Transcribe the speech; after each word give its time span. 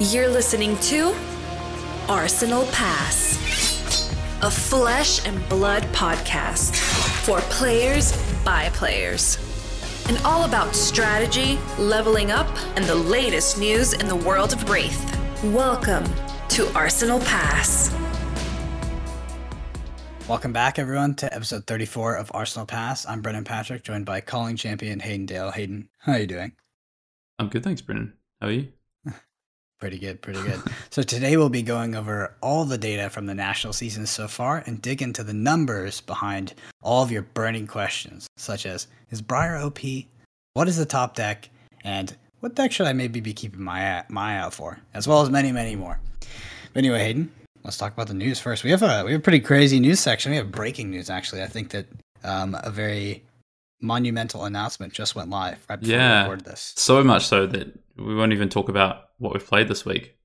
You're 0.00 0.28
listening 0.28 0.76
to 0.76 1.12
Arsenal 2.08 2.66
Pass, 2.66 3.36
a 4.42 4.48
flesh 4.48 5.26
and 5.26 5.46
blood 5.48 5.82
podcast 5.86 6.76
for 7.24 7.40
players 7.50 8.16
by 8.44 8.68
players. 8.74 9.38
And 10.08 10.16
all 10.18 10.44
about 10.44 10.76
strategy, 10.76 11.58
leveling 11.80 12.30
up, 12.30 12.46
and 12.76 12.84
the 12.84 12.94
latest 12.94 13.58
news 13.58 13.92
in 13.92 14.06
the 14.06 14.14
world 14.14 14.52
of 14.52 14.60
Rathe. 14.66 15.52
Welcome 15.52 16.04
to 16.50 16.72
Arsenal 16.76 17.18
Pass. 17.18 17.92
Welcome 20.28 20.52
back, 20.52 20.78
everyone, 20.78 21.16
to 21.16 21.34
episode 21.34 21.66
34 21.66 22.14
of 22.14 22.30
Arsenal 22.32 22.66
Pass. 22.66 23.04
I'm 23.04 23.20
Brendan 23.20 23.42
Patrick, 23.42 23.82
joined 23.82 24.06
by 24.06 24.20
calling 24.20 24.54
champion 24.54 25.00
Hayden 25.00 25.26
Dale. 25.26 25.50
Hayden, 25.50 25.88
how 25.98 26.12
are 26.12 26.20
you 26.20 26.28
doing? 26.28 26.52
I'm 27.40 27.48
good, 27.48 27.64
thanks, 27.64 27.82
Brendan. 27.82 28.12
How 28.40 28.46
are 28.46 28.52
you? 28.52 28.68
Pretty 29.78 29.98
good, 29.98 30.20
pretty 30.20 30.42
good. 30.42 30.60
so 30.90 31.02
today 31.02 31.36
we'll 31.36 31.48
be 31.48 31.62
going 31.62 31.94
over 31.94 32.34
all 32.40 32.64
the 32.64 32.78
data 32.78 33.08
from 33.10 33.26
the 33.26 33.34
national 33.34 33.72
season 33.72 34.06
so 34.06 34.26
far 34.26 34.64
and 34.66 34.82
dig 34.82 35.02
into 35.02 35.22
the 35.22 35.32
numbers 35.32 36.00
behind 36.00 36.54
all 36.82 37.02
of 37.02 37.12
your 37.12 37.22
burning 37.22 37.66
questions, 37.66 38.26
such 38.36 38.66
as 38.66 38.88
is 39.10 39.22
Briar 39.22 39.56
OP? 39.56 39.78
What 40.54 40.66
is 40.66 40.76
the 40.76 40.84
top 40.84 41.14
deck? 41.14 41.48
And 41.84 42.16
what 42.40 42.56
deck 42.56 42.72
should 42.72 42.86
I 42.86 42.92
maybe 42.92 43.20
be 43.20 43.32
keeping 43.32 43.62
my 43.62 44.04
my 44.08 44.34
eye 44.34 44.38
out 44.38 44.52
for? 44.52 44.80
As 44.94 45.06
well 45.06 45.22
as 45.22 45.30
many, 45.30 45.52
many 45.52 45.76
more. 45.76 46.00
But 46.72 46.78
anyway, 46.78 46.98
Hayden, 46.98 47.30
let's 47.62 47.78
talk 47.78 47.92
about 47.92 48.08
the 48.08 48.14
news 48.14 48.40
first. 48.40 48.64
We 48.64 48.70
have 48.70 48.82
a 48.82 49.04
we 49.04 49.12
have 49.12 49.20
a 49.20 49.22
pretty 49.22 49.40
crazy 49.40 49.78
news 49.78 50.00
section. 50.00 50.32
We 50.32 50.38
have 50.38 50.50
breaking 50.50 50.90
news 50.90 51.08
actually. 51.08 51.42
I 51.42 51.46
think 51.46 51.70
that 51.70 51.86
um, 52.24 52.56
a 52.64 52.70
very 52.70 53.22
monumental 53.80 54.44
announcement 54.44 54.92
just 54.92 55.14
went 55.14 55.30
live 55.30 55.64
right 55.68 55.78
before 55.78 55.94
yeah, 55.94 56.22
we 56.22 56.22
recorded 56.22 56.44
this. 56.46 56.72
So 56.76 57.04
much 57.04 57.26
so 57.26 57.46
that 57.46 57.78
we 57.98 58.14
won't 58.14 58.32
even 58.32 58.48
talk 58.48 58.68
about 58.68 59.10
what 59.18 59.32
we've 59.32 59.46
played 59.46 59.68
this 59.68 59.84
week. 59.84 60.16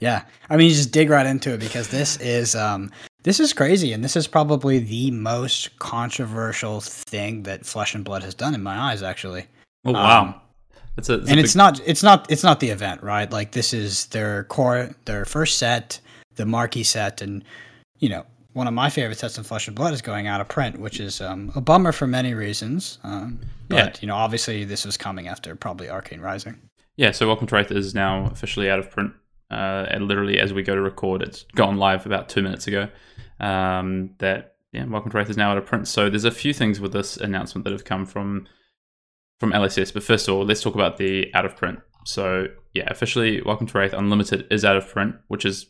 yeah, 0.00 0.24
I 0.48 0.56
mean, 0.56 0.68
you 0.68 0.74
just 0.74 0.92
dig 0.92 1.10
right 1.10 1.26
into 1.26 1.52
it 1.54 1.60
because 1.60 1.88
this 1.88 2.16
is 2.18 2.54
um, 2.54 2.90
this 3.22 3.40
is 3.40 3.52
crazy, 3.52 3.92
and 3.92 4.04
this 4.04 4.16
is 4.16 4.26
probably 4.26 4.78
the 4.78 5.10
most 5.10 5.76
controversial 5.78 6.80
thing 6.80 7.42
that 7.44 7.66
Flesh 7.66 7.94
and 7.94 8.04
Blood 8.04 8.22
has 8.22 8.34
done 8.34 8.54
in 8.54 8.62
my 8.62 8.76
eyes. 8.76 9.02
Actually, 9.02 9.46
oh 9.84 9.92
wow, 9.92 10.22
um, 10.22 10.34
it's 10.96 11.08
a, 11.08 11.14
it's 11.14 11.30
and 11.30 11.40
a 11.40 11.42
it's 11.42 11.56
not 11.56 11.80
it's 11.84 12.02
not 12.02 12.30
it's 12.30 12.44
not 12.44 12.60
the 12.60 12.70
event, 12.70 13.02
right? 13.02 13.30
Like 13.30 13.52
this 13.52 13.72
is 13.72 14.06
their 14.06 14.44
core, 14.44 14.90
their 15.06 15.24
first 15.24 15.58
set, 15.58 16.00
the 16.36 16.46
marquee 16.46 16.84
set, 16.84 17.20
and 17.20 17.42
you 17.98 18.08
know 18.08 18.26
one 18.56 18.66
of 18.66 18.72
my 18.72 18.88
favorite 18.88 19.18
sets 19.18 19.36
in 19.36 19.44
Flesh 19.44 19.66
and 19.66 19.76
Blood 19.76 19.92
is 19.92 20.00
going 20.00 20.26
out 20.26 20.40
of 20.40 20.48
print, 20.48 20.80
which 20.80 20.98
is 20.98 21.20
um, 21.20 21.52
a 21.54 21.60
bummer 21.60 21.92
for 21.92 22.06
many 22.06 22.32
reasons. 22.32 22.98
Um, 23.04 23.38
but 23.68 23.76
Yeah. 23.76 23.92
you 24.00 24.08
know, 24.08 24.14
obviously, 24.16 24.64
this 24.64 24.86
was 24.86 24.96
coming 24.96 25.28
after 25.28 25.54
probably 25.54 25.90
Arcane 25.90 26.20
Rising. 26.20 26.56
yeah. 26.96 27.10
So 27.10 27.26
Welcome 27.26 27.46
to 27.48 27.54
Rathe 27.54 27.70
is 27.76 27.94
now 27.94 28.26
officially 28.32 28.70
out 28.70 28.78
of 28.78 28.90
print. 28.90 29.12
Uh, 29.50 29.84
and 29.90 30.08
literally 30.08 30.40
as 30.40 30.54
we 30.54 30.62
go 30.62 30.74
to 30.74 30.80
record, 30.80 31.20
it's 31.22 31.44
gone 31.54 31.76
live 31.76 32.06
about 32.06 32.30
two 32.30 32.40
minutes 32.42 32.66
ago. 32.66 32.88
Um, 33.40 34.14
that 34.18 34.54
yeah, 34.72 34.86
Welcome 34.86 35.10
to 35.10 35.18
Rathe 35.18 35.28
is 35.28 35.36
now 35.36 35.50
out 35.50 35.58
of 35.58 35.66
print. 35.66 35.86
So 35.86 36.08
there's 36.08 36.24
a 36.24 36.30
few 36.30 36.54
things 36.54 36.80
with 36.80 36.92
this 36.94 37.18
announcement 37.18 37.64
that 37.64 37.72
have 37.72 37.84
come 37.84 38.06
from 38.06 38.46
from 39.38 39.52
LSS. 39.52 39.92
But 39.92 40.02
first 40.02 40.28
of 40.28 40.34
all, 40.34 40.46
let's 40.46 40.62
talk 40.62 40.74
about 40.74 40.96
the 40.96 41.30
out 41.34 41.44
of 41.44 41.56
print. 41.56 41.78
So 42.06 42.46
yeah, 42.72 42.88
officially, 42.90 43.42
Welcome 43.42 43.66
to 43.66 43.74
Rathe 43.74 43.92
Unlimited 43.92 44.46
is 44.50 44.64
out 44.64 44.76
of 44.78 44.88
print, 44.88 45.16
which 45.28 45.44
is 45.44 45.66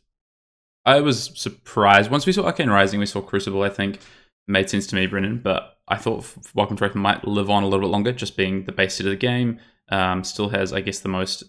I 0.87 1.01
was 1.01 1.33
surprised 1.34 2.12
once 2.12 2.27
we 2.27 2.33
saw 2.33 2.45
Arcane 2.45 2.70
Rising, 2.70 3.01
we 3.01 3.06
saw 3.06 3.20
Crucible. 3.20 3.62
I 3.62 3.69
think 3.69 3.98
made 4.47 4.70
sense 4.70 4.87
to 4.87 4.95
me, 4.95 5.06
Brennan. 5.06 5.41
But 5.43 5.78
I 5.89 5.97
thought 5.97 6.33
Welcome 6.55 6.77
to 6.77 6.89
Rathe 6.89 6.95
might 6.95 7.27
live 7.27 7.51
on 7.51 7.65
a 7.65 7.67
little 7.67 7.81
bit 7.81 7.91
longer, 7.91 8.12
just 8.12 8.37
being 8.37 8.65
the 8.65 8.73
base 8.73 8.95
set 8.95 9.06
of 9.06 9.11
the 9.11 9.17
game. 9.17 9.59
Um, 9.89 10.23
still 10.23 10.48
has, 10.51 10.73
I 10.73 10.81
guess, 10.81 11.01
the 11.01 11.09
most 11.09 11.43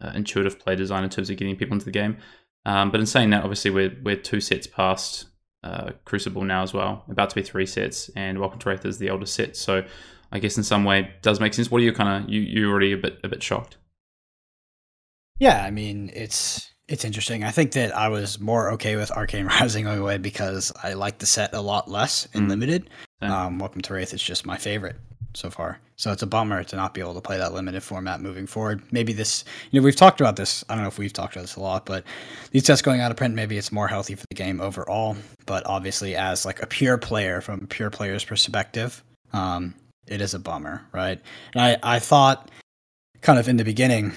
uh, 0.00 0.12
intuitive 0.14 0.60
play 0.60 0.76
design 0.76 1.02
in 1.02 1.10
terms 1.10 1.28
of 1.28 1.36
getting 1.36 1.56
people 1.56 1.74
into 1.74 1.86
the 1.86 1.90
game. 1.90 2.18
Um, 2.66 2.90
but 2.92 3.00
in 3.00 3.06
saying 3.06 3.30
that, 3.30 3.42
obviously 3.42 3.72
we're 3.72 3.96
we're 4.04 4.16
two 4.16 4.40
sets 4.40 4.68
past 4.68 5.26
uh, 5.64 5.90
Crucible 6.04 6.44
now 6.44 6.62
as 6.62 6.72
well, 6.72 7.04
about 7.08 7.30
to 7.30 7.34
be 7.34 7.42
three 7.42 7.66
sets, 7.66 8.10
and 8.10 8.38
Welcome 8.38 8.60
to 8.60 8.68
Rathe 8.68 8.86
is 8.86 8.98
the 8.98 9.10
oldest 9.10 9.34
set. 9.34 9.56
So 9.56 9.84
I 10.30 10.38
guess 10.38 10.56
in 10.56 10.62
some 10.62 10.84
way 10.84 11.10
does 11.20 11.40
make 11.40 11.54
sense. 11.54 11.68
What 11.68 11.80
are 11.80 11.84
you 11.84 11.92
kind 11.92 12.24
of 12.24 12.30
you 12.30 12.40
you 12.40 12.70
already 12.70 12.92
a 12.92 12.96
bit 12.96 13.18
a 13.24 13.28
bit 13.28 13.42
shocked? 13.42 13.76
Yeah, 15.40 15.64
I 15.64 15.72
mean, 15.72 16.12
it's 16.14 16.73
it's 16.88 17.04
interesting. 17.04 17.44
I 17.44 17.50
think 17.50 17.72
that 17.72 17.96
I 17.96 18.08
was 18.08 18.38
more 18.40 18.72
okay 18.72 18.96
with 18.96 19.10
Arcane 19.10 19.46
Rising 19.60 19.84
going 19.84 19.98
away 20.00 20.18
because 20.18 20.72
I 20.82 20.92
like 20.94 21.18
the 21.18 21.26
set 21.26 21.54
a 21.54 21.60
lot 21.60 21.90
less 21.90 22.26
in 22.34 22.46
Mm. 22.46 22.48
limited. 22.50 22.90
Same. 23.22 23.30
Um, 23.30 23.58
Welcome 23.58 23.80
to 23.82 23.92
Rathe 23.94 24.12
is 24.14 24.22
just 24.22 24.44
my 24.44 24.56
favorite 24.56 24.96
so 25.34 25.50
far. 25.50 25.80
So 25.96 26.12
it's 26.12 26.22
a 26.22 26.26
bummer 26.26 26.62
to 26.64 26.76
not 26.76 26.92
be 26.94 27.00
able 27.00 27.14
to 27.14 27.20
play 27.20 27.38
that 27.38 27.54
limited 27.54 27.82
format 27.82 28.20
moving 28.20 28.46
forward. 28.46 28.82
Maybe 28.92 29.12
this, 29.12 29.44
you 29.70 29.80
know, 29.80 29.84
we've 29.84 29.96
talked 29.96 30.20
about 30.20 30.36
this. 30.36 30.64
I 30.68 30.74
don't 30.74 30.82
know 30.82 30.88
if 30.88 30.98
we've 30.98 31.12
talked 31.12 31.34
about 31.36 31.42
this 31.42 31.56
a 31.56 31.60
lot, 31.60 31.86
but 31.86 32.04
these 32.50 32.64
sets 32.66 32.82
going 32.82 33.00
out 33.00 33.10
of 33.10 33.16
print, 33.16 33.34
maybe 33.34 33.56
it's 33.56 33.72
more 33.72 33.88
healthy 33.88 34.14
for 34.14 34.26
the 34.28 34.34
game 34.34 34.60
overall. 34.60 35.16
But 35.46 35.64
obviously, 35.66 36.16
as 36.16 36.44
like 36.44 36.62
a 36.62 36.66
pure 36.66 36.98
player 36.98 37.40
from 37.40 37.62
a 37.62 37.66
pure 37.66 37.90
player's 37.90 38.24
perspective, 38.24 39.02
um, 39.32 39.74
it 40.06 40.20
is 40.20 40.34
a 40.34 40.38
bummer, 40.38 40.82
right? 40.92 41.20
And 41.54 41.62
I, 41.62 41.94
I 41.96 41.98
thought 41.98 42.50
kind 43.22 43.38
of 43.38 43.48
in 43.48 43.56
the 43.56 43.64
beginning 43.64 44.12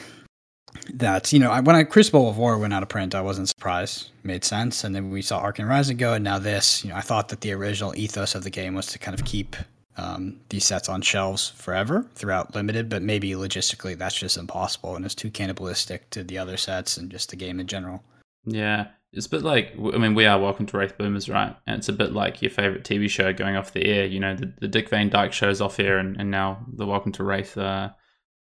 that 0.93 1.33
you 1.33 1.39
know 1.39 1.51
I, 1.51 1.59
when 1.59 1.75
I 1.75 1.83
Crucible 1.83 2.29
of 2.29 2.37
War 2.37 2.57
went 2.57 2.73
out 2.73 2.83
of 2.83 2.89
print, 2.89 3.15
I 3.15 3.21
wasn't 3.21 3.49
surprised. 3.49 4.09
Made 4.23 4.43
sense, 4.43 4.83
and 4.83 4.95
then 4.95 5.09
we 5.09 5.21
saw 5.21 5.39
Arcane 5.39 5.65
Rising 5.65 5.97
go, 5.97 6.13
and 6.13 6.23
now 6.23 6.39
this. 6.39 6.83
You 6.83 6.91
know, 6.91 6.97
I 6.97 7.01
thought 7.01 7.29
that 7.29 7.41
the 7.41 7.53
original 7.53 7.95
ethos 7.95 8.35
of 8.35 8.43
the 8.43 8.49
game 8.49 8.75
was 8.75 8.87
to 8.87 8.99
kind 8.99 9.17
of 9.17 9.25
keep 9.25 9.55
um, 9.97 10.39
these 10.49 10.65
sets 10.65 10.89
on 10.89 11.01
shelves 11.01 11.49
forever 11.49 12.05
throughout 12.15 12.55
limited, 12.55 12.89
but 12.89 13.01
maybe 13.01 13.31
logistically 13.31 13.97
that's 13.97 14.17
just 14.17 14.37
impossible, 14.37 14.95
and 14.95 15.05
it's 15.05 15.15
too 15.15 15.31
cannibalistic 15.31 16.09
to 16.11 16.23
the 16.23 16.37
other 16.37 16.57
sets 16.57 16.97
and 16.97 17.11
just 17.11 17.29
the 17.29 17.35
game 17.35 17.59
in 17.59 17.67
general. 17.67 18.03
Yeah, 18.45 18.87
it's 19.11 19.25
a 19.25 19.29
bit 19.29 19.43
like 19.43 19.73
I 19.77 19.97
mean 19.97 20.15
we 20.15 20.25
are 20.25 20.39
Welcome 20.39 20.65
to 20.67 20.77
Rathe 20.77 20.97
Boomers, 20.97 21.29
right? 21.29 21.55
And 21.65 21.79
it's 21.79 21.89
a 21.89 21.93
bit 21.93 22.13
like 22.13 22.41
your 22.41 22.51
favorite 22.51 22.83
TV 22.83 23.09
show 23.09 23.33
going 23.33 23.55
off 23.55 23.73
the 23.73 23.85
air. 23.85 24.05
You 24.05 24.19
know, 24.19 24.35
the, 24.35 24.53
the 24.59 24.67
Dick 24.67 24.89
Van 24.89 25.09
Dyke 25.09 25.33
show's 25.33 25.61
off 25.61 25.79
air, 25.79 25.97
and, 25.97 26.17
and 26.19 26.29
now 26.29 26.65
the 26.71 26.85
Welcome 26.85 27.11
to 27.13 27.23
Rathe 27.23 27.57
uh, 27.57 27.93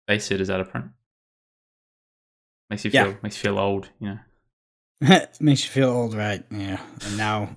base 0.06 0.26
set 0.26 0.40
is 0.40 0.50
out 0.50 0.60
of 0.60 0.70
print. 0.70 0.86
Makes 2.72 2.86
you 2.86 2.90
Yeah. 2.94 3.04
feel 3.04 3.16
makes 3.22 3.36
you 3.36 3.42
feel 3.42 3.58
old, 3.58 3.90
you 4.00 4.08
know. 4.08 4.18
Makes 5.40 5.64
you 5.64 5.70
feel 5.70 5.90
old, 5.90 6.14
right? 6.14 6.42
Yeah. 6.50 6.80
And 7.04 7.18
now 7.18 7.54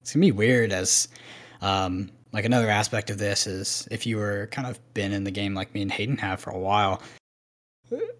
it's 0.00 0.12
gonna 0.12 0.26
be 0.26 0.32
weird 0.32 0.72
as 0.72 1.06
um 1.60 2.10
like 2.32 2.44
another 2.44 2.68
aspect 2.68 3.08
of 3.10 3.18
this 3.18 3.46
is 3.46 3.86
if 3.92 4.06
you 4.06 4.16
were 4.16 4.48
kind 4.50 4.66
of 4.66 4.80
been 4.92 5.12
in 5.12 5.22
the 5.22 5.30
game 5.30 5.54
like 5.54 5.72
me 5.72 5.82
and 5.82 5.92
Hayden 5.92 6.18
have 6.18 6.40
for 6.40 6.50
a 6.50 6.58
while. 6.58 7.00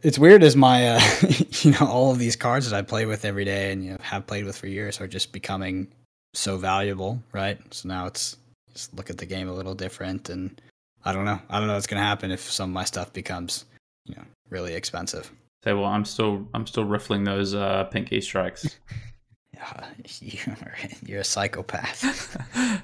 It's 0.02 0.20
weird 0.20 0.44
as 0.44 0.54
my 0.54 0.86
uh 0.90 1.00
you 1.62 1.72
know, 1.72 1.86
all 1.88 2.12
of 2.12 2.20
these 2.20 2.36
cards 2.36 2.70
that 2.70 2.76
I 2.76 2.82
play 2.82 3.06
with 3.06 3.24
every 3.24 3.44
day 3.44 3.72
and 3.72 3.84
you 3.84 3.90
know 3.90 3.98
have 4.02 4.28
played 4.28 4.44
with 4.44 4.56
for 4.56 4.68
years 4.68 5.00
are 5.00 5.08
just 5.08 5.32
becoming 5.32 5.88
so 6.32 6.56
valuable, 6.58 7.20
right? 7.32 7.58
So 7.74 7.88
now 7.88 8.06
it's 8.06 8.36
just 8.72 8.94
look 8.94 9.10
at 9.10 9.18
the 9.18 9.26
game 9.26 9.48
a 9.48 9.52
little 9.52 9.74
different 9.74 10.28
and 10.28 10.60
I 11.04 11.12
don't 11.12 11.24
know. 11.24 11.40
I 11.50 11.58
don't 11.58 11.66
know 11.66 11.74
what's 11.74 11.88
gonna 11.88 12.02
happen 12.02 12.30
if 12.30 12.48
some 12.48 12.70
of 12.70 12.74
my 12.74 12.84
stuff 12.84 13.12
becomes, 13.12 13.64
you 14.04 14.14
know, 14.14 14.24
really 14.48 14.74
expensive. 14.74 15.32
Say, 15.66 15.72
well, 15.72 15.86
I'm 15.86 16.04
still 16.04 16.46
I'm 16.54 16.64
still 16.64 16.84
riffling 16.84 17.24
those 17.24 17.52
uh, 17.52 17.82
pink 17.90 18.12
E 18.12 18.20
strikes. 18.20 18.78
Yeah, 19.52 19.86
you're, 20.20 20.56
you're 21.06 21.20
a 21.20 21.24
psychopath. 21.24 22.36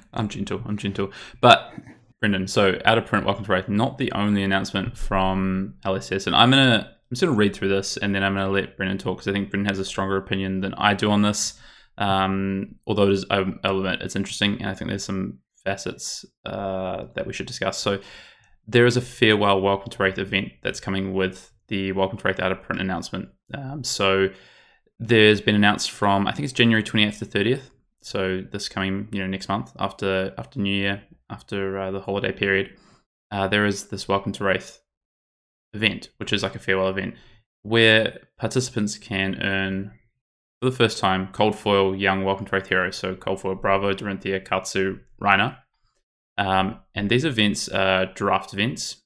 I'm 0.13 0.27
gentle. 0.27 0.59
I'm 0.65 0.75
gentle. 0.75 1.11
But 1.39 1.71
Brendan, 2.19 2.47
so 2.47 2.81
out 2.83 2.97
of 2.97 3.05
print, 3.05 3.27
welcome 3.27 3.45
to 3.45 3.51
Rathe. 3.51 3.69
Not 3.69 3.99
the 3.99 4.11
only 4.13 4.41
announcement 4.41 4.97
from 4.97 5.75
LSS, 5.85 6.25
and 6.25 6.35
I'm 6.35 6.49
gonna 6.49 6.89
I'm 6.89 7.09
just 7.11 7.21
gonna 7.21 7.37
read 7.37 7.55
through 7.55 7.69
this, 7.69 7.95
and 7.97 8.15
then 8.15 8.23
I'm 8.23 8.33
gonna 8.33 8.49
let 8.49 8.75
Brendan 8.75 8.97
talk 8.97 9.17
because 9.17 9.27
I 9.27 9.33
think 9.33 9.51
Brendan 9.51 9.69
has 9.69 9.77
a 9.77 9.85
stronger 9.85 10.17
opinion 10.17 10.61
than 10.61 10.73
I 10.73 10.95
do 10.95 11.11
on 11.11 11.21
this. 11.21 11.59
Um, 11.99 12.75
although 12.87 13.07
it 13.07 13.13
is, 13.13 13.25
I'll 13.29 13.53
I'll 13.63 13.77
admit 13.77 14.01
it's 14.01 14.15
interesting, 14.15 14.59
and 14.59 14.67
I 14.67 14.73
think 14.73 14.89
there's 14.89 15.05
some 15.05 15.37
facets 15.63 16.25
uh, 16.43 17.05
that 17.13 17.27
we 17.27 17.33
should 17.33 17.45
discuss. 17.45 17.77
So 17.77 17.99
there 18.67 18.87
is 18.87 18.97
a 18.97 19.01
farewell 19.01 19.61
Welcome 19.61 19.91
to 19.91 19.97
Rathe 19.99 20.17
event 20.17 20.53
that's 20.63 20.79
coming 20.79 21.13
with 21.13 21.52
the 21.73 21.91
Welcome 21.91 22.19
to 22.19 22.23
Rathe 22.23 22.39
out 22.39 22.51
of 22.51 22.61
print 22.61 22.79
announcement. 22.79 23.29
Um, 23.51 23.83
so 23.83 24.29
there's 24.99 25.41
been 25.41 25.55
announced 25.55 25.89
from 25.89 26.27
I 26.27 26.31
think 26.31 26.43
it's 26.43 26.53
January 26.53 26.83
28th 26.83 27.17
to 27.17 27.25
30th. 27.25 27.71
So 28.03 28.43
this 28.51 28.69
coming 28.69 29.07
you 29.11 29.21
know 29.21 29.27
next 29.27 29.49
month 29.49 29.71
after 29.79 30.35
after 30.37 30.59
New 30.59 30.71
Year 30.71 31.01
after 31.31 31.79
uh, 31.79 31.89
the 31.89 31.99
holiday 31.99 32.31
period, 32.31 32.77
uh, 33.31 33.47
there 33.47 33.65
is 33.65 33.85
this 33.85 34.07
Welcome 34.07 34.33
to 34.33 34.43
Rathe 34.43 34.77
event, 35.73 36.11
which 36.17 36.31
is 36.31 36.43
like 36.43 36.53
a 36.53 36.59
farewell 36.59 36.89
event 36.89 37.15
where 37.63 38.19
participants 38.37 38.99
can 38.99 39.41
earn 39.41 39.93
for 40.61 40.69
the 40.69 40.75
first 40.75 40.99
time 40.99 41.29
Cold 41.31 41.55
Foil 41.55 41.95
Young 41.95 42.23
Welcome 42.23 42.45
to 42.45 42.51
Rathe 42.51 42.67
heroes. 42.67 42.97
So 42.97 43.15
Cold 43.15 43.41
Foil 43.41 43.55
Bravo, 43.55 43.93
Dorinthea, 43.93 44.45
Katsu, 44.45 44.99
Rhinar. 45.19 45.57
Um, 46.37 46.81
and 46.93 47.09
these 47.09 47.25
events 47.25 47.67
are 47.67 48.05
draft 48.05 48.53
events. 48.53 49.02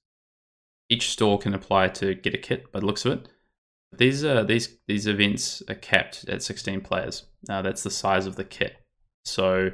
Each 0.89 1.09
store 1.09 1.37
can 1.37 1.53
apply 1.53 1.89
to 1.89 2.15
get 2.15 2.33
a 2.33 2.37
kit 2.37 2.71
by 2.71 2.79
the 2.79 2.85
looks 2.85 3.05
of 3.05 3.13
it. 3.13 3.27
These 3.97 4.23
uh, 4.23 4.43
these 4.43 4.77
these 4.87 5.07
events 5.07 5.63
are 5.69 5.75
capped 5.75 6.25
at 6.27 6.43
16 6.43 6.81
players. 6.81 7.23
Uh, 7.49 7.61
that's 7.61 7.83
the 7.83 7.89
size 7.89 8.25
of 8.25 8.35
the 8.35 8.43
kit. 8.43 8.77
So 9.25 9.71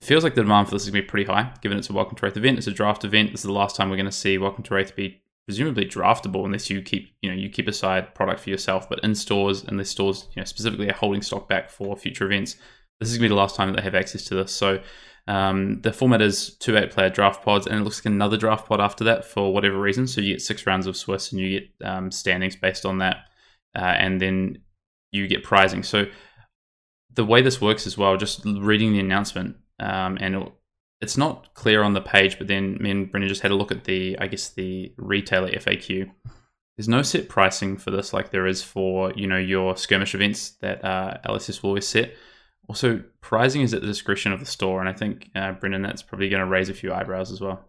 it 0.00 0.04
feels 0.04 0.24
like 0.24 0.34
the 0.34 0.42
demand 0.42 0.68
for 0.68 0.74
this 0.74 0.82
is 0.82 0.90
going 0.90 1.02
to 1.02 1.06
be 1.06 1.08
pretty 1.08 1.24
high, 1.30 1.52
given 1.62 1.78
it's 1.78 1.90
a 1.90 1.92
Welcome 1.92 2.16
to 2.16 2.26
Rathe 2.26 2.36
event. 2.36 2.58
It's 2.58 2.66
a 2.66 2.72
draft 2.72 3.04
event. 3.04 3.32
This 3.32 3.40
is 3.40 3.46
the 3.46 3.52
last 3.52 3.76
time 3.76 3.88
we're 3.88 3.96
going 3.96 4.06
to 4.06 4.12
see 4.12 4.38
Welcome 4.38 4.64
to 4.64 4.74
Rathe 4.74 4.94
be 4.94 5.22
presumably 5.46 5.84
draftable 5.84 6.44
unless 6.44 6.68
you 6.68 6.82
keep 6.82 7.14
you 7.22 7.30
know 7.30 7.36
you 7.36 7.48
keep 7.48 7.68
aside 7.68 8.14
product 8.14 8.40
for 8.40 8.50
yourself. 8.50 8.88
But 8.88 9.00
in 9.02 9.14
stores, 9.14 9.64
unless 9.64 9.90
stores 9.90 10.28
you 10.34 10.40
know 10.40 10.44
specifically 10.44 10.90
are 10.90 10.94
holding 10.94 11.22
stock 11.22 11.48
back 11.48 11.70
for 11.70 11.96
future 11.96 12.26
events, 12.26 12.56
this 13.00 13.10
is 13.10 13.16
gonna 13.16 13.26
be 13.26 13.34
the 13.34 13.40
last 13.40 13.56
time 13.56 13.68
that 13.70 13.76
they 13.76 13.82
have 13.82 13.94
access 13.94 14.24
to 14.24 14.34
this. 14.34 14.52
So 14.52 14.82
um, 15.28 15.80
the 15.82 15.92
format 15.92 16.22
is 16.22 16.56
two 16.56 16.76
eight 16.76 16.90
player 16.90 17.10
draft 17.10 17.44
pods, 17.44 17.66
and 17.66 17.78
it 17.78 17.82
looks 17.82 17.98
like 17.98 18.06
another 18.06 18.36
draft 18.36 18.66
pod 18.66 18.80
after 18.80 19.04
that 19.04 19.24
for 19.24 19.52
whatever 19.52 19.80
reason. 19.80 20.06
So 20.06 20.20
you 20.20 20.34
get 20.34 20.42
six 20.42 20.66
rounds 20.66 20.86
of 20.86 20.96
Swiss, 20.96 21.32
and 21.32 21.40
you 21.40 21.60
get 21.60 21.86
um, 21.86 22.10
standings 22.12 22.56
based 22.56 22.86
on 22.86 22.98
that, 22.98 23.24
uh, 23.74 23.80
and 23.80 24.20
then 24.20 24.58
you 25.10 25.26
get 25.26 25.42
prizing. 25.42 25.82
So 25.82 26.06
the 27.12 27.24
way 27.24 27.42
this 27.42 27.60
works 27.60 27.86
as 27.86 27.98
well, 27.98 28.16
just 28.16 28.44
reading 28.44 28.92
the 28.92 29.00
announcement, 29.00 29.56
um, 29.80 30.16
and 30.20 30.36
it, 30.36 30.52
it's 31.00 31.16
not 31.16 31.54
clear 31.54 31.82
on 31.82 31.92
the 31.92 32.00
page, 32.00 32.38
but 32.38 32.46
then 32.46 32.78
me 32.80 32.90
and 32.90 33.10
Brendan 33.10 33.28
just 33.28 33.42
had 33.42 33.50
a 33.50 33.56
look 33.56 33.72
at 33.72 33.84
the, 33.84 34.16
I 34.18 34.28
guess, 34.28 34.50
the 34.50 34.92
retailer 34.96 35.50
FAQ. 35.50 36.10
There's 36.76 36.88
no 36.88 37.02
set 37.02 37.28
pricing 37.28 37.78
for 37.78 37.90
this 37.90 38.12
like 38.12 38.30
there 38.30 38.46
is 38.46 38.62
for 38.62 39.12
you 39.16 39.26
know 39.26 39.38
your 39.38 39.76
skirmish 39.76 40.14
events 40.14 40.50
that 40.60 40.84
uh, 40.84 41.16
LSS 41.26 41.62
will 41.62 41.70
always 41.70 41.88
set. 41.88 42.14
Also, 42.68 43.02
pricing 43.20 43.62
is 43.62 43.72
at 43.74 43.80
the 43.80 43.86
discretion 43.86 44.32
of 44.32 44.40
the 44.40 44.46
store, 44.46 44.80
and 44.80 44.88
I 44.88 44.92
think 44.92 45.30
uh, 45.36 45.52
Brendan, 45.52 45.82
that's 45.82 46.02
probably 46.02 46.28
going 46.28 46.40
to 46.40 46.46
raise 46.46 46.68
a 46.68 46.74
few 46.74 46.92
eyebrows 46.92 47.30
as 47.30 47.40
well. 47.40 47.64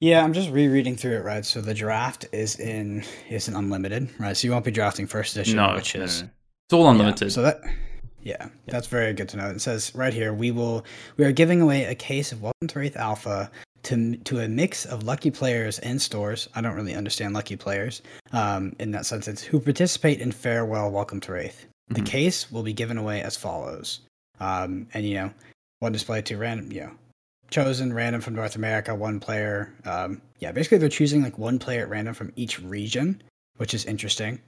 Yeah, 0.00 0.24
I'm 0.24 0.32
just 0.32 0.50
rereading 0.50 0.96
through 0.96 1.16
it, 1.18 1.24
right? 1.24 1.44
So 1.44 1.60
the 1.60 1.74
draft 1.74 2.26
is 2.32 2.58
in 2.58 3.04
is 3.30 3.46
an 3.48 3.54
unlimited, 3.54 4.10
right? 4.18 4.36
So 4.36 4.46
you 4.46 4.52
won't 4.52 4.64
be 4.64 4.72
drafting 4.72 5.06
first 5.06 5.36
edition, 5.36 5.56
No, 5.56 5.74
which 5.74 5.94
no, 5.94 6.02
is 6.02 6.22
no. 6.22 6.28
it's 6.66 6.72
all 6.74 6.90
unlimited. 6.90 7.28
Yeah, 7.28 7.34
so 7.34 7.42
that 7.42 7.60
yeah, 8.22 8.48
that's 8.66 8.88
very 8.88 9.12
good 9.14 9.28
to 9.30 9.36
know. 9.36 9.48
It 9.48 9.60
says 9.60 9.94
right 9.94 10.12
here, 10.12 10.34
we 10.34 10.50
will 10.50 10.84
we 11.16 11.24
are 11.24 11.32
giving 11.32 11.60
away 11.60 11.84
a 11.84 11.94
case 11.94 12.32
of 12.32 12.42
Welcome 12.42 12.66
to 12.68 12.78
Rathe 12.80 12.96
Alpha 12.96 13.50
to 13.84 14.16
to 14.16 14.40
a 14.40 14.48
mix 14.48 14.84
of 14.86 15.04
lucky 15.04 15.30
players 15.30 15.78
and 15.78 16.02
stores. 16.02 16.48
I 16.56 16.60
don't 16.62 16.74
really 16.74 16.94
understand 16.94 17.32
lucky 17.32 17.56
players 17.56 18.02
um, 18.32 18.74
in 18.80 18.90
that 18.90 19.06
sentence 19.06 19.40
who 19.40 19.60
participate 19.60 20.20
in 20.20 20.32
Farewell 20.32 20.90
Welcome 20.90 21.20
to 21.20 21.32
Rathe. 21.32 21.54
The 21.94 22.00
Mhm. 22.00 22.06
case 22.06 22.50
will 22.50 22.62
be 22.62 22.72
given 22.72 22.96
away 22.98 23.22
as 23.22 23.36
follows, 23.36 24.00
um, 24.40 24.86
and 24.94 25.06
you 25.06 25.14
know, 25.14 25.32
one 25.80 25.92
display 25.92 26.22
to 26.22 26.36
random, 26.36 26.72
you 26.72 26.80
know, 26.82 26.92
chosen 27.50 27.92
random 27.92 28.20
from 28.22 28.34
North 28.34 28.56
America, 28.56 28.94
one 28.94 29.20
player. 29.20 29.74
Um, 29.84 30.22
yeah, 30.38 30.52
basically 30.52 30.78
they're 30.78 30.88
choosing 30.88 31.22
like 31.22 31.38
one 31.38 31.58
player 31.58 31.82
at 31.82 31.88
random 31.90 32.14
from 32.14 32.32
each 32.36 32.58
region, 32.60 33.22
which 33.56 33.74
is 33.74 33.84
interesting. 33.84 34.40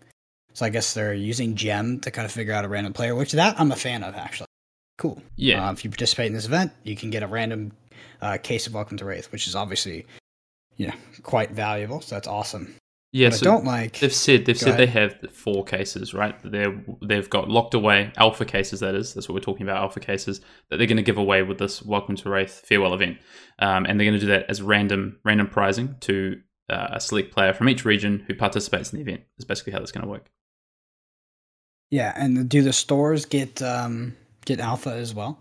So 0.54 0.64
I 0.64 0.68
guess 0.70 0.94
they're 0.94 1.12
using 1.12 1.54
Gem 1.56 2.00
to 2.00 2.10
kind 2.10 2.24
of 2.24 2.32
figure 2.32 2.54
out 2.54 2.64
a 2.64 2.68
random 2.68 2.92
player, 2.92 3.14
which 3.14 3.32
that 3.32 3.58
I'm 3.60 3.72
a 3.72 3.76
fan 3.76 4.02
of 4.04 4.14
actually. 4.14 4.46
Cool. 4.96 5.20
yeah, 5.36 5.68
Uh, 5.68 5.72
if 5.72 5.84
you 5.84 5.90
participate 5.90 6.28
in 6.28 6.32
this 6.32 6.46
event, 6.46 6.72
you 6.84 6.94
can 6.96 7.10
get 7.10 7.22
a 7.22 7.26
random 7.26 7.72
uh, 8.22 8.38
case 8.42 8.66
of 8.66 8.74
Welcome 8.74 8.96
to 8.98 9.04
Rathe, 9.04 9.26
which 9.32 9.46
is 9.48 9.54
obviously, 9.56 10.06
you 10.76 10.86
know, 10.86 10.94
quite 11.24 11.50
valuable. 11.50 12.00
So 12.00 12.14
that's 12.14 12.28
awesome. 12.28 12.76
Yeah. 13.14 13.30
So 13.30 13.48
I 13.48 13.54
don't 13.54 13.64
like. 13.64 14.00
They've 14.00 14.12
said 14.12 14.44
they've 14.44 14.58
Go 14.58 14.64
said 14.64 14.76
they 14.76 14.88
have 14.88 15.14
four 15.30 15.62
cases, 15.64 16.14
right? 16.14 16.34
They're 16.42 16.82
they've 17.00 17.30
got 17.30 17.48
locked 17.48 17.72
away 17.72 18.12
alpha 18.16 18.44
cases. 18.44 18.80
That 18.80 18.96
is, 18.96 19.14
that's 19.14 19.28
what 19.28 19.34
we're 19.34 19.40
talking 19.40 19.62
about. 19.62 19.76
Alpha 19.76 20.00
cases 20.00 20.40
that 20.68 20.78
they're 20.78 20.88
going 20.88 20.96
to 20.96 21.02
give 21.04 21.16
away 21.16 21.44
with 21.44 21.58
this 21.58 21.80
Welcome 21.80 22.16
to 22.16 22.28
Rathe 22.28 22.50
farewell 22.50 22.92
event, 22.92 23.18
um, 23.60 23.86
and 23.86 24.00
they're 24.00 24.04
going 24.04 24.18
to 24.18 24.26
do 24.26 24.32
that 24.32 24.46
as 24.48 24.60
random 24.60 25.20
random 25.24 25.46
prizing 25.46 25.94
to 26.00 26.40
uh, 26.68 26.88
a 26.94 27.00
select 27.00 27.32
player 27.32 27.54
from 27.54 27.68
each 27.68 27.84
region 27.84 28.24
who 28.26 28.34
participates 28.34 28.92
in 28.92 28.96
the 28.96 29.08
event. 29.08 29.22
Is 29.38 29.44
basically 29.44 29.74
how 29.74 29.78
that's 29.78 29.92
going 29.92 30.04
to 30.04 30.10
work. 30.10 30.28
Yeah, 31.92 32.12
and 32.16 32.48
do 32.48 32.62
the 32.62 32.72
stores 32.72 33.26
get 33.26 33.62
um, 33.62 34.16
get 34.44 34.58
alpha 34.58 34.90
as 34.90 35.14
well? 35.14 35.38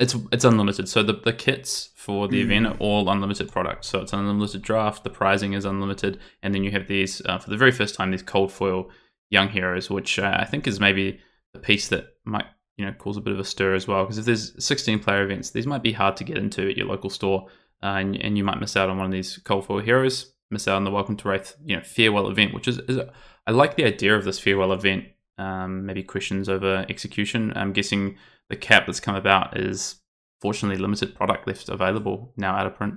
It's 0.00 0.16
it's 0.32 0.44
unlimited. 0.44 0.88
So 0.88 1.02
the, 1.02 1.12
the 1.12 1.32
kits 1.32 1.90
for 1.94 2.26
the 2.26 2.40
event 2.40 2.66
Mm. 2.66 2.70
are 2.72 2.78
all 2.78 3.10
unlimited 3.10 3.52
products. 3.52 3.86
So 3.88 4.00
it's 4.00 4.12
an 4.14 4.20
unlimited 4.20 4.62
draft. 4.62 5.04
The 5.04 5.10
pricing 5.10 5.52
is 5.52 5.66
unlimited, 5.66 6.18
and 6.42 6.54
then 6.54 6.64
you 6.64 6.70
have 6.72 6.88
these 6.88 7.20
uh, 7.26 7.38
for 7.38 7.50
the 7.50 7.58
very 7.58 7.70
first 7.70 7.94
time 7.94 8.10
these 8.10 8.22
cold 8.22 8.50
foil 8.50 8.90
young 9.30 9.48
heroes, 9.50 9.90
which 9.90 10.18
uh, 10.18 10.36
I 10.40 10.46
think 10.46 10.66
is 10.66 10.80
maybe 10.80 11.20
the 11.52 11.60
piece 11.60 11.88
that 11.88 12.14
might 12.24 12.46
you 12.78 12.86
know 12.86 12.92
cause 12.92 13.18
a 13.18 13.20
bit 13.20 13.34
of 13.34 13.38
a 13.38 13.44
stir 13.44 13.74
as 13.74 13.86
well. 13.86 14.04
Because 14.04 14.18
if 14.18 14.24
there's 14.24 14.64
16 14.64 15.00
player 15.00 15.22
events, 15.22 15.50
these 15.50 15.66
might 15.66 15.82
be 15.82 15.92
hard 15.92 16.16
to 16.16 16.24
get 16.24 16.38
into 16.38 16.68
at 16.68 16.76
your 16.78 16.86
local 16.86 17.10
store, 17.10 17.46
uh, 17.82 17.96
and 18.00 18.16
and 18.16 18.38
you 18.38 18.44
might 18.44 18.58
miss 18.60 18.76
out 18.76 18.88
on 18.88 18.96
one 18.96 19.06
of 19.06 19.12
these 19.12 19.38
cold 19.44 19.66
foil 19.66 19.80
heroes. 19.80 20.32
Miss 20.50 20.66
out 20.66 20.76
on 20.76 20.84
the 20.84 20.90
Welcome 20.90 21.16
to 21.18 21.24
Rathe 21.28 21.54
you 21.64 21.76
know 21.76 21.82
farewell 21.82 22.28
event, 22.30 22.54
which 22.54 22.66
is, 22.66 22.78
is 22.88 22.98
I 23.46 23.50
like 23.50 23.76
the 23.76 23.84
idea 23.84 24.16
of 24.16 24.24
this 24.24 24.38
farewell 24.40 24.72
event. 24.72 25.04
Um, 25.36 25.86
maybe 25.86 26.02
questions 26.02 26.48
over 26.48 26.84
execution. 26.88 27.52
I'm 27.54 27.72
guessing 27.72 28.16
the 28.50 28.56
cap 28.56 28.84
that's 28.86 29.00
come 29.00 29.14
about 29.14 29.58
is 29.58 29.96
fortunately 30.42 30.76
limited 30.76 31.14
product 31.14 31.46
left 31.46 31.68
available 31.68 32.32
now 32.36 32.54
out 32.54 32.66
of 32.66 32.74
print. 32.74 32.96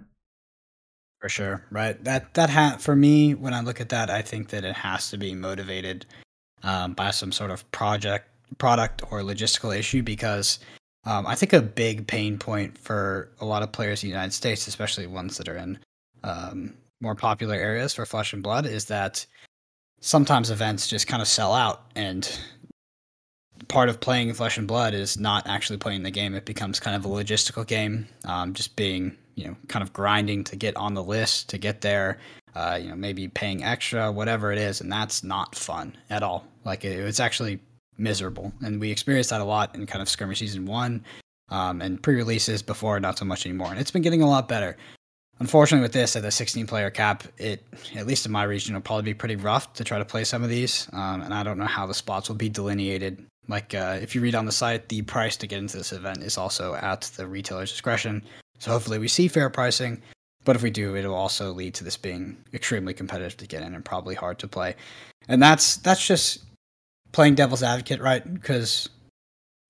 For 1.21 1.29
sure, 1.29 1.63
right? 1.71 2.03
That 2.03 2.33
that 2.33 2.49
ha- 2.49 2.77
for 2.79 2.95
me, 2.95 3.33
when 3.33 3.53
I 3.53 3.61
look 3.61 3.79
at 3.79 3.89
that, 3.89 4.09
I 4.09 4.21
think 4.21 4.49
that 4.49 4.65
it 4.65 4.75
has 4.75 5.09
to 5.11 5.17
be 5.17 5.33
motivated 5.33 6.05
um, 6.63 6.93
by 6.93 7.11
some 7.11 7.31
sort 7.31 7.51
of 7.51 7.69
project, 7.71 8.27
product, 8.57 9.03
or 9.09 9.21
logistical 9.21 9.77
issue 9.77 10.03
because 10.03 10.59
um, 11.05 11.25
I 11.25 11.35
think 11.35 11.53
a 11.53 11.61
big 11.61 12.07
pain 12.07 12.37
point 12.37 12.77
for 12.77 13.29
a 13.39 13.45
lot 13.45 13.63
of 13.63 13.71
players 13.71 14.03
in 14.03 14.09
the 14.09 14.13
United 14.13 14.33
States, 14.33 14.67
especially 14.67 15.07
ones 15.07 15.37
that 15.37 15.47
are 15.47 15.55
in 15.55 15.79
um, 16.23 16.73
more 16.99 17.15
popular 17.15 17.55
areas 17.55 17.93
for 17.93 18.05
Flesh 18.05 18.33
and 18.33 18.43
Blood, 18.43 18.65
is 18.65 18.85
that 18.85 19.25
sometimes 20.01 20.49
events 20.49 20.87
just 20.87 21.07
kind 21.07 21.21
of 21.21 21.27
sell 21.27 21.53
out 21.53 21.89
and 21.95 22.37
part 23.73 23.89
of 23.89 23.99
playing 23.99 24.31
flesh 24.35 24.59
and 24.59 24.67
blood 24.67 24.93
is 24.93 25.17
not 25.17 25.47
actually 25.47 25.77
playing 25.77 26.03
the 26.03 26.11
game. 26.11 26.35
It 26.35 26.45
becomes 26.45 26.79
kind 26.79 26.95
of 26.95 27.05
a 27.05 27.09
logistical 27.09 27.65
game 27.65 28.07
um, 28.23 28.53
just 28.53 28.75
being 28.75 29.17
you 29.33 29.47
know 29.47 29.55
kind 29.67 29.81
of 29.81 29.91
grinding 29.91 30.43
to 30.43 30.55
get 30.55 30.77
on 30.77 30.93
the 30.93 31.03
list 31.03 31.49
to 31.49 31.57
get 31.57 31.81
there 31.81 32.19
uh, 32.55 32.77
you 32.79 32.87
know 32.87 32.95
maybe 32.95 33.27
paying 33.27 33.63
extra 33.63 34.11
whatever 34.11 34.51
it 34.51 34.59
is 34.59 34.79
and 34.79 34.91
that's 34.91 35.23
not 35.23 35.55
fun 35.55 35.97
at 36.11 36.21
all. 36.21 36.45
Like 36.65 36.85
it, 36.85 36.99
it's 36.99 37.19
actually 37.19 37.59
miserable. 37.97 38.53
And 38.61 38.79
we 38.79 38.91
experienced 38.91 39.31
that 39.31 39.41
a 39.41 39.43
lot 39.43 39.73
in 39.73 39.87
kind 39.87 40.03
of 40.03 40.09
skirmish 40.09 40.39
season 40.39 40.67
one 40.67 41.03
um, 41.49 41.81
and 41.81 42.01
pre-releases 42.01 42.61
before 42.61 42.99
not 42.99 43.17
so 43.17 43.25
much 43.25 43.43
anymore. 43.43 43.71
And 43.71 43.79
it's 43.79 43.91
been 43.91 44.03
getting 44.03 44.21
a 44.21 44.29
lot 44.29 44.47
better. 44.47 44.77
Unfortunately 45.39 45.81
with 45.81 45.93
this 45.93 46.15
at 46.15 46.21
the 46.21 46.29
16 46.29 46.67
player 46.67 46.91
cap 46.91 47.23
it 47.39 47.63
at 47.95 48.05
least 48.05 48.27
in 48.27 48.31
my 48.31 48.43
region 48.43 48.75
will 48.75 48.81
probably 48.81 49.03
be 49.03 49.15
pretty 49.15 49.35
rough 49.35 49.73
to 49.73 49.83
try 49.83 49.97
to 49.97 50.05
play 50.05 50.23
some 50.23 50.43
of 50.43 50.49
these 50.49 50.87
um, 50.93 51.23
and 51.23 51.33
i 51.33 51.41
don't 51.41 51.57
know 51.57 51.65
how 51.65 51.87
the 51.87 51.93
spots 51.93 52.29
will 52.29 52.35
be 52.35 52.49
delineated 52.49 53.25
like 53.47 53.73
uh, 53.73 53.97
if 54.01 54.15
you 54.15 54.21
read 54.21 54.35
on 54.35 54.45
the 54.45 54.51
site 54.51 54.89
the 54.89 55.01
price 55.01 55.37
to 55.37 55.47
get 55.47 55.59
into 55.59 55.77
this 55.77 55.91
event 55.91 56.23
is 56.23 56.37
also 56.37 56.75
at 56.75 57.01
the 57.17 57.27
retailer's 57.27 57.71
discretion 57.71 58.23
so 58.59 58.71
hopefully 58.71 58.99
we 58.99 59.07
see 59.07 59.27
fair 59.27 59.49
pricing 59.49 60.01
but 60.45 60.55
if 60.55 60.63
we 60.63 60.69
do 60.69 60.95
it'll 60.95 61.15
also 61.15 61.51
lead 61.51 61.73
to 61.73 61.83
this 61.83 61.97
being 61.97 62.37
extremely 62.53 62.93
competitive 62.93 63.37
to 63.37 63.47
get 63.47 63.63
in 63.63 63.73
and 63.73 63.85
probably 63.85 64.15
hard 64.15 64.39
to 64.39 64.47
play 64.47 64.75
and 65.27 65.41
that's 65.41 65.77
that's 65.77 66.05
just 66.05 66.43
playing 67.11 67.35
devil's 67.35 67.63
advocate 67.63 68.01
right 68.01 68.33
because 68.33 68.89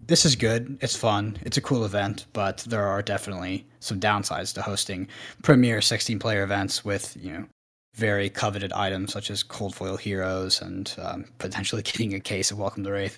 this 0.07 0.25
is 0.25 0.35
good. 0.35 0.77
It's 0.81 0.95
fun. 0.95 1.37
It's 1.43 1.57
a 1.57 1.61
cool 1.61 1.85
event, 1.85 2.25
but 2.33 2.57
there 2.67 2.85
are 2.85 3.01
definitely 3.01 3.65
some 3.79 3.99
downsides 3.99 4.53
to 4.55 4.61
hosting 4.61 5.07
premier 5.41 5.81
16 5.81 6.19
player 6.19 6.43
events 6.43 6.83
with, 6.83 7.15
you 7.19 7.31
know, 7.31 7.45
very 7.95 8.29
coveted 8.29 8.73
items 8.73 9.13
such 9.13 9.29
as 9.29 9.43
cold 9.43 9.75
foil 9.75 9.97
heroes 9.97 10.61
and 10.61 10.95
um, 11.01 11.25
potentially 11.37 11.81
getting 11.83 12.13
a 12.13 12.19
case 12.19 12.51
of 12.51 12.57
Welcome 12.57 12.83
to 12.83 12.89
Rathe. 12.89 13.17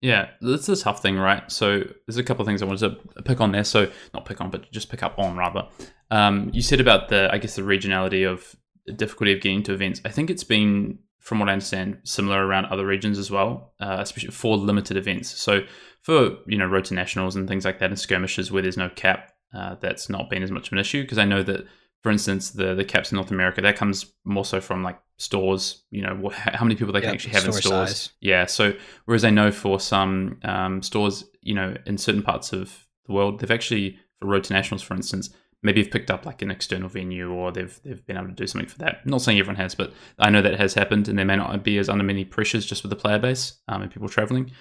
Yeah, 0.00 0.28
that's 0.40 0.68
a 0.68 0.76
tough 0.76 1.02
thing, 1.02 1.16
right? 1.16 1.50
So 1.50 1.82
there's 2.06 2.18
a 2.18 2.22
couple 2.22 2.42
of 2.42 2.46
things 2.46 2.62
I 2.62 2.66
wanted 2.66 3.00
to 3.14 3.22
pick 3.22 3.40
on 3.40 3.52
there. 3.52 3.64
So 3.64 3.90
not 4.14 4.24
pick 4.24 4.40
on, 4.40 4.50
but 4.50 4.70
just 4.70 4.90
pick 4.90 5.02
up 5.02 5.18
on 5.18 5.36
rather. 5.36 5.68
Um, 6.10 6.50
you 6.52 6.62
said 6.62 6.80
about 6.80 7.08
the, 7.08 7.28
I 7.32 7.38
guess, 7.38 7.56
the 7.56 7.62
regionality 7.62 8.30
of 8.30 8.54
the 8.86 8.92
difficulty 8.92 9.32
of 9.32 9.40
getting 9.40 9.62
to 9.64 9.74
events. 9.74 10.00
I 10.04 10.10
think 10.10 10.30
it's 10.30 10.44
been, 10.44 11.00
from 11.18 11.40
what 11.40 11.48
I 11.48 11.52
understand, 11.52 11.98
similar 12.04 12.46
around 12.46 12.66
other 12.66 12.86
regions 12.86 13.18
as 13.18 13.30
well, 13.30 13.72
uh, 13.80 13.96
especially 13.98 14.30
for 14.30 14.56
limited 14.56 14.96
events. 14.96 15.30
So 15.30 15.62
for 16.02 16.38
you 16.46 16.56
know 16.56 16.66
road 16.66 16.86
to 16.86 16.94
nationals 16.94 17.36
and 17.36 17.48
things 17.48 17.64
like 17.64 17.80
that, 17.80 17.90
and 17.90 17.98
skirmishes 17.98 18.52
where 18.52 18.62
there's 18.62 18.76
no 18.76 18.88
cap, 18.88 19.32
uh, 19.52 19.74
that's 19.80 20.08
not 20.08 20.30
been 20.30 20.42
as 20.42 20.50
much 20.50 20.68
of 20.68 20.72
an 20.74 20.78
issue 20.78 21.02
because 21.02 21.18
I 21.18 21.24
know 21.24 21.42
that, 21.42 21.66
for 22.02 22.10
instance, 22.10 22.50
the 22.50 22.74
the 22.74 22.84
caps 22.84 23.12
in 23.12 23.16
North 23.16 23.30
America 23.30 23.60
that 23.60 23.76
comes 23.76 24.12
more 24.24 24.44
so 24.44 24.60
from 24.60 24.82
like 24.82 24.98
stores. 25.16 25.84
You 25.90 26.02
know 26.02 26.30
how 26.34 26.64
many 26.64 26.76
people 26.76 26.92
they 26.92 27.00
can 27.00 27.10
actually 27.10 27.34
have 27.34 27.44
in 27.44 27.52
stores. 27.52 27.90
size. 27.90 28.10
Yeah. 28.20 28.46
So 28.46 28.74
whereas 29.04 29.24
I 29.24 29.30
know 29.30 29.50
for 29.50 29.80
some 29.80 30.38
um, 30.42 30.82
stores, 30.82 31.24
you 31.42 31.54
know, 31.54 31.76
in 31.86 31.98
certain 31.98 32.22
parts 32.22 32.52
of 32.52 32.86
the 33.06 33.12
world, 33.12 33.40
they've 33.40 33.50
actually 33.50 33.98
for 34.18 34.26
road 34.26 34.44
to 34.44 34.52
nationals, 34.52 34.82
for 34.82 34.94
instance, 34.94 35.30
maybe 35.62 35.82
they've 35.82 35.90
picked 35.90 36.10
up 36.10 36.26
like 36.26 36.42
an 36.42 36.50
external 36.50 36.88
venue 36.88 37.32
or 37.32 37.52
they've 37.52 37.80
they've 37.84 38.04
been 38.06 38.16
able 38.16 38.28
to 38.28 38.34
do 38.34 38.46
something 38.46 38.68
for 38.68 38.78
that. 38.78 39.00
I'm 39.04 39.10
not 39.10 39.22
saying 39.22 39.38
everyone 39.38 39.56
has, 39.56 39.74
but 39.74 39.92
I 40.18 40.30
know 40.30 40.42
that 40.42 40.58
has 40.58 40.74
happened, 40.74 41.08
and 41.08 41.18
they 41.18 41.24
may 41.24 41.36
not 41.36 41.64
be 41.64 41.78
as 41.78 41.88
under 41.88 42.04
many 42.04 42.24
pressures 42.24 42.66
just 42.66 42.82
with 42.82 42.90
the 42.90 42.96
player 42.96 43.18
base 43.18 43.58
um, 43.68 43.82
and 43.82 43.90
people 43.90 44.08
traveling. 44.08 44.52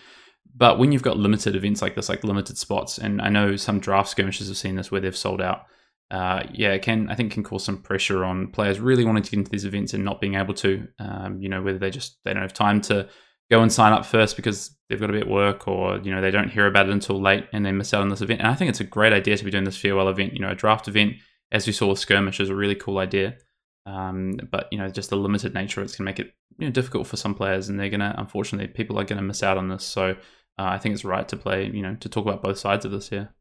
But 0.55 0.79
when 0.79 0.91
you've 0.91 1.03
got 1.03 1.17
limited 1.17 1.55
events 1.55 1.81
like 1.81 1.95
this, 1.95 2.09
like 2.09 2.23
limited 2.23 2.57
spots, 2.57 2.97
and 2.97 3.21
I 3.21 3.29
know 3.29 3.55
some 3.55 3.79
draft 3.79 4.09
skirmishes 4.09 4.47
have 4.47 4.57
seen 4.57 4.75
this 4.75 4.91
where 4.91 5.01
they've 5.01 5.15
sold 5.15 5.41
out. 5.41 5.65
Uh, 6.09 6.43
yeah, 6.53 6.77
can 6.77 7.09
I 7.09 7.15
think 7.15 7.33
can 7.33 7.43
cause 7.43 7.65
some 7.65 7.81
pressure 7.81 8.23
on 8.23 8.47
players 8.47 8.79
really 8.79 9.03
wanting 9.03 9.23
to 9.23 9.31
get 9.31 9.39
into 9.39 9.51
these 9.51 9.65
events 9.65 9.93
and 9.93 10.05
not 10.05 10.21
being 10.21 10.35
able 10.35 10.53
to. 10.55 10.87
Um, 10.99 11.41
you 11.41 11.49
know, 11.49 11.61
whether 11.61 11.79
they 11.79 11.89
just 11.89 12.17
they 12.23 12.33
don't 12.33 12.41
have 12.41 12.53
time 12.53 12.81
to 12.81 13.09
go 13.51 13.61
and 13.61 13.71
sign 13.71 13.93
up 13.93 14.05
first 14.05 14.35
because 14.35 14.77
they've 14.89 14.99
got 14.99 15.07
to 15.07 15.13
be 15.13 15.19
at 15.19 15.27
work 15.27 15.67
or 15.67 15.99
you 15.99 16.11
know 16.13 16.21
they 16.21 16.31
don't 16.31 16.49
hear 16.49 16.65
about 16.65 16.87
it 16.87 16.91
until 16.91 17.21
late 17.21 17.47
and 17.51 17.65
they 17.65 17.71
miss 17.71 17.93
out 17.93 18.01
on 18.01 18.09
this 18.09 18.21
event. 18.21 18.39
And 18.39 18.49
I 18.49 18.55
think 18.55 18.69
it's 18.69 18.79
a 18.79 18.85
great 18.85 19.13
idea 19.13 19.35
to 19.37 19.43
be 19.43 19.51
doing 19.51 19.65
this 19.65 19.77
farewell 19.77 20.09
event. 20.09 20.33
You 20.33 20.39
know, 20.39 20.51
a 20.51 20.55
draft 20.55 20.87
event 20.87 21.15
as 21.51 21.67
we 21.67 21.73
saw 21.73 21.87
with 21.87 21.99
skirmish 21.99 22.39
is 22.39 22.49
a 22.49 22.55
really 22.55 22.75
cool 22.75 22.99
idea. 22.99 23.35
Um, 23.85 24.33
but 24.51 24.67
you 24.71 24.77
know, 24.77 24.89
just 24.89 25.09
the 25.09 25.15
limited 25.17 25.53
nature, 25.53 25.81
it's 25.81 25.95
to 25.95 26.03
make 26.03 26.19
it 26.19 26.33
you 26.57 26.67
know, 26.67 26.71
difficult 26.71 27.07
for 27.07 27.17
some 27.17 27.35
players, 27.35 27.69
and 27.69 27.79
they're 27.79 27.89
going 27.89 28.01
to 28.01 28.13
unfortunately 28.17 28.67
people 28.67 28.99
are 28.99 29.05
going 29.05 29.17
to 29.17 29.23
miss 29.23 29.43
out 29.43 29.57
on 29.57 29.69
this. 29.69 29.83
So 29.83 30.11
uh, 30.11 30.15
I 30.57 30.77
think 30.77 30.93
it's 30.93 31.05
right 31.05 31.27
to 31.27 31.37
play, 31.37 31.69
you 31.69 31.81
know, 31.81 31.95
to 31.95 32.09
talk 32.09 32.25
about 32.25 32.41
both 32.41 32.57
sides 32.57 32.85
of 32.85 32.91
this 32.91 33.09
here. 33.09 33.33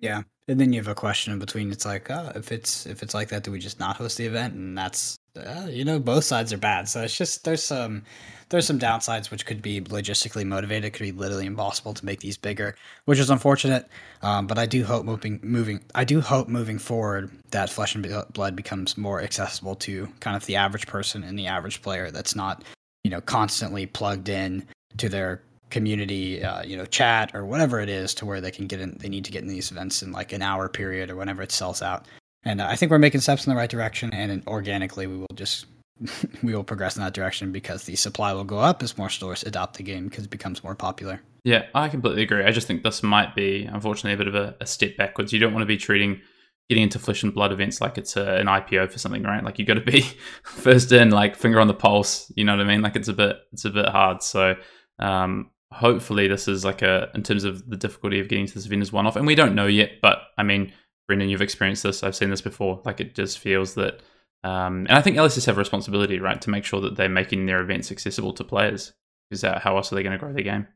Yeah, 0.00 0.22
and 0.46 0.60
then 0.60 0.72
you 0.72 0.80
have 0.80 0.88
a 0.88 0.94
question 0.94 1.32
in 1.32 1.38
between. 1.38 1.72
It's 1.72 1.84
like, 1.84 2.10
uh, 2.10 2.32
if 2.34 2.52
it's 2.52 2.86
if 2.86 3.02
it's 3.02 3.14
like 3.14 3.28
that, 3.28 3.42
do 3.42 3.50
we 3.50 3.58
just 3.58 3.80
not 3.80 3.96
host 3.96 4.16
the 4.16 4.26
event? 4.26 4.54
And 4.54 4.78
that's 4.78 5.18
uh, 5.38 5.66
you 5.68 5.84
know, 5.84 5.98
both 5.98 6.24
sides 6.24 6.52
are 6.52 6.58
bad. 6.58 6.88
So 6.88 7.02
it's 7.02 7.16
just 7.16 7.44
there's 7.44 7.62
some 7.62 8.04
there's 8.48 8.66
some 8.66 8.78
downsides 8.78 9.30
which 9.30 9.46
could 9.46 9.60
be 9.60 9.80
logistically 9.80 10.44
motivated. 10.46 10.86
It 10.86 10.90
could 10.92 11.04
be 11.04 11.12
literally 11.12 11.46
impossible 11.46 11.94
to 11.94 12.04
make 12.04 12.20
these 12.20 12.36
bigger, 12.36 12.76
which 13.04 13.18
is 13.18 13.30
unfortunate. 13.30 13.86
Um, 14.22 14.46
but 14.46 14.58
I 14.58 14.66
do 14.66 14.84
hope 14.84 15.04
moving 15.04 15.40
moving 15.42 15.80
I 15.94 16.04
do 16.04 16.20
hope 16.20 16.48
moving 16.48 16.78
forward 16.78 17.30
that 17.50 17.70
flesh 17.70 17.94
and 17.94 18.24
blood 18.32 18.56
becomes 18.56 18.96
more 18.96 19.20
accessible 19.20 19.74
to 19.76 20.08
kind 20.20 20.36
of 20.36 20.46
the 20.46 20.56
average 20.56 20.86
person 20.86 21.24
and 21.24 21.38
the 21.38 21.46
average 21.46 21.82
player. 21.82 22.10
That's 22.10 22.34
not 22.34 22.64
you 23.04 23.10
know 23.10 23.20
constantly 23.20 23.86
plugged 23.86 24.28
in 24.28 24.66
to 24.96 25.08
their 25.08 25.42
community 25.70 26.42
uh, 26.42 26.62
you 26.62 26.76
know 26.76 26.86
chat 26.86 27.30
or 27.34 27.44
whatever 27.44 27.80
it 27.80 27.88
is 27.88 28.14
to 28.14 28.24
where 28.24 28.40
they 28.40 28.50
can 28.50 28.66
get 28.66 28.80
in 28.80 28.96
they 29.00 29.08
need 29.08 29.24
to 29.24 29.30
get 29.30 29.42
in 29.42 29.48
these 29.48 29.70
events 29.70 30.02
in 30.02 30.12
like 30.12 30.32
an 30.32 30.42
hour 30.42 30.68
period 30.68 31.10
or 31.10 31.16
whenever 31.16 31.42
it 31.42 31.52
sells 31.52 31.82
out 31.82 32.06
and 32.44 32.62
I 32.62 32.76
think 32.76 32.90
we're 32.90 32.98
making 32.98 33.20
steps 33.20 33.46
in 33.46 33.50
the 33.50 33.56
right 33.56 33.70
direction, 33.70 34.12
and 34.12 34.42
organically 34.46 35.06
we 35.06 35.16
will 35.16 35.26
just 35.34 35.66
we 36.42 36.54
will 36.54 36.64
progress 36.64 36.96
in 36.96 37.02
that 37.02 37.14
direction 37.14 37.52
because 37.52 37.84
the 37.84 37.96
supply 37.96 38.32
will 38.32 38.44
go 38.44 38.58
up 38.58 38.82
as 38.82 38.96
more 38.96 39.10
stores 39.10 39.42
adopt 39.42 39.76
the 39.76 39.82
game 39.82 40.08
because 40.08 40.24
it 40.24 40.30
becomes 40.30 40.62
more 40.62 40.74
popular. 40.74 41.20
Yeah, 41.44 41.66
I 41.74 41.88
completely 41.88 42.22
agree. 42.22 42.44
I 42.44 42.50
just 42.50 42.66
think 42.66 42.82
this 42.82 43.02
might 43.02 43.34
be, 43.34 43.64
unfortunately, 43.64 44.12
a 44.12 44.16
bit 44.16 44.28
of 44.28 44.34
a, 44.34 44.56
a 44.60 44.66
step 44.66 44.96
backwards. 44.96 45.32
You 45.32 45.38
don't 45.38 45.52
want 45.52 45.62
to 45.62 45.66
be 45.66 45.76
treating 45.76 46.20
getting 46.68 46.84
into 46.84 46.98
flesh 46.98 47.22
and 47.22 47.34
blood 47.34 47.50
events 47.50 47.80
like 47.80 47.96
it's 47.96 48.14
a, 48.14 48.34
an 48.36 48.46
IPO 48.46 48.92
for 48.92 48.98
something, 48.98 49.22
right? 49.22 49.42
Like 49.42 49.58
you 49.58 49.64
got 49.64 49.74
to 49.74 49.80
be 49.80 50.02
first 50.42 50.92
in, 50.92 51.10
like 51.10 51.34
finger 51.34 51.60
on 51.60 51.66
the 51.66 51.74
pulse. 51.74 52.30
You 52.36 52.44
know 52.44 52.56
what 52.56 52.64
I 52.64 52.68
mean? 52.68 52.82
Like 52.82 52.94
it's 52.94 53.08
a 53.08 53.14
bit, 53.14 53.36
it's 53.52 53.64
a 53.64 53.70
bit 53.70 53.88
hard. 53.88 54.22
So 54.22 54.54
um, 54.98 55.50
hopefully, 55.72 56.28
this 56.28 56.48
is 56.48 56.64
like 56.64 56.82
a 56.82 57.10
in 57.14 57.22
terms 57.22 57.44
of 57.44 57.68
the 57.68 57.76
difficulty 57.76 58.20
of 58.20 58.28
getting 58.28 58.46
to 58.46 58.54
this 58.54 58.66
event 58.66 58.82
is 58.82 58.92
one 58.92 59.06
off, 59.06 59.16
and 59.16 59.26
we 59.26 59.34
don't 59.34 59.54
know 59.54 59.66
yet. 59.66 59.92
But 60.00 60.22
I 60.36 60.42
mean, 60.42 60.72
Brendan, 61.06 61.28
you've 61.28 61.42
experienced 61.42 61.82
this. 61.82 62.02
I've 62.02 62.16
seen 62.16 62.30
this 62.30 62.40
before. 62.40 62.82
Like 62.84 63.00
it 63.00 63.14
just 63.14 63.38
feels 63.38 63.74
that, 63.74 64.00
um, 64.44 64.86
and 64.88 64.92
I 64.92 65.02
think 65.02 65.16
LSS 65.16 65.46
have 65.46 65.56
a 65.56 65.60
responsibility, 65.60 66.18
right, 66.20 66.40
to 66.42 66.50
make 66.50 66.64
sure 66.64 66.80
that 66.82 66.96
they're 66.96 67.08
making 67.08 67.46
their 67.46 67.60
events 67.60 67.90
accessible 67.90 68.32
to 68.34 68.44
players. 68.44 68.92
Is 69.30 69.42
that 69.42 69.62
how 69.62 69.76
else 69.76 69.92
are 69.92 69.96
they 69.96 70.02
going 70.02 70.12
to 70.12 70.18
grow 70.18 70.32
the 70.32 70.42
game? 70.42 70.66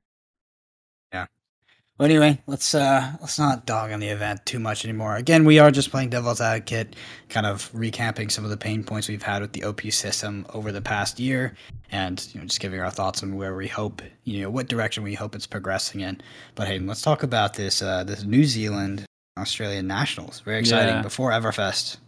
Yeah. 1.13 1.27
Well, 1.99 2.11
anyway, 2.11 2.41
let's 2.47 2.75
uh 2.75 3.13
let's 3.21 3.39
not 3.39 3.67
dog 3.67 3.93
on 3.93 4.01
the 4.01 4.09
event 4.09 4.45
too 4.47 4.59
much 4.59 4.85
anymore. 4.85 5.17
Again, 5.17 5.45
we 5.45 5.59
are 5.59 5.71
just 5.71 5.91
playing 5.91 6.11
devil's 6.11 6.41
advocate, 6.41 6.97
kind 7.29 7.47
of 7.47 7.71
recapping 7.73 8.31
some 8.31 8.45
of 8.45 8.51
the 8.51 8.57
pain 8.57 8.83
points 8.83 9.09
we've 9.09 9.23
had 9.23 9.43
with 9.43 9.53
the 9.53 9.65
OP 9.65 9.83
system 9.93 10.47
over 10.55 10.73
the 10.73 10.81
past 10.81 11.21
year, 11.21 11.55
and 11.91 12.27
you 12.33 12.41
know 12.41 12.47
just 12.47 12.61
giving 12.61 12.81
our 12.81 12.91
thoughts 12.91 13.23
on 13.23 13.37
where 13.37 13.55
we 13.55 13.69
hope, 13.69 14.01
you 14.25 14.41
know, 14.41 14.51
what 14.51 14.69
direction 14.69 15.03
we 15.03 15.15
hope 15.15 15.35
it's 15.35 15.47
progressing 15.47 16.01
in. 16.01 16.21
But 16.55 16.67
hey, 16.67 16.79
let's 16.79 17.03
talk 17.03 17.23
about 17.23 17.55
this 17.55 17.83
uh, 17.83 18.05
this 18.05 18.25
New 18.25 18.45
Zealand 18.45 19.05
Australian 19.39 19.87
Nationals. 19.87 20.41
Very 20.41 20.61
exciting 20.61 20.97
yeah. 20.97 21.03
before 21.03 21.31
Everfest. 21.31 21.99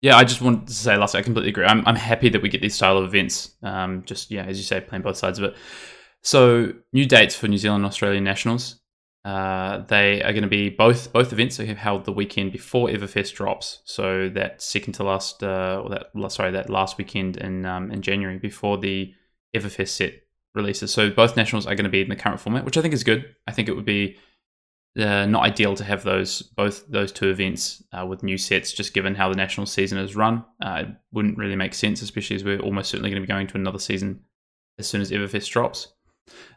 Yeah, 0.00 0.16
I 0.16 0.24
just 0.24 0.42
wanted 0.42 0.68
to 0.68 0.74
say 0.74 0.96
last, 0.96 1.14
I 1.14 1.22
completely 1.22 1.50
agree. 1.50 1.64
I'm, 1.64 1.82
I'm 1.86 1.96
happy 1.96 2.28
that 2.28 2.42
we 2.42 2.50
get 2.50 2.60
these 2.60 2.74
style 2.74 2.98
of 2.98 3.04
events. 3.04 3.54
Um, 3.62 4.04
just 4.04 4.30
yeah, 4.30 4.44
as 4.44 4.58
you 4.58 4.64
say, 4.64 4.80
playing 4.80 5.02
both 5.02 5.16
sides 5.16 5.38
of 5.38 5.44
it. 5.44 5.56
So 6.22 6.72
new 6.92 7.06
dates 7.06 7.34
for 7.34 7.48
New 7.48 7.58
Zealand 7.58 7.84
Australian 7.84 8.22
Nationals. 8.22 8.80
Uh, 9.24 9.78
they 9.86 10.22
are 10.22 10.32
going 10.32 10.42
to 10.42 10.48
be 10.48 10.68
both 10.68 11.12
both 11.12 11.32
events 11.32 11.58
are 11.58 11.64
held 11.64 12.04
the 12.04 12.12
weekend 12.12 12.52
before 12.52 12.88
Everfest 12.88 13.34
drops. 13.34 13.80
So 13.84 14.28
that 14.30 14.60
second 14.60 14.92
to 14.94 15.04
last, 15.04 15.42
uh, 15.42 15.82
or 15.82 15.90
that 15.90 16.32
sorry, 16.32 16.50
that 16.50 16.68
last 16.68 16.98
weekend 16.98 17.38
in 17.38 17.64
um, 17.64 17.90
in 17.90 18.02
January 18.02 18.38
before 18.38 18.76
the 18.76 19.14
Everfest 19.56 19.88
set 19.88 20.14
releases. 20.54 20.92
So 20.92 21.10
both 21.10 21.36
nationals 21.36 21.66
are 21.66 21.74
going 21.74 21.84
to 21.84 21.90
be 21.90 22.02
in 22.02 22.08
the 22.08 22.16
current 22.16 22.40
format, 22.40 22.64
which 22.64 22.76
I 22.76 22.82
think 22.82 22.92
is 22.92 23.02
good. 23.02 23.34
I 23.46 23.52
think 23.52 23.68
it 23.68 23.74
would 23.74 23.86
be 23.86 24.18
uh, 24.98 25.26
not 25.26 25.42
ideal 25.42 25.74
to 25.74 25.84
have 25.84 26.04
those 26.04 26.42
both 26.42 26.86
those 26.88 27.10
two 27.10 27.30
events 27.30 27.82
uh, 27.92 28.06
with 28.06 28.22
new 28.22 28.36
sets, 28.38 28.72
just 28.72 28.94
given 28.94 29.14
how 29.14 29.28
the 29.28 29.36
national 29.36 29.66
season 29.66 29.98
is 29.98 30.14
run. 30.14 30.44
Uh, 30.62 30.82
it 30.82 30.88
wouldn't 31.12 31.38
really 31.38 31.56
make 31.56 31.74
sense, 31.74 32.02
especially 32.02 32.36
as 32.36 32.44
we're 32.44 32.60
almost 32.60 32.90
certainly 32.90 33.10
going 33.10 33.22
to 33.22 33.26
be 33.26 33.32
going 33.32 33.46
to 33.46 33.56
another 33.56 33.78
season 33.78 34.20
as 34.78 34.86
soon 34.86 35.00
as 35.00 35.10
Everfest 35.10 35.50
drops. 35.50 35.88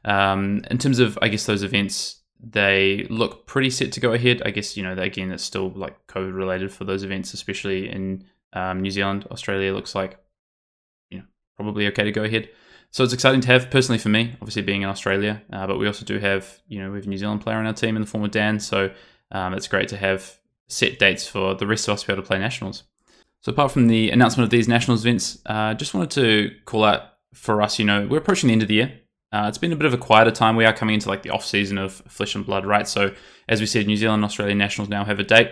Um, 0.06 0.64
in 0.70 0.78
terms 0.78 1.00
of, 1.00 1.18
I 1.22 1.28
guess, 1.28 1.46
those 1.46 1.64
events, 1.64 2.24
they 2.40 3.08
look 3.10 3.48
pretty 3.48 3.70
set 3.70 3.92
to 3.94 4.00
go 4.00 4.14
ahead. 4.14 4.42
I 4.46 4.52
guess 4.52 4.78
you 4.78 4.84
know, 4.84 4.94
again, 4.94 5.32
it's 5.32 5.44
still 5.44 5.70
like 5.70 6.08
COVID 6.08 6.36
related 6.36 6.72
for 6.72 6.84
those 6.84 7.04
events, 7.04 7.34
especially 7.34 7.90
in 7.90 8.26
um, 8.54 8.82
New 8.82 8.92
Zealand. 8.92 9.28
Australia 9.32 9.74
looks 9.74 9.96
like 9.96 10.20
you 11.10 11.20
know 11.20 11.26
probably 11.56 11.88
okay 11.88 12.04
to 12.04 12.12
go 12.12 12.24
ahead. 12.24 12.50
So 12.92 13.04
it's 13.04 13.14
exciting 13.14 13.42
to 13.42 13.48
have 13.48 13.70
personally 13.70 14.00
for 14.00 14.10
me, 14.10 14.34
obviously 14.42 14.62
being 14.62 14.82
in 14.82 14.90
Australia, 14.90 15.42
uh, 15.52 15.68
but 15.68 15.78
we 15.78 15.88
also 15.88 16.06
do 16.06 16.20
have, 16.20 16.62
you 16.68 16.82
know, 16.82 16.90
we 16.90 16.98
have 16.98 17.06
a 17.06 17.10
New 17.10 17.18
Zealand 17.18 17.42
player 17.42 17.58
on 17.58 17.68
our 17.68 17.74
team 17.74 17.96
in 17.96 18.02
the 18.02 18.08
form 18.08 18.24
of 18.24 18.32
Dan. 18.32 18.60
So 18.60 18.92
um, 19.32 19.54
it's 19.54 19.68
great 19.68 19.90
to 19.90 19.98
have 19.98 20.40
set 20.68 20.98
dates 21.00 21.28
for 21.28 21.54
the 21.54 21.68
rest 21.68 21.88
of 21.88 21.94
us 21.94 22.02
to 22.02 22.08
be 22.08 22.14
able 22.14 22.24
to 22.24 22.28
play 22.28 22.40
nationals. 22.40 22.84
So 23.42 23.52
apart 23.52 23.72
from 23.72 23.88
the 23.88 24.10
announcement 24.10 24.46
of 24.46 24.50
these 24.50 24.68
nationals 24.68 25.06
events, 25.06 25.40
I 25.46 25.72
uh, 25.72 25.74
just 25.74 25.94
wanted 25.94 26.12
to 26.12 26.52
call 26.66 26.84
out 26.84 27.04
for 27.34 27.62
us, 27.62 27.78
you 27.78 27.86
know, 27.86 28.08
we're 28.08 28.18
approaching 28.18 28.48
the 28.48 28.54
end 28.54 28.62
of 28.62 28.68
the 28.68 28.76
year. 28.76 29.00
Uh, 29.32 29.46
it's 29.48 29.58
been 29.58 29.74
a 29.74 29.76
bit 29.76 29.86
of 29.86 29.94
a 29.94 29.98
quieter 29.98 30.32
time. 30.32 30.56
We 30.56 30.66
are 30.66 30.74
coming 30.74 30.96
into 30.96 31.10
like 31.10 31.24
the 31.24 31.32
off 31.32 31.46
season 31.46 31.78
of 31.78 31.94
flesh 32.08 32.36
and 32.36 32.46
blood, 32.46 32.66
right? 32.66 32.88
So 32.88 33.14
as 33.50 33.60
we 33.60 33.66
said, 33.66 33.86
New 33.86 33.98
Zealand 33.98 34.20
and 34.20 34.26
Australian 34.26 34.58
nationals 34.58 34.90
now 34.90 35.04
have 35.04 35.20
a 35.20 35.24
date. 35.24 35.50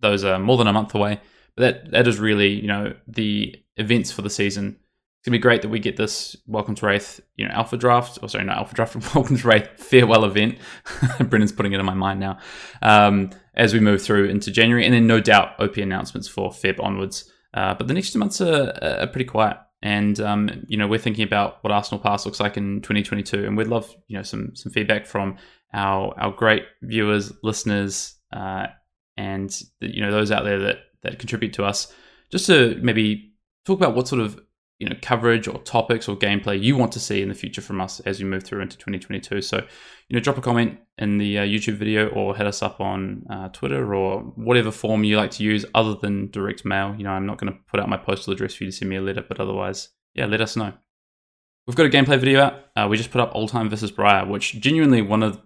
Those 0.00 0.24
are 0.24 0.38
more 0.38 0.56
than 0.56 0.66
a 0.66 0.72
month 0.72 0.94
away. 0.94 1.20
But 1.56 1.62
that 1.62 1.90
that 1.90 2.06
is 2.06 2.18
really, 2.18 2.48
you 2.48 2.68
know, 2.68 2.94
the 3.06 3.54
events 3.76 4.10
for 4.10 4.22
the 4.22 4.30
season 4.30 4.78
it's 5.20 5.26
gonna 5.26 5.34
be 5.34 5.42
great 5.42 5.60
that 5.60 5.68
we 5.68 5.80
get 5.80 5.98
this 5.98 6.34
Welcome 6.46 6.74
to 6.76 6.86
Rathe, 6.86 7.20
you 7.36 7.46
know, 7.46 7.52
Alpha 7.52 7.76
Draft, 7.76 8.18
or 8.22 8.28
sorry, 8.30 8.44
not 8.44 8.56
Alpha 8.56 8.74
Draft, 8.74 8.94
Welcome 9.14 9.36
to 9.36 9.46
Rathe 9.46 9.78
farewell 9.78 10.24
event. 10.24 10.56
Brendan's 11.20 11.52
putting 11.52 11.74
it 11.74 11.78
in 11.78 11.84
my 11.84 11.92
mind 11.92 12.20
now. 12.20 12.38
Um, 12.80 13.28
as 13.54 13.74
we 13.74 13.80
move 13.80 14.00
through 14.00 14.30
into 14.30 14.50
January, 14.50 14.86
and 14.86 14.94
then 14.94 15.06
no 15.06 15.20
doubt 15.20 15.60
OP 15.60 15.76
announcements 15.76 16.26
for 16.26 16.48
Feb 16.48 16.82
onwards. 16.82 17.30
Uh, 17.52 17.74
but 17.74 17.86
the 17.86 17.92
next 17.92 18.12
two 18.12 18.18
months 18.18 18.40
are, 18.40 18.72
are 18.82 19.06
pretty 19.08 19.26
quiet, 19.26 19.58
and 19.82 20.20
um, 20.20 20.64
you 20.68 20.76
know 20.76 20.86
we're 20.86 20.98
thinking 20.98 21.24
about 21.24 21.62
what 21.62 21.72
Arsenal 21.72 22.00
Pass 22.00 22.26
looks 22.26 22.40
like 22.40 22.56
in 22.56 22.80
2022, 22.82 23.46
and 23.46 23.56
we'd 23.56 23.66
love 23.66 23.94
you 24.08 24.16
know 24.16 24.22
some 24.22 24.54
some 24.54 24.72
feedback 24.72 25.06
from 25.06 25.36
our 25.72 26.14
our 26.18 26.32
great 26.32 26.64
viewers, 26.82 27.32
listeners, 27.42 28.14
uh, 28.32 28.66
and 29.16 29.62
you 29.80 30.02
know 30.02 30.10
those 30.10 30.30
out 30.30 30.44
there 30.44 30.58
that 30.58 30.78
that 31.02 31.18
contribute 31.18 31.54
to 31.54 31.64
us, 31.64 31.92
just 32.30 32.46
to 32.46 32.78
maybe 32.82 33.32
talk 33.64 33.78
about 33.78 33.94
what 33.94 34.08
sort 34.08 34.20
of 34.20 34.40
you 34.80 34.88
know 34.88 34.96
coverage 35.02 35.46
or 35.46 35.58
topics 35.58 36.08
or 36.08 36.16
gameplay 36.16 36.60
you 36.60 36.74
want 36.74 36.90
to 36.90 36.98
see 36.98 37.22
in 37.22 37.28
the 37.28 37.34
future 37.34 37.60
from 37.60 37.80
us 37.80 38.00
as 38.00 38.18
we 38.18 38.24
move 38.24 38.42
through 38.42 38.62
into 38.62 38.76
2022 38.78 39.42
so 39.42 39.58
you 40.08 40.16
know 40.16 40.20
drop 40.20 40.38
a 40.38 40.40
comment 40.40 40.78
in 40.98 41.18
the 41.18 41.38
uh, 41.38 41.42
youtube 41.42 41.74
video 41.74 42.08
or 42.08 42.34
hit 42.34 42.46
us 42.46 42.62
up 42.62 42.80
on 42.80 43.24
uh, 43.30 43.48
twitter 43.50 43.94
or 43.94 44.20
whatever 44.36 44.70
form 44.72 45.04
you 45.04 45.16
like 45.16 45.30
to 45.30 45.44
use 45.44 45.64
other 45.74 45.94
than 45.94 46.30
direct 46.30 46.64
mail. 46.64 46.94
You 46.96 47.04
know 47.04 47.10
i'm 47.10 47.26
not 47.26 47.38
going 47.38 47.52
to 47.52 47.58
put 47.70 47.78
out 47.78 47.88
my 47.88 47.98
postal 47.98 48.32
address 48.32 48.54
for 48.54 48.64
you 48.64 48.70
to 48.70 48.76
send 48.76 48.88
me 48.88 48.96
a 48.96 49.02
letter 49.02 49.24
but 49.26 49.38
otherwise 49.38 49.90
yeah 50.14 50.26
let 50.26 50.40
us 50.40 50.56
know. 50.56 50.72
We've 51.66 51.76
got 51.76 51.86
a 51.86 51.90
gameplay 51.90 52.18
video 52.18 52.40
out. 52.40 52.64
Uh, 52.74 52.88
we 52.90 52.96
just 52.96 53.12
put 53.12 53.20
up 53.20 53.34
Oldhim 53.34 53.68
versus 53.68 53.92
briar 53.92 54.26
which 54.26 54.58
genuinely 54.60 55.02
one 55.02 55.22
of 55.22 55.40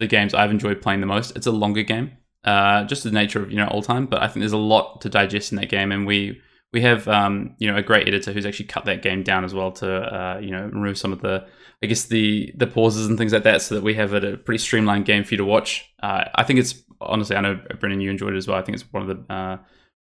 the 0.00 0.06
games 0.06 0.32
i've 0.32 0.50
enjoyed 0.50 0.80
playing 0.80 1.00
the 1.00 1.06
most. 1.06 1.36
It's 1.36 1.46
a 1.46 1.52
longer 1.52 1.82
game 1.82 2.12
uh, 2.44 2.84
just 2.84 3.04
the 3.04 3.10
nature 3.10 3.42
of 3.42 3.50
you 3.50 3.58
know 3.58 3.66
Oldhim 3.66 4.08
but 4.08 4.22
i 4.22 4.26
think 4.26 4.40
there's 4.40 4.52
a 4.52 4.56
lot 4.56 5.02
to 5.02 5.10
digest 5.10 5.52
in 5.52 5.56
that 5.56 5.68
game 5.68 5.92
and 5.92 6.06
we 6.06 6.40
we 6.72 6.82
have 6.82 7.08
um, 7.08 7.54
you 7.58 7.70
know 7.70 7.76
a 7.76 7.82
great 7.82 8.06
editor 8.06 8.32
who's 8.32 8.46
actually 8.46 8.66
cut 8.66 8.84
that 8.84 9.02
game 9.02 9.22
down 9.22 9.44
as 9.44 9.54
well 9.54 9.72
to 9.72 9.90
uh, 9.90 10.38
you 10.38 10.50
know 10.50 10.64
remove 10.64 10.98
some 10.98 11.12
of 11.12 11.20
the 11.20 11.46
I 11.82 11.86
guess 11.86 12.04
the 12.04 12.52
the 12.56 12.66
pauses 12.66 13.06
and 13.06 13.18
things 13.18 13.32
like 13.32 13.42
that 13.44 13.62
so 13.62 13.74
that 13.74 13.84
we 13.84 13.94
have 13.94 14.12
a, 14.12 14.34
a 14.34 14.36
pretty 14.36 14.58
streamlined 14.58 15.06
game 15.06 15.24
for 15.24 15.34
you 15.34 15.38
to 15.38 15.44
watch. 15.44 15.90
Uh, 16.02 16.24
I 16.34 16.44
think 16.44 16.58
it's 16.58 16.74
honestly 17.00 17.36
I 17.36 17.40
know 17.40 17.60
Brendan 17.78 18.00
you 18.00 18.10
enjoyed 18.10 18.34
it 18.34 18.38
as 18.38 18.46
well. 18.46 18.58
I 18.58 18.62
think 18.62 18.76
it's 18.76 18.92
one 18.92 19.08
of 19.08 19.08
the 19.08 19.34
uh, 19.34 19.56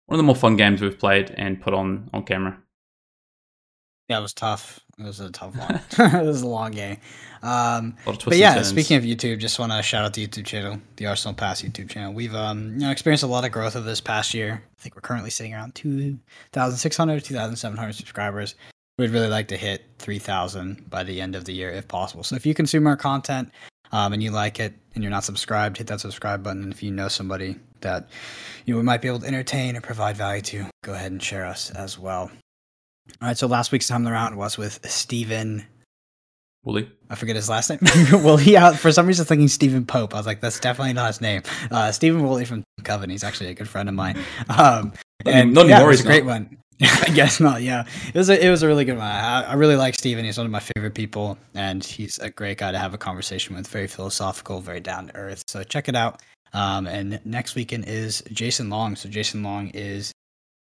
one 0.06 0.14
of 0.14 0.18
the 0.18 0.24
more 0.24 0.36
fun 0.36 0.56
games 0.56 0.82
we've 0.82 0.98
played 0.98 1.30
and 1.30 1.60
put 1.60 1.74
on 1.74 2.10
on 2.12 2.24
camera. 2.24 2.58
Yeah, 4.08 4.18
it 4.18 4.22
was 4.22 4.34
tough. 4.34 4.80
It 5.00 5.06
was 5.06 5.20
a 5.20 5.30
tough 5.30 5.56
one. 5.56 5.80
it 6.14 6.26
was 6.26 6.42
a 6.42 6.46
long 6.46 6.72
game. 6.72 6.98
Um, 7.42 7.96
but 8.04 8.36
yeah, 8.36 8.60
speaking 8.62 8.98
of 8.98 9.04
YouTube, 9.04 9.38
just 9.38 9.58
want 9.58 9.72
to 9.72 9.82
shout 9.82 10.04
out 10.04 10.12
the 10.12 10.26
YouTube 10.26 10.44
channel, 10.44 10.78
the 10.96 11.06
Arsenal 11.06 11.34
Pass 11.34 11.62
YouTube 11.62 11.88
channel. 11.88 12.12
We've 12.12 12.34
um, 12.34 12.74
you 12.74 12.80
know 12.80 12.90
experienced 12.90 13.24
a 13.24 13.28
lot 13.28 13.44
of 13.44 13.52
growth 13.52 13.76
over 13.76 13.86
this 13.86 14.00
past 14.00 14.34
year. 14.34 14.62
I 14.78 14.82
think 14.82 14.94
we're 14.94 15.00
currently 15.00 15.30
sitting 15.30 15.54
around 15.54 15.74
2,600, 15.74 17.24
2,700 17.24 17.92
subscribers. 17.94 18.54
We'd 18.98 19.10
really 19.10 19.28
like 19.28 19.48
to 19.48 19.56
hit 19.56 19.84
3,000 19.98 20.90
by 20.90 21.04
the 21.04 21.22
end 21.22 21.34
of 21.34 21.46
the 21.46 21.54
year 21.54 21.70
if 21.70 21.88
possible. 21.88 22.22
So 22.22 22.36
if 22.36 22.44
you 22.44 22.52
consume 22.52 22.86
our 22.86 22.96
content 22.98 23.50
um, 23.92 24.12
and 24.12 24.22
you 24.22 24.30
like 24.30 24.60
it 24.60 24.74
and 24.94 25.02
you're 25.02 25.10
not 25.10 25.24
subscribed, 25.24 25.78
hit 25.78 25.86
that 25.86 26.00
subscribe 26.00 26.42
button. 26.42 26.64
And 26.64 26.72
if 26.72 26.82
you 26.82 26.90
know 26.90 27.08
somebody 27.08 27.56
that 27.80 28.10
you 28.66 28.74
know, 28.74 28.78
we 28.78 28.84
might 28.84 29.00
be 29.00 29.08
able 29.08 29.20
to 29.20 29.26
entertain 29.26 29.74
or 29.74 29.80
provide 29.80 30.18
value 30.18 30.42
to, 30.42 30.66
go 30.84 30.92
ahead 30.92 31.12
and 31.12 31.22
share 31.22 31.46
us 31.46 31.70
as 31.70 31.98
well. 31.98 32.30
All 33.20 33.28
right, 33.28 33.38
so 33.38 33.46
last 33.46 33.72
week's 33.72 33.88
time 33.88 34.06
around 34.06 34.36
was 34.36 34.56
with 34.58 34.80
Stephen 34.90 35.66
Woolley. 36.64 36.90
I 37.08 37.14
forget 37.14 37.36
his 37.36 37.48
last 37.48 37.70
name. 37.70 37.78
well, 38.24 38.36
he 38.36 38.56
uh, 38.56 38.72
for 38.72 38.92
some 38.92 39.06
reason 39.06 39.24
thinking 39.24 39.48
Stephen 39.48 39.86
Pope. 39.86 40.14
I 40.14 40.18
was 40.18 40.26
like, 40.26 40.40
that's 40.40 40.60
definitely 40.60 40.92
not 40.92 41.08
his 41.08 41.20
name. 41.20 41.42
Uh, 41.70 41.90
Stephen 41.92 42.22
Woolley 42.22 42.44
from 42.44 42.64
Coven. 42.84 43.10
He's 43.10 43.24
actually 43.24 43.50
a 43.50 43.54
good 43.54 43.68
friend 43.68 43.88
of 43.88 43.94
mine. 43.94 44.18
Um, 44.48 44.92
and 45.24 45.54
not 45.54 45.68
yeah, 45.68 45.82
it 45.82 45.86
was 45.86 46.00
a 46.00 46.04
great 46.04 46.24
one. 46.24 46.58
I 46.82 47.10
guess 47.14 47.40
not. 47.40 47.62
Yeah, 47.62 47.84
it 48.08 48.14
was 48.14 48.30
a 48.30 48.46
it 48.46 48.50
was 48.50 48.62
a 48.62 48.66
really 48.66 48.84
good 48.84 48.96
one. 48.96 49.06
I, 49.06 49.42
I 49.42 49.54
really 49.54 49.76
like 49.76 49.94
Steven. 49.94 50.24
He's 50.24 50.38
one 50.38 50.46
of 50.46 50.52
my 50.52 50.60
favorite 50.60 50.94
people, 50.94 51.36
and 51.54 51.84
he's 51.84 52.18
a 52.18 52.30
great 52.30 52.58
guy 52.58 52.72
to 52.72 52.78
have 52.78 52.94
a 52.94 52.98
conversation 52.98 53.54
with. 53.54 53.66
Very 53.66 53.86
philosophical, 53.86 54.60
very 54.60 54.80
down 54.80 55.08
to 55.08 55.16
earth. 55.16 55.44
So 55.46 55.62
check 55.62 55.88
it 55.88 55.94
out. 55.94 56.22
Um, 56.52 56.86
and 56.86 57.20
next 57.24 57.54
weekend 57.54 57.84
is 57.86 58.22
Jason 58.32 58.70
Long. 58.70 58.96
So 58.96 59.08
Jason 59.08 59.42
Long 59.42 59.68
is 59.68 60.12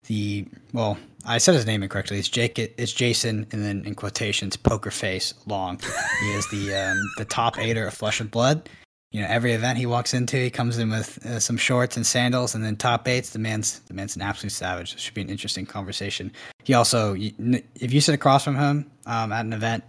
the 0.10 0.46
well, 0.74 0.98
I 1.26 1.38
said 1.38 1.56
his 1.56 1.66
name 1.66 1.82
incorrectly. 1.84 2.20
It's 2.20 2.28
Jake. 2.28 2.60
It's 2.60 2.92
Jason, 2.92 3.48
and 3.52 3.64
then 3.64 3.86
in 3.86 3.96
quotations, 3.96 4.58
Poker 4.58 4.92
Face 4.92 5.34
Long. 5.46 5.80
he 6.20 6.32
is 6.34 6.50
the 6.50 6.76
um, 6.76 6.98
the 7.18 7.26
top 7.26 7.58
aider 7.58 7.88
of 7.88 7.94
Flesh 7.94 8.20
and 8.20 8.30
Blood 8.30 8.68
you 9.12 9.22
know 9.22 9.28
every 9.28 9.54
event 9.54 9.78
he 9.78 9.86
walks 9.86 10.14
into 10.14 10.38
he 10.38 10.50
comes 10.50 10.78
in 10.78 10.90
with 10.90 11.26
uh, 11.26 11.40
some 11.40 11.58
shorts 11.58 11.98
and 11.98 12.06
sandals 12.06 12.54
and 12.54 12.64
then 12.64 12.76
top 12.76 13.08
eights 13.08 13.32
the 13.32 13.40
man's 13.40 13.80
the 13.82 13.94
man's 13.94 14.16
an 14.16 14.22
absolute 14.22 14.52
savage 14.52 14.94
it 14.94 15.00
should 15.00 15.14
be 15.14 15.22
an 15.22 15.30
interesting 15.30 15.66
conversation 15.66 16.32
he 16.64 16.74
also 16.74 17.16
if 17.16 17.94
you 17.94 18.02
sit 18.02 18.14
across 18.14 18.44
from 18.44 18.56
him 18.56 18.90
um, 19.06 19.32
at 19.32 19.46
an 19.46 19.54
event 19.54 19.84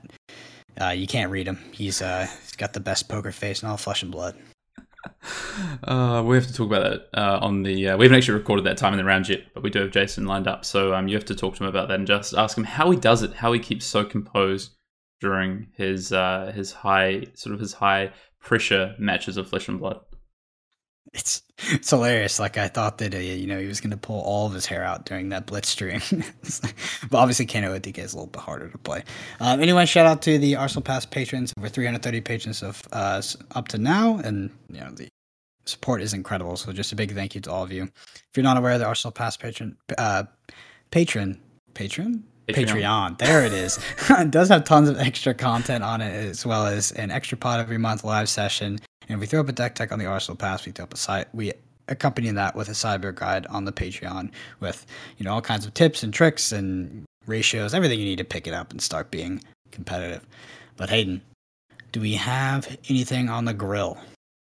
uh, 0.80 0.88
you 0.88 1.06
can't 1.06 1.30
read 1.30 1.46
him 1.46 1.58
he's 1.72 2.00
uh, 2.00 2.26
he's 2.40 2.52
got 2.52 2.72
the 2.72 2.80
best 2.80 3.08
poker 3.08 3.32
face 3.32 3.62
and 3.62 3.70
all 3.70 3.76
flesh 3.76 4.02
and 4.02 4.12
blood 4.12 4.34
uh, 5.84 6.22
we 6.24 6.36
have 6.36 6.46
to 6.46 6.52
talk 6.52 6.66
about 6.66 6.82
that 6.82 7.18
uh, 7.18 7.38
on 7.40 7.62
the. 7.62 7.88
Uh, 7.88 7.96
we 7.96 8.04
haven't 8.04 8.18
actually 8.18 8.38
recorded 8.38 8.64
that 8.66 8.76
time 8.76 8.92
in 8.92 8.98
the 8.98 9.04
round 9.04 9.28
yet, 9.28 9.42
but 9.54 9.62
we 9.62 9.70
do 9.70 9.80
have 9.80 9.90
Jason 9.90 10.26
lined 10.26 10.46
up. 10.46 10.64
So 10.64 10.94
um, 10.94 11.08
you 11.08 11.16
have 11.16 11.24
to 11.26 11.34
talk 11.34 11.56
to 11.56 11.64
him 11.64 11.68
about 11.68 11.88
that 11.88 11.98
and 11.98 12.06
just 12.06 12.34
ask 12.34 12.56
him 12.56 12.64
how 12.64 12.90
he 12.90 12.98
does 12.98 13.22
it, 13.22 13.34
how 13.34 13.52
he 13.52 13.60
keeps 13.60 13.86
so 13.86 14.04
composed 14.04 14.72
during 15.20 15.68
his 15.76 16.12
uh, 16.12 16.52
his 16.54 16.72
high 16.72 17.24
sort 17.34 17.54
of 17.54 17.60
his 17.60 17.74
high 17.74 18.12
pressure 18.40 18.94
matches 18.98 19.36
of 19.36 19.48
flesh 19.48 19.68
and 19.68 19.78
blood. 19.78 20.00
It's 21.12 21.42
it's 21.70 21.90
hilarious. 21.90 22.38
Like 22.38 22.56
I 22.56 22.68
thought 22.68 22.98
that 22.98 23.14
uh, 23.14 23.18
you 23.18 23.46
know 23.46 23.58
he 23.58 23.66
was 23.66 23.80
going 23.80 23.90
to 23.90 23.96
pull 23.96 24.20
all 24.20 24.46
of 24.46 24.52
his 24.52 24.66
hair 24.66 24.84
out 24.84 25.06
during 25.06 25.30
that 25.30 25.46
blitz 25.46 25.68
stream, 25.68 26.00
but 27.10 27.18
obviously 27.18 27.46
Kano 27.46 27.76
Odike 27.76 27.98
is 27.98 28.12
a 28.12 28.16
little 28.16 28.30
bit 28.30 28.40
harder 28.40 28.68
to 28.68 28.78
play. 28.78 29.02
Um, 29.40 29.60
anyway, 29.60 29.86
shout 29.86 30.06
out 30.06 30.22
to 30.22 30.38
the 30.38 30.56
Arsenal 30.56 30.82
Pass 30.82 31.04
patrons. 31.04 31.52
Over 31.58 31.68
330 31.68 32.20
patrons 32.20 32.62
of 32.62 32.82
uh, 32.92 33.20
up 33.52 33.68
to 33.68 33.78
now, 33.78 34.18
and 34.18 34.50
you 34.68 34.80
know 34.80 34.90
the 34.90 35.08
support 35.66 36.00
is 36.00 36.14
incredible. 36.14 36.56
So 36.56 36.72
just 36.72 36.92
a 36.92 36.96
big 36.96 37.12
thank 37.14 37.34
you 37.34 37.40
to 37.42 37.50
all 37.50 37.64
of 37.64 37.72
you. 37.72 37.84
If 37.84 38.36
you're 38.36 38.44
not 38.44 38.56
aware, 38.56 38.78
the 38.78 38.86
Arsenal 38.86 39.12
Pass 39.12 39.36
patron 39.36 39.76
uh, 39.98 40.24
patron 40.90 41.40
patron 41.74 42.24
Patreon. 42.52 42.66
Patreon. 42.66 43.18
There 43.18 43.44
it 43.44 43.52
is. 43.52 43.78
it 44.10 44.30
does 44.30 44.48
have 44.48 44.64
tons 44.64 44.88
of 44.88 44.98
extra 44.98 45.34
content 45.34 45.84
on 45.84 46.00
it, 46.00 46.12
as 46.12 46.44
well 46.44 46.66
as 46.66 46.92
an 46.92 47.10
extra 47.10 47.38
pod 47.38 47.60
every 47.60 47.78
month 47.78 48.04
live 48.04 48.28
session. 48.28 48.80
And 49.10 49.16
if 49.16 49.20
we 49.22 49.26
throw 49.26 49.40
up 49.40 49.48
a 49.48 49.52
deck 49.52 49.74
tech 49.74 49.90
on 49.90 49.98
the 49.98 50.06
Arsenal 50.06 50.36
Pass, 50.36 50.64
we 50.64 50.70
throw 50.70 50.84
up 50.84 50.94
a 50.94 50.96
site. 50.96 51.26
We 51.34 51.52
accompany 51.88 52.30
that 52.30 52.54
with 52.54 52.68
a 52.68 52.72
cyber 52.72 53.12
guide 53.12 53.44
on 53.48 53.64
the 53.64 53.72
Patreon 53.72 54.30
with 54.60 54.86
you 55.18 55.24
know 55.24 55.34
all 55.34 55.42
kinds 55.42 55.66
of 55.66 55.74
tips 55.74 56.04
and 56.04 56.14
tricks 56.14 56.52
and 56.52 57.04
ratios, 57.26 57.74
everything 57.74 57.98
you 57.98 58.04
need 58.04 58.18
to 58.18 58.24
pick 58.24 58.46
it 58.46 58.54
up 58.54 58.70
and 58.70 58.80
start 58.80 59.10
being 59.10 59.42
competitive. 59.72 60.24
But 60.76 60.90
Hayden, 60.90 61.22
do 61.90 62.00
we 62.00 62.14
have 62.14 62.78
anything 62.88 63.28
on 63.28 63.46
the 63.46 63.52
grill? 63.52 63.98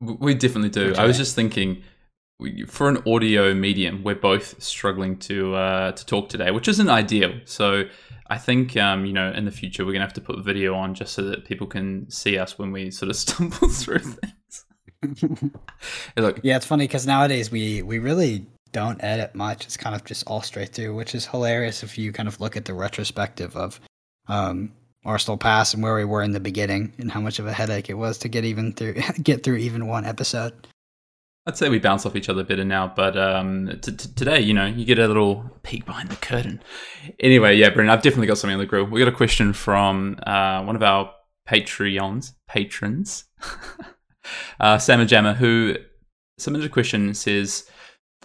We 0.02 0.34
definitely 0.34 0.72
do. 0.72 0.92
Okay. 0.92 1.02
I 1.02 1.06
was 1.06 1.16
just 1.16 1.36
thinking 1.36 1.82
for 2.68 2.90
an 2.90 3.02
audio 3.08 3.54
medium, 3.54 4.04
we're 4.04 4.16
both 4.16 4.62
struggling 4.62 5.16
to 5.20 5.56
uh, 5.56 5.92
to 5.94 6.06
talk 6.06 6.28
today, 6.28 6.52
which 6.52 6.68
isn't 6.68 6.90
ideal. 6.90 7.40
So 7.46 7.86
I 8.28 8.38
think 8.38 8.76
um, 8.76 9.06
you 9.06 9.14
know 9.14 9.32
in 9.32 9.46
the 9.46 9.52
future 9.52 9.86
we're 9.86 9.94
gonna 9.94 10.04
have 10.04 10.14
to 10.16 10.22
put 10.22 10.44
video 10.44 10.76
on 10.76 10.96
just 10.96 11.14
so 11.14 11.22
that 11.22 11.46
people 11.46 11.66
can 11.66 12.10
see 12.12 12.38
us 12.38 12.60
when 12.60 12.74
we 12.74 12.92
sort 12.92 13.10
of 13.10 13.16
stumble 13.26 13.70
through 13.70 14.00
things. 14.00 14.34
Look, 16.18 16.40
yeah, 16.44 16.58
it's 16.58 16.66
funny 16.66 16.86
because 16.86 17.08
nowadays 17.08 17.52
we 17.52 17.82
we 17.82 18.00
really 18.00 18.46
don't 18.72 19.04
edit 19.04 19.34
much. 19.36 19.66
It's 19.66 19.78
kind 19.78 19.96
of 19.96 20.06
just 20.06 20.28
all 20.28 20.42
straight 20.42 20.70
through, 20.70 20.96
which 20.96 21.16
is 21.16 21.26
hilarious 21.26 21.84
if 21.84 21.98
you 21.98 22.12
kind 22.12 22.28
of 22.28 22.40
look 22.40 22.56
at 22.58 22.66
the 22.66 22.74
retrospective 22.74 23.56
of 23.56 23.80
um, 24.28 24.72
Arsenal 25.06 25.38
Pass 25.38 25.74
and 25.74 25.82
where 25.82 25.96
we 25.96 26.06
were 26.06 26.22
in 26.22 26.32
the 26.32 26.40
beginning 26.40 26.94
and 26.98 27.12
how 27.12 27.22
much 27.22 27.40
of 27.40 27.48
a 27.48 27.54
headache 27.54 27.90
it 27.90 27.96
was 27.96 28.18
to 28.20 28.30
get 28.30 28.46
even 28.46 28.74
through 28.74 28.94
get 29.24 29.44
through 29.44 29.58
even 29.58 29.88
one 29.88 30.06
episode. 30.06 30.68
I'd 31.46 31.58
say 31.58 31.70
we 31.70 31.80
bounce 31.80 32.06
off 32.06 32.16
each 32.16 32.30
other 32.30 32.44
better 32.44 32.66
now, 32.66 32.92
but 32.94 33.18
um, 33.18 33.68
t- 33.82 33.94
t- 33.94 34.10
today, 34.16 34.40
you 34.40 34.54
know, 34.54 34.68
you 34.68 34.86
get 34.86 35.00
a 35.00 35.08
little 35.08 35.50
peek 35.64 35.86
behind 35.86 36.10
the 36.10 36.16
curtain. 36.18 36.62
Anyway, 37.20 37.56
yeah, 37.56 37.70
Brendan, 37.70 37.90
I've 37.90 38.04
definitely 38.04 38.28
got 38.28 38.38
something 38.38 38.54
on 38.54 38.60
the 38.60 38.68
grill. 38.68 38.84
We 38.84 39.00
got 39.00 39.08
a 39.08 39.16
question 39.16 39.54
from 39.54 40.20
uh, 40.28 40.62
one 40.64 40.76
of 40.76 40.84
our 40.84 41.12
Patreons, 41.48 42.34
patrons, 42.48 43.26
uh, 44.60 44.78
Samajama, 44.78 45.36
who 45.36 45.76
submitted 46.38 46.66
a 46.66 46.74
question. 46.74 47.14
Says, 47.14 47.70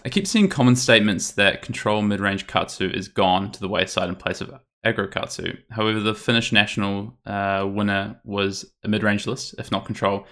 "I 0.04 0.08
keep 0.08 0.26
seeing 0.26 0.48
common 0.48 0.76
statements 0.76 1.32
that 1.32 1.62
control 1.62 2.02
mid-range 2.02 2.46
katsu 2.46 2.90
is 2.90 3.08
gone 3.08 3.52
to 3.52 3.60
the 3.60 3.68
wayside 3.68 4.08
in 4.08 4.16
place 4.16 4.40
of 4.40 4.52
aggro 4.84 5.10
katsu. 5.10 5.56
However, 5.70 6.00
the 6.00 6.14
Finnish 6.14 6.52
national 6.52 7.18
uh, 7.26 7.68
winner 7.70 8.20
was 8.24 8.64
a 8.82 8.88
mid-range 8.88 9.26
list, 9.26 9.54
if 9.58 9.70
not 9.70 9.84
control." 9.84 10.26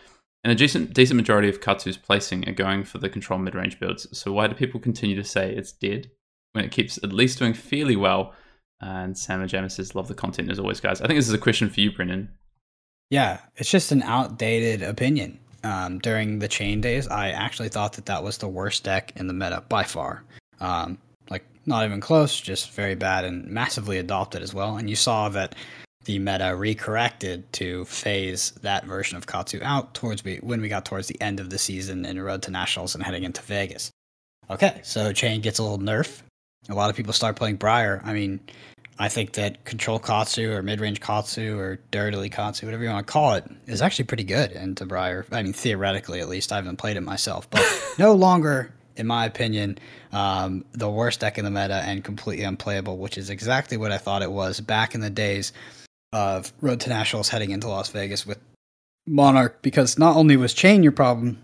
And 0.44 0.50
a 0.50 0.56
decent, 0.56 0.92
decent 0.92 1.16
majority 1.16 1.48
of 1.48 1.60
Katsu's 1.60 1.96
placing 1.96 2.48
are 2.48 2.52
going 2.52 2.82
for 2.82 2.98
the 2.98 3.08
control 3.08 3.38
mid 3.38 3.54
range 3.54 3.78
builds. 3.78 4.08
So 4.16 4.32
why 4.32 4.48
do 4.48 4.54
people 4.54 4.80
continue 4.80 5.14
to 5.14 5.24
say 5.24 5.54
it's 5.54 5.70
dead 5.70 6.10
when 6.52 6.64
it 6.64 6.72
keeps 6.72 6.98
at 6.98 7.12
least 7.12 7.38
doing 7.38 7.54
fairly 7.54 7.94
well? 7.94 8.34
And 8.80 9.16
Sam 9.16 9.40
and 9.40 9.72
says, 9.72 9.94
love 9.94 10.08
the 10.08 10.14
content 10.14 10.50
as 10.50 10.58
always, 10.58 10.80
guys. 10.80 11.00
I 11.00 11.06
think 11.06 11.16
this 11.16 11.28
is 11.28 11.34
a 11.34 11.38
question 11.38 11.70
for 11.70 11.80
you, 11.80 11.92
Brendan. 11.92 12.30
Yeah, 13.10 13.38
it's 13.54 13.70
just 13.70 13.92
an 13.92 14.02
outdated 14.02 14.82
opinion. 14.82 15.38
Um, 15.64 15.98
during 16.00 16.40
the 16.40 16.48
Chane 16.48 16.80
days, 16.80 17.06
I 17.08 17.30
actually 17.30 17.68
thought 17.68 17.92
that 17.94 18.06
that 18.06 18.24
was 18.24 18.38
the 18.38 18.48
worst 18.48 18.84
deck 18.84 19.12
in 19.16 19.26
the 19.28 19.32
meta 19.32 19.62
by 19.68 19.84
far. 19.84 20.24
Um, 20.60 20.98
like, 21.30 21.44
not 21.66 21.84
even 21.84 22.00
close, 22.00 22.40
just 22.40 22.72
very 22.72 22.94
bad 22.94 23.24
and 23.24 23.46
massively 23.46 23.98
adopted 23.98 24.42
as 24.42 24.52
well. 24.52 24.76
And 24.76 24.90
you 24.90 24.96
saw 24.96 25.28
that 25.28 25.54
the 26.04 26.18
meta 26.18 26.56
recorrected 26.56 27.44
to 27.52 27.84
phase 27.84 28.50
that 28.62 28.84
version 28.86 29.16
of 29.16 29.26
Katsu 29.26 29.60
out 29.62 29.94
towards 29.94 30.24
we, 30.24 30.38
when 30.38 30.60
we 30.60 30.68
got 30.68 30.84
towards 30.84 31.06
the 31.06 31.20
end 31.20 31.38
of 31.38 31.50
the 31.50 31.58
season 31.58 32.04
and 32.04 32.22
Road 32.22 32.42
to 32.42 32.50
Nationals 32.50 32.94
and 32.94 33.04
heading 33.04 33.22
into 33.22 33.42
Vegas. 33.42 33.90
Okay, 34.50 34.80
so 34.82 35.12
Chane 35.12 35.40
gets 35.40 35.60
a 35.60 35.62
little 35.62 35.78
nerf. 35.78 36.22
A 36.68 36.74
lot 36.74 36.90
of 36.90 36.96
people 36.96 37.12
start 37.12 37.36
playing 37.36 37.56
Briar. 37.56 38.00
I 38.04 38.12
mean, 38.12 38.40
I 38.98 39.08
think 39.08 39.32
that 39.32 39.64
Control 39.64 39.98
Katsu 39.98 40.52
or 40.52 40.62
Mid 40.62 40.80
Range 40.80 41.00
Katsu 41.00 41.58
or 41.58 41.78
Dirtily 41.90 42.28
Katsu, 42.28 42.66
whatever 42.66 42.84
you 42.84 42.90
want 42.90 43.06
to 43.06 43.12
call 43.12 43.34
it, 43.34 43.44
is 43.66 43.82
actually 43.82 44.04
pretty 44.04 44.24
good 44.24 44.52
into 44.52 44.84
Briar. 44.86 45.26
I 45.32 45.42
mean, 45.42 45.52
theoretically, 45.52 46.20
at 46.20 46.28
least. 46.28 46.52
I 46.52 46.56
haven't 46.56 46.76
played 46.76 46.96
it 46.96 47.02
myself, 47.02 47.48
but 47.50 47.62
no 47.98 48.14
longer, 48.14 48.72
in 48.96 49.06
my 49.06 49.24
opinion, 49.24 49.78
um, 50.12 50.64
the 50.72 50.90
worst 50.90 51.20
deck 51.20 51.38
in 51.38 51.44
the 51.44 51.50
meta 51.50 51.82
and 51.86 52.04
completely 52.04 52.44
unplayable, 52.44 52.98
which 52.98 53.16
is 53.16 53.30
exactly 53.30 53.76
what 53.76 53.92
I 53.92 53.98
thought 53.98 54.22
it 54.22 54.30
was 54.30 54.60
back 54.60 54.94
in 54.94 55.00
the 55.00 55.10
days 55.10 55.52
of 56.12 56.52
Road 56.60 56.80
to 56.80 56.90
Nationals 56.90 57.30
heading 57.30 57.50
into 57.50 57.68
Las 57.68 57.88
Vegas 57.88 58.26
with 58.26 58.38
Monarch 59.06 59.62
because 59.62 59.98
not 59.98 60.16
only 60.16 60.36
was 60.36 60.52
Chane 60.52 60.82
your 60.82 60.92
problem, 60.92 61.42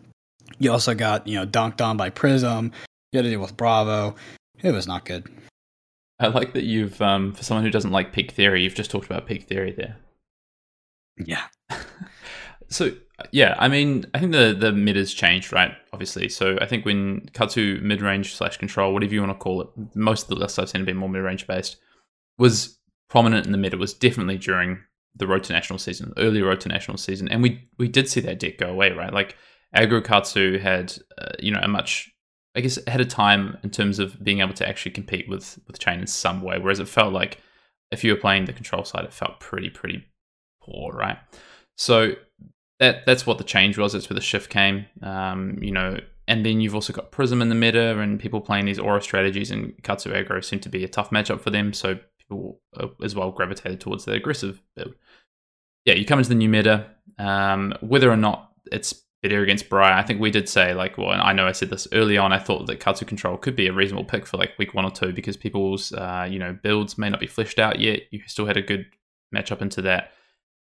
you 0.58 0.70
also 0.70 0.94
got, 0.94 1.26
you 1.26 1.36
know, 1.36 1.46
dunked 1.46 1.80
on 1.80 1.96
by 1.96 2.10
Prism. 2.10 2.72
You 3.12 3.18
had 3.18 3.22
to 3.24 3.30
deal 3.30 3.40
with 3.40 3.56
Bravo. 3.56 4.14
It 4.62 4.72
was 4.72 4.86
not 4.86 5.04
good. 5.04 5.26
I 6.20 6.28
like 6.28 6.54
that 6.54 6.64
you've, 6.64 7.00
um, 7.00 7.32
for 7.32 7.42
someone 7.42 7.64
who 7.64 7.70
doesn't 7.70 7.92
like 7.92 8.12
peak 8.12 8.32
theory, 8.32 8.62
you've 8.62 8.74
just 8.74 8.90
talked 8.90 9.06
about 9.06 9.26
peak 9.26 9.44
theory 9.44 9.72
there. 9.72 9.96
Yeah. 11.16 11.44
so, 12.68 12.90
yeah, 13.32 13.54
I 13.58 13.68
mean, 13.68 14.06
I 14.14 14.20
think 14.20 14.32
the 14.32 14.56
the 14.58 14.72
mid 14.72 14.96
has 14.96 15.12
changed, 15.12 15.52
right? 15.52 15.72
Obviously. 15.92 16.28
So 16.28 16.56
I 16.60 16.66
think 16.66 16.84
when 16.84 17.28
Katsu 17.32 17.80
mid 17.82 18.00
range 18.00 18.34
slash 18.34 18.56
control, 18.56 18.92
whatever 18.92 19.14
you 19.14 19.20
want 19.20 19.32
to 19.32 19.38
call 19.38 19.62
it, 19.62 19.68
most 19.94 20.22
of 20.24 20.28
the 20.28 20.36
lists 20.36 20.58
I've 20.58 20.68
seen 20.68 20.80
have 20.80 20.86
been 20.86 20.96
more 20.96 21.08
mid 21.08 21.22
range 21.22 21.46
based, 21.46 21.76
was 22.38 22.78
prominent 23.08 23.46
in 23.46 23.52
the 23.52 23.58
mid. 23.58 23.72
It 23.72 23.78
was 23.78 23.94
definitely 23.94 24.38
during 24.38 24.78
the 25.16 25.26
Road 25.26 25.44
to 25.44 25.52
National 25.52 25.78
season, 25.78 26.12
early 26.16 26.42
Road 26.42 26.60
to 26.60 26.68
National 26.68 26.96
season, 26.96 27.28
and 27.28 27.42
we 27.42 27.68
we 27.78 27.88
did 27.88 28.08
see 28.08 28.20
that 28.20 28.38
deck 28.38 28.58
go 28.58 28.68
away, 28.70 28.92
right? 28.92 29.12
Like 29.12 29.36
Aggro 29.74 30.04
Katsu 30.04 30.58
had, 30.58 30.94
uh, 31.18 31.32
you 31.40 31.52
know, 31.52 31.60
a 31.62 31.68
much, 31.68 32.10
I 32.56 32.60
guess, 32.60 32.78
ahead 32.86 33.00
of 33.00 33.08
time 33.08 33.58
in 33.62 33.70
terms 33.70 33.98
of 33.98 34.22
being 34.22 34.40
able 34.40 34.54
to 34.54 34.68
actually 34.68 34.92
compete 34.92 35.28
with 35.28 35.58
with 35.66 35.78
Chane 35.78 36.00
in 36.00 36.06
some 36.06 36.42
way, 36.42 36.58
whereas 36.58 36.80
it 36.80 36.88
felt 36.88 37.12
like 37.12 37.40
if 37.90 38.04
you 38.04 38.12
were 38.12 38.20
playing 38.20 38.44
the 38.44 38.52
control 38.52 38.84
side, 38.84 39.04
it 39.04 39.12
felt 39.12 39.40
pretty 39.40 39.70
pretty 39.70 40.04
poor, 40.62 40.92
right? 40.92 41.18
So 41.76 42.14
that 42.80 43.06
that's 43.06 43.26
what 43.26 43.38
the 43.38 43.44
change 43.44 43.78
was. 43.78 43.92
That's 43.92 44.08
where 44.10 44.14
the 44.14 44.20
shift 44.20 44.50
came. 44.50 44.86
Um, 45.02 45.58
you 45.62 45.72
know, 45.72 45.98
and 46.26 46.44
then 46.44 46.60
you've 46.60 46.74
also 46.74 46.92
got 46.92 47.10
Prism 47.10 47.40
in 47.42 47.48
the 47.48 47.54
meta, 47.54 47.98
and 47.98 48.20
people 48.20 48.40
playing 48.40 48.66
these 48.66 48.78
aura 48.78 49.02
strategies, 49.02 49.50
and 49.50 49.74
Katsu 49.82 50.12
aggro 50.12 50.44
seemed 50.44 50.62
to 50.62 50.68
be 50.68 50.84
a 50.84 50.88
tough 50.88 51.10
matchup 51.10 51.40
for 51.40 51.50
them. 51.50 51.72
So 51.72 51.98
people 52.18 52.60
as 53.02 53.14
well 53.14 53.30
gravitated 53.30 53.80
towards 53.80 54.04
the 54.04 54.12
aggressive 54.12 54.60
build. 54.76 54.94
Yeah, 55.84 55.94
you 55.94 56.04
come 56.04 56.18
into 56.18 56.28
the 56.28 56.34
new 56.34 56.48
meta. 56.48 56.86
Um, 57.18 57.74
whether 57.80 58.10
or 58.10 58.16
not 58.16 58.52
it's 58.70 59.02
better 59.22 59.42
against 59.42 59.68
Briar, 59.68 59.94
I 59.94 60.02
think 60.02 60.20
we 60.20 60.30
did 60.30 60.48
say 60.48 60.74
like, 60.74 60.96
well, 60.96 61.10
I 61.10 61.32
know 61.32 61.46
I 61.46 61.52
said 61.52 61.70
this 61.70 61.88
early 61.92 62.16
on. 62.16 62.32
I 62.32 62.38
thought 62.38 62.66
that 62.66 62.80
Katsu 62.80 63.04
Control 63.04 63.36
could 63.36 63.56
be 63.56 63.66
a 63.66 63.72
reasonable 63.72 64.04
pick 64.04 64.26
for 64.26 64.36
like 64.36 64.58
week 64.58 64.74
one 64.74 64.84
or 64.84 64.90
two 64.90 65.12
because 65.12 65.36
people's 65.36 65.92
uh, 65.92 66.26
you 66.30 66.38
know 66.38 66.56
builds 66.62 66.98
may 66.98 67.10
not 67.10 67.20
be 67.20 67.26
fleshed 67.26 67.58
out 67.58 67.80
yet. 67.80 68.02
You 68.10 68.20
still 68.26 68.46
had 68.46 68.56
a 68.56 68.62
good 68.62 68.86
matchup 69.34 69.60
into 69.60 69.82
that 69.82 70.12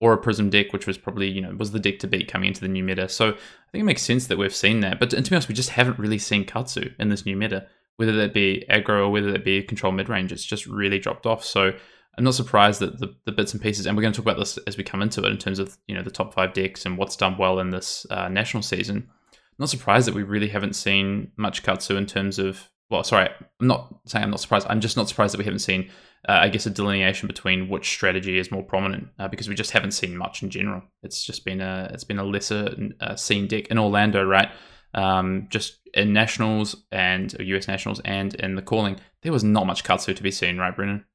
or 0.01 0.13
a 0.13 0.17
Prism 0.17 0.49
deck, 0.49 0.73
which 0.73 0.86
was 0.86 0.97
probably, 0.97 1.29
you 1.29 1.41
know, 1.41 1.55
was 1.55 1.71
the 1.71 1.79
deck 1.79 1.99
to 1.99 2.08
beat 2.08 2.31
coming 2.31 2.49
into 2.49 2.62
the 2.62 2.67
new 2.67 2.84
meta. 2.84 3.08
So 3.08 3.29
I 3.29 3.71
think 3.71 3.81
it 3.81 3.86
makes 3.86 4.01
sense 4.01 4.27
that 4.27 4.38
we've 4.38 4.53
seen 4.53 4.81
that. 4.81 4.99
But 4.99 5.10
to 5.12 5.21
be 5.21 5.36
honest, 5.36 5.47
we 5.47 5.55
just 5.55 5.69
haven't 5.69 5.97
really 5.97 6.19
seen 6.19 6.45
Katsu 6.45 6.91
in 6.99 7.10
this 7.10 7.25
new 7.25 7.38
meta. 7.38 7.67
whether 7.97 8.12
that 8.13 8.34
be 8.34 8.65
aggro 8.69 9.05
or 9.05 9.10
whether 9.10 9.31
that 9.31 9.45
be 9.45 9.63
control 9.63 9.91
mid 9.91 10.10
range. 10.10 10.31
It's 10.31 10.43
just 10.43 10.65
really 10.65 10.99
dropped 10.99 11.25
off. 11.25 11.43
So 11.45 11.73
I'm 12.17 12.23
not 12.23 12.34
surprised 12.34 12.80
that 12.80 12.99
the, 12.99 13.13
the 13.25 13.32
bits 13.32 13.54
and 13.54 13.62
pieces, 13.62 13.86
and 13.86 13.95
we're 13.95 14.01
going 14.01 14.13
to 14.13 14.17
talk 14.17 14.25
about 14.25 14.39
this 14.39 14.58
as 14.67 14.78
we 14.78 14.84
come 14.84 15.01
into 15.01 15.23
it 15.23 15.32
in 15.32 15.38
terms 15.38 15.60
of 15.60 15.78
you 15.88 15.95
know 15.95 16.01
the 16.01 16.12
top 16.12 16.34
five 16.34 16.54
decks 16.54 16.86
and 16.86 16.97
what's 16.97 17.15
done 17.15 17.38
well 17.38 17.60
in 17.60 17.69
this 17.71 18.06
uh, 18.10 18.30
national 18.30 18.63
season. 18.63 19.08
I'm 19.34 19.39
not 19.60 19.69
surprised 19.69 20.08
that 20.08 20.15
we 20.15 20.23
really 20.23 20.49
haven't 20.49 20.75
seen 20.75 21.32
much 21.38 21.63
Katsu 21.63 21.95
in 21.95 22.06
terms 22.06 22.39
of. 22.39 22.69
Well, 22.89 23.04
sorry, 23.04 23.30
I'm 23.60 23.67
not 23.67 23.95
saying 24.06 24.23
I'm 24.23 24.30
not 24.30 24.39
surprised. 24.39 24.67
I'm 24.69 24.80
just 24.80 24.95
not 24.95 25.10
surprised 25.10 25.34
that 25.34 25.39
we 25.39 25.45
haven't 25.45 25.60
seen, 25.60 25.89
uh, 26.30 26.34
I 26.34 26.49
guess, 26.49 26.67
a 26.67 26.69
delineation 26.69 27.25
between 27.25 27.67
which 27.67 27.89
strategy 27.89 28.38
is 28.38 28.51
more 28.51 28.62
prominent 28.62 29.08
uh, 29.17 29.28
because 29.28 29.49
we 29.49 29.56
just 29.56 29.71
haven't 29.71 29.91
seen 29.91 30.15
much 30.15 30.43
in 30.43 30.51
general. 30.51 30.84
It's 31.01 31.25
just 31.25 31.45
been 31.45 31.62
a 31.62 31.89
it's 31.93 32.04
been 32.04 32.19
a 32.19 32.23
lesser 32.23 32.75
uh, 33.01 33.15
seen 33.15 33.47
deck 33.47 33.67
in 33.67 33.80
Orlando, 33.80 34.23
right? 34.23 34.51
Um, 34.93 35.47
just 35.49 35.80
in 35.93 36.13
nationals 36.13 36.84
and 36.91 37.36
US 37.39 37.67
nationals 37.67 37.99
and 38.06 38.34
in 38.36 38.56
the 38.56 38.62
calling, 38.62 38.97
there 39.23 39.34
was 39.34 39.43
not 39.43 39.65
much 39.65 39.84
Katsu 39.84 40.13
to 40.13 40.23
be 40.23 40.32
seen, 40.32 40.58
right, 40.58 40.75
Brennan? 40.75 41.06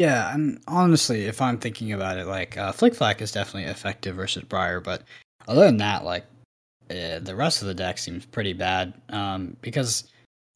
Yeah, 0.00 0.32
and 0.32 0.58
honestly, 0.66 1.26
if 1.26 1.42
I'm 1.42 1.58
thinking 1.58 1.92
about 1.92 2.16
it, 2.16 2.26
like 2.26 2.56
uh, 2.56 2.72
Flic 2.72 2.96
Flak 2.96 3.20
is 3.20 3.32
definitely 3.32 3.70
effective 3.70 4.16
versus 4.16 4.42
Briar, 4.44 4.80
but 4.80 5.02
other 5.46 5.66
than 5.66 5.76
that, 5.76 6.06
like 6.06 6.24
uh, 6.90 7.18
the 7.18 7.36
rest 7.36 7.60
of 7.60 7.68
the 7.68 7.74
deck 7.74 7.98
seems 7.98 8.24
pretty 8.24 8.54
bad. 8.54 8.94
Um, 9.10 9.58
because 9.60 10.04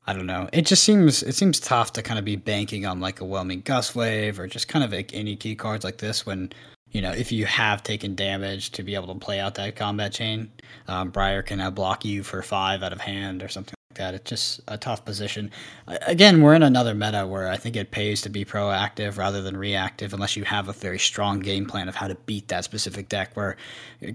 I 0.07 0.14
don't 0.14 0.24
know, 0.24 0.48
it 0.54 0.64
just 0.64 0.83
seems 0.83 1.22
it 1.22 1.35
seems 1.35 1.61
tough 1.61 1.92
to 1.92 2.02
kind 2.02 2.18
of 2.18 2.24
be 2.24 2.37
banking 2.37 2.87
on 2.87 3.00
like 3.00 3.20
a 3.20 3.26
Whelming 3.26 3.61
Gustwave 3.61 4.38
or 4.38 4.46
just 4.46 4.68
kind 4.68 4.83
of 4.83 4.92
like 4.92 5.12
any 5.12 5.37
key 5.37 5.54
cards 5.54 5.85
like 5.85 5.98
this 5.98 6.24
when 6.24 6.50
you 6.92 7.02
know 7.02 7.12
if 7.12 7.30
you 7.30 7.44
have 7.44 7.83
taken 7.83 8.14
damage 8.14 8.70
to 8.70 8.83
be 8.83 8.94
able 8.94 9.12
to 9.12 9.20
play 9.20 9.40
out 9.40 9.57
that 9.57 9.76
combat 9.76 10.14
chain. 10.14 10.50
Um, 10.88 11.11
Briar 11.11 11.42
can 11.42 11.59
now 11.59 11.68
block 11.68 12.07
you 12.07 12.22
for 12.22 12.40
five 12.40 12.83
out 12.83 12.94
of 12.94 13.00
hand 13.02 13.42
or 13.42 13.48
something 13.48 13.73
that. 13.96 14.14
It's 14.14 14.28
just 14.28 14.61
a 14.68 14.78
tough 14.78 15.04
position. 15.04 15.50
Again, 15.87 16.42
we're 16.42 16.54
in 16.54 16.62
another 16.62 16.94
meta 16.94 17.26
where 17.26 17.48
I 17.48 17.57
think 17.57 17.76
it 17.76 17.90
pays 17.90 18.20
to 18.22 18.28
be 18.28 18.44
proactive 18.44 19.18
rather 19.18 19.42
than 19.42 19.57
reactive 19.57 20.12
unless 20.12 20.37
you 20.37 20.44
have 20.44 20.68
a 20.68 20.72
very 20.72 20.98
strong 20.98 21.40
game 21.40 21.66
plan 21.66 21.88
of 21.88 21.94
how 21.94 22.09
to 22.09 22.14
beat 22.26 22.48
that 22.48 22.64
specific 22.64 23.09
deck. 23.09 23.37
Where 23.37 23.57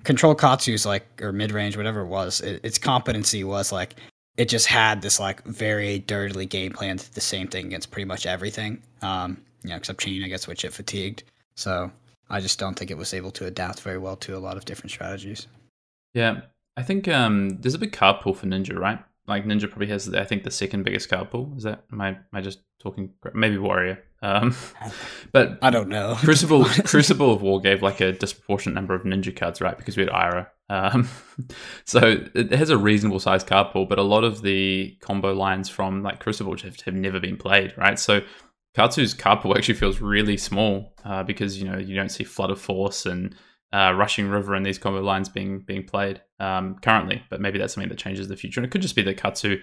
Control 0.04 0.36
Katsu's 0.36 0.86
like, 0.86 1.06
or 1.22 1.32
mid 1.32 1.52
range, 1.52 1.78
whatever 1.78 2.02
it 2.02 2.08
was, 2.08 2.42
it, 2.42 2.62
its 2.64 2.78
competency 2.78 3.44
was 3.44 3.72
like, 3.72 3.96
it 4.38 4.48
just 4.48 4.68
had 4.68 5.02
this 5.02 5.20
like 5.20 5.44
very 5.44 6.00
dirtily 6.00 6.46
game 6.46 6.72
plan 6.72 6.98
the 7.14 7.22
same 7.22 7.48
thing 7.48 7.66
against 7.68 7.92
pretty 7.92 8.06
much 8.06 8.26
everything. 8.26 8.82
Um, 9.02 9.42
you 9.64 9.72
know, 9.72 9.76
except 9.76 10.00
Chane, 10.00 10.24
I 10.24 10.28
guess, 10.30 10.48
which 10.48 10.64
it 10.64 10.74
fatigued. 10.74 11.24
So 11.56 11.92
I 12.30 12.40
just 12.40 12.60
don't 12.60 12.76
think 12.76 12.92
it 12.92 12.98
was 12.98 13.14
able 13.14 13.32
to 13.32 13.48
adapt 13.48 13.82
very 13.82 13.98
well 13.98 14.16
to 14.18 14.38
a 14.38 14.40
lot 14.40 14.56
of 14.56 14.66
different 14.66 14.92
strategies. 14.92 15.48
Yeah, 16.14 16.42
I 16.78 16.84
think 16.84 17.08
um, 17.08 17.50
there's 17.60 17.74
a 17.74 17.80
big 17.80 17.92
card 17.92 18.22
pool 18.22 18.34
for 18.34 18.48
Ninja, 18.48 18.78
right? 18.78 19.00
Like 19.30 19.46
Ninja 19.46 19.70
probably 19.70 19.88
has, 19.88 20.14
I 20.14 20.26
think, 20.26 20.44
the 20.44 20.52
second 20.52 20.84
biggest 20.84 21.10
card 21.10 21.32
pool. 21.32 21.54
Is 21.56 21.64
that 21.64 21.84
am 21.92 22.02
I 22.02 22.10
am 22.10 22.26
I 22.34 22.42
just 22.42 22.60
talking? 22.82 23.12
Maybe 23.34 23.58
Warrior. 23.58 24.04
Um, 24.22 24.56
but 25.32 25.60
I 25.62 25.70
don't 25.70 25.88
know. 25.88 26.16
Crucible 26.20 26.66
Crucible 26.66 27.32
of 27.32 27.42
War 27.42 27.62
gave 27.62 27.82
like 27.82 28.02
a 28.02 28.12
disproportionate 28.12 28.76
number 28.76 28.96
of 28.96 29.04
Ninja 29.04 29.36
cards, 29.36 29.62
right? 29.62 29.78
Because 29.78 29.96
we 29.96 30.04
had 30.04 30.12
Ira. 30.12 30.52
Um, 30.70 31.08
so 31.86 32.18
it 32.34 32.52
has 32.52 32.70
a 32.70 32.78
reasonable 32.78 33.20
sized 33.20 33.48
card 33.48 33.72
pool, 33.72 33.86
but 33.86 34.00
a 34.00 34.04
lot 34.04 34.24
of 34.24 34.42
the 34.42 34.98
combo 35.02 35.34
lines 35.34 35.70
from 35.70 36.04
like 36.04 36.20
Crucible 36.20 36.58
have, 36.58 36.82
have 36.82 36.96
never 36.96 37.20
been 37.20 37.38
played, 37.38 37.78
right? 37.78 37.98
So 37.98 38.22
Katsu's 38.76 39.14
card 39.14 39.42
pool 39.42 39.58
actually 39.58 39.76
feels 39.76 40.02
really 40.02 40.38
small 40.38 40.94
uh, 41.06 41.24
because 41.24 41.62
you 41.62 41.70
know 41.70 41.78
you 41.78 41.96
don't 41.96 42.10
see 42.10 42.24
Flood 42.24 42.52
of 42.52 42.60
Force 42.60 43.06
and 43.06 43.36
uh, 43.72 43.94
Rushing 43.96 44.30
River 44.30 44.56
and 44.56 44.66
these 44.66 44.78
combo 44.78 45.02
lines 45.02 45.30
being 45.30 45.60
being 45.60 45.84
played 45.84 46.22
um, 46.40 46.76
currently, 46.82 47.24
but 47.30 47.42
maybe 47.42 47.60
that's 47.60 47.74
something 47.74 47.90
that 47.90 47.98
changes 47.98 48.26
in 48.26 48.30
the 48.32 48.38
future. 48.38 48.60
And 48.60 48.66
it 48.66 48.72
could 48.72 48.82
just 48.82 48.96
be 48.96 49.04
that 49.04 49.18
Katsu, 49.18 49.62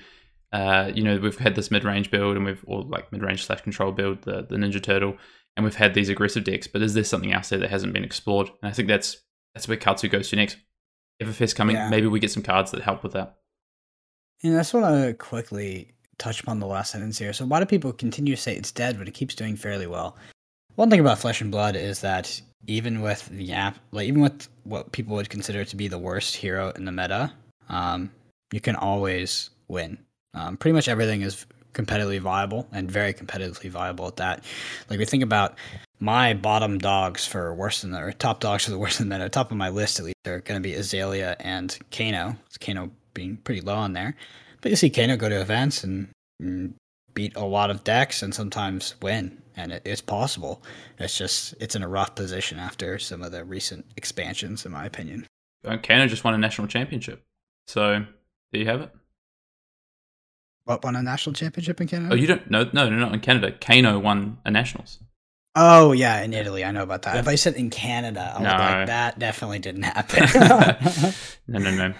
uh, 0.52 0.90
you 0.94 1.02
know, 1.02 1.18
we've 1.18 1.38
had 1.38 1.54
this 1.54 1.70
mid 1.70 1.84
range 1.84 2.10
build 2.10 2.36
and 2.36 2.44
we've 2.44 2.64
or 2.66 2.82
like 2.82 3.10
mid 3.12 3.22
range 3.22 3.44
slash 3.44 3.62
control 3.62 3.92
build, 3.92 4.22
the 4.22 4.46
the 4.48 4.56
Ninja 4.56 4.82
Turtle, 4.82 5.16
and 5.56 5.64
we've 5.64 5.74
had 5.74 5.94
these 5.94 6.08
aggressive 6.08 6.44
decks. 6.44 6.66
But 6.66 6.82
is 6.82 6.94
there 6.94 7.04
something 7.04 7.32
else 7.32 7.48
there 7.48 7.58
that 7.58 7.70
hasn't 7.70 7.92
been 7.92 8.04
explored? 8.04 8.48
And 8.62 8.70
I 8.70 8.72
think 8.72 8.88
that's 8.88 9.18
that's 9.54 9.66
where 9.66 9.76
Katsu 9.76 10.08
goes 10.08 10.28
to 10.30 10.36
next. 10.36 10.58
Everfest 11.22 11.56
coming, 11.56 11.76
yeah. 11.76 11.88
maybe 11.88 12.06
we 12.06 12.20
get 12.20 12.30
some 12.30 12.42
cards 12.42 12.70
that 12.72 12.82
help 12.82 13.02
with 13.02 13.12
that. 13.12 13.36
And 14.42 14.54
that's 14.54 14.74
what 14.74 14.84
I 14.84 15.14
quickly 15.14 15.94
touch 16.18 16.42
upon 16.42 16.60
the 16.60 16.66
last 16.66 16.92
sentence 16.92 17.18
here. 17.18 17.32
So 17.32 17.46
why 17.46 17.58
do 17.58 17.66
people 17.66 17.92
continue 17.92 18.36
to 18.36 18.40
say 18.40 18.54
it's 18.54 18.70
dead, 18.70 18.98
but 18.98 19.08
it 19.08 19.14
keeps 19.14 19.34
doing 19.34 19.56
fairly 19.56 19.86
well? 19.86 20.16
One 20.74 20.90
thing 20.90 21.00
about 21.00 21.18
Flesh 21.18 21.40
and 21.40 21.50
Blood 21.50 21.74
is 21.74 22.00
that 22.02 22.40
even 22.66 23.00
with 23.00 23.26
the 23.28 23.52
app, 23.52 23.78
like 23.92 24.08
even 24.08 24.22
with 24.22 24.48
what 24.64 24.92
people 24.92 25.16
would 25.16 25.30
consider 25.30 25.64
to 25.64 25.76
be 25.76 25.88
the 25.88 25.98
worst 25.98 26.36
hero 26.36 26.70
in 26.70 26.84
the 26.84 26.92
meta, 26.92 27.32
um, 27.68 28.10
you 28.52 28.60
can 28.60 28.76
always 28.76 29.50
win. 29.68 29.98
Um, 30.34 30.56
pretty 30.56 30.74
much 30.74 30.88
everything 30.88 31.22
is 31.22 31.46
competitively 31.72 32.20
viable 32.20 32.66
and 32.72 32.90
very 32.90 33.12
competitively 33.12 33.70
viable 33.70 34.06
at 34.06 34.16
that. 34.16 34.44
Like 34.88 34.98
we 34.98 35.04
think 35.04 35.22
about 35.22 35.56
my 35.98 36.34
bottom 36.34 36.78
dogs 36.78 37.26
for 37.26 37.54
worse 37.54 37.82
than 37.82 37.90
the 37.90 38.02
or 38.02 38.12
top 38.12 38.40
dogs 38.40 38.64
for 38.64 38.70
the 38.70 38.78
worst 38.78 38.98
than 38.98 39.08
the 39.08 39.18
meta. 39.18 39.28
Top 39.28 39.50
of 39.50 39.56
my 39.56 39.68
list 39.68 39.98
at 39.98 40.06
least 40.06 40.16
are 40.26 40.40
going 40.40 40.60
to 40.60 40.66
be 40.66 40.74
Azalea 40.74 41.36
and 41.40 41.76
Kano. 41.90 42.36
Kano 42.60 42.90
being 43.14 43.36
pretty 43.38 43.60
low 43.60 43.76
on 43.76 43.92
there, 43.92 44.14
but 44.60 44.70
you 44.70 44.76
see 44.76 44.90
Kano 44.90 45.16
go 45.16 45.28
to 45.28 45.40
events 45.40 45.84
and, 45.84 46.08
and 46.40 46.74
beat 47.14 47.34
a 47.36 47.44
lot 47.44 47.70
of 47.70 47.84
decks 47.84 48.22
and 48.22 48.34
sometimes 48.34 48.94
win 49.00 49.40
and 49.56 49.72
it, 49.72 49.82
it's 49.84 50.00
possible. 50.00 50.62
It's 50.98 51.16
just 51.16 51.54
it's 51.60 51.74
in 51.74 51.82
a 51.82 51.88
rough 51.88 52.14
position 52.14 52.58
after 52.58 52.98
some 52.98 53.22
of 53.22 53.32
the 53.32 53.44
recent 53.44 53.86
expansions, 53.96 54.64
in 54.66 54.72
my 54.72 54.84
opinion. 54.84 55.26
Canada 55.82 56.08
just 56.08 56.22
won 56.22 56.34
a 56.34 56.38
national 56.38 56.68
championship, 56.68 57.24
so 57.66 58.04
there 58.52 58.60
you 58.60 58.66
have 58.66 58.82
it. 58.82 58.90
What 60.64 60.84
won 60.84 60.96
a 60.96 61.02
national 61.02 61.34
championship 61.34 61.80
in 61.80 61.88
Canada? 61.88 62.12
Oh, 62.12 62.16
you 62.16 62.26
don't? 62.26 62.50
No, 62.50 62.68
no, 62.72 62.88
no, 62.88 62.96
not 62.96 63.14
in 63.14 63.20
Canada. 63.20 63.52
Kano 63.52 63.98
won 63.98 64.38
a 64.44 64.50
nationals. 64.50 64.98
Oh 65.54 65.92
yeah, 65.92 66.22
in 66.22 66.34
Italy, 66.34 66.64
I 66.64 66.70
know 66.70 66.82
about 66.82 67.02
that. 67.02 67.14
Yeah. 67.14 67.20
If 67.20 67.28
I 67.28 67.34
said 67.36 67.54
in 67.54 67.70
Canada, 67.70 68.34
I 68.36 68.42
no. 68.42 68.48
like, 68.50 68.86
that 68.88 69.18
definitely 69.18 69.58
didn't 69.58 69.84
happen. 69.84 70.28
no, 71.48 71.58
no, 71.58 71.70
no. 71.70 71.94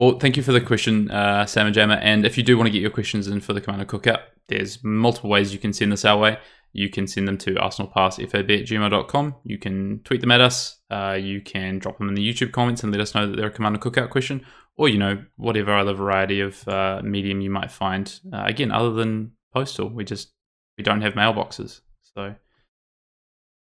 Well, 0.00 0.18
thank 0.18 0.36
you 0.36 0.42
for 0.42 0.52
the 0.52 0.60
question, 0.60 1.10
uh, 1.10 1.46
Sam 1.46 1.66
and 1.66 1.74
Jammer. 1.74 1.94
And 1.94 2.24
if 2.24 2.36
you 2.36 2.42
do 2.42 2.56
want 2.56 2.68
to 2.68 2.70
get 2.70 2.80
your 2.80 2.90
questions 2.90 3.28
in 3.28 3.40
for 3.40 3.52
the 3.52 3.60
Commander 3.60 3.84
Cookout, 3.84 4.20
there's 4.48 4.82
multiple 4.82 5.28
ways 5.28 5.52
you 5.52 5.58
can 5.58 5.72
send 5.72 5.92
this 5.92 6.04
our 6.04 6.18
way 6.18 6.38
you 6.72 6.90
can 6.90 7.06
send 7.06 7.26
them 7.26 7.38
to 7.38 7.54
arsenalpassfab 7.54 8.34
at 8.34 8.66
gmail.com. 8.66 9.34
You 9.44 9.58
can 9.58 10.00
tweet 10.04 10.20
them 10.20 10.30
at 10.30 10.40
us. 10.40 10.80
Uh, 10.90 11.18
you 11.20 11.40
can 11.40 11.78
drop 11.78 11.98
them 11.98 12.08
in 12.08 12.14
the 12.14 12.32
YouTube 12.32 12.52
comments 12.52 12.82
and 12.82 12.92
let 12.92 13.00
us 13.00 13.14
know 13.14 13.26
that 13.26 13.36
they're 13.36 13.48
a 13.48 13.50
Commander 13.50 13.78
Cookout 13.78 14.10
question, 14.10 14.44
or, 14.76 14.88
you 14.88 14.98
know, 14.98 15.24
whatever 15.36 15.74
other 15.74 15.94
variety 15.94 16.40
of 16.40 16.66
uh, 16.68 17.00
medium 17.02 17.40
you 17.40 17.50
might 17.50 17.70
find. 17.70 18.20
Uh, 18.32 18.44
again, 18.44 18.70
other 18.70 18.92
than 18.92 19.32
postal, 19.54 19.88
we 19.88 20.04
just 20.04 20.32
we 20.76 20.84
don't 20.84 21.00
have 21.00 21.14
mailboxes. 21.14 21.80
So, 22.14 22.34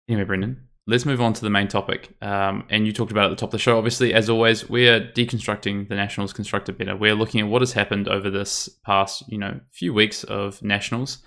anyway, 0.08 0.24
Brendan, 0.24 0.68
let's 0.86 1.06
move 1.06 1.20
on 1.20 1.32
to 1.34 1.42
the 1.42 1.50
main 1.50 1.68
topic. 1.68 2.14
Um, 2.20 2.64
and 2.70 2.86
you 2.86 2.92
talked 2.92 3.12
about 3.12 3.26
at 3.26 3.30
the 3.30 3.36
top 3.36 3.48
of 3.48 3.52
the 3.52 3.58
show, 3.58 3.76
obviously, 3.76 4.12
as 4.14 4.28
always, 4.28 4.68
we 4.68 4.88
are 4.88 5.00
deconstructing 5.00 5.88
the 5.88 5.94
Nationals 5.94 6.32
constructed 6.32 6.78
better. 6.78 6.96
We're 6.96 7.14
looking 7.14 7.40
at 7.40 7.48
what 7.48 7.62
has 7.62 7.72
happened 7.72 8.08
over 8.08 8.30
this 8.30 8.68
past, 8.84 9.24
you 9.28 9.38
know, 9.38 9.60
few 9.72 9.94
weeks 9.94 10.24
of 10.24 10.62
Nationals. 10.62 11.18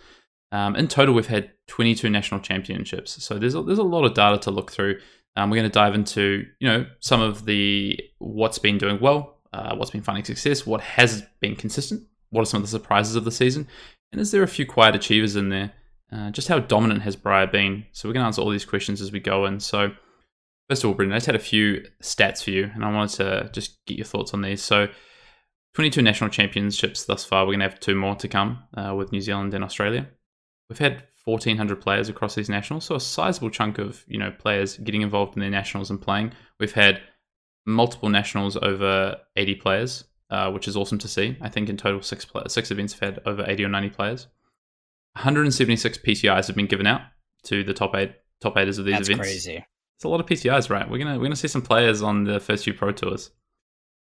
Um, 0.52 0.76
in 0.76 0.88
total, 0.88 1.14
we've 1.14 1.28
had 1.28 1.52
22 1.68 2.10
national 2.10 2.40
championships, 2.40 3.24
so 3.24 3.38
there's 3.38 3.56
a, 3.56 3.62
there's 3.62 3.80
a 3.80 3.84
lot 3.84 4.06
of 4.06 4.14
data 4.14 4.38
to 4.40 4.52
look 4.52 4.72
through. 4.72 5.00
Um, 5.36 5.50
we're 5.50 5.58
going 5.58 5.70
to 5.70 5.74
dive 5.74 5.94
into 5.94 6.46
you 6.60 6.68
know 6.68 6.86
some 7.00 7.22
of 7.22 7.46
the 7.46 8.00
what's 8.20 8.58
been 8.58 8.78
doing 8.78 9.00
well, 9.02 9.40
uh, 9.54 9.76
what's 9.76 9.92
been 9.92 10.02
finding 10.02 10.24
success, 10.24 10.66
what 10.66 10.82
has 10.82 11.24
been 11.42 11.56
consistent, 11.56 12.04
what 12.30 12.42
are 12.42 12.46
some 12.46 12.60
of 12.60 12.64
the 12.64 12.72
surprises 12.72 13.16
of 13.16 13.26
the 13.26 13.32
season, 13.32 13.68
and 14.12 14.22
is 14.22 14.32
there 14.32 14.44
a 14.44 14.48
few 14.48 14.66
quiet 14.66 14.96
achievers 14.96 15.36
in 15.36 15.50
there? 15.50 15.74
Uh, 16.12 16.32
just 16.32 16.48
how 16.48 16.60
dominant 16.60 17.02
has 17.02 17.18
Briar 17.18 17.48
been? 17.48 17.86
So 17.92 18.08
we're 18.08 18.14
going 18.14 18.24
to 18.24 18.28
answer 18.28 18.42
all 18.42 18.50
these 18.50 18.64
questions 18.64 19.02
as 19.02 19.12
we 19.12 19.20
go 19.20 19.46
in. 19.46 19.60
So 19.60 19.92
first 20.70 20.82
of 20.82 20.90
all, 20.90 20.94
Brendan, 20.94 21.14
I 21.14 21.18
just 21.18 21.26
had 21.26 21.36
a 21.36 21.40
few 21.40 21.86
stats 22.02 22.42
for 22.42 22.52
you, 22.52 22.72
and 22.74 22.86
I 22.86 22.94
wanted 22.94 23.18
to 23.18 23.50
just 23.52 23.86
get 23.86 23.98
your 23.98 24.06
thoughts 24.06 24.34
on 24.34 24.42
these. 24.42 24.62
So 24.62 24.88
22 25.74 26.02
national 26.02 26.30
championships 26.30 27.04
thus 27.04 27.26
far. 27.26 27.44
We're 27.44 27.52
going 27.52 27.60
to 27.60 27.70
have 27.70 27.80
two 27.82 27.96
more 27.96 28.16
to 28.16 28.28
come 28.30 28.64
uh, 28.76 28.96
with 28.96 29.12
New 29.12 29.20
Zealand 29.20 29.54
and 29.54 29.66
Australia 29.66 30.08
we've 30.70 30.80
had 30.80 31.04
1400 31.26 31.82
players 31.82 32.10
across 32.10 32.36
these 32.36 32.50
nationals, 32.50 32.86
so 32.86 32.96
a 32.96 33.00
sizable 33.00 33.50
chunk 33.50 33.78
of 33.78 34.04
you 34.08 34.18
know 34.18 34.32
players 34.32 34.78
getting 34.78 35.02
involved 35.02 35.36
in 35.36 35.42
their 35.42 35.50
nationals 35.50 35.90
and 35.90 36.02
playing. 36.02 36.32
We've 36.60 36.74
had 36.74 37.02
multiple 37.66 38.10
nationals 38.10 38.58
over 38.58 39.18
80 39.36 39.56
players, 39.56 40.06
uh, 40.30 40.50
which 40.52 40.68
is 40.68 40.78
awesome 40.78 40.98
to 41.00 41.08
see. 41.08 41.38
I 41.42 41.50
think 41.50 41.70
in 41.70 41.78
total 41.78 42.02
six 42.02 42.26
six 42.48 42.72
events 42.72 42.94
have 42.94 43.16
had 43.16 43.22
over 43.26 43.44
80 43.46 43.66
or 43.66 43.70
90 43.70 43.90
players. 43.90 44.28
176 45.14 45.98
PTIs 45.98 46.48
have 46.48 46.56
been 46.56 46.68
given 46.68 46.88
out 46.88 47.02
to 47.44 47.64
the 47.64 47.74
top 47.74 47.96
eight 47.96 48.14
top 48.40 48.58
eighters 48.58 48.78
of 48.78 48.86
these 48.86 48.94
events. 48.94 49.08
That's 49.10 49.20
events. 49.20 49.46
Crazy. 49.46 49.66
It's 49.98 50.04
a 50.04 50.10
lot 50.10 50.20
of 50.20 50.28
PTIs, 50.28 50.70
right? 50.70 50.90
We're 50.90 51.00
gonna 51.00 51.18
we're 51.18 51.26
gonna 51.26 51.36
see 51.36 51.48
some 51.48 51.64
players 51.64 52.02
on 52.02 52.24
the 52.24 52.40
first 52.40 52.64
few 52.64 52.74
pro 52.74 52.92
tours. 52.92 53.32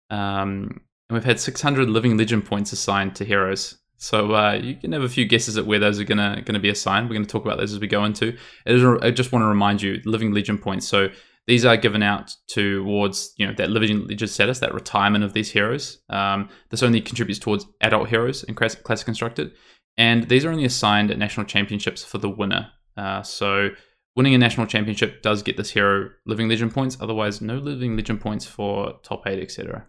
Um, 0.10 0.82
and 1.10 1.16
we've 1.16 1.24
had 1.24 1.40
600 1.40 1.90
living 1.90 2.18
legend 2.18 2.46
points 2.46 2.72
assigned 2.72 3.16
to 3.16 3.26
heroes 3.26 3.81
so 4.02 4.34
uh, 4.34 4.54
you 4.54 4.76
can 4.76 4.94
have 4.94 5.04
a 5.04 5.10
few 5.10 5.26
guesses 5.26 5.58
at 5.58 5.68
where 5.68 5.78
those 5.78 6.00
are 6.00 6.04
gonna 6.04 6.42
gonna 6.44 6.60
be 6.60 6.70
assigned. 6.70 7.08
We're 7.08 7.20
to 7.20 7.26
talk 7.26 7.46
about 7.46 7.60
those 7.60 7.72
as 7.72 7.80
we 7.80 7.86
go 7.86 8.04
into. 8.04 8.36
I 8.66 9.12
just 9.12 9.32
want 9.32 9.44
to 9.44 9.48
remind 9.48 9.84
you, 9.84 10.02
Living 10.06 10.34
Legend 10.34 10.60
points. 10.60 10.88
So 10.88 11.10
these 11.46 11.66
are 11.66 11.78
given 11.78 12.02
out 12.02 12.36
towards 12.48 13.32
you 13.38 13.46
know 13.46 13.54
that 13.58 13.70
living 13.70 14.08
legend 14.08 14.32
status, 14.32 14.58
that 14.58 14.74
retirement 14.74 15.24
of 15.24 15.34
these 15.34 15.52
heroes. 15.52 16.02
Um, 16.10 16.50
this 16.72 16.82
only 16.82 17.00
contributes 17.00 17.40
towards 17.40 17.68
adult 17.82 18.10
heroes 18.10 18.44
in 18.44 18.56
Classic 18.56 19.06
Constructed, 19.06 19.52
and 19.98 20.28
these 20.28 20.46
are 20.46 20.52
only 20.52 20.66
assigned 20.66 21.12
at 21.12 21.20
national 21.20 21.46
championships 21.46 22.04
for 22.04 22.18
the 22.18 22.30
winner. 22.30 22.72
Uh, 22.98 23.22
so 23.22 23.70
winning 24.16 24.34
a 24.34 24.40
national 24.40 24.66
championship 24.66 25.22
does 25.22 25.44
get 25.44 25.58
this 25.58 25.70
hero 25.70 26.10
living 26.26 26.50
legend 26.50 26.74
points. 26.74 26.98
Otherwise, 27.00 27.40
no 27.40 27.60
living 27.60 27.96
legend 27.96 28.20
points 28.20 28.48
for 28.48 29.00
top 29.04 29.28
eight, 29.28 29.40
etc. 29.40 29.86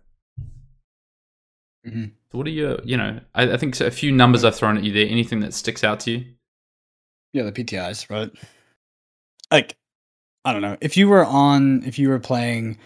Mm-hmm. 1.87 2.05
So 2.31 2.39
what 2.39 2.47
are 2.47 2.51
your, 2.51 2.79
you 2.85 2.97
know, 2.97 3.21
I, 3.35 3.53
I 3.53 3.57
think 3.57 3.79
a 3.81 3.91
few 3.91 4.13
numbers 4.13 4.45
I've 4.45 4.57
thrown 4.57 4.77
at 4.77 4.85
you 4.85 4.93
there. 4.93 5.07
Anything 5.07 5.41
that 5.41 5.55
sticks 5.55 5.85
out 5.85 6.01
to 6.01 6.13
you? 6.13 6.25
Yeah, 7.33 7.45
the 7.45 7.53
PTIs, 7.53 8.11
right? 8.11 8.31
Like, 9.51 9.77
I 10.45 10.53
don't 10.53 10.63
know. 10.63 10.77
If 10.81 10.97
you 10.97 11.09
were 11.09 11.25
on, 11.25 11.83
if 11.85 11.99
you 11.99 12.09
were 12.09 12.19
playing 12.19 12.79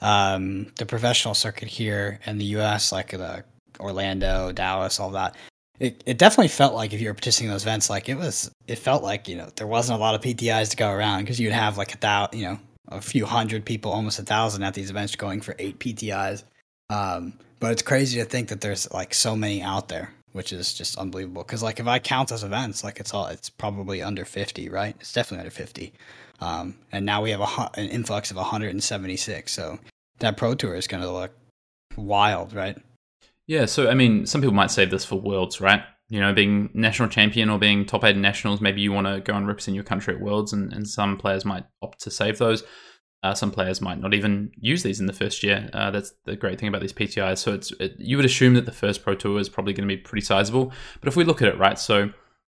um, 0.00 0.72
the 0.76 0.86
professional 0.86 1.34
circuit 1.34 1.68
here 1.68 2.18
in 2.26 2.38
the 2.38 2.44
US, 2.56 2.92
like 2.92 3.10
the 3.10 3.44
Orlando, 3.80 4.52
Dallas, 4.52 5.00
all 5.00 5.10
that, 5.10 5.36
it, 5.78 6.02
it 6.06 6.18
definitely 6.18 6.48
felt 6.48 6.74
like 6.74 6.92
if 6.92 7.00
you 7.00 7.08
were 7.08 7.14
participating 7.14 7.48
in 7.48 7.54
those 7.54 7.64
events, 7.64 7.90
like 7.90 8.08
it 8.08 8.16
was, 8.16 8.50
it 8.66 8.76
felt 8.76 9.02
like, 9.02 9.28
you 9.28 9.36
know, 9.36 9.50
there 9.56 9.66
wasn't 9.66 9.98
a 9.98 10.00
lot 10.00 10.14
of 10.14 10.20
PTIs 10.20 10.70
to 10.70 10.76
go 10.76 10.90
around 10.90 11.22
because 11.22 11.40
you'd 11.40 11.52
have 11.52 11.78
like 11.78 11.94
a 11.94 11.98
thousand, 11.98 12.38
you 12.38 12.46
know, 12.46 12.58
a 12.88 13.00
few 13.00 13.24
hundred 13.24 13.64
people, 13.64 13.92
almost 13.92 14.18
a 14.18 14.22
thousand 14.22 14.62
at 14.62 14.74
these 14.74 14.90
events 14.90 15.16
going 15.16 15.40
for 15.40 15.54
eight 15.58 15.78
PTIs. 15.78 16.44
Um, 16.90 17.34
but 17.62 17.70
it's 17.70 17.82
crazy 17.82 18.18
to 18.18 18.24
think 18.24 18.48
that 18.48 18.60
there's 18.60 18.92
like 18.92 19.14
so 19.14 19.36
many 19.36 19.62
out 19.62 19.86
there, 19.86 20.12
which 20.32 20.52
is 20.52 20.74
just 20.74 20.98
unbelievable. 20.98 21.44
Because 21.44 21.62
like 21.62 21.78
if 21.78 21.86
I 21.86 22.00
count 22.00 22.28
those 22.28 22.42
events, 22.42 22.82
like 22.82 22.98
it's 22.98 23.14
all 23.14 23.26
it's 23.26 23.50
probably 23.50 24.02
under 24.02 24.24
fifty, 24.24 24.68
right? 24.68 24.96
It's 24.98 25.12
definitely 25.12 25.42
under 25.42 25.52
fifty. 25.52 25.92
Um, 26.40 26.74
and 26.90 27.06
now 27.06 27.22
we 27.22 27.30
have 27.30 27.40
a, 27.40 27.70
an 27.74 27.88
influx 27.88 28.32
of 28.32 28.36
176. 28.36 29.52
So 29.52 29.78
that 30.18 30.36
pro 30.36 30.56
tour 30.56 30.74
is 30.74 30.88
going 30.88 31.04
to 31.04 31.10
look 31.12 31.30
wild, 31.96 32.52
right? 32.52 32.76
Yeah. 33.46 33.66
So 33.66 33.88
I 33.88 33.94
mean, 33.94 34.26
some 34.26 34.40
people 34.40 34.54
might 34.54 34.72
save 34.72 34.90
this 34.90 35.04
for 35.04 35.20
worlds, 35.20 35.60
right? 35.60 35.84
You 36.08 36.18
know, 36.18 36.32
being 36.32 36.68
national 36.74 37.10
champion 37.10 37.48
or 37.48 37.60
being 37.60 37.86
top 37.86 38.02
eight 38.02 38.16
in 38.16 38.22
nationals, 38.22 38.60
maybe 38.60 38.80
you 38.80 38.90
want 38.90 39.06
to 39.06 39.20
go 39.20 39.36
and 39.36 39.46
represent 39.46 39.76
your 39.76 39.84
country 39.84 40.16
at 40.16 40.20
worlds, 40.20 40.52
and, 40.52 40.72
and 40.72 40.88
some 40.88 41.16
players 41.16 41.44
might 41.44 41.64
opt 41.80 42.00
to 42.00 42.10
save 42.10 42.38
those. 42.38 42.64
Uh, 43.22 43.34
some 43.34 43.52
players 43.52 43.80
might 43.80 44.00
not 44.00 44.14
even 44.14 44.50
use 44.58 44.82
these 44.82 44.98
in 44.98 45.06
the 45.06 45.12
first 45.12 45.44
year. 45.44 45.70
Uh, 45.72 45.92
that's 45.92 46.12
the 46.24 46.34
great 46.34 46.58
thing 46.58 46.68
about 46.68 46.80
these 46.80 46.92
PTIs. 46.92 47.38
So 47.38 47.54
it's 47.54 47.70
it, 47.78 47.94
you 47.98 48.16
would 48.16 48.26
assume 48.26 48.54
that 48.54 48.66
the 48.66 48.72
first 48.72 49.04
Pro 49.04 49.14
Tour 49.14 49.38
is 49.38 49.48
probably 49.48 49.72
going 49.72 49.88
to 49.88 49.94
be 49.94 50.00
pretty 50.00 50.24
sizable. 50.24 50.72
But 51.00 51.08
if 51.08 51.14
we 51.14 51.22
look 51.22 51.40
at 51.40 51.48
it, 51.48 51.56
right, 51.56 51.78
so 51.78 52.00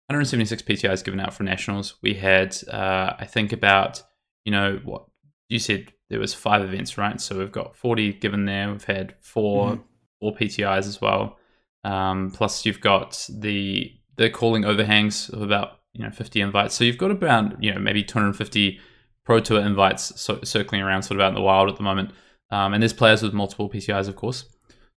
176 0.09 0.63
PTIs 0.63 1.05
given 1.05 1.19
out 1.19 1.35
for 1.35 1.43
nationals. 1.43 1.97
We 2.01 2.15
had, 2.15 2.57
uh, 2.71 3.15
I 3.19 3.27
think, 3.27 3.53
about 3.53 4.03
you 4.45 4.53
know 4.53 4.81
what 4.85 5.07
you 5.49 5.59
said. 5.59 5.93
There 6.11 6.21
was 6.21 6.35
five 6.35 6.63
events, 6.63 6.99
right? 6.99 7.21
So 7.21 7.39
we've 7.39 7.51
got 7.51 7.75
40 7.75 8.13
given 8.15 8.45
there. 8.45 8.71
We've 8.71 8.85
had 8.85 9.15
4 9.23 9.71
mm-hmm. 9.71 9.83
four 10.21 10.35
PTIs 10.35 10.87
as 10.87 11.01
well. 11.01 11.39
Um, 11.85 12.31
plus 12.31 12.65
you've 12.65 12.81
got 12.81 13.27
the 13.29 13.93
the 14.17 14.31
calling 14.31 14.65
overhangs 14.65 15.29
of 15.31 15.43
about 15.43 15.81
you 15.93 16.05
know 16.05 16.11
50 16.11 16.41
invites. 16.41 16.75
So 16.75 16.85
you've 16.85 16.99
got 16.99 17.11
about 17.11 17.63
you 17.63 17.73
know 17.75 17.81
maybe 17.81 18.05
250 18.05 18.79
Pro 19.25 19.41
Tour 19.41 19.61
invites 19.61 20.21
so, 20.21 20.41
circling 20.43 20.83
around 20.83 21.03
sort 21.03 21.21
of 21.21 21.25
out 21.25 21.29
in 21.29 21.35
the 21.35 21.43
wild 21.43 21.69
at 21.69 21.77
the 21.77 21.83
moment. 21.83 22.11
Um, 22.51 22.75
and 22.75 22.83
there's 22.83 22.93
players 22.93 23.23
with 23.23 23.33
multiple 23.33 23.71
PTIs, 23.71 24.09
of 24.09 24.17
course. 24.17 24.45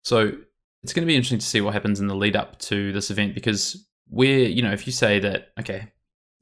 So 0.03 0.33
it's 0.83 0.93
going 0.93 1.05
to 1.05 1.07
be 1.07 1.15
interesting 1.15 1.39
to 1.39 1.45
see 1.45 1.61
what 1.61 1.73
happens 1.73 1.99
in 1.99 2.07
the 2.07 2.15
lead 2.15 2.35
up 2.35 2.59
to 2.59 2.91
this 2.91 3.09
event 3.09 3.33
because 3.33 3.87
we're, 4.09 4.47
you 4.47 4.61
know, 4.61 4.71
if 4.71 4.85
you 4.85 4.93
say 4.93 5.19
that, 5.19 5.49
okay, 5.59 5.91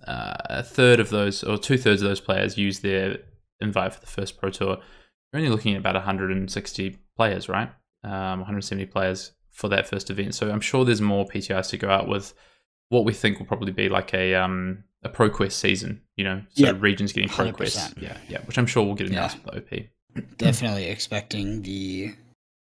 uh, 0.07 0.33
a 0.45 0.63
third 0.63 0.99
of 0.99 1.09
those 1.09 1.43
or 1.43 1.57
two 1.57 1.77
thirds 1.77 2.01
of 2.01 2.09
those 2.09 2.19
players 2.19 2.57
use 2.57 2.79
their 2.79 3.19
invite 3.61 3.93
for 3.93 4.01
the 4.01 4.07
first 4.07 4.37
Pro 4.37 4.49
Tour, 4.49 4.77
you're 5.31 5.39
only 5.39 5.49
looking 5.49 5.73
at 5.73 5.79
about 5.79 5.95
160 5.95 6.97
players, 7.15 7.47
right? 7.47 7.69
Um, 8.03 8.39
170 8.39 8.85
players 8.87 9.31
for 9.51 9.69
that 9.69 9.87
first 9.87 10.09
event. 10.09 10.35
So 10.35 10.51
I'm 10.51 10.59
sure 10.59 10.83
there's 10.83 10.99
more 10.99 11.25
PTIs 11.25 11.69
to 11.69 11.77
go 11.77 11.89
out 11.89 12.07
with 12.07 12.33
what 12.89 13.05
we 13.05 13.13
think 13.13 13.39
will 13.39 13.45
probably 13.45 13.71
be 13.71 13.87
like 13.87 14.13
a 14.13 14.35
um, 14.35 14.83
a 15.03 15.09
ProQuest 15.09 15.53
season, 15.53 16.01
you 16.15 16.23
know, 16.23 16.41
so 16.53 16.65
yep. 16.65 16.81
regions 16.81 17.13
getting 17.13 17.29
ProQuest. 17.29 18.01
Yeah, 18.01 18.17
yeah, 18.29 18.39
which 18.45 18.57
I'm 18.57 18.65
sure 18.65 18.85
we'll 18.85 18.95
get 18.95 19.09
announced 19.09 19.37
yeah. 19.45 19.55
with 19.55 19.73
OP. 19.73 20.37
Definitely 20.37 20.85
expecting 20.85 21.63
the 21.63 22.13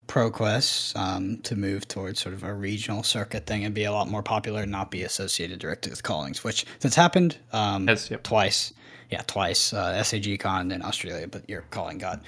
ProQuest 0.06 0.96
um, 0.96 1.38
to 1.42 1.56
move 1.56 1.86
towards 1.86 2.20
sort 2.20 2.34
of 2.34 2.42
a 2.42 2.52
regional 2.52 3.02
circuit 3.02 3.46
thing 3.46 3.64
and 3.64 3.74
be 3.74 3.84
a 3.84 3.92
lot 3.92 4.08
more 4.08 4.22
popular 4.22 4.62
and 4.62 4.72
not 4.72 4.90
be 4.90 5.02
associated 5.02 5.58
directly 5.58 5.90
with 5.90 6.02
callings, 6.02 6.42
which 6.42 6.64
that's 6.80 6.96
happened 6.96 7.38
um, 7.52 7.86
Has, 7.86 8.10
yep. 8.10 8.22
twice. 8.22 8.72
Yeah, 9.10 9.22
twice. 9.26 9.72
Uh, 9.72 10.02
SAG 10.02 10.38
Con 10.40 10.70
in 10.70 10.82
Australia, 10.82 11.28
but 11.28 11.48
your 11.48 11.62
calling 11.70 11.98
got 11.98 12.22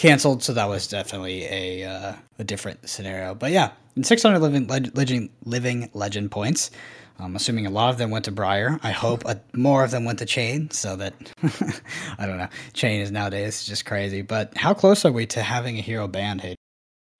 canceled, 0.00 0.42
so 0.42 0.54
that 0.54 0.66
was 0.66 0.88
definitely 0.88 1.44
a 1.44 1.84
uh, 1.84 2.14
a 2.38 2.44
different 2.44 2.88
scenario. 2.88 3.34
But 3.34 3.52
yeah, 3.52 3.72
in 3.96 4.02
600 4.02 4.38
living 4.38 4.66
legend, 4.66 5.30
living 5.44 5.90
legend 5.92 6.30
points, 6.30 6.70
I'm 7.18 7.36
assuming 7.36 7.66
a 7.66 7.70
lot 7.70 7.90
of 7.90 7.98
them 7.98 8.10
went 8.10 8.24
to 8.24 8.32
Briar. 8.32 8.80
I 8.82 8.92
hope 8.92 9.24
a, 9.26 9.40
more 9.52 9.84
of 9.84 9.90
them 9.90 10.04
went 10.06 10.18
to 10.20 10.26
Chane, 10.26 10.70
so 10.70 10.96
that 10.96 11.14
I 12.18 12.26
don't 12.26 12.38
know. 12.38 12.48
Chane 12.72 13.02
is 13.02 13.10
nowadays 13.10 13.64
just 13.64 13.84
crazy. 13.84 14.22
But 14.22 14.56
how 14.56 14.72
close 14.72 15.04
are 15.04 15.12
we 15.12 15.26
to 15.26 15.42
having 15.42 15.78
a 15.78 15.82
hero 15.82 16.08
banned? 16.08 16.40
Hey, 16.40 16.56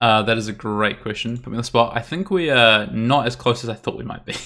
uh, 0.01 0.23
that 0.23 0.39
is 0.39 0.47
a 0.47 0.53
great 0.53 1.03
question. 1.03 1.37
Put 1.37 1.51
me 1.51 1.57
on 1.57 1.61
the 1.61 1.63
spot. 1.63 1.95
I 1.95 2.01
think 2.01 2.31
we 2.31 2.49
are 2.49 2.87
not 2.87 3.27
as 3.27 3.35
close 3.35 3.63
as 3.63 3.69
I 3.69 3.75
thought 3.75 3.97
we 3.97 4.03
might 4.03 4.25
be. 4.25 4.35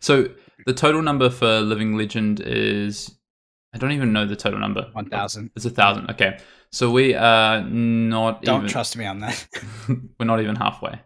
So 0.00 0.28
the 0.66 0.74
total 0.74 1.00
number 1.00 1.30
for 1.30 1.60
Living 1.60 1.96
Legend 1.96 2.40
is 2.40 3.17
I 3.78 3.80
don't 3.80 3.92
even 3.92 4.12
know 4.12 4.26
the 4.26 4.34
total 4.34 4.58
number. 4.58 4.88
One 4.92 5.08
thousand. 5.08 5.52
It's 5.54 5.64
a 5.64 5.70
thousand. 5.70 6.10
Okay, 6.10 6.40
so 6.72 6.90
we 6.90 7.14
are 7.14 7.62
not. 7.62 8.42
Don't 8.42 8.62
even, 8.62 8.68
trust 8.68 8.96
me 8.96 9.06
on 9.06 9.20
that. 9.20 9.46
we're 9.88 10.26
not 10.26 10.40
even 10.40 10.56
halfway. 10.56 11.00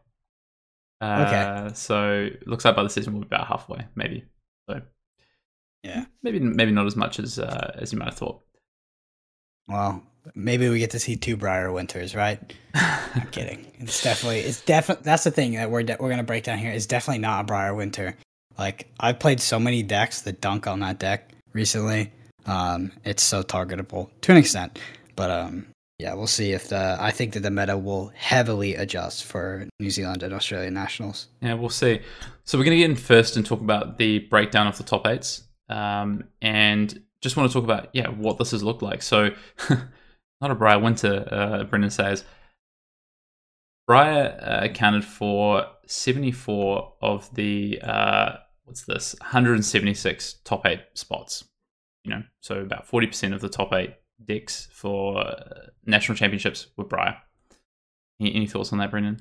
Uh, 1.02 1.24
okay. 1.26 1.74
So 1.74 2.30
looks 2.46 2.64
like 2.64 2.74
by 2.74 2.82
the 2.82 2.88
season 2.88 3.12
we'll 3.12 3.22
be 3.22 3.26
about 3.26 3.46
halfway, 3.46 3.86
maybe. 3.94 4.24
So 4.70 4.80
yeah, 5.82 6.06
maybe 6.22 6.40
maybe 6.40 6.70
not 6.72 6.86
as 6.86 6.96
much 6.96 7.18
as 7.18 7.38
uh, 7.38 7.72
as 7.74 7.92
you 7.92 7.98
might 7.98 8.06
have 8.06 8.16
thought. 8.16 8.40
Well, 9.68 10.02
maybe 10.34 10.70
we 10.70 10.78
get 10.78 10.92
to 10.92 10.98
see 10.98 11.16
two 11.16 11.36
Briar 11.36 11.70
Winters, 11.72 12.14
right? 12.14 12.40
I'm 12.74 13.26
kidding. 13.32 13.70
It's 13.80 14.02
definitely 14.02 14.40
it's 14.40 14.62
definitely 14.62 15.02
that's 15.04 15.24
the 15.24 15.30
thing 15.30 15.52
that 15.56 15.70
we're 15.70 15.82
de- 15.82 15.98
we're 16.00 16.08
gonna 16.08 16.22
break 16.22 16.44
down 16.44 16.56
here. 16.56 16.70
It's 16.72 16.86
definitely 16.86 17.20
not 17.20 17.42
a 17.42 17.44
Briar 17.44 17.74
Winter. 17.74 18.16
Like 18.58 18.90
I've 18.98 19.18
played 19.18 19.40
so 19.40 19.60
many 19.60 19.82
decks 19.82 20.22
that 20.22 20.40
dunk 20.40 20.66
on 20.66 20.80
that 20.80 20.98
deck 20.98 21.32
recently. 21.52 22.12
Um, 22.46 22.92
it's 23.04 23.22
so 23.22 23.42
targetable 23.42 24.10
to 24.22 24.32
an 24.32 24.38
extent, 24.38 24.78
but 25.16 25.30
um, 25.30 25.66
yeah, 26.02 26.14
we'll 26.14 26.26
see 26.26 26.50
if 26.50 26.68
the. 26.68 26.96
I 26.98 27.12
think 27.12 27.34
that 27.34 27.40
the 27.40 27.50
meta 27.50 27.78
will 27.78 28.10
heavily 28.16 28.74
adjust 28.74 29.24
for 29.24 29.68
New 29.78 29.90
Zealand 29.90 30.24
and 30.24 30.34
Australian 30.34 30.74
nationals. 30.74 31.28
Yeah, 31.40 31.54
we'll 31.54 31.68
see. 31.68 32.00
So 32.44 32.58
we're 32.58 32.64
going 32.64 32.76
to 32.76 32.82
get 32.82 32.90
in 32.90 32.96
first 32.96 33.36
and 33.36 33.46
talk 33.46 33.60
about 33.60 33.98
the 33.98 34.18
breakdown 34.18 34.66
of 34.66 34.76
the 34.76 34.82
top 34.82 35.06
eights, 35.06 35.44
um, 35.68 36.24
and 36.40 37.00
just 37.20 37.36
want 37.36 37.48
to 37.48 37.54
talk 37.54 37.62
about 37.62 37.90
yeah 37.92 38.08
what 38.08 38.38
this 38.38 38.50
has 38.50 38.64
looked 38.64 38.82
like. 38.82 39.00
So, 39.00 39.30
not 39.70 40.50
a 40.50 40.56
Briar 40.56 40.80
Winter, 40.80 41.28
uh, 41.30 41.64
Brendan 41.64 41.90
says. 41.90 42.24
Briar 43.86 44.38
uh, 44.40 44.64
accounted 44.64 45.04
for 45.04 45.66
74 45.86 46.94
of 47.00 47.32
the 47.34 47.80
uh, 47.80 48.36
what's 48.64 48.82
this 48.82 49.14
176 49.20 50.34
top 50.44 50.66
eight 50.66 50.80
spots. 50.94 51.44
You 52.04 52.10
know, 52.10 52.22
so 52.40 52.60
about 52.60 52.88
40% 52.88 53.32
of 53.32 53.40
the 53.40 53.48
top 53.48 53.72
eight 53.72 53.94
decks 54.24 54.68
for 54.72 55.18
uh, 55.18 55.66
national 55.86 56.16
championships 56.16 56.66
were 56.76 56.84
Briar. 56.84 57.16
Any, 58.20 58.34
any 58.34 58.46
thoughts 58.46 58.72
on 58.72 58.78
that, 58.78 58.90
Brendan? 58.90 59.20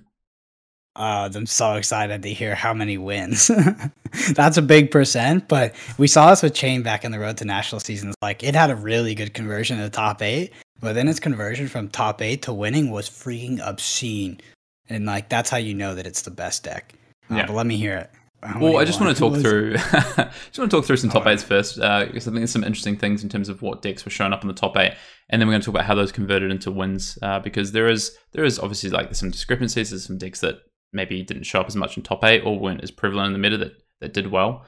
Uh, 0.95 1.29
I'm 1.33 1.45
so 1.45 1.75
excited 1.75 2.21
to 2.23 2.33
hear 2.33 2.53
how 2.53 2.73
many 2.73 2.97
wins. 2.97 3.49
That's 4.33 4.57
a 4.57 4.61
big 4.61 4.91
percent, 4.91 5.47
but 5.47 5.73
we 5.97 6.07
saw 6.07 6.29
this 6.29 6.43
with 6.43 6.53
Chane 6.53 6.81
back 6.81 7.05
in 7.05 7.11
the 7.11 7.19
road 7.19 7.37
to 7.37 7.45
national 7.45 7.79
seasons. 7.79 8.13
Like 8.21 8.43
it 8.43 8.55
had 8.55 8.69
a 8.69 8.75
really 8.75 9.15
good 9.15 9.33
conversion 9.33 9.77
in 9.77 9.83
the 9.83 9.89
top 9.89 10.21
eight, 10.21 10.51
but 10.81 10.93
then 10.93 11.07
its 11.07 11.19
conversion 11.19 11.69
from 11.69 11.87
top 11.87 12.21
eight 12.21 12.41
to 12.43 12.53
winning 12.53 12.91
was 12.91 13.09
freaking 13.09 13.65
obscene. 13.65 14.41
And 14.89 15.05
like 15.05 15.29
that's 15.29 15.49
how 15.49 15.57
you 15.57 15.73
know 15.73 15.95
that 15.95 16.05
it's 16.05 16.23
the 16.23 16.31
best 16.31 16.63
deck. 16.63 16.93
Uh, 17.29 17.35
yeah. 17.35 17.45
But 17.45 17.53
let 17.53 17.65
me 17.65 17.77
hear 17.77 17.95
it. 17.95 18.11
Well, 18.59 18.77
I 18.77 18.85
just 18.85 18.99
want 18.99 19.15
to 19.15 19.19
talk 19.19 19.39
through. 19.39 19.73
just 19.77 20.57
want 20.57 20.71
to 20.71 20.77
talk 20.77 20.85
through 20.85 20.97
some 20.97 21.11
top 21.11 21.27
eights 21.27 21.43
first, 21.43 21.79
uh, 21.79 22.05
because 22.05 22.27
I 22.27 22.31
think 22.31 22.37
there's 22.37 22.51
some 22.51 22.63
interesting 22.63 22.97
things 22.97 23.21
in 23.21 23.29
terms 23.29 23.49
of 23.49 23.61
what 23.61 23.83
decks 23.83 24.03
were 24.03 24.11
showing 24.11 24.33
up 24.33 24.41
in 24.41 24.47
the 24.47 24.53
top 24.53 24.75
eight, 24.77 24.95
and 25.29 25.39
then 25.39 25.47
we're 25.47 25.53
going 25.53 25.61
to 25.61 25.65
talk 25.65 25.75
about 25.75 25.85
how 25.85 25.93
those 25.93 26.11
converted 26.11 26.49
into 26.49 26.71
wins. 26.71 27.19
Uh, 27.21 27.39
because 27.39 27.71
there 27.71 27.87
is 27.87 28.17
there 28.31 28.43
is 28.43 28.57
obviously 28.57 28.89
like 28.89 29.13
some 29.13 29.29
discrepancies. 29.29 29.91
There's 29.91 30.05
some 30.05 30.17
decks 30.17 30.39
that 30.39 30.59
maybe 30.91 31.21
didn't 31.21 31.43
show 31.43 31.61
up 31.61 31.67
as 31.67 31.75
much 31.75 31.97
in 31.97 32.03
top 32.03 32.23
eight 32.23 32.41
or 32.43 32.57
weren't 32.57 32.83
as 32.83 32.91
prevalent 32.91 33.27
in 33.27 33.33
the 33.33 33.39
meta 33.39 33.57
that 33.57 33.73
that 33.99 34.13
did 34.13 34.31
well. 34.31 34.65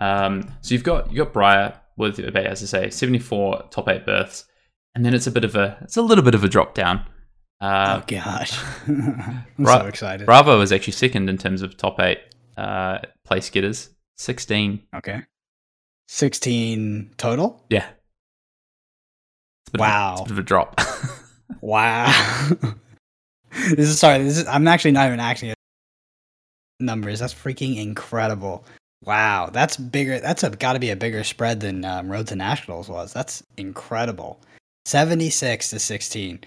Um, 0.00 0.52
so 0.60 0.74
you've 0.74 0.84
got 0.84 1.10
you 1.10 1.18
got 1.18 1.32
Briar 1.32 1.80
with 1.96 2.18
as 2.18 2.62
I 2.62 2.66
say 2.66 2.90
74 2.90 3.68
top 3.70 3.88
eight 3.88 4.04
berths, 4.04 4.44
and 4.94 5.04
then 5.04 5.14
it's 5.14 5.26
a 5.26 5.30
bit 5.30 5.44
of 5.44 5.56
a 5.56 5.78
it's 5.82 5.96
a 5.96 6.02
little 6.02 6.24
bit 6.24 6.34
of 6.34 6.44
a 6.44 6.48
drop 6.48 6.74
down. 6.74 7.06
Uh, 7.60 8.00
oh 8.00 8.04
gosh, 8.06 8.58
I'm 8.86 9.44
Bra- 9.58 9.80
so 9.80 9.86
excited. 9.86 10.26
Bravo 10.26 10.60
is 10.60 10.72
actually 10.72 10.92
second 10.92 11.30
in 11.30 11.38
terms 11.38 11.62
of 11.62 11.76
top 11.78 11.98
eight 12.00 12.18
uh, 12.56 12.98
place 13.24 13.50
getters. 13.50 13.90
16. 14.16 14.82
Okay. 14.96 15.22
16 16.08 17.10
total? 17.16 17.64
Yeah. 17.70 17.86
Wow. 19.74 20.14
Of 20.14 20.20
a, 20.20 20.24
bit 20.24 20.32
of 20.32 20.38
a 20.38 20.42
drop. 20.42 20.80
Wow. 21.60 22.12
this 23.70 23.88
is 23.88 23.98
sorry. 23.98 24.22
This 24.22 24.38
is 24.38 24.46
I'm 24.46 24.68
actually 24.68 24.92
not 24.92 25.06
even 25.06 25.20
acting 25.20 25.50
at 25.50 25.56
numbers. 26.80 27.20
That's 27.20 27.34
freaking 27.34 27.76
incredible. 27.82 28.64
Wow, 29.04 29.50
that's 29.52 29.76
bigger. 29.76 30.20
That's 30.20 30.42
a 30.42 30.50
got 30.50 30.74
to 30.74 30.78
be 30.78 30.90
a 30.90 30.96
bigger 30.96 31.24
spread 31.24 31.60
than 31.60 31.84
um, 31.84 32.10
Road 32.10 32.26
to 32.28 32.36
Nationals 32.36 32.88
was. 32.88 33.12
That's 33.12 33.42
incredible. 33.56 34.40
Seventy 34.84 35.30
six 35.30 35.70
to 35.70 35.78
sixteen. 35.78 36.40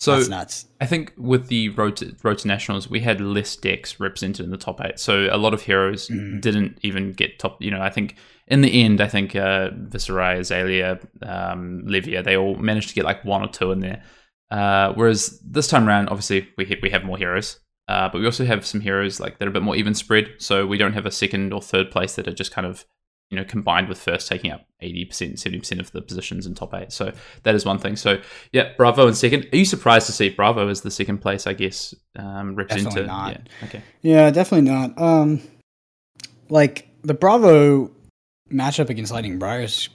So 0.00 0.16
that's 0.16 0.28
nuts. 0.28 0.66
I 0.80 0.86
think 0.86 1.12
with 1.16 1.46
the 1.48 1.70
road 1.70 1.96
to, 1.96 2.14
road 2.22 2.38
to 2.38 2.48
nationals, 2.48 2.90
we 2.90 3.00
had 3.00 3.20
less 3.20 3.56
decks 3.56 3.98
represented 4.00 4.44
in 4.44 4.50
the 4.50 4.56
top 4.58 4.80
eight. 4.84 4.98
So 4.98 5.28
a 5.30 5.38
lot 5.38 5.54
of 5.54 5.62
heroes 5.62 6.08
Mhm. 6.08 6.40
didn't 6.40 6.78
even 6.82 7.12
get 7.12 7.38
top. 7.38 7.62
You 7.62 7.70
know, 7.70 7.80
I 7.80 7.90
think 7.90 8.16
in 8.48 8.60
the 8.60 8.82
end, 8.82 9.00
I 9.00 9.08
think 9.08 9.34
uh, 9.34 9.70
Viserai, 9.70 10.38
Azalea, 10.40 10.98
um, 11.22 11.84
Levia, 11.86 12.22
they 12.22 12.36
all 12.36 12.56
managed 12.56 12.88
to 12.90 12.94
get 12.94 13.04
like 13.04 13.24
one 13.24 13.40
or 13.42 13.48
two 13.48 13.72
in 13.72 13.80
there. 13.80 14.02
Uh, 14.50 14.92
whereas 14.94 15.40
this 15.44 15.68
time 15.68 15.88
around, 15.88 16.08
obviously 16.08 16.48
we 16.58 16.76
we 16.82 16.90
have 16.90 17.04
more 17.04 17.16
heroes, 17.16 17.60
uh, 17.88 18.08
but 18.10 18.18
we 18.20 18.26
also 18.26 18.44
have 18.44 18.66
some 18.66 18.80
heroes 18.80 19.20
like 19.20 19.38
that 19.38 19.46
are 19.46 19.50
a 19.50 19.54
bit 19.54 19.62
more 19.62 19.76
even 19.76 19.94
spread. 19.94 20.28
So 20.38 20.66
we 20.66 20.76
don't 20.76 20.92
have 20.92 21.06
a 21.06 21.10
second 21.10 21.52
or 21.52 21.62
third 21.62 21.90
place 21.90 22.14
that 22.16 22.28
are 22.28 22.34
just 22.34 22.52
kind 22.52 22.66
of 22.66 22.84
you 23.30 23.36
know 23.36 23.44
combined 23.44 23.88
with 23.88 23.98
first 23.98 24.28
taking 24.28 24.50
up 24.50 24.66
eighty 24.80 25.04
percent, 25.04 25.38
seventy 25.38 25.58
percent 25.58 25.80
of 25.80 25.90
the 25.92 26.02
positions 26.02 26.46
in 26.46 26.54
top 26.54 26.74
eight. 26.74 26.92
So 26.92 27.12
that 27.42 27.54
is 27.54 27.64
one 27.64 27.78
thing. 27.78 27.96
So 27.96 28.20
yeah, 28.52 28.72
Bravo 28.76 29.08
in 29.08 29.14
second. 29.14 29.48
Are 29.52 29.56
you 29.56 29.64
surprised 29.64 30.06
to 30.06 30.12
see 30.12 30.28
Bravo 30.28 30.68
as 30.68 30.82
the 30.82 30.90
second 30.90 31.18
place? 31.18 31.46
I 31.46 31.54
guess 31.54 31.94
um, 32.16 32.54
represented. 32.54 33.06
Definitely 33.06 33.06
not. 33.08 33.32
Yeah. 33.32 33.66
Okay. 33.66 33.82
Yeah, 34.02 34.30
definitely 34.30 34.70
not. 34.70 35.00
Um, 35.00 35.40
like 36.48 36.88
the 37.02 37.14
Bravo 37.14 37.90
matchup 38.52 38.90
against 38.90 39.12
Lightning 39.12 39.38
Briars 39.38 39.88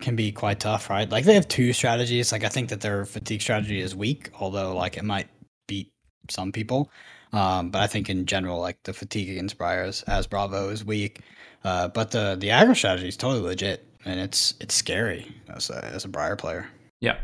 can 0.00 0.16
be 0.16 0.32
quite 0.32 0.60
tough, 0.60 0.90
right? 0.90 1.08
Like 1.08 1.24
they 1.24 1.34
have 1.34 1.48
two 1.48 1.72
strategies. 1.72 2.32
Like 2.32 2.44
I 2.44 2.48
think 2.48 2.68
that 2.70 2.80
their 2.80 3.04
fatigue 3.04 3.40
strategy 3.40 3.80
is 3.80 3.94
weak, 3.94 4.30
although 4.38 4.74
like 4.74 4.96
it 4.96 5.04
might 5.04 5.28
beat 5.66 5.92
some 6.28 6.52
people. 6.52 6.90
Um, 7.32 7.70
but 7.70 7.80
I 7.80 7.86
think 7.86 8.10
in 8.10 8.26
general, 8.26 8.60
like 8.60 8.78
the 8.84 8.92
fatigue 8.92 9.30
against 9.30 9.56
Briars 9.56 10.02
as 10.02 10.26
Bravo 10.26 10.68
is 10.68 10.84
weak. 10.84 11.20
Uh, 11.64 11.88
but 11.88 12.10
the 12.10 12.36
the 12.38 12.48
aggro 12.48 12.76
strategy 12.76 13.08
is 13.08 13.16
totally 13.16 13.40
legit, 13.42 13.86
and 14.04 14.18
it's 14.20 14.54
it's 14.60 14.74
scary 14.74 15.26
as 15.48 15.70
a 15.70 15.84
as 15.84 16.04
a 16.04 16.08
Briar 16.08 16.36
player. 16.36 16.66
Yeah. 17.00 17.18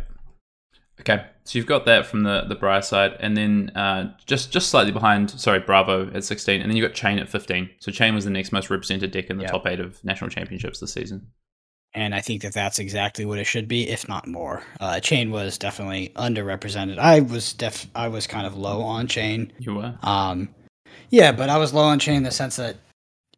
Okay, 1.01 1.24
so 1.44 1.57
you've 1.57 1.66
got 1.66 1.87
that 1.87 2.07
from 2.07 2.24
the 2.24 2.44
the 2.48 2.57
Briar 2.57 2.83
side, 2.83 3.16
and 3.20 3.37
then 3.37 3.70
uh, 3.77 4.12
just 4.27 4.51
just 4.51 4.68
slightly 4.68 4.90
behind, 4.92 5.31
sorry, 5.31 5.61
Bravo 5.61 6.11
at 6.12 6.24
sixteen, 6.24 6.61
and 6.61 6.68
then 6.70 6.77
you 6.77 6.83
got 6.87 6.94
Chane 6.94 7.18
at 7.20 7.29
fifteen. 7.29 7.70
So 7.79 7.92
Chane 7.92 8.14
was 8.16 8.24
the 8.24 8.31
next 8.31 8.51
most 8.53 8.68
represented 8.70 9.12
deck 9.12 9.31
in 9.31 9.37
the 9.37 9.44
Yeah. 9.44 9.51
top 9.51 9.66
eight 9.66 9.79
of 9.81 10.03
national 10.05 10.31
championships 10.31 10.81
this 10.81 10.92
season. 10.92 11.29
and 11.94 12.14
I 12.14 12.20
think 12.20 12.42
that 12.42 12.53
that's 12.53 12.79
exactly 12.79 13.24
what 13.24 13.38
it 13.38 13.44
should 13.44 13.66
be, 13.66 13.88
if 13.88 14.09
not 14.09 14.27
more. 14.27 14.62
Uh, 14.79 15.01
Chane 15.01 15.31
was 15.31 15.57
definitely 15.57 16.11
underrepresented. 16.16 16.98
I 16.98 17.20
was 17.20 17.53
def 17.55 17.87
I 17.94 18.09
was 18.09 18.27
kind 18.27 18.46
of 18.46 18.57
low 18.57 18.83
on 18.83 19.07
Chane. 19.07 19.53
You 19.59 19.77
were. 19.77 19.94
Um, 20.03 20.48
yeah, 21.11 21.33
but 21.33 21.48
I 21.48 21.57
was 21.59 21.72
low 21.72 21.85
on 21.85 21.98
Chane 22.01 22.16
in 22.18 22.22
the 22.24 22.31
sense 22.33 22.57
that 22.57 22.77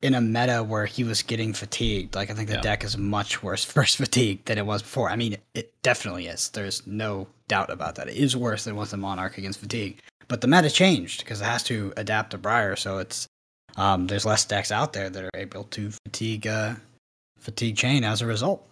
in 0.03 0.15
a 0.15 0.21
meta 0.21 0.63
where 0.63 0.87
he 0.87 1.05
was 1.05 1.23
getting 1.23 1.53
fatigued, 1.53 2.15
like 2.15 2.31
I 2.31 2.35
think 2.35 2.49
the 2.49 2.55
Yeah. 2.55 2.61
deck 2.63 2.85
is 2.85 2.97
much 2.97 3.43
worse 3.43 3.65
first 3.77 3.97
fatigue 3.97 4.45
than 4.47 4.57
it 4.59 4.65
was 4.67 4.83
before. 4.83 5.11
I 5.11 5.17
mean, 5.17 5.37
it 5.55 5.73
definitely 5.83 6.27
is. 6.27 6.49
There's 6.51 6.87
no 6.87 7.29
doubt 7.49 7.71
about 7.71 7.97
that. 7.97 8.09
It 8.09 8.17
is 8.17 8.37
worse 8.37 8.65
than 8.65 8.77
was 8.77 8.93
in 8.93 9.01
Monarch 9.01 9.37
against 9.39 9.61
fatigue. 9.61 9.99
But 10.29 10.41
the 10.41 10.47
meta 10.49 10.71
changed 10.71 11.21
because 11.25 11.41
it 11.41 11.45
has 11.45 11.63
to 11.65 11.93
adapt 11.97 12.31
to 12.31 12.39
Briar, 12.39 12.77
so 12.77 12.99
it's 12.99 13.27
um, 13.77 14.07
there's 14.07 14.25
less 14.25 14.45
decks 14.45 14.73
out 14.73 14.93
there 14.93 15.11
that 15.11 15.25
are 15.25 15.31
able 15.35 15.65
to 15.65 15.91
fatigue 16.07 16.47
uh, 16.47 16.75
fatigue 17.39 17.77
Chane 17.77 18.05
as 18.05 18.23
a 18.23 18.27
result. 18.27 18.67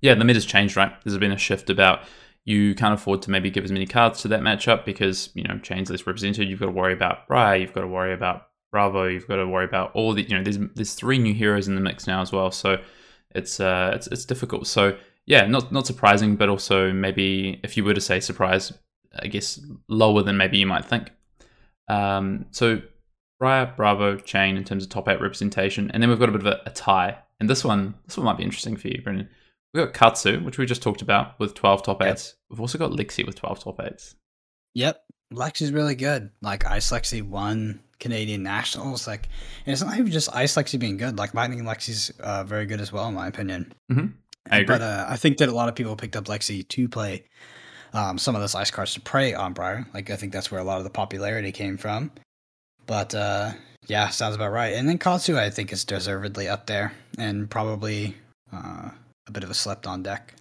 Yeah, 0.00 0.14
the 0.14 0.24
meta's 0.24 0.46
changed, 0.46 0.76
right? 0.76 0.92
There's 1.04 1.18
been 1.18 1.32
a 1.32 1.36
shift 1.38 1.70
about 1.70 2.00
you 2.44 2.74
can't 2.74 2.94
afford 2.94 3.20
to 3.22 3.30
maybe 3.30 3.50
give 3.50 3.64
as 3.64 3.72
many 3.72 3.86
cards 3.86 4.22
to 4.22 4.28
that 4.28 4.40
matchup 4.40 4.84
because 4.84 5.30
you 5.34 5.42
know 5.44 5.58
Chane's 5.58 5.90
less 5.90 6.06
represented. 6.06 6.48
You've 6.48 6.60
got 6.60 6.66
to 6.66 6.72
worry 6.72 6.92
about 6.92 7.26
Briar, 7.28 7.56
you've 7.56 7.72
got 7.74 7.82
to 7.82 7.88
worry 7.88 8.12
about 8.14 8.46
Bravo, 8.70 9.06
you've 9.06 9.26
got 9.26 9.36
to 9.36 9.46
worry 9.46 9.64
about 9.64 9.92
all 9.94 10.12
the 10.14 10.22
you 10.22 10.36
know 10.36 10.42
there's 10.42 10.58
there's 10.74 10.94
three 10.94 11.18
new 11.18 11.34
heroes 11.34 11.68
in 11.68 11.74
the 11.74 11.80
mix 11.80 12.06
now 12.06 12.20
as 12.22 12.32
well, 12.32 12.50
so 12.50 12.80
it's 13.34 13.60
uh 13.60 13.92
it's 13.94 14.06
it's 14.08 14.24
difficult. 14.24 14.66
So 14.66 14.96
yeah, 15.26 15.46
not 15.46 15.72
not 15.72 15.86
surprising, 15.86 16.36
but 16.36 16.48
also 16.48 16.92
maybe 16.92 17.60
if 17.62 17.76
you 17.76 17.84
were 17.84 17.94
to 17.94 18.00
say 18.00 18.20
surprise, 18.20 18.72
I 19.18 19.26
guess 19.28 19.60
lower 19.88 20.22
than 20.22 20.36
maybe 20.36 20.58
you 20.58 20.66
might 20.66 20.84
think. 20.84 21.10
Um, 21.88 22.46
so 22.50 22.80
Briar, 23.38 23.72
Bravo, 23.76 24.16
Chane 24.16 24.56
in 24.56 24.64
terms 24.64 24.84
of 24.84 24.90
top 24.90 25.08
eight 25.08 25.20
representation, 25.20 25.90
and 25.90 26.02
then 26.02 26.10
we've 26.10 26.18
got 26.18 26.28
a 26.28 26.32
bit 26.32 26.42
of 26.42 26.46
a, 26.46 26.60
a 26.66 26.70
tie, 26.70 27.18
and 27.40 27.48
this 27.50 27.64
one 27.64 27.94
this 28.06 28.16
one 28.16 28.26
might 28.26 28.36
be 28.38 28.44
interesting 28.44 28.76
for 28.76 28.88
you, 28.88 29.00
Brendan. 29.02 29.28
We've 29.72 29.84
got 29.84 29.94
Katsu, 29.94 30.40
which 30.44 30.58
we 30.58 30.66
just 30.66 30.82
talked 30.82 31.00
about 31.00 31.38
with 31.38 31.54
12 31.54 31.84
top 31.84 32.00
Yep. 32.02 32.10
eights. 32.10 32.34
We've 32.48 32.60
also 32.60 32.76
got 32.76 32.90
Lexi 32.90 33.24
with 33.24 33.36
12 33.36 33.60
top 33.60 33.80
eights. 33.80 34.16
Yep. 34.74 35.00
Lexi's 35.32 35.72
really 35.72 35.94
good. 35.94 36.30
Like 36.40 36.66
Ice 36.66 36.90
Lexi 36.90 37.22
won 37.22 37.80
Canadian 37.98 38.42
Nationals. 38.42 39.06
Like 39.06 39.28
and 39.66 39.72
it's 39.72 39.82
not 39.82 39.96
even 39.98 40.10
just 40.10 40.34
Ice 40.34 40.54
Lexi 40.54 40.78
being 40.78 40.96
good. 40.96 41.18
Like 41.18 41.34
Lightning 41.34 41.62
Lexi's 41.62 42.10
uh, 42.20 42.44
very 42.44 42.66
good 42.66 42.80
as 42.80 42.92
well, 42.92 43.06
in 43.08 43.14
my 43.14 43.28
opinion. 43.28 43.72
I 44.50 44.58
agree. 44.58 44.76
But 44.76 44.82
uh, 44.82 45.06
I 45.08 45.16
think 45.16 45.38
that 45.38 45.48
a 45.48 45.52
lot 45.52 45.68
of 45.68 45.74
people 45.74 45.96
picked 45.96 46.16
up 46.16 46.24
Lexi 46.24 46.66
to 46.68 46.88
play 46.88 47.24
um, 47.92 48.18
some 48.18 48.34
of 48.34 48.40
those 48.40 48.54
ice 48.54 48.70
cards 48.70 48.94
to 48.94 49.00
prey 49.00 49.34
on 49.34 49.52
Briar. 49.52 49.86
Like 49.94 50.10
I 50.10 50.16
think 50.16 50.32
that's 50.32 50.50
where 50.50 50.60
a 50.60 50.64
lot 50.64 50.78
of 50.78 50.84
the 50.84 50.90
popularity 50.90 51.52
came 51.52 51.76
from. 51.76 52.10
But 52.86 53.14
uh, 53.14 53.52
yeah, 53.86 54.08
sounds 54.08 54.34
about 54.34 54.52
right. 54.52 54.74
And 54.74 54.88
then 54.88 54.98
Katsu, 54.98 55.38
I 55.38 55.50
think, 55.50 55.72
is 55.72 55.84
deservedly 55.84 56.48
up 56.48 56.66
there 56.66 56.92
and 57.18 57.48
probably 57.48 58.16
uh, 58.52 58.90
a 59.26 59.32
bit 59.32 59.44
of 59.44 59.50
a 59.50 59.54
slept 59.54 59.86
on 59.86 60.02
deck. 60.02 60.34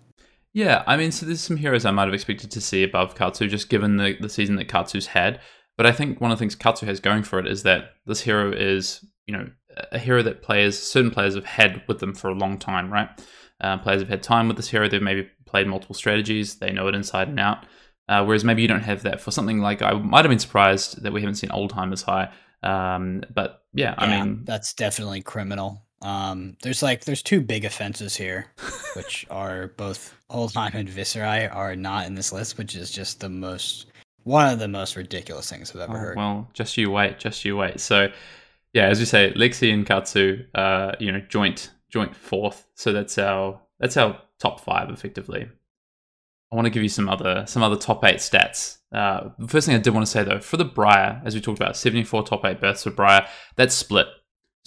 Yeah, 0.54 0.84
I 0.88 0.98
mean, 0.98 1.12
so 1.12 1.26
there's 1.26 1.42
some 1.42 1.58
heroes 1.58 1.86
I 1.86 1.92
might 1.92 2.06
have 2.06 2.14
expected 2.14 2.52
to 2.52 2.62
see 2.62 2.84
above 2.84 3.16
Katsu, 3.16 3.48
just 3.48 3.70
given 3.70 3.98
the, 3.98 4.18
the 4.20 4.30
season 4.30 4.56
that 4.56 4.68
Katsu's 4.68 5.08
had. 5.08 5.40
But 5.78 5.86
I 5.86 5.92
think 5.92 6.20
one 6.20 6.32
of 6.32 6.38
the 6.38 6.42
things 6.42 6.56
Katsu 6.56 6.86
has 6.88 7.00
going 7.00 7.24
for 7.24 7.40
it 7.40 7.48
is 7.48 7.64
that 7.64 7.92
this 8.06 8.22
hero 8.22 8.52
is, 8.52 9.06
you 9.28 9.38
know, 9.38 9.48
a 9.92 10.00
hero 10.00 10.22
that 10.24 10.42
players, 10.42 10.78
certain 10.78 11.12
players 11.12 11.36
have 11.36 11.46
had 11.46 11.84
with 11.88 12.00
them 12.00 12.14
for 12.14 12.30
a 12.30 12.36
long 12.36 12.58
time, 12.58 12.92
right? 12.92 13.10
Uh, 13.62 13.78
players 13.78 14.02
have 14.02 14.10
had 14.10 14.24
time 14.24 14.48
with 14.48 14.58
this 14.58 14.70
hero. 14.70 14.90
They've 14.90 15.02
maybe 15.02 15.30
played 15.46 15.68
multiple 15.68 15.96
strategies. 15.96 16.56
They 16.56 16.72
know 16.72 16.88
it 16.88 16.96
inside 16.96 17.28
and 17.28 17.40
out. 17.40 17.66
Uh, 18.08 18.24
whereas 18.26 18.44
maybe 18.44 18.62
you 18.62 18.68
don't 18.68 18.82
have 18.82 19.04
that 19.04 19.22
for 19.22 19.30
something 19.30 19.60
like 19.60 19.82
I 19.84 19.94
might 19.94 20.26
have 20.26 20.30
been 20.30 20.40
surprised 20.40 21.04
that 21.04 21.14
we 21.14 21.22
haven't 21.22 21.36
seen 21.36 21.52
Oldhim's 21.52 21.94
as 21.94 22.02
high. 22.02 22.32
Um, 22.64 23.24
but 23.34 23.62
yeah, 23.74 23.94
I 23.98 24.08
mean, 24.08 24.44
that's 24.46 24.74
definitely 24.74 25.22
criminal. 25.22 25.86
Um, 26.02 26.56
there's 26.62 26.82
like 26.82 27.04
there's 27.06 27.22
two 27.22 27.42
big 27.42 27.66
offenses 27.66 28.16
here, 28.16 28.48
which 28.96 29.26
are 29.30 29.68
both 29.78 30.14
Oldhim 30.32 30.74
and 30.74 30.88
Viserai 30.90 31.54
are 31.54 31.76
not 31.76 32.08
in 32.08 32.16
this 32.16 32.32
list, 32.32 32.58
which 32.58 32.76
is 32.76 32.90
just 32.92 33.20
the 33.20 33.30
most 33.30 33.88
one 34.24 34.52
of 34.52 34.60
the 34.60 34.68
most 34.68 34.96
ridiculous 34.96 35.50
things 35.50 35.72
I've 35.72 35.82
ever 35.82 35.94
Oh, 35.94 36.00
heard. 36.00 36.18
well, 36.18 36.50
just 36.54 36.78
you 36.78 36.90
wait, 36.92 37.20
just 37.20 37.44
you 37.46 37.58
wait. 37.58 37.80
So, 37.80 38.10
yeah, 38.74 38.86
as 38.88 39.00
you 39.00 39.06
say, 39.06 39.34
Lexi 39.36 39.74
and 39.74 39.86
Katsu, 39.86 40.46
uh, 40.56 40.92
you 41.00 41.12
know, 41.12 41.20
joint 41.22 41.72
joint 41.90 42.16
fourth. 42.16 42.66
So 42.76 42.94
that's 42.94 43.18
our 43.18 43.60
that's 43.80 43.98
our 43.98 44.22
top 44.40 44.62
five 44.62 44.90
effectively. 44.90 45.50
I 46.52 46.56
want 46.56 46.66
to 46.66 46.72
give 46.72 46.84
you 46.84 46.90
some 46.90 47.10
other 47.10 47.46
some 47.48 47.62
other 47.62 47.76
top 47.76 48.04
eight 48.06 48.18
stats. 48.18 48.78
Uh, 48.92 49.30
the 49.38 49.48
first 49.48 49.68
thing 49.68 49.76
I 49.76 49.80
did 49.80 49.94
want 49.94 50.06
to 50.06 50.12
say 50.12 50.24
though, 50.24 50.40
for 50.40 50.58
the 50.58 50.66
Briar, 50.66 51.22
as 51.24 51.36
we 51.36 51.42
talked 51.42 51.60
about, 51.60 51.76
seventy 51.78 52.04
four 52.04 52.24
top 52.24 52.46
eight 52.46 52.60
births 52.62 52.84
for 52.84 52.92
Briar, 52.92 53.28
that's 53.56 53.76
split. 53.76 54.08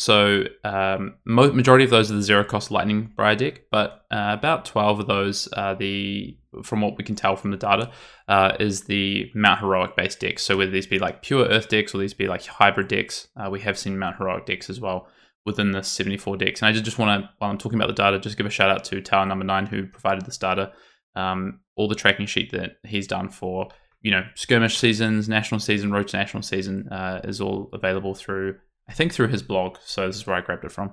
So 0.02 0.46
um, 0.64 1.14
majority 1.24 1.84
of 1.84 1.90
those 1.90 2.10
are 2.10 2.16
the 2.16 2.22
zero 2.22 2.42
cost 2.42 2.72
Lightning 2.72 3.12
Briar 3.14 3.36
deck, 3.36 3.62
but 3.70 4.04
uh, 4.10 4.36
about 4.36 4.64
twelve 4.64 4.98
of 4.98 5.06
those 5.06 5.46
are 5.52 5.76
the, 5.76 6.36
from 6.64 6.80
what 6.80 6.98
we 6.98 7.04
can 7.04 7.14
tell 7.14 7.36
from 7.36 7.52
the 7.52 7.56
data, 7.56 7.92
uh, 8.26 8.56
is 8.58 8.82
the 8.82 9.30
Mount 9.32 9.60
Heroic 9.60 9.94
based 9.94 10.18
decks. 10.18 10.42
So 10.42 10.56
whether 10.56 10.72
these 10.72 10.88
be 10.88 10.98
like 10.98 11.22
pure 11.22 11.46
Earth 11.46 11.68
decks 11.68 11.94
or 11.94 11.98
these 11.98 12.14
be 12.14 12.26
like 12.26 12.44
hybrid 12.44 12.88
decks, 12.88 13.28
uh, 13.36 13.48
we 13.48 13.60
have 13.60 13.78
seen 13.78 13.96
Mount 13.96 14.16
Heroic 14.16 14.44
decks 14.44 14.68
as 14.68 14.80
well 14.80 15.06
within 15.46 15.70
the 15.70 15.82
74 15.82 16.36
decks. 16.36 16.62
And 16.62 16.68
I 16.68 16.72
just, 16.72 16.84
just 16.84 16.98
want 16.98 17.22
to, 17.22 17.30
while 17.38 17.50
I'm 17.50 17.58
talking 17.58 17.78
about 17.78 17.88
the 17.88 17.94
data, 17.94 18.18
just 18.18 18.36
give 18.36 18.46
a 18.46 18.50
shout 18.50 18.70
out 18.70 18.84
to 18.84 19.00
Tower 19.00 19.26
Number 19.26 19.44
Nine 19.44 19.66
who 19.66 19.86
provided 19.86 20.26
this 20.26 20.38
data. 20.38 20.72
Um, 21.14 21.60
all 21.76 21.88
the 21.88 21.94
tracking 21.94 22.26
sheet 22.26 22.50
that 22.52 22.78
he's 22.84 23.06
done 23.06 23.28
for 23.28 23.68
you 24.00 24.10
know 24.10 24.24
skirmish 24.34 24.78
seasons, 24.78 25.28
national 25.28 25.60
season, 25.60 25.92
road 25.92 26.08
to 26.08 26.16
national 26.16 26.42
season 26.42 26.88
uh, 26.88 27.20
is 27.22 27.40
all 27.40 27.70
available 27.72 28.14
through 28.14 28.56
I 28.92 28.94
think 28.94 29.14
through 29.14 29.28
his 29.28 29.42
blog. 29.42 29.78
So 29.86 30.06
this 30.06 30.16
is 30.16 30.26
where 30.26 30.36
I 30.36 30.42
grabbed 30.42 30.66
it 30.66 30.70
from. 30.70 30.92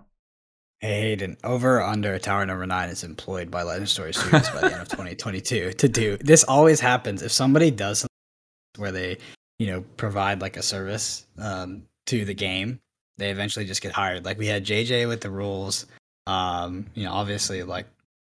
Hey, 0.80 1.02
Hayden, 1.02 1.36
over 1.44 1.82
under 1.82 2.18
Tower 2.18 2.46
Number 2.46 2.66
Nine 2.66 2.88
is 2.88 3.04
employed 3.04 3.52
by 3.52 3.64
Legend 3.64 3.90
Story 3.90 4.14
Studios 4.14 4.50
by 4.52 4.62
the 4.62 4.72
end 4.72 4.82
of 4.82 4.88
2022 4.88 5.74
to 5.74 5.90
do 5.90 6.16
this. 6.16 6.46
Always 6.46 6.80
happens 6.80 7.22
if 7.22 7.34
somebody 7.34 7.72
does 7.72 8.00
something 8.00 8.82
where 8.82 8.94
they, 8.94 9.18
you 9.60 9.68
know, 9.68 9.82
provide 9.98 10.40
like 10.40 10.56
a 10.56 10.62
service 10.62 11.26
um, 11.40 11.84
to 12.06 12.24
the 12.24 12.34
game, 12.34 12.80
they 13.18 13.32
eventually 13.32 13.66
just 13.66 13.82
get 13.82 13.92
hired. 13.92 14.24
Like 14.24 14.38
we 14.38 14.48
had 14.48 14.66
JJ 14.66 15.10
with 15.10 15.20
the 15.20 15.30
rules, 15.30 15.86
um, 16.26 16.86
you 16.94 17.04
know, 17.04 17.12
obviously 17.12 17.64
like 17.64 17.88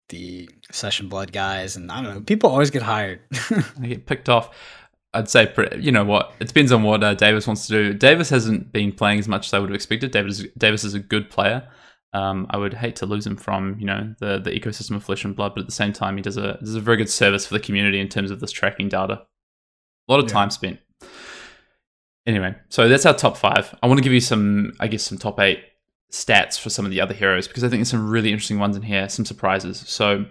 the 0.10 0.50
Session 0.72 1.08
Blood 1.08 1.32
guys, 1.32 1.76
and 1.76 1.92
I 1.92 2.02
don't 2.02 2.16
know, 2.16 2.22
people 2.22 2.50
always 2.50 2.72
get 2.72 2.82
hired. 2.82 3.20
I 3.80 3.86
get 3.86 4.08
picked 4.08 4.28
off. 4.28 4.56
I'd 5.14 5.30
say, 5.30 5.54
you 5.78 5.92
know 5.92 6.06
what? 6.06 6.34
It 6.40 6.48
depends 6.48 6.72
on 6.72 6.84
what 6.84 7.04
uh, 7.04 7.14
Davis 7.14 7.46
wants 7.46 7.68
to 7.68 7.74
do. 7.74 7.94
Davis 7.94 8.30
hasn't 8.30 8.72
been 8.72 8.92
playing 8.94 9.20
as 9.20 9.28
much 9.28 9.48
as 9.48 9.54
I 9.54 9.60
would 9.60 9.70
have 9.70 9.76
expected. 9.76 10.12
Davis, 10.12 10.46
Davis 10.58 10.84
is 10.86 10.94
a 10.94 11.00
good 11.00 11.30
player, 11.30 11.68
Um, 12.14 12.48
I 12.50 12.58
would 12.58 12.74
hate 12.74 12.96
to 12.98 13.06
lose 13.06 13.26
him 13.28 13.36
from 13.38 13.78
you 13.80 13.86
know 13.86 14.16
the 14.20 14.40
the 14.40 14.52
ecosystem 14.52 14.96
of 14.96 15.04
flesh 15.04 15.26
and 15.26 15.36
blood, 15.36 15.54
but 15.54 15.62
at 15.62 15.68
the 15.68 15.74
same 15.74 15.92
time, 15.94 16.16
he 16.16 16.22
does 16.22 16.38
a 16.38 16.58
does 16.60 16.76
a 16.76 16.80
very 16.82 16.98
good 16.98 17.10
service 17.10 17.46
for 17.46 17.54
the 17.54 17.60
community 17.60 18.00
in 18.00 18.08
terms 18.10 18.32
of 18.32 18.40
this 18.40 18.52
tracking 18.52 18.90
data. 18.90 19.22
A 20.08 20.12
lot 20.12 20.20
of 20.20 20.26
Yeah. 20.28 20.34
time 20.34 20.50
spent. 20.50 20.80
Anyway, 22.28 22.56
so 22.70 22.88
that's 22.88 23.06
our 23.06 23.16
top 23.16 23.36
five. 23.36 23.74
I 23.82 23.88
want 23.88 23.98
to 23.98 24.04
give 24.04 24.14
you 24.14 24.22
some, 24.22 24.74
I 24.80 24.88
guess, 24.88 25.04
some 25.04 25.18
top 25.18 25.40
eight 25.40 25.60
stats 26.12 26.60
for 26.60 26.70
some 26.70 26.86
of 26.86 26.92
the 26.92 27.02
other 27.02 27.14
heroes 27.16 27.48
because 27.48 27.64
I 27.64 27.68
think 27.70 27.80
there's 27.80 27.90
some 27.90 28.10
really 28.10 28.32
interesting 28.32 28.60
ones 28.60 28.76
in 28.76 28.84
here, 28.84 29.10
some 29.10 29.26
surprises. 29.26 29.84
So 29.88 30.26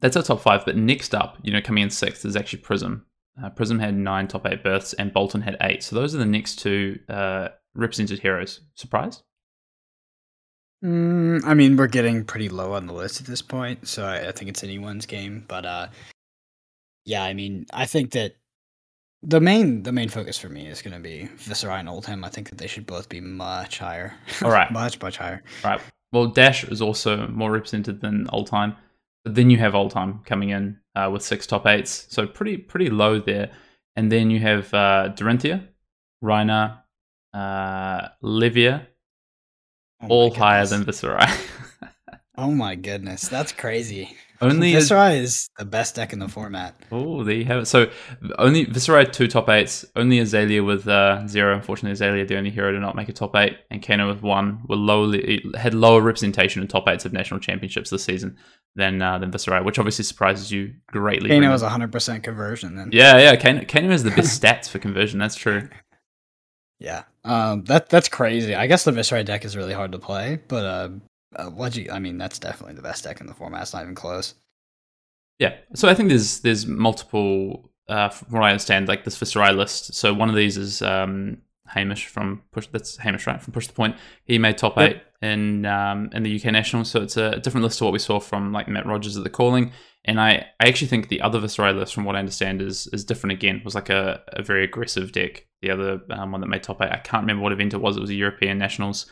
that's 0.00 0.16
our 0.16 0.22
top 0.22 0.40
five. 0.40 0.64
But 0.64 0.76
next 0.76 1.14
up, 1.14 1.36
you 1.42 1.52
know, 1.52 1.60
coming 1.60 1.82
in 1.82 1.90
sixth 1.90 2.24
is 2.24 2.34
actually 2.36 2.60
Prism. 2.60 3.04
Uh, 3.42 3.50
Prism 3.50 3.78
had 3.78 3.94
nine 3.94 4.28
top 4.28 4.46
eight 4.46 4.62
berths, 4.62 4.92
and 4.94 5.12
Boltyn 5.12 5.42
had 5.42 5.56
eight. 5.60 5.82
So 5.82 5.94
those 5.96 6.14
are 6.14 6.18
the 6.18 6.24
next 6.26 6.56
two 6.56 6.98
uh, 7.08 7.48
represented 7.74 8.20
heroes. 8.20 8.60
Surprised? 8.74 9.22
Mm, 10.84 11.42
I 11.44 11.54
mean, 11.54 11.76
we're 11.76 11.86
getting 11.86 12.24
pretty 12.24 12.48
low 12.48 12.72
on 12.72 12.86
the 12.86 12.92
list 12.92 13.20
at 13.20 13.26
this 13.26 13.42
point, 13.42 13.88
so 13.88 14.04
I, 14.04 14.28
I 14.28 14.32
think 14.32 14.48
it's 14.48 14.64
anyone's 14.64 15.06
game. 15.06 15.44
But 15.48 15.66
uh, 15.66 15.88
yeah, 17.04 17.24
I 17.24 17.34
mean, 17.34 17.66
I 17.72 17.86
think 17.86 18.12
that 18.12 18.36
the 19.22 19.40
main 19.40 19.82
the 19.82 19.92
main 19.92 20.08
focus 20.08 20.38
for 20.38 20.48
me 20.48 20.66
is 20.66 20.82
going 20.82 20.94
to 20.94 21.00
be 21.00 21.28
Viserai 21.36 21.80
and 21.80 21.88
Oldhim. 21.88 22.24
I 22.24 22.28
think 22.28 22.50
that 22.50 22.58
they 22.58 22.66
should 22.66 22.86
both 22.86 23.08
be 23.08 23.20
much 23.20 23.78
higher. 23.78 24.14
All 24.42 24.50
right. 24.50 24.70
much 24.72 25.00
much 25.00 25.16
higher. 25.16 25.42
Right. 25.64 25.80
Well, 26.12 26.28
Dash 26.28 26.64
is 26.64 26.80
also 26.80 27.26
more 27.28 27.50
represented 27.50 28.00
than 28.00 28.26
Oldhim, 28.28 28.76
but 29.24 29.34
then 29.34 29.50
you 29.50 29.58
have 29.58 29.72
Oldhim 29.72 30.24
coming 30.24 30.50
in 30.50 30.78
uh, 30.96 31.10
with 31.12 31.22
six 31.22 31.46
top 31.46 31.66
eights, 31.66 32.06
so 32.08 32.26
pretty 32.26 32.56
pretty 32.56 32.90
low 32.90 33.20
there. 33.20 33.50
And 33.94 34.10
then 34.10 34.30
you 34.30 34.40
have 34.40 34.72
uh, 34.74 35.12
Dorinthea, 35.14 35.66
Rhinar, 36.22 36.78
uh, 37.32 38.08
Levia, 38.22 38.86
Oh 40.02 40.08
all 40.08 40.34
higher 40.34 40.66
than 40.66 40.84
Viserai. 40.84 41.30
Oh 42.38 42.50
my 42.50 42.74
goodness, 42.74 43.28
that's 43.28 43.50
crazy. 43.50 44.14
Only 44.40 44.74
as, 44.74 44.90
Viserai 44.90 45.20
is 45.20 45.48
the 45.58 45.64
best 45.64 45.94
deck 45.94 46.12
in 46.12 46.18
the 46.18 46.28
format. 46.28 46.74
oh, 46.92 47.24
there 47.24 47.34
you 47.34 47.44
have 47.44 47.60
it. 47.62 47.66
So 47.66 47.90
only 48.38 48.66
Viserai 48.66 49.12
two 49.12 49.28
top 49.28 49.48
eights, 49.48 49.84
only 49.94 50.18
Azalea 50.18 50.62
with 50.62 50.86
uh, 50.88 51.26
zero. 51.26 51.54
Unfortunately, 51.54 51.92
Azalea 51.92 52.26
the 52.26 52.36
only 52.36 52.50
hero 52.50 52.72
to 52.72 52.78
not 52.78 52.96
make 52.96 53.08
a 53.08 53.12
top 53.12 53.34
eight, 53.36 53.58
and 53.70 53.82
Kano 53.86 54.08
with 54.08 54.22
one 54.22 54.62
were 54.68 54.76
lowly 54.76 55.42
had 55.56 55.74
lower 55.74 56.00
representation 56.00 56.62
in 56.62 56.68
top 56.68 56.88
eights 56.88 57.04
of 57.04 57.12
national 57.12 57.40
championships 57.40 57.90
this 57.90 58.04
season 58.04 58.36
than 58.74 59.00
uh, 59.00 59.18
than 59.18 59.30
Viserai, 59.30 59.64
which 59.64 59.78
obviously 59.78 60.04
surprises 60.04 60.50
you 60.52 60.74
greatly. 60.88 61.28
Kano 61.28 61.40
Brendan. 61.40 61.52
was 61.52 61.62
100% 61.62 62.22
conversion 62.22 62.76
then. 62.76 62.90
Yeah, 62.92 63.18
yeah. 63.18 63.36
Kano, 63.36 63.64
Kano 63.64 63.88
has 63.90 64.04
the 64.04 64.10
best 64.10 64.40
stats 64.42 64.68
for 64.68 64.78
conversion. 64.78 65.18
That's 65.18 65.36
true. 65.36 65.68
Yeah. 66.78 67.04
Um 67.24 67.64
that 67.64 67.88
that's 67.88 68.08
crazy. 68.08 68.54
I 68.54 68.66
guess 68.66 68.84
the 68.84 68.92
Viserai 68.92 69.24
deck 69.24 69.44
is 69.44 69.56
really 69.56 69.72
hard 69.72 69.92
to 69.92 69.98
play, 69.98 70.38
but 70.46 70.64
uh, 70.64 70.88
uh 71.38 71.46
what 71.46 71.76
you 71.76 71.90
I 71.90 71.98
mean, 71.98 72.18
that's 72.18 72.38
definitely 72.38 72.74
the 72.74 72.82
best 72.82 73.04
deck 73.04 73.20
in 73.20 73.26
the 73.26 73.34
format. 73.34 73.62
It's 73.62 73.72
not 73.74 73.82
even 73.82 73.94
close. 73.94 74.34
Yeah. 75.38 75.54
So 75.74 75.88
I 75.88 75.94
think 75.94 76.08
there's 76.08 76.40
there's 76.40 76.66
multiple. 76.66 77.70
Uh, 77.88 78.08
from 78.08 78.32
what 78.32 78.42
I 78.42 78.50
understand, 78.50 78.88
like 78.88 79.04
this 79.04 79.16
Viserai 79.16 79.56
list. 79.56 79.94
So 79.94 80.12
one 80.12 80.28
of 80.28 80.34
these 80.34 80.56
is 80.56 80.82
um, 80.82 81.38
Hamish 81.68 82.08
from 82.08 82.42
Push. 82.50 82.66
That's 82.72 82.96
Hamish, 82.96 83.28
right? 83.28 83.40
From 83.40 83.52
Push 83.52 83.68
the 83.68 83.74
Point. 83.74 83.94
He 84.24 84.38
made 84.38 84.58
top 84.58 84.76
Yep. 84.76 84.90
eight 84.90 85.02
in 85.22 85.64
um, 85.66 86.10
in 86.12 86.24
the 86.24 86.34
UK 86.34 86.46
Nationals. 86.46 86.90
So 86.90 87.02
it's 87.02 87.16
a 87.16 87.38
different 87.38 87.62
list 87.62 87.78
to 87.78 87.84
what 87.84 87.92
we 87.92 88.00
saw 88.00 88.18
from 88.18 88.52
like 88.52 88.66
Matt 88.66 88.86
Rogers 88.86 89.16
at 89.16 89.22
the 89.22 89.30
Calling. 89.30 89.70
And 90.04 90.20
I, 90.20 90.46
I 90.60 90.66
actually 90.66 90.88
think 90.88 91.08
the 91.08 91.20
other 91.20 91.40
Viserai 91.40 91.76
list, 91.76 91.94
from 91.94 92.04
what 92.04 92.16
I 92.16 92.20
understand, 92.20 92.60
is 92.60 92.88
is 92.88 93.04
different 93.04 93.34
again. 93.34 93.56
It 93.56 93.64
was 93.64 93.76
like 93.76 93.88
a, 93.88 94.20
a 94.28 94.42
very 94.42 94.64
aggressive 94.64 95.12
deck. 95.12 95.46
The 95.62 95.70
other 95.70 96.00
um, 96.10 96.32
one 96.32 96.40
that 96.40 96.48
made 96.48 96.64
top 96.64 96.82
eight, 96.82 96.90
I 96.90 96.98
can't 96.98 97.22
remember 97.22 97.42
what 97.42 97.52
event 97.52 97.72
it 97.74 97.80
was. 97.80 97.96
It 97.96 98.00
was 98.00 98.10
a 98.10 98.14
European 98.14 98.58
Nationals. 98.58 99.06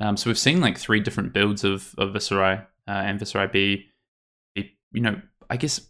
Um, 0.00 0.16
so 0.16 0.30
we've 0.30 0.38
seen 0.38 0.60
like 0.60 0.78
three 0.78 1.00
different 1.00 1.32
builds 1.32 1.64
of 1.64 1.94
of 1.98 2.10
Viserai 2.10 2.64
uh, 2.86 2.90
and 2.90 3.20
Viserai 3.20 3.50
be, 3.50 3.86
be, 4.54 4.76
you 4.92 5.00
know, 5.00 5.20
I 5.50 5.56
guess 5.56 5.80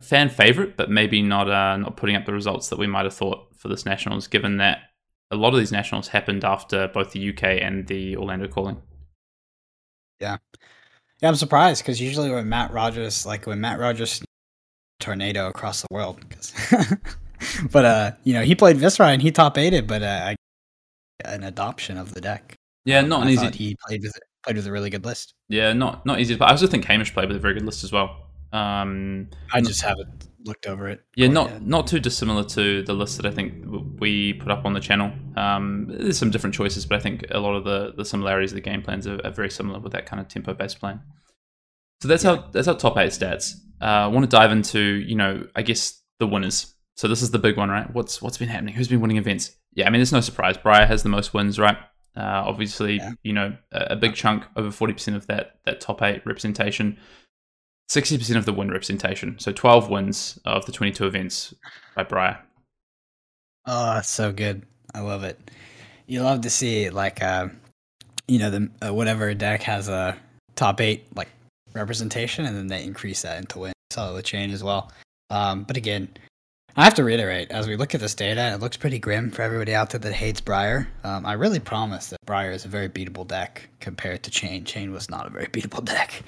fan 0.00 0.28
favorite, 0.28 0.76
but 0.76 0.90
maybe 0.90 1.22
not 1.22 1.50
uh, 1.50 1.76
not 1.76 1.96
putting 1.96 2.16
up 2.16 2.26
the 2.26 2.32
results 2.32 2.68
that 2.68 2.78
we 2.78 2.86
might 2.86 3.04
have 3.04 3.14
thought 3.14 3.48
for 3.56 3.68
this 3.68 3.84
nationals, 3.84 4.26
given 4.26 4.58
that 4.58 4.80
a 5.30 5.36
lot 5.36 5.52
of 5.52 5.58
these 5.58 5.72
nationals 5.72 6.08
happened 6.08 6.44
after 6.44 6.88
both 6.88 7.12
the 7.12 7.30
UK 7.30 7.44
and 7.44 7.86
the 7.86 8.16
Orlando 8.16 8.48
Calling. 8.48 8.82
Yeah, 10.20 10.36
yeah, 11.22 11.28
I'm 11.28 11.36
surprised 11.36 11.82
because 11.82 12.00
usually 12.00 12.30
when 12.30 12.48
Matt 12.48 12.72
Rogers, 12.72 13.24
like 13.24 13.46
when 13.46 13.60
Matt 13.60 13.78
Rogers 13.78 14.22
tornado 14.98 15.48
across 15.48 15.80
the 15.80 15.88
world, 15.90 16.22
but 17.72 17.84
uh, 17.84 18.12
you 18.24 18.34
know, 18.34 18.42
he 18.42 18.54
played 18.54 18.76
Viserai 18.76 19.12
and 19.14 19.22
he 19.22 19.30
top 19.30 19.56
eighted, 19.56 19.86
but 19.86 20.02
uh, 20.02 20.34
an 21.24 21.42
adoption 21.42 21.96
of 21.96 22.14
the 22.14 22.20
deck. 22.20 22.56
Yeah, 22.90 23.02
not 23.02 23.20
I 23.20 23.22
an 23.24 23.28
easy. 23.30 23.44
thought 23.44 23.54
He 23.54 23.76
played 23.86 24.02
with 24.02 24.12
played 24.42 24.56
with 24.56 24.66
a 24.66 24.72
really 24.72 24.90
good 24.90 25.04
list. 25.04 25.34
Yeah, 25.48 25.72
not 25.72 26.04
not 26.06 26.20
easy. 26.20 26.36
But 26.36 26.48
I 26.48 26.50
also 26.52 26.66
think 26.66 26.84
Hamish 26.84 27.12
played 27.12 27.28
with 27.28 27.36
a 27.36 27.40
very 27.40 27.54
good 27.54 27.64
list 27.66 27.84
as 27.84 27.92
well. 27.92 28.26
Um, 28.52 29.28
I 29.52 29.60
just 29.60 29.82
haven't 29.82 30.28
looked 30.44 30.66
over 30.66 30.88
it. 30.88 31.00
yeah, 31.14 31.28
not 31.28 31.50
yet. 31.50 31.62
not 31.62 31.86
too 31.86 32.00
dissimilar 32.00 32.42
to 32.44 32.82
the 32.82 32.94
list 32.94 33.16
that 33.18 33.26
I 33.26 33.30
think 33.30 33.64
we 34.00 34.32
put 34.34 34.50
up 34.50 34.64
on 34.64 34.72
the 34.72 34.80
channel. 34.80 35.12
Um, 35.36 35.86
there's 35.88 36.18
some 36.18 36.30
different 36.30 36.54
choices, 36.54 36.84
but 36.86 36.96
I 36.96 37.00
think 37.00 37.24
a 37.30 37.38
lot 37.38 37.54
of 37.54 37.64
the, 37.64 37.92
the 37.96 38.04
similarities 38.04 38.52
of 38.52 38.56
the 38.56 38.60
game 38.62 38.82
plans 38.82 39.06
are, 39.06 39.20
are 39.24 39.30
very 39.30 39.50
similar 39.50 39.78
with 39.78 39.92
that 39.92 40.06
kind 40.06 40.20
of 40.20 40.28
tempo 40.28 40.54
based 40.54 40.80
plan. 40.80 41.00
So 42.02 42.08
that's 42.08 42.24
our 42.24 42.48
that's 42.52 42.68
our 42.68 42.76
top 42.76 42.96
eight 42.96 43.10
stats. 43.12 43.54
Uh, 43.80 43.84
I 43.84 44.06
want 44.08 44.28
to 44.28 44.36
dive 44.36 44.50
into 44.50 44.80
you 44.80 45.14
know 45.14 45.46
I 45.54 45.62
guess 45.62 46.00
the 46.18 46.26
winners. 46.26 46.74
So 46.96 47.08
this 47.08 47.22
is 47.22 47.30
the 47.30 47.38
big 47.38 47.56
one, 47.56 47.70
right? 47.70 47.92
What's 47.94 48.20
what's 48.20 48.38
been 48.38 48.48
happening? 48.48 48.74
Who's 48.74 48.88
been 48.88 49.00
winning 49.00 49.16
events? 49.16 49.52
Yeah, 49.74 49.86
I 49.86 49.90
mean 49.90 50.00
it's 50.00 50.12
no 50.12 50.20
surprise. 50.20 50.56
Briar 50.56 50.86
has 50.86 51.02
the 51.02 51.08
most 51.08 51.32
wins, 51.34 51.58
right? 51.58 51.76
Uh, 52.16 52.42
obviously, 52.46 52.96
Yeah. 52.96 53.12
you 53.22 53.32
know 53.32 53.56
a, 53.72 53.88
a 53.90 53.96
big 53.96 54.14
chunk, 54.14 54.44
over 54.56 54.70
forty 54.70 54.92
percent 54.92 55.16
of 55.16 55.26
that 55.28 55.56
that 55.64 55.80
top 55.80 56.02
eight 56.02 56.24
representation. 56.26 56.98
60% 57.90 58.36
of 58.36 58.44
the 58.44 58.52
win 58.52 58.70
representation. 58.70 59.36
So 59.40 59.50
12 59.50 59.90
wins 59.90 60.38
of 60.44 60.64
the 60.64 60.70
22 60.70 61.06
events 61.08 61.52
by 61.96 62.04
Briar. 62.04 62.38
Oh, 63.66 64.00
so 64.02 64.32
good. 64.32 64.62
I 64.94 65.00
love 65.00 65.24
it. 65.24 65.50
You 66.06 66.22
love 66.22 66.42
to 66.42 66.50
see 66.50 66.88
like 66.90 67.20
uh, 67.20 67.48
you 68.28 68.38
know, 68.38 68.50
the 68.50 68.70
uh, 68.86 68.94
whatever 68.94 69.34
deck 69.34 69.62
has 69.62 69.88
a 69.88 70.16
top 70.54 70.80
eight 70.80 71.04
like 71.16 71.28
representation, 71.72 72.44
and 72.46 72.56
then 72.56 72.68
they 72.68 72.84
increase 72.84 73.22
that 73.22 73.38
into 73.38 73.58
win. 73.58 73.72
Saw 73.90 74.12
the 74.12 74.22
Chane 74.22 74.50
as 74.52 74.62
well. 74.62 74.92
Um, 75.30 75.64
but 75.64 75.76
again, 75.76 76.08
I 76.76 76.84
have 76.84 76.94
to 76.94 77.04
reiterate 77.04 77.50
as 77.50 77.66
we 77.66 77.76
look 77.76 77.94
at 77.94 78.00
this 78.00 78.14
data, 78.14 78.52
it 78.52 78.60
looks 78.60 78.76
pretty 78.76 78.98
grim 78.98 79.30
for 79.30 79.42
everybody 79.42 79.74
out 79.74 79.90
there 79.90 79.98
that 80.00 80.12
hates 80.12 80.40
Briar. 80.40 80.88
Um, 81.02 81.26
I 81.26 81.32
really 81.32 81.58
promise 81.58 82.08
that 82.08 82.18
Briar 82.26 82.52
is 82.52 82.64
a 82.64 82.68
very 82.68 82.88
beatable 82.88 83.26
deck 83.26 83.68
compared 83.80 84.22
to 84.22 84.30
Chane. 84.30 84.64
Chane 84.64 84.92
was 84.92 85.10
not 85.10 85.26
a 85.26 85.30
very 85.30 85.46
beatable 85.52 85.84
deck. 85.84 86.22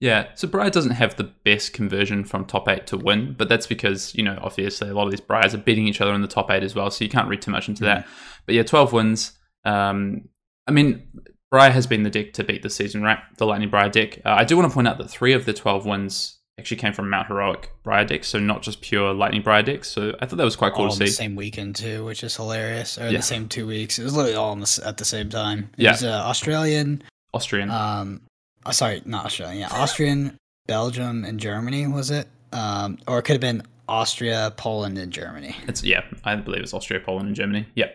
Yeah, 0.00 0.28
so 0.34 0.46
Briar 0.46 0.70
doesn't 0.70 0.92
have 0.92 1.16
the 1.16 1.24
best 1.44 1.72
conversion 1.72 2.24
from 2.24 2.44
top 2.44 2.68
eight 2.68 2.86
to 2.88 2.98
win, 2.98 3.34
but 3.36 3.48
that's 3.48 3.66
because, 3.66 4.14
you 4.14 4.22
know, 4.22 4.38
obviously 4.42 4.88
a 4.88 4.94
lot 4.94 5.04
of 5.04 5.10
these 5.10 5.20
Briars 5.20 5.54
are 5.54 5.58
beating 5.58 5.86
each 5.86 6.02
other 6.02 6.12
in 6.12 6.20
the 6.20 6.28
top 6.28 6.50
eight 6.50 6.62
as 6.62 6.74
well, 6.74 6.90
so 6.90 7.02
you 7.02 7.10
can't 7.10 7.28
read 7.28 7.40
too 7.40 7.50
much 7.50 7.68
into 7.68 7.84
that. 7.84 8.06
But 8.44 8.54
yeah, 8.54 8.62
12 8.62 8.92
wins. 8.92 9.32
Um, 9.64 10.28
I 10.66 10.72
mean, 10.72 11.08
Briar 11.50 11.70
has 11.70 11.86
been 11.86 12.02
the 12.02 12.10
deck 12.10 12.34
to 12.34 12.44
beat 12.44 12.62
this 12.62 12.74
season, 12.74 13.02
right? 13.02 13.18
The 13.38 13.46
Lightning 13.46 13.70
Briar 13.70 13.88
deck. 13.88 14.20
Uh, 14.24 14.34
I 14.36 14.44
do 14.44 14.56
want 14.56 14.70
to 14.70 14.74
point 14.74 14.88
out 14.88 14.98
that 14.98 15.08
three 15.08 15.32
of 15.32 15.46
the 15.46 15.54
12 15.54 15.86
wins 15.86 16.40
actually 16.58 16.78
came 16.78 16.92
from 16.92 17.10
Mount 17.10 17.28
Heroic 17.28 17.70
Briar 17.82 18.04
decks, 18.04 18.28
so 18.28 18.38
not 18.38 18.62
just 18.62 18.80
pure 18.80 19.12
Lightning 19.12 19.42
Briar 19.42 19.62
decks. 19.62 19.88
So 19.90 20.16
I 20.20 20.26
thought 20.26 20.36
that 20.36 20.44
was 20.44 20.56
quite 20.56 20.72
cool 20.72 20.86
all 20.86 20.90
to 20.90 21.06
see. 21.06 21.12
same 21.12 21.36
weekend 21.36 21.76
too, 21.76 22.04
which 22.04 22.24
is 22.24 22.34
hilarious. 22.34 22.98
Or 22.98 23.08
Yeah. 23.08 23.18
the 23.18 23.22
same 23.22 23.48
two 23.48 23.66
weeks. 23.66 23.98
It 23.98 24.04
was 24.04 24.14
literally 24.14 24.36
all 24.36 24.56
the, 24.56 24.82
at 24.84 24.96
the 24.96 25.04
same 25.04 25.28
time. 25.28 25.70
It 25.76 25.82
Yeah. 25.84 25.92
was 25.92 26.04
uh, 26.04 26.08
Australian, 26.24 27.02
Austrian. 27.34 27.70
um, 27.70 28.22
uh, 28.64 28.72
sorry, 28.72 29.02
not 29.04 29.26
Australian. 29.26 29.58
Yeah, 29.60 29.68
Austrian, 29.70 30.38
Belgium, 30.66 31.24
and 31.24 31.38
Germany 31.38 31.86
was 31.88 32.10
it? 32.10 32.26
Um, 32.52 32.98
or 33.06 33.18
it 33.18 33.22
could 33.22 33.34
have 33.34 33.40
been 33.40 33.62
Austria, 33.88 34.52
Poland, 34.56 34.96
and 34.96 35.12
Germany. 35.12 35.54
It's 35.68 35.84
yeah, 35.84 36.04
I 36.24 36.36
believe 36.36 36.62
it's 36.62 36.72
Austria, 36.74 37.00
Poland, 37.00 37.26
and 37.26 37.36
Germany. 37.36 37.66
Yeah, 37.74 37.90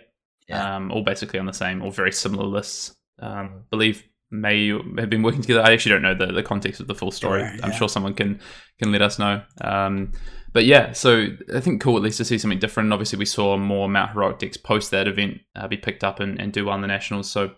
Yeah. 0.47 0.75
um, 0.75 0.91
all 0.91 1.01
basically 1.01 1.39
on 1.39 1.47
the 1.47 1.53
same 1.53 1.81
or 1.81 1.91
very 1.91 2.11
similar 2.11 2.45
lists. 2.45 2.93
Um, 3.19 3.63
believe 3.71 4.03
may 4.31 4.69
have 4.69 5.09
been 5.09 5.21
working 5.21 5.41
together. 5.41 5.61
I 5.61 5.73
actually 5.73 5.91
don't 5.91 6.01
know 6.01 6.15
the, 6.15 6.27
the 6.27 6.43
context 6.43 6.79
of 6.79 6.87
the 6.87 6.95
full 6.95 7.11
story. 7.11 7.41
Sure, 7.41 7.49
I'm 7.63 7.71
yeah. 7.71 7.77
sure 7.77 7.89
someone 7.89 8.13
can 8.13 8.39
can 8.79 8.91
let 8.91 9.01
us 9.01 9.19
know. 9.19 9.43
Um, 9.59 10.13
but 10.53 10.65
yeah, 10.65 10.93
so 10.93 11.27
I 11.53 11.59
think 11.59 11.81
cool 11.81 11.97
at 11.97 12.03
least 12.03 12.17
to 12.17 12.25
see 12.25 12.37
something 12.37 12.59
different. 12.59 12.91
Obviously, 12.91 13.19
we 13.19 13.25
saw 13.25 13.57
more 13.57 13.87
Mount 13.87 14.11
Heroic 14.11 14.39
decks 14.39 14.57
post 14.57 14.91
that 14.91 15.07
event 15.07 15.39
uh, 15.55 15.67
be 15.67 15.77
picked 15.77 16.03
up 16.03 16.19
and, 16.19 16.39
and 16.39 16.51
do 16.51 16.65
well 16.65 16.75
in 16.75 16.81
the 16.81 16.87
nationals. 16.87 17.29
So 17.29 17.43
you 17.43 17.51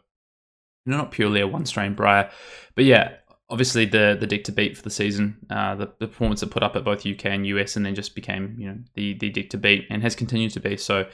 know, 0.91 0.97
not 0.97 1.11
purely 1.11 1.41
a 1.41 1.47
one 1.47 1.65
strain 1.65 1.93
Briar, 1.93 2.29
but 2.75 2.85
yeah. 2.85 3.15
Obviously, 3.49 3.85
the 3.85 4.17
the 4.19 4.25
deck 4.25 4.45
to 4.45 4.51
beat 4.51 4.75
for 4.75 4.81
the 4.81 4.89
season, 4.89 5.37
uh, 5.51 5.75
the, 5.75 5.93
the 5.99 6.07
performance 6.07 6.41
it 6.41 6.49
put 6.49 6.63
up 6.63 6.75
at 6.75 6.83
both 6.83 7.05
UK 7.05 7.25
and 7.25 7.45
US, 7.45 7.75
and 7.75 7.85
then 7.85 7.93
just 7.93 8.15
became 8.15 8.55
you 8.57 8.67
know 8.67 8.77
the 8.95 9.15
the 9.19 9.29
deck 9.29 9.49
to 9.49 9.57
beat, 9.57 9.85
and 9.91 10.01
has 10.01 10.15
continued 10.15 10.53
to 10.53 10.59
be. 10.59 10.75
So 10.75 11.05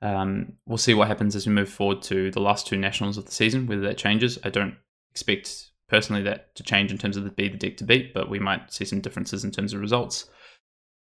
um, 0.00 0.52
we'll 0.66 0.78
see 0.78 0.94
what 0.94 1.08
happens 1.08 1.34
as 1.34 1.46
we 1.46 1.52
move 1.52 1.68
forward 1.68 2.02
to 2.02 2.30
the 2.30 2.40
last 2.40 2.68
two 2.68 2.76
nationals 2.76 3.16
of 3.16 3.24
the 3.24 3.32
season, 3.32 3.66
whether 3.66 3.80
that 3.80 3.98
changes. 3.98 4.38
I 4.44 4.50
don't 4.50 4.76
expect 5.10 5.70
personally 5.88 6.22
that 6.22 6.54
to 6.54 6.62
change 6.62 6.90
in 6.90 6.98
terms 6.98 7.16
of 7.16 7.24
the 7.24 7.30
be 7.30 7.48
the 7.48 7.56
deck 7.56 7.76
to 7.78 7.84
beat, 7.84 8.12
but 8.14 8.28
we 8.28 8.38
might 8.38 8.72
see 8.72 8.84
some 8.84 9.00
differences 9.00 9.44
in 9.44 9.50
terms 9.50 9.72
of 9.72 9.80
results. 9.80 10.28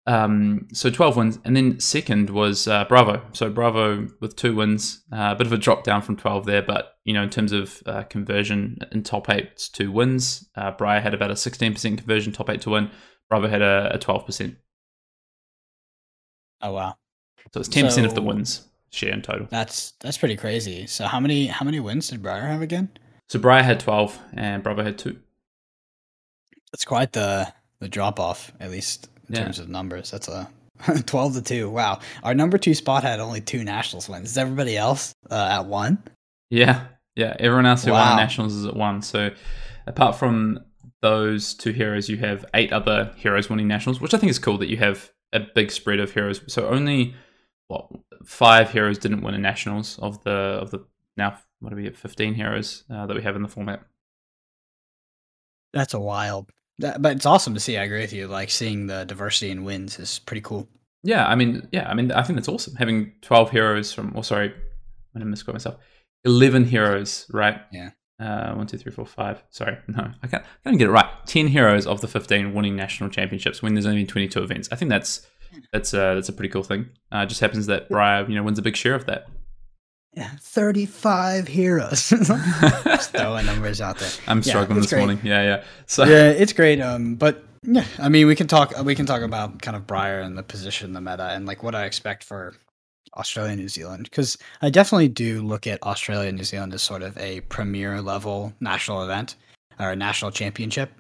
Um, 0.05 0.66
so 0.72 0.90
12 0.90 1.16
wins, 1.16 1.38
and 1.44 1.57
then 1.57 1.78
second 1.78 2.30
was 2.30 2.66
uh, 2.66 2.84
Bravo. 2.86 3.22
So 3.32 3.50
Bravo 3.50 4.09
with 4.20 4.34
two 4.34 4.57
wins, 4.57 5.05
uh, 5.12 5.30
a 5.32 5.36
bit 5.36 5.46
of 5.46 5.53
a 5.53 5.59
drop 5.59 5.84
down 5.84 6.03
from 6.03 6.16
12 6.16 6.44
there, 6.44 6.62
but 6.62 6.94
you 7.05 7.14
know, 7.14 7.22
in 7.22 7.30
terms 7.30 7.53
of 7.53 7.82
uh, 7.86 8.03
conversion 8.05 8.78
in 8.90 9.05
top 9.05 9.30
eight 9.30 9.57
to 9.74 9.92
wins, 9.92 10.48
uh, 10.57 10.72
Briar 10.72 11.00
had 11.00 11.14
about 11.14 11.30
a 11.30 11.34
16% 11.34 11.98
conversion 11.98 12.32
top 12.32 12.50
eight 12.50 12.61
to 12.62 12.70
win. 12.70 12.90
Bravo 13.28 13.46
had 13.48 13.62
a, 13.62 13.92
a 13.94 13.98
12%. 13.98 14.57
Oh 16.62 16.72
wow. 16.72 16.96
So 17.53 17.61
it's 17.61 17.68
10% 17.68 18.05
of 18.05 18.14
the 18.14 18.22
wins 18.22 18.68
share 18.90 19.12
in 19.12 19.22
total. 19.22 19.46
That's 19.50 19.92
that's 20.00 20.18
pretty 20.18 20.36
crazy. 20.36 20.86
So 20.86 21.07
how 21.07 21.18
many 21.18 21.46
how 21.46 21.64
many 21.64 21.80
wins 21.80 22.09
did 22.09 22.22
Briar 22.22 22.46
have 22.46 22.62
again? 22.62 22.90
So 23.33 23.39
Briar 23.39 23.62
had 23.62 23.80
12 23.80 24.18
and 24.35 24.62
Bravo 24.62 24.85
had 24.85 24.99
two. 24.99 25.18
That's 26.70 26.85
quite 26.85 27.12
the 27.12 27.51
the 27.78 27.89
drop 27.89 28.20
off, 28.20 28.53
at 28.61 28.70
least 28.70 29.09
in 29.26 29.37
Yeah. 29.37 29.45
terms 29.45 29.59
of 29.59 29.70
numbers. 29.70 30.11
That's 30.11 30.28
a 30.28 30.51
twelve 31.07 31.33
to 31.33 31.41
two. 31.41 31.70
Wow. 31.70 32.01
Our 32.22 32.35
number 32.35 32.59
two 32.59 32.74
spot 32.74 33.05
had 33.05 33.20
only 33.20 33.41
two 33.41 33.64
nationals 33.64 34.07
wins. 34.07 34.33
Is 34.33 34.37
everybody 34.37 34.76
else 34.76 35.14
uh, 35.30 35.49
at 35.51 35.64
one? 35.64 36.03
Yeah, 36.51 36.89
yeah. 37.16 37.35
Everyone 37.39 37.64
else 37.64 37.85
who 37.87 37.93
Wow. 37.93 38.07
won 38.11 38.16
nationals 38.18 38.53
is 38.53 38.66
at 38.66 38.76
one. 38.76 39.01
So 39.01 39.30
apart 39.87 40.16
from 40.16 40.59
those 41.01 41.55
two 41.55 41.72
heroes, 41.72 42.11
you 42.11 42.18
have 42.18 42.45
eight 42.53 42.70
other 42.70 43.14
heroes 43.16 43.49
winning 43.49 43.66
nationals, 43.66 43.99
which 43.99 44.12
I 44.12 44.18
think 44.18 44.28
is 44.28 44.39
cool 44.39 44.59
that 44.59 44.68
you 44.68 44.76
have 44.76 45.11
a 45.33 45.41
big 45.41 45.70
spread 45.70 46.01
of 46.01 46.12
heroes. 46.12 46.43
So 46.49 46.68
only 46.68 47.14
what 47.68 47.87
five 48.26 48.72
heroes 48.72 48.99
didn't 48.99 49.22
win 49.22 49.33
a 49.33 49.39
nationals 49.39 49.99
of 50.01 50.22
the 50.22 50.33
of 50.61 50.70
the 50.70 50.85
now 51.16 51.39
what 51.62 51.72
are 51.72 51.76
we 51.76 51.86
at 51.86 51.96
fifteen 51.96 52.34
heroes 52.34 52.84
uh, 52.90 53.06
that 53.06 53.16
we 53.16 53.22
have 53.22 53.36
in 53.36 53.42
the 53.42 53.48
format. 53.48 53.82
That's 55.72 55.94
a 55.94 56.00
wild. 56.00 56.50
That, 56.78 57.00
but 57.00 57.16
it's 57.16 57.26
awesome 57.26 57.54
to 57.54 57.60
see. 57.60 57.78
I 57.78 57.84
agree 57.84 58.00
with 58.00 58.12
you. 58.12 58.26
Like 58.26 58.50
seeing 58.50 58.86
the 58.86 59.04
diversity 59.04 59.50
in 59.50 59.64
wins 59.64 59.98
is 59.98 60.18
pretty 60.18 60.40
cool. 60.40 60.68
Yeah, 61.04 61.26
I 61.26 61.34
mean, 61.34 61.68
yeah, 61.72 61.88
I 61.88 61.94
mean, 61.94 62.12
I 62.12 62.22
think 62.22 62.36
that's 62.36 62.48
awesome 62.48 62.74
having 62.74 63.12
twelve 63.22 63.50
heroes 63.50 63.92
from. 63.92 64.12
Oh, 64.16 64.22
sorry, 64.22 64.48
I 65.14 65.18
didn't 65.18 65.30
misquote 65.30 65.54
myself. 65.54 65.76
Eleven 66.24 66.64
heroes, 66.64 67.26
right? 67.30 67.60
Yeah. 67.72 67.90
Uh, 68.20 68.54
one, 68.54 68.66
two, 68.66 68.78
three, 68.78 68.92
four, 68.92 69.06
five. 69.06 69.42
Sorry, 69.50 69.76
no, 69.88 70.10
I 70.22 70.26
can't. 70.26 70.44
I 70.44 70.68
can't 70.68 70.78
get 70.78 70.88
it 70.88 70.92
right. 70.92 71.10
Ten 71.26 71.46
heroes 71.46 71.86
of 71.86 72.00
the 72.00 72.08
fifteen 72.08 72.54
winning 72.54 72.76
national 72.76 73.10
championships 73.10 73.62
when 73.62 73.74
there's 73.74 73.86
only 73.86 74.04
twenty-two 74.04 74.42
events. 74.42 74.68
I 74.72 74.76
think 74.76 74.90
that's 74.90 75.26
that's 75.72 75.94
uh, 75.94 76.14
that's 76.14 76.28
a 76.28 76.32
pretty 76.32 76.48
cool 76.50 76.62
thing. 76.62 76.90
Uh, 77.12 77.18
it 77.18 77.28
just 77.28 77.40
happens 77.40 77.66
that 77.66 77.88
Briar, 77.88 78.28
you 78.28 78.34
know, 78.34 78.42
wins 78.42 78.58
a 78.58 78.62
big 78.62 78.76
share 78.76 78.94
of 78.94 79.06
that. 79.06 79.26
Yeah, 80.14 80.30
thirty-five 80.40 81.48
heroes. 81.48 82.08
Just 82.84 83.12
throwing 83.12 83.46
numbers 83.46 83.80
out 83.80 83.98
there. 83.98 84.10
I'm 84.26 84.38
Yeah, 84.38 84.42
struggling 84.42 84.80
this 84.80 84.90
great. 84.90 84.98
morning. 85.00 85.20
Yeah, 85.22 85.42
yeah. 85.42 85.64
So 85.86 86.04
yeah, 86.04 86.28
it's 86.28 86.52
great. 86.52 86.80
Um, 86.80 87.14
but 87.14 87.44
yeah, 87.62 87.84
I 87.98 88.08
mean, 88.08 88.26
we 88.26 88.34
can 88.36 88.46
talk. 88.46 88.72
We 88.84 88.94
can 88.94 89.06
talk 89.06 89.22
about 89.22 89.62
kind 89.62 89.76
of 89.76 89.86
Briar 89.86 90.20
and 90.20 90.36
the 90.36 90.42
position, 90.42 90.92
the 90.92 91.00
meta, 91.00 91.28
and 91.30 91.46
like 91.46 91.62
what 91.62 91.74
I 91.74 91.84
expect 91.84 92.24
for 92.24 92.54
Australia, 93.16 93.56
New 93.56 93.68
Zealand, 93.68 94.04
because 94.04 94.36
I 94.62 94.70
definitely 94.70 95.08
do 95.08 95.42
look 95.42 95.66
at 95.66 95.82
Australia, 95.82 96.32
New 96.32 96.44
Zealand 96.44 96.74
as 96.74 96.82
sort 96.82 97.02
of 97.02 97.16
a 97.18 97.40
premier 97.42 98.00
level 98.00 98.52
national 98.60 99.02
event 99.04 99.36
or 99.78 99.90
a 99.90 99.96
national 99.96 100.30
championship, 100.30 100.92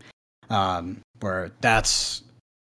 um, 0.50 1.00
where 1.20 1.52
that's 1.60 2.22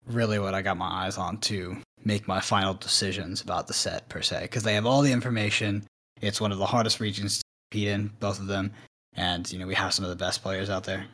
really 0.06 0.38
what 0.38 0.54
I 0.54 0.62
got 0.62 0.76
my 0.76 0.86
eyes 1.06 1.16
on 1.18 1.38
to 1.38 1.76
make 2.04 2.28
my 2.28 2.40
final 2.40 2.74
decisions 2.74 3.40
about 3.40 3.66
the 3.66 3.74
set 3.74 4.08
per 4.08 4.22
se, 4.22 4.42
because 4.42 4.62
they 4.62 4.74
have 4.74 4.86
all 4.86 5.02
the 5.02 5.12
information. 5.12 5.84
It's 6.20 6.40
one 6.40 6.52
of 6.52 6.58
the 6.58 6.66
hardest 6.66 7.00
regions 7.00 7.38
to 7.38 7.44
compete 7.70 7.88
in, 7.88 8.10
both 8.20 8.40
of 8.40 8.46
them, 8.46 8.72
and 9.14 9.50
you 9.50 9.58
know 9.58 9.66
we 9.66 9.74
have 9.74 9.92
some 9.92 10.04
of 10.04 10.10
the 10.10 10.16
best 10.16 10.42
players 10.42 10.70
out 10.70 10.84
there. 10.84 11.06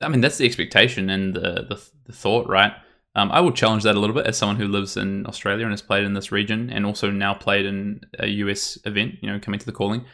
I 0.00 0.08
mean, 0.08 0.20
that's 0.20 0.38
the 0.38 0.46
expectation 0.46 1.10
and 1.10 1.34
the 1.34 1.66
the, 1.68 1.82
the 2.06 2.12
thought, 2.12 2.48
right? 2.48 2.72
Um, 3.14 3.30
I 3.30 3.40
will 3.40 3.52
challenge 3.52 3.82
that 3.82 3.94
a 3.94 4.00
little 4.00 4.16
bit 4.16 4.26
as 4.26 4.38
someone 4.38 4.56
who 4.56 4.66
lives 4.66 4.96
in 4.96 5.26
Australia 5.26 5.64
and 5.64 5.72
has 5.72 5.82
played 5.82 6.04
in 6.04 6.14
this 6.14 6.32
region, 6.32 6.70
and 6.70 6.86
also 6.86 7.10
now 7.10 7.34
played 7.34 7.66
in 7.66 8.00
a 8.18 8.26
US 8.26 8.78
event. 8.84 9.14
You 9.20 9.30
know, 9.30 9.38
coming 9.38 9.60
to 9.60 9.66
the 9.66 9.72
calling. 9.72 10.04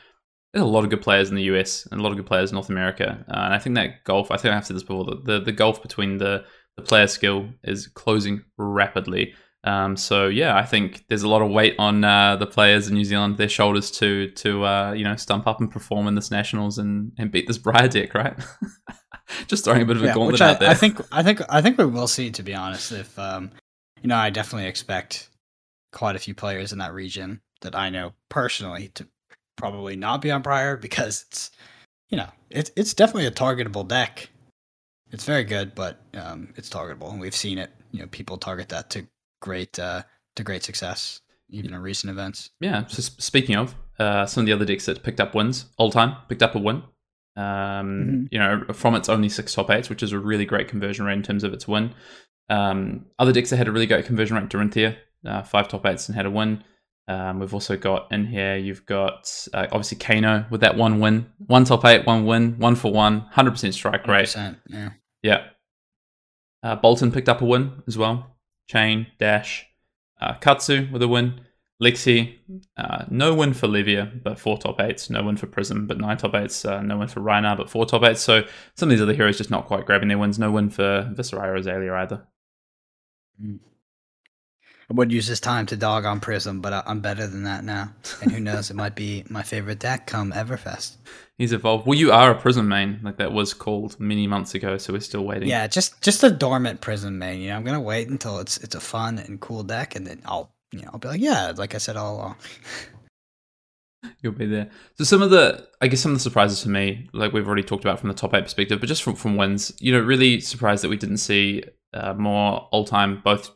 There's 0.52 0.64
a 0.64 0.66
lot 0.66 0.84
of 0.84 0.90
good 0.90 1.02
players 1.02 1.28
in 1.28 1.36
the 1.36 1.42
US 1.44 1.86
and 1.90 2.00
a 2.00 2.02
lot 2.02 2.10
of 2.10 2.16
good 2.16 2.26
players 2.26 2.50
in 2.50 2.54
North 2.54 2.70
America, 2.70 3.24
uh, 3.28 3.40
and 3.44 3.54
I 3.54 3.58
think 3.58 3.76
that 3.76 4.04
golf. 4.04 4.30
I 4.30 4.36
think 4.36 4.54
I've 4.54 4.66
said 4.66 4.76
this 4.76 4.82
before. 4.82 5.04
The 5.04 5.20
the, 5.24 5.40
the 5.40 5.52
golf 5.52 5.82
between 5.82 6.18
the 6.18 6.44
the 6.76 6.82
player 6.82 7.06
skill 7.06 7.48
is 7.64 7.86
closing 7.88 8.44
rapidly. 8.56 9.34
Um, 9.64 9.96
so 9.96 10.28
yeah, 10.28 10.56
I 10.56 10.64
think 10.64 11.04
there's 11.08 11.24
a 11.24 11.28
lot 11.28 11.42
of 11.42 11.50
weight 11.50 11.74
on 11.78 12.04
uh, 12.04 12.36
the 12.36 12.46
players 12.46 12.88
in 12.88 12.94
New 12.94 13.04
Zealand, 13.04 13.36
their 13.38 13.48
shoulders 13.48 13.90
to 13.92 14.30
to 14.30 14.64
uh, 14.64 14.92
you 14.92 15.04
know 15.04 15.16
stump 15.16 15.46
up 15.46 15.60
and 15.60 15.70
perform 15.70 16.06
in 16.06 16.14
this 16.14 16.30
nationals 16.30 16.78
and, 16.78 17.12
and 17.18 17.30
beat 17.30 17.46
this 17.46 17.58
Briar 17.58 17.88
deck, 17.88 18.14
right? 18.14 18.34
Just 19.46 19.64
throwing 19.64 19.82
a 19.82 19.84
bit 19.84 19.96
of 19.96 20.02
a 20.02 20.06
Yeah, 20.06 20.14
gauntlet 20.14 20.40
I, 20.40 20.50
out 20.50 20.60
there. 20.60 20.70
I 20.70 20.74
think 20.74 21.00
I 21.12 21.22
think 21.22 21.42
I 21.48 21.60
think 21.60 21.76
we 21.76 21.86
will 21.86 22.08
see. 22.08 22.30
To 22.30 22.42
be 22.42 22.54
honest, 22.54 22.92
if 22.92 23.18
um, 23.18 23.50
you 24.00 24.08
know, 24.08 24.16
I 24.16 24.30
definitely 24.30 24.68
expect 24.68 25.28
quite 25.92 26.16
a 26.16 26.20
few 26.20 26.34
players 26.34 26.72
in 26.72 26.78
that 26.78 26.94
region 26.94 27.40
that 27.62 27.74
I 27.74 27.90
know 27.90 28.12
personally 28.28 28.88
to 28.94 29.06
probably 29.56 29.96
not 29.96 30.22
be 30.22 30.30
on 30.30 30.42
Briar 30.42 30.76
because 30.76 31.26
it's 31.28 31.50
you 32.08 32.16
know 32.16 32.28
it's 32.48 32.70
it's 32.76 32.94
definitely 32.94 33.26
a 33.26 33.32
targetable 33.32 33.86
deck. 33.86 34.30
It's 35.10 35.24
very 35.24 35.44
good, 35.44 35.74
but 35.74 36.00
um, 36.14 36.52
it's 36.56 36.70
targetable, 36.70 37.10
and 37.10 37.20
we've 37.20 37.34
seen 37.34 37.58
it. 37.58 37.70
You 37.90 38.00
know, 38.00 38.06
people 38.06 38.36
target 38.36 38.68
that 38.68 38.90
to 38.90 39.06
great 39.40 39.78
uh, 39.78 40.02
to 40.36 40.42
great 40.44 40.62
success, 40.64 41.20
even 41.50 41.74
in 41.74 41.80
recent 41.80 42.10
events. 42.10 42.50
yeah. 42.60 42.86
So 42.86 43.02
speaking 43.02 43.56
of 43.56 43.74
uh, 43.98 44.26
some 44.26 44.42
of 44.42 44.46
the 44.46 44.52
other 44.52 44.64
decks 44.64 44.86
that 44.86 45.02
picked 45.02 45.20
up 45.20 45.34
wins, 45.34 45.66
Oldhim 45.80 46.16
picked 46.28 46.42
up 46.42 46.54
a 46.54 46.58
win. 46.58 46.82
Um, 47.36 47.44
Mhm. 48.26 48.28
You 48.32 48.38
know, 48.38 48.64
from 48.72 48.94
its 48.94 49.08
only 49.08 49.28
six 49.28 49.54
top 49.54 49.70
eights, 49.70 49.88
which 49.88 50.02
is 50.02 50.12
a 50.12 50.18
really 50.18 50.44
great 50.44 50.68
conversion 50.68 51.04
rate 51.04 51.14
in 51.14 51.22
terms 51.22 51.44
of 51.44 51.52
its 51.52 51.68
win. 51.68 51.94
Um, 52.50 53.06
other 53.18 53.32
decks 53.32 53.50
that 53.50 53.56
had 53.58 53.68
a 53.68 53.72
really 53.72 53.86
great 53.86 54.06
conversion 54.06 54.36
rate, 54.36 54.48
Dorinthea, 54.48 54.96
uh, 55.26 55.42
five 55.42 55.68
top 55.68 55.84
eights 55.86 56.08
and 56.08 56.16
had 56.16 56.26
a 56.26 56.30
win. 56.30 56.64
Um, 57.06 57.38
we've 57.38 57.54
also 57.54 57.76
got 57.76 58.10
in 58.12 58.26
here, 58.26 58.56
you've 58.56 58.84
got 58.86 59.30
uh, 59.54 59.66
obviously 59.72 59.98
Kano 59.98 60.46
with 60.50 60.60
that 60.62 60.76
one 60.76 61.00
win, 61.00 61.26
one 61.46 61.64
top 61.64 61.84
eight, 61.84 62.06
one 62.06 62.26
win, 62.26 62.58
one 62.58 62.74
for 62.74 62.92
one, 62.92 63.26
100% 63.34 63.72
strike 63.72 64.06
rate. 64.06 64.26
100%, 64.28 64.56
Yeah. 64.68 64.90
Yeah. 65.22 65.46
Uh, 66.62 66.76
Boltyn 66.76 67.12
picked 67.12 67.28
up 67.28 67.40
a 67.40 67.44
win 67.44 67.82
as 67.86 67.96
well. 67.96 68.36
Chane, 68.68 69.08
Dash, 69.18 69.66
uh, 70.20 70.34
Katsu 70.34 70.88
with 70.92 71.02
a 71.02 71.08
win. 71.08 71.40
Lexi, 71.80 72.36
uh, 72.76 73.04
no 73.08 73.34
win 73.34 73.54
for 73.54 73.68
Levia, 73.68 74.20
but 74.24 74.36
four 74.36 74.58
top 74.58 74.80
eights. 74.80 75.10
No 75.10 75.22
win 75.22 75.36
for 75.36 75.46
Prism, 75.46 75.86
but 75.86 75.98
nine 75.98 76.16
top 76.16 76.34
eights. 76.34 76.64
Uh, 76.64 76.82
no 76.82 76.98
win 76.98 77.06
for 77.06 77.20
Rhinar, 77.20 77.56
but 77.56 77.70
four 77.70 77.86
top 77.86 78.02
eights. 78.02 78.20
So 78.20 78.42
some 78.74 78.88
of 78.88 78.90
these 78.90 79.00
other 79.00 79.14
heroes 79.14 79.38
just 79.38 79.50
not 79.50 79.66
quite 79.66 79.86
grabbing 79.86 80.08
their 80.08 80.18
wins. 80.18 80.40
No 80.40 80.50
win 80.50 80.70
for 80.70 81.08
Viserai 81.14 81.46
or 81.46 81.54
Azalea 81.54 81.94
either. 81.94 82.26
I 84.90 84.94
would 84.94 85.12
use 85.12 85.26
this 85.28 85.40
time 85.40 85.66
to 85.66 85.76
dog 85.76 86.06
on 86.06 86.18
Prism, 86.18 86.60
but 86.62 86.72
I- 86.72 86.82
I'm 86.86 87.00
better 87.00 87.26
than 87.26 87.42
that 87.44 87.62
now. 87.62 87.92
And 88.22 88.32
who 88.32 88.40
knows, 88.40 88.70
it 88.70 88.74
might 88.76 88.94
be 88.94 89.22
my 89.28 89.42
favorite 89.42 89.78
deck 89.80 90.06
come 90.06 90.32
Everfest. 90.32 90.96
He's 91.36 91.52
evolved. 91.52 91.86
Well, 91.86 91.98
you 91.98 92.10
are 92.10 92.30
a 92.30 92.34
Prism 92.40 92.66
main, 92.68 93.00
like 93.02 93.18
that 93.18 93.32
was 93.32 93.52
called 93.52 94.00
many 94.00 94.26
months 94.26 94.54
ago, 94.54 94.78
so 94.78 94.92
we're 94.94 95.00
still 95.00 95.24
waiting. 95.24 95.48
Yeah, 95.48 95.66
just 95.66 96.00
just 96.00 96.24
a 96.24 96.30
dormant 96.30 96.80
Prism 96.80 97.18
main. 97.18 97.40
You 97.40 97.50
know, 97.50 97.56
I'm 97.56 97.64
gonna 97.64 97.80
wait 97.80 98.08
until 98.08 98.38
it's 98.38 98.56
it's 98.58 98.74
a 98.74 98.80
fun 98.80 99.18
and 99.18 99.38
cool 99.40 99.62
deck, 99.62 99.94
and 99.94 100.06
then 100.06 100.22
I'll 100.24 100.50
you 100.72 100.80
know 100.80 100.90
I'll 100.92 100.98
be 100.98 101.08
like, 101.08 101.20
yeah, 101.20 101.52
like 101.56 101.74
I 101.74 101.78
said 101.78 101.96
all 101.96 102.16
along. 102.16 102.36
You'll 104.22 104.32
be 104.32 104.46
there. 104.46 104.70
So 104.96 105.04
some 105.04 105.22
of 105.22 105.30
the, 105.30 105.66
I 105.80 105.88
guess 105.88 106.00
some 106.00 106.12
of 106.12 106.18
the 106.18 106.22
surprises 106.22 106.62
for 106.62 106.68
me, 106.68 107.08
like 107.12 107.32
we've 107.32 107.46
already 107.46 107.64
talked 107.64 107.84
about 107.84 107.98
from 107.98 108.08
the 108.08 108.14
top 108.14 108.32
eight 108.32 108.44
perspective, 108.44 108.78
but 108.80 108.88
just 108.88 109.02
from 109.02 109.16
from 109.16 109.36
wins, 109.36 109.72
you 109.80 109.92
know, 109.92 110.00
really 110.00 110.40
surprised 110.40 110.82
that 110.84 110.88
we 110.88 110.96
didn't 110.96 111.16
see 111.18 111.64
uh, 111.94 112.14
more 112.14 112.68
Oldhim 112.72 113.22
both 113.22 113.50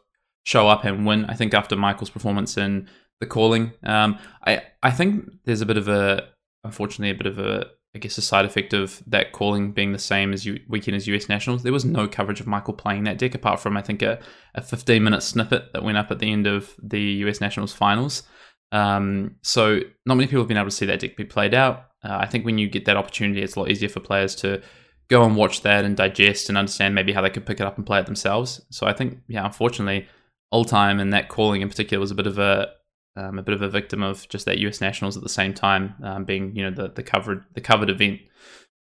show 0.45 0.68
up 0.68 0.84
and 0.84 1.07
win. 1.07 1.24
I 1.26 1.34
think 1.34 1.55
after 1.55 1.76
Michael's 1.76 2.11
performance 2.11 2.57
in 2.57 2.88
the 3.20 3.26
calling, 3.26 3.72
um, 3.84 4.18
I 4.47 4.62
I 4.82 4.90
think 4.90 5.30
there's 5.45 5.61
a 5.61 5.66
bit 5.66 5.76
of 5.76 5.88
a, 5.88 6.28
unfortunately, 6.64 7.11
a 7.11 7.14
bit 7.14 7.26
of 7.26 7.38
a, 7.38 7.66
I 7.95 7.99
guess, 7.99 8.18
a 8.18 8.22
side 8.22 8.45
effect 8.45 8.72
of 8.72 9.03
that 9.07 9.32
calling 9.32 9.72
being 9.72 9.93
the 9.93 9.99
same 9.99 10.32
as 10.32 10.45
you 10.45 10.61
weekend 10.68 10.97
as 10.97 11.07
US 11.07 11.28
Nationals. 11.28 11.62
There 11.62 11.72
was 11.72 11.84
no 11.84 12.09
coverage 12.09 12.40
of 12.40 12.47
Michael 12.47 12.74
playing 12.74 13.05
that 13.05 13.18
deck 13.18 13.34
apart 13.34 13.61
from 13.61 13.76
I 13.76 13.82
think 13.82 14.03
a, 14.03 14.18
a 14.55 14.62
15 14.62 15.03
minute 15.03 15.22
snippet 15.22 15.72
that 15.72 15.82
went 15.82 15.99
up 15.99 16.11
at 16.11 16.18
the 16.18 16.32
end 16.32 16.47
of 16.47 16.74
the 16.82 17.01
US 17.01 17.40
Nationals 17.40 17.72
finals. 17.72 18.24
Um, 18.72 19.36
so 19.43 19.80
not 20.07 20.14
many 20.14 20.26
people 20.26 20.40
have 20.40 20.49
been 20.49 20.57
able 20.57 20.70
to 20.70 20.74
see 20.74 20.86
that 20.86 21.01
deck 21.01 21.16
be 21.16 21.24
played 21.24 21.55
out. 21.55 21.90
Uh, 22.03 22.16
I 22.20 22.26
think 22.26 22.45
when 22.45 22.59
you 22.59 22.68
get 22.68 22.86
that 22.86 22.97
opportunity, 22.97 23.43
it's 23.43 23.55
a 23.55 23.61
lot 23.61 23.70
easier 23.70 23.88
for 23.88 24.01
players 24.01 24.34
to 24.36 24.62
go 25.09 25.24
and 25.24 25.36
watch 25.36 25.61
that 25.61 25.84
and 25.84 25.97
digest 25.97 26.49
and 26.49 26.57
understand 26.57 26.95
maybe 26.95 27.12
how 27.12 27.20
they 27.20 27.30
could 27.30 27.45
pick 27.45 27.61
it 27.61 27.66
up 27.66 27.76
and 27.76 27.86
play 27.86 28.01
it 28.01 28.07
themselves. 28.07 28.62
So 28.70 28.86
I 28.86 28.95
think, 28.95 29.18
yeah, 29.28 29.45
unfortunately, 29.45 30.09
Oldhim 30.53 31.00
and 31.00 31.12
that 31.12 31.28
calling 31.28 31.62
in 31.62 31.68
particular 31.68 32.00
was 32.00 32.11
a 32.11 32.14
bit 32.14 32.26
of 32.26 32.38
a 32.38 32.72
um, 33.14 33.38
a 33.38 33.42
bit 33.42 33.55
of 33.55 33.62
a 33.62 33.68
victim 33.68 34.03
of 34.03 34.26
just 34.28 34.46
that 34.46 34.59
US 34.59 34.80
Nationals 34.80 35.16
at 35.16 35.22
the 35.22 35.28
same 35.28 35.53
time 35.53 35.94
um, 36.03 36.24
being 36.24 36.55
you 36.57 36.62
know 36.62 36.70
the 36.70 36.88
the 36.88 37.03
covered 37.03 37.44
the 37.55 37.61
covered 37.61 37.90
event. 37.90 38.20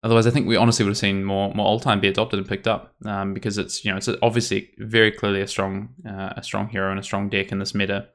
Otherwise, 0.02 0.26
I 0.26 0.30
think 0.30 0.46
we 0.46 0.56
honestly 0.56 0.84
would 0.84 0.90
have 0.90 0.98
seen 0.98 1.24
more 1.24 1.52
more 1.54 1.66
Oldhim 1.66 2.00
be 2.00 2.08
adopted 2.08 2.38
and 2.38 2.48
picked 2.48 2.68
up 2.68 2.94
um, 3.04 3.34
because 3.34 3.58
it's 3.58 3.84
you 3.84 3.90
know 3.90 3.96
it's 3.96 4.08
obviously 4.22 4.70
very 4.78 5.10
clearly 5.10 5.40
a 5.40 5.46
strong 5.46 5.90
uh, 6.08 6.34
a 6.36 6.42
strong 6.42 6.68
hero 6.68 6.90
and 6.90 7.00
a 7.00 7.02
strong 7.02 7.28
deck 7.28 7.52
in 7.52 7.58
this 7.58 7.74
meta. 7.74 8.08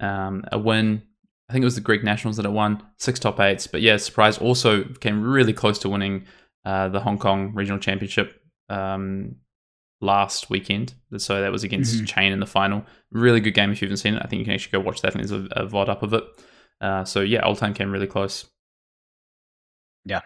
Um, 0.00 0.44
a 0.50 0.58
win, 0.58 1.02
I 1.48 1.52
think 1.52 1.62
it 1.62 1.66
was 1.66 1.76
the 1.76 1.80
Greek 1.80 2.02
Nationals 2.02 2.36
that 2.36 2.46
it 2.46 2.50
won 2.50 2.82
six 2.98 3.20
top 3.20 3.38
eights, 3.38 3.66
but 3.66 3.82
yeah, 3.82 3.96
surprise 3.98 4.36
also 4.38 4.84
came 4.84 5.22
really 5.22 5.52
close 5.52 5.78
to 5.80 5.88
winning 5.88 6.26
uh, 6.64 6.88
the 6.88 7.00
Hong 7.00 7.18
Kong 7.18 7.52
Regional 7.54 7.78
Championship 7.78 8.42
um, 8.68 9.36
last 10.02 10.50
weekend. 10.50 10.92
So 11.16 11.40
that 11.40 11.50
was 11.52 11.64
against 11.64 11.94
Mhm. 12.02 12.06
Chane 12.08 12.32
in 12.32 12.40
the 12.40 12.46
final. 12.46 12.84
Really 13.12 13.40
good 13.40 13.54
game 13.54 13.70
if 13.70 13.80
you 13.80 13.86
haven't 13.86 13.98
seen 13.98 14.14
it. 14.14 14.22
I 14.22 14.26
think 14.26 14.40
you 14.40 14.44
can 14.44 14.54
actually 14.54 14.72
go 14.72 14.80
watch 14.80 15.00
that. 15.00 15.08
I 15.08 15.10
think 15.18 15.28
there's 15.28 15.42
a, 15.52 15.62
a 15.62 15.66
VOD 15.66 15.88
up 15.88 16.02
of 16.02 16.12
it. 16.12 16.24
Uh, 16.80 17.04
so 17.04 17.20
yeah, 17.20 17.42
Oldhim 17.42 17.74
came 17.74 17.90
really 17.92 18.06
close. 18.08 18.46
Yeah, 20.04 20.20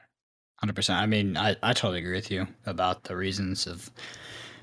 hundred 0.60 0.74
percent. 0.76 1.00
I 1.00 1.06
mean, 1.06 1.36
I, 1.36 1.56
I 1.62 1.72
totally 1.74 1.98
agree 2.00 2.16
with 2.16 2.30
you 2.30 2.48
about 2.64 3.04
the 3.04 3.16
reasons 3.16 3.66
of 3.66 3.90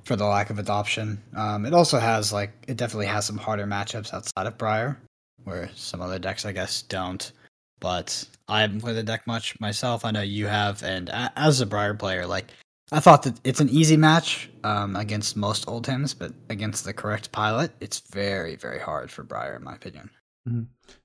for 0.03 0.15
the 0.15 0.25
lack 0.25 0.49
of 0.49 0.57
adoption. 0.59 1.21
Um, 1.35 1.65
it 1.65 1.73
also 1.73 1.99
has 1.99 2.33
like 2.33 2.51
it 2.67 2.77
definitely 2.77 3.05
has 3.07 3.25
some 3.25 3.37
harder 3.37 3.65
matchups 3.67 4.13
outside 4.13 4.47
of 4.47 4.57
Briar, 4.57 4.97
where 5.43 5.69
some 5.75 6.01
other 6.01 6.17
decks 6.19 6.45
I 6.45 6.51
guess 6.51 6.81
don't. 6.81 7.31
But 7.79 8.25
I 8.47 8.61
haven't 8.61 8.81
played 8.81 8.95
the 8.95 9.03
deck 9.03 9.27
much 9.27 9.59
myself. 9.59 10.05
I 10.05 10.11
know 10.11 10.21
you 10.21 10.47
have, 10.47 10.81
and 10.83 11.09
a- 11.09 11.31
as 11.35 11.59
a 11.61 11.65
Briar 11.65 11.93
player, 11.93 12.25
like 12.25 12.47
I 12.91 12.99
thought 12.99 13.23
that 13.23 13.39
it's 13.43 13.61
an 13.61 13.69
easy 13.69 13.97
match 13.97 14.49
um, 14.63 14.95
against 14.95 15.35
most 15.37 15.67
Oldhim's, 15.67 16.13
but 16.13 16.33
against 16.49 16.83
the 16.83 16.93
correct 16.93 17.31
pilot, 17.31 17.71
it's 17.79 17.99
very 17.99 18.55
very 18.55 18.79
hard 18.79 19.09
for 19.09 19.23
Briar, 19.23 19.55
in 19.55 19.63
my 19.63 19.75
opinion. 19.75 20.09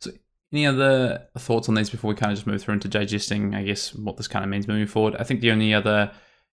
So, 0.01 0.11
any 0.53 0.67
other 0.67 1.27
thoughts 1.39 1.69
on 1.69 1.75
these 1.75 1.91
before 1.91 2.09
we 2.09 2.15
kind 2.15 2.33
of 2.33 2.39
just 2.39 2.47
move 2.47 2.63
through 2.63 2.75
into 2.75 2.89
digesting, 2.89 3.55
I 3.55 3.63
guess, 3.63 3.95
what 3.95 4.17
this 4.17 4.29
kind 4.29 4.45
of 4.45 4.51
means 4.51 4.67
moving 4.67 4.87
forward? 4.87 5.15
I 5.17 5.25
think 5.25 5.41
the 5.41 5.51
only 5.51 5.75
other, 5.75 6.11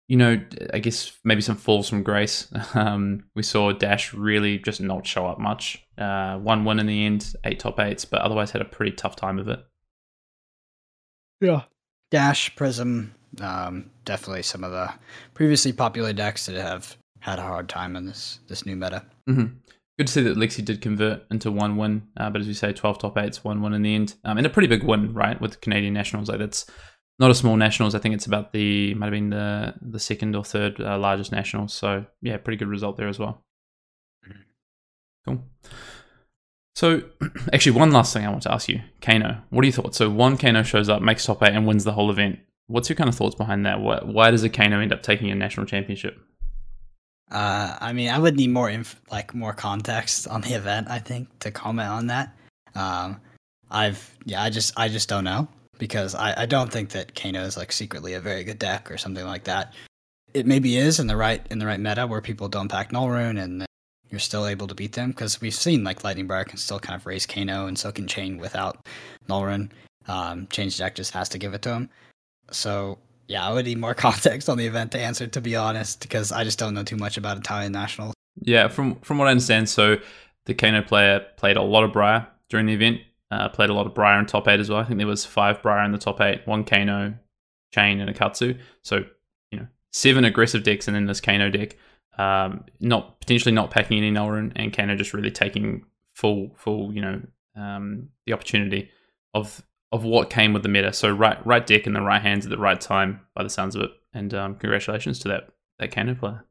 you 0.08 0.18
know, 0.18 0.42
I 0.74 0.80
guess 0.80 1.14
maybe 1.24 1.42
some 1.42 1.56
falls 1.56 1.90
from 1.90 2.04
grace. 2.04 2.52
Um, 2.76 3.26
we 3.36 3.44
saw 3.44 3.72
Dash 3.72 4.14
really 4.14 4.58
just 4.58 4.82
not 4.82 5.06
show 5.06 5.28
up 5.28 5.40
much. 5.40 5.86
Uh, 5.98 6.38
one 6.40 6.66
win 6.66 6.80
in 6.80 6.88
the 6.88 7.06
end, 7.06 7.36
eight 7.44 7.60
top 7.60 7.80
eights, 7.80 8.04
but 8.04 8.22
otherwise 8.22 8.52
had 8.52 8.62
a 8.62 8.66
pretty 8.66 8.94
tough 8.94 9.16
time 9.16 9.38
of 9.38 9.48
it. 9.48 9.64
Yeah. 11.40 11.64
Dash, 12.10 12.56
Prism, 12.56 13.14
um, 13.42 13.90
definitely 14.06 14.44
some 14.44 14.64
of 14.64 14.72
the 14.72 14.92
previously 15.34 15.74
popular 15.74 16.14
decks 16.14 16.46
that 16.46 16.56
have 16.56 16.96
had 17.20 17.40
a 17.40 17.44
hard 17.44 17.70
time 17.70 17.96
in 17.96 18.06
this 18.06 18.40
this 18.48 18.66
new 18.66 18.76
meta. 18.76 19.06
hmm 19.28 19.46
Good 20.00 20.08
to 20.08 20.14
see 20.14 20.22
that 20.24 20.38
Lexi 20.38 20.66
did 20.66 20.82
convert 20.82 21.22
into 21.30 21.52
one 21.52 21.78
win, 21.78 22.08
uh, 22.18 22.28
but 22.32 22.42
as 22.42 22.48
we 22.48 22.56
say, 22.56 22.74
12 22.74 22.98
top 22.98 23.16
eights, 23.16 23.44
one 23.44 23.62
win 23.62 23.74
in 23.74 23.84
the 23.84 23.94
end. 23.94 24.16
Um, 24.26 24.40
and 24.40 24.48
a 24.48 24.50
pretty 24.50 24.68
big 24.68 24.84
win, 24.84 25.14
right, 25.14 25.40
with 25.40 25.62
Canadian 25.62 25.94
Nationals. 25.94 26.30
Like 26.30 26.40
that's 26.40 26.66
not 27.20 27.30
a 27.30 27.36
small 27.36 27.56
Nationals. 27.58 27.94
I 27.94 28.00
think 28.00 28.16
it's 28.16 28.26
about 28.26 28.54
the, 28.54 28.96
might 28.96 29.06
have 29.06 29.14
been 29.14 29.30
the, 29.30 29.76
the 29.82 30.00
second 30.00 30.36
or 30.36 30.44
third 30.44 30.82
uh, 30.82 30.98
largest 30.98 31.32
Nationals. 31.32 31.76
So, 31.76 32.08
yeah, 32.24 32.38
pretty 32.38 32.58
good 32.58 32.70
result 32.70 32.98
there 32.98 33.08
as 33.08 33.20
well. 33.20 33.44
Cool. 35.26 35.44
So, 36.76 37.04
actually, 37.54 37.74
one 37.74 37.92
last 37.92 38.14
thing 38.14 38.26
I 38.26 38.30
want 38.30 38.44
to 38.44 38.52
ask 38.52 38.68
you, 38.68 38.82
Kano. 39.00 39.44
What 39.52 39.62
are 39.62 39.68
your 39.68 39.74
thoughts? 39.74 39.98
So, 39.98 40.10
one 40.10 40.38
Kano 40.38 40.64
shows 40.64 40.90
up, 40.90 41.04
makes 41.04 41.26
top 41.26 41.44
eight, 41.44 41.54
and 41.54 41.68
wins 41.68 41.84
the 41.84 41.94
whole 41.94 42.10
event. 42.10 42.40
What's 42.68 42.90
your 42.90 42.96
kind 42.96 43.10
of 43.10 43.16
thoughts 43.16 43.36
behind 43.36 43.66
that? 43.66 43.82
Why, 43.82 44.00
why 44.04 44.32
does 44.32 44.44
a 44.44 44.50
Kano 44.50 44.80
end 44.80 44.94
up 44.94 45.04
taking 45.04 45.30
a 45.30 45.36
national 45.36 45.66
championship? 45.66 46.18
Uh, 47.32 47.78
I 47.82 47.94
mean, 47.94 48.10
I 48.10 48.20
would 48.20 48.38
need 48.38 48.52
more 48.52 48.70
inf- 48.70 49.02
like 49.12 49.34
more 49.34 49.54
context 49.54 50.28
on 50.28 50.42
the 50.42 50.54
event. 50.54 50.88
I 50.90 51.00
think 51.00 51.28
to 51.40 51.52
comment 51.52 51.90
on 51.90 52.08
that. 52.08 52.36
Um, 52.76 53.20
I've 53.72 54.16
yeah, 54.26 54.42
I 54.42 54.50
just 54.50 54.74
I 54.78 54.88
just 54.88 55.10
don't 55.10 55.24
know 55.24 55.48
because 55.80 56.16
I 56.16 56.44
I 56.44 56.46
don't 56.46 56.72
think 56.72 56.90
that 56.90 57.16
Kano 57.16 57.44
is 57.44 57.58
like 57.58 57.72
secretly 57.72 58.14
a 58.14 58.20
very 58.20 58.44
good 58.44 58.60
deck 58.60 58.92
or 58.92 58.98
something 58.98 59.26
like 59.26 59.46
that. 59.46 59.74
It 60.34 60.46
maybe 60.46 60.78
is 60.78 61.00
in 61.00 61.08
the 61.08 61.18
right 61.18 61.46
in 61.50 61.60
the 61.60 61.66
right 61.66 61.80
meta 61.80 62.06
where 62.06 62.22
people 62.22 62.48
don't 62.48 62.70
pack 62.70 62.92
Null 62.92 63.10
Rune 63.10 63.38
and 63.38 63.66
you're 64.10 64.20
still 64.20 64.46
able 64.46 64.68
to 64.68 64.76
beat 64.76 64.94
them 64.94 65.10
because 65.10 65.42
we've 65.42 65.56
seen 65.56 65.84
like 65.84 66.04
Lightning 66.04 66.28
Briar 66.28 66.44
can 66.44 66.58
still 66.58 66.80
kind 66.80 67.00
of 67.00 67.06
raise 67.08 67.26
Kano 67.26 67.66
and 67.66 67.78
so 67.78 67.92
can 67.92 68.08
Chane 68.08 68.38
without 68.38 68.86
Null 69.28 69.46
Rune. 69.46 69.72
Um, 70.08 70.48
Chane's 70.52 70.78
deck 70.78 70.94
just 70.94 71.14
has 71.14 71.30
to 71.30 71.40
give 71.40 71.56
it 71.56 71.64
to 71.64 71.74
him. 71.74 71.90
So 72.52 73.00
yeah, 73.28 73.48
I 73.48 73.54
would 73.54 73.66
need 73.66 73.78
more 73.78 73.94
context 74.08 74.50
on 74.50 74.58
the 74.58 74.66
event 74.66 74.92
to 74.92 75.00
answer, 75.00 75.28
to 75.28 75.42
be 75.42 75.56
honest, 75.56 76.02
because 76.02 76.32
I 76.32 76.44
just 76.44 76.60
don't 76.60 76.74
know 76.74 76.84
too 76.84 76.98
much 76.98 77.18
about 77.18 77.38
Italian 77.38 77.72
nationals. 77.72 78.14
Yeah, 78.42 78.68
from 78.68 78.96
from 79.02 79.18
what 79.18 79.28
I 79.28 79.32
understand, 79.32 79.70
so 79.70 79.98
the 80.46 80.54
Kano 80.54 80.82
player 80.82 81.26
played 81.38 81.58
a 81.58 81.62
lot 81.62 81.84
of 81.84 81.94
Briar 81.94 82.28
during 82.50 82.66
the 82.66 82.74
event. 82.74 83.02
Uh, 83.32 83.50
played 83.50 83.70
a 83.70 83.74
lot 83.74 83.88
of 83.88 83.96
Briar 83.96 84.20
in 84.20 84.26
top 84.26 84.48
eight 84.48 84.60
as 84.60 84.70
well. 84.70 84.80
I 84.80 84.84
think 84.84 85.00
there 85.00 85.08
was 85.08 85.26
five 85.26 85.62
Briar 85.62 85.84
in 85.86 85.92
the 85.92 85.98
top 85.98 86.22
eight, 86.22 86.42
one 86.46 86.64
Kano, 86.64 87.16
Chane, 87.74 88.00
and 88.00 88.10
a 88.10 88.14
Katsu. 88.14 88.58
So 88.82 89.04
you 89.52 89.60
know, 89.60 89.68
seven 89.92 90.26
aggressive 90.26 90.64
decks, 90.64 90.88
and 90.88 90.96
then 90.96 91.06
this 91.06 91.22
Kano 91.22 91.50
deck. 91.50 91.78
Um, 92.16 92.66
not 92.80 93.20
potentially 93.20 93.54
not 93.54 93.72
packing 93.72 93.98
any 93.98 94.12
Null 94.12 94.30
Rune, 94.30 94.54
and 94.56 94.72
Kano 94.72 94.96
just 94.96 95.14
really 95.14 95.32
taking 95.32 95.86
full 96.14 96.52
full 96.56 96.94
you 96.94 97.02
know 97.02 97.22
um, 97.56 98.10
the 98.26 98.34
opportunity 98.34 98.90
of 99.34 99.64
of 99.94 100.04
what 100.04 100.30
came 100.30 100.52
with 100.52 100.64
the 100.64 100.70
meta. 100.70 100.92
So 100.92 101.10
right 101.10 101.38
right 101.46 101.66
deck 101.66 101.88
in 101.88 101.94
the 101.94 102.02
right 102.02 102.22
hands 102.22 102.46
at 102.46 102.50
the 102.50 102.58
right 102.58 102.82
time, 102.82 103.22
by 103.34 103.44
the 103.44 103.50
sounds 103.50 103.76
of 103.78 103.84
it. 103.84 103.92
And 104.14 104.34
um, 104.34 104.56
congratulations 104.56 105.20
to 105.20 105.30
that 105.30 105.50
that 105.80 105.92
Kano 105.92 106.16
player. 106.16 106.44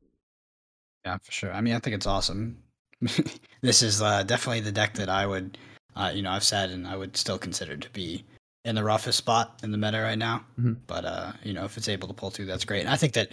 Yeah, 1.04 1.18
for 1.18 1.32
sure. 1.32 1.52
I 1.52 1.60
mean, 1.60 1.74
I 1.74 1.80
think 1.80 1.94
it's 1.96 2.06
awesome. 2.06 2.62
this 3.60 3.82
is 3.82 4.00
uh, 4.00 4.22
definitely 4.22 4.60
the 4.60 4.72
deck 4.72 4.94
that 4.94 5.08
I 5.08 5.26
would, 5.26 5.58
uh, 5.96 6.12
you 6.14 6.22
know, 6.22 6.30
I've 6.30 6.44
said 6.44 6.70
and 6.70 6.86
I 6.86 6.96
would 6.96 7.16
still 7.16 7.38
consider 7.38 7.76
to 7.76 7.90
be 7.90 8.24
in 8.64 8.76
the 8.76 8.84
roughest 8.84 9.18
spot 9.18 9.58
in 9.64 9.72
the 9.72 9.78
meta 9.78 10.00
right 10.00 10.18
now. 10.18 10.44
Mhm. 10.58 10.76
But 10.86 11.04
uh, 11.04 11.32
you 11.42 11.52
know, 11.52 11.64
if 11.64 11.76
it's 11.76 11.88
able 11.88 12.08
to 12.08 12.14
pull 12.14 12.30
through, 12.30 12.46
that's 12.46 12.64
great. 12.64 12.80
And 12.80 12.90
I 12.90 12.96
think 12.96 13.14
that, 13.14 13.32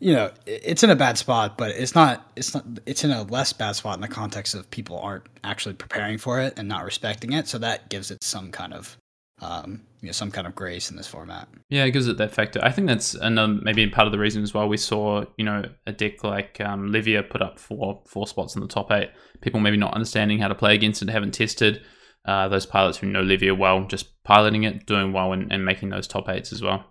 you 0.00 0.12
know, 0.12 0.30
it's 0.44 0.82
in 0.82 0.90
a 0.90 0.96
bad 0.96 1.16
spot, 1.16 1.56
but 1.56 1.70
it's 1.70 1.94
not. 1.94 2.30
It's 2.36 2.54
not. 2.54 2.64
It's 2.84 3.02
in 3.04 3.10
a 3.10 3.22
less 3.22 3.54
bad 3.54 3.72
spot 3.76 3.94
in 3.96 4.02
the 4.02 4.08
context 4.08 4.54
of 4.54 4.70
people 4.70 4.98
aren't 4.98 5.24
actually 5.44 5.74
preparing 5.74 6.18
for 6.18 6.38
it 6.40 6.58
and 6.58 6.68
not 6.68 6.84
respecting 6.84 7.32
it. 7.32 7.48
So 7.48 7.56
that 7.58 7.88
gives 7.88 8.10
it 8.10 8.22
some 8.22 8.52
kind 8.52 8.74
of, 8.74 8.98
um, 9.40 9.82
you 10.00 10.06
know, 10.06 10.12
some 10.12 10.30
kind 10.30 10.46
of 10.46 10.54
grace 10.54 10.90
in 10.90 10.96
this 10.96 11.06
format. 11.06 11.48
Yeah, 11.68 11.84
it 11.84 11.90
gives 11.90 12.08
it 12.08 12.16
that 12.18 12.32
factor. 12.32 12.60
I 12.62 12.70
think 12.70 12.86
that's 12.86 13.14
another 13.14 13.58
maybe 13.62 13.86
part 13.88 14.06
of 14.06 14.12
the 14.12 14.18
reason 14.18 14.42
as 14.42 14.54
well. 14.54 14.68
We 14.68 14.76
saw 14.76 15.24
you 15.36 15.44
know 15.44 15.64
a 15.86 15.92
deck 15.92 16.24
like 16.24 16.60
um, 16.60 16.90
Levia 16.90 17.28
put 17.28 17.42
up 17.42 17.58
four 17.58 18.02
four 18.06 18.26
spots 18.26 18.54
in 18.54 18.62
the 18.62 18.68
top 18.68 18.90
eight. 18.92 19.10
People 19.40 19.60
maybe 19.60 19.76
not 19.76 19.94
understanding 19.94 20.38
how 20.38 20.48
to 20.48 20.54
play 20.54 20.74
against 20.74 21.02
it, 21.02 21.10
haven't 21.10 21.32
tested. 21.32 21.82
Uh, 22.24 22.48
those 22.48 22.66
pilots 22.66 22.98
who 22.98 23.06
know 23.06 23.22
Levia 23.22 23.56
well, 23.56 23.86
just 23.86 24.22
piloting 24.24 24.64
it, 24.64 24.84
doing 24.84 25.12
well, 25.12 25.32
and, 25.32 25.52
and 25.52 25.64
making 25.64 25.90
those 25.90 26.08
top 26.08 26.28
eights 26.28 26.52
as 26.52 26.60
well. 26.60 26.84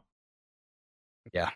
Yeah. 1.33 1.49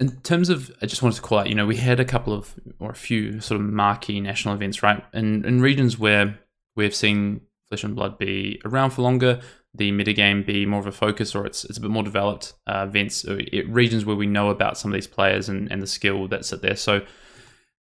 In 0.00 0.20
terms 0.22 0.48
of, 0.48 0.72
I 0.80 0.86
just 0.86 1.02
wanted 1.02 1.16
to 1.16 1.22
call 1.22 1.40
out, 1.40 1.48
you 1.48 1.54
know, 1.54 1.66
we 1.66 1.76
had 1.76 2.00
a 2.00 2.06
couple 2.06 2.32
of, 2.32 2.54
or 2.78 2.90
a 2.90 2.94
few 2.94 3.38
sort 3.40 3.60
of 3.60 3.66
marquee 3.66 4.18
national 4.20 4.54
events, 4.54 4.82
right? 4.82 5.04
In, 5.12 5.44
in 5.44 5.60
regions 5.60 5.98
where 5.98 6.38
we've 6.74 6.94
seen 6.94 7.42
Flesh 7.68 7.84
and 7.84 7.94
Blood 7.94 8.16
be 8.16 8.60
around 8.64 8.90
for 8.90 9.02
longer, 9.02 9.42
the 9.74 9.90
metagame 9.90 10.44
be 10.44 10.66
more 10.66 10.80
of 10.80 10.86
a 10.86 10.92
focus 10.92 11.34
or 11.34 11.46
it's, 11.46 11.64
it's 11.64 11.78
a 11.78 11.80
bit 11.80 11.90
more 11.90 12.02
developed 12.02 12.54
uh, 12.66 12.84
events, 12.88 13.26
uh, 13.26 13.38
it, 13.38 13.68
regions 13.68 14.04
where 14.04 14.16
we 14.16 14.26
know 14.26 14.50
about 14.50 14.76
some 14.76 14.90
of 14.90 14.94
these 14.94 15.06
players 15.06 15.48
and, 15.48 15.70
and 15.72 15.80
the 15.80 15.86
skill 15.86 16.28
that's 16.28 16.52
at 16.52 16.60
there. 16.60 16.76
So 16.76 17.02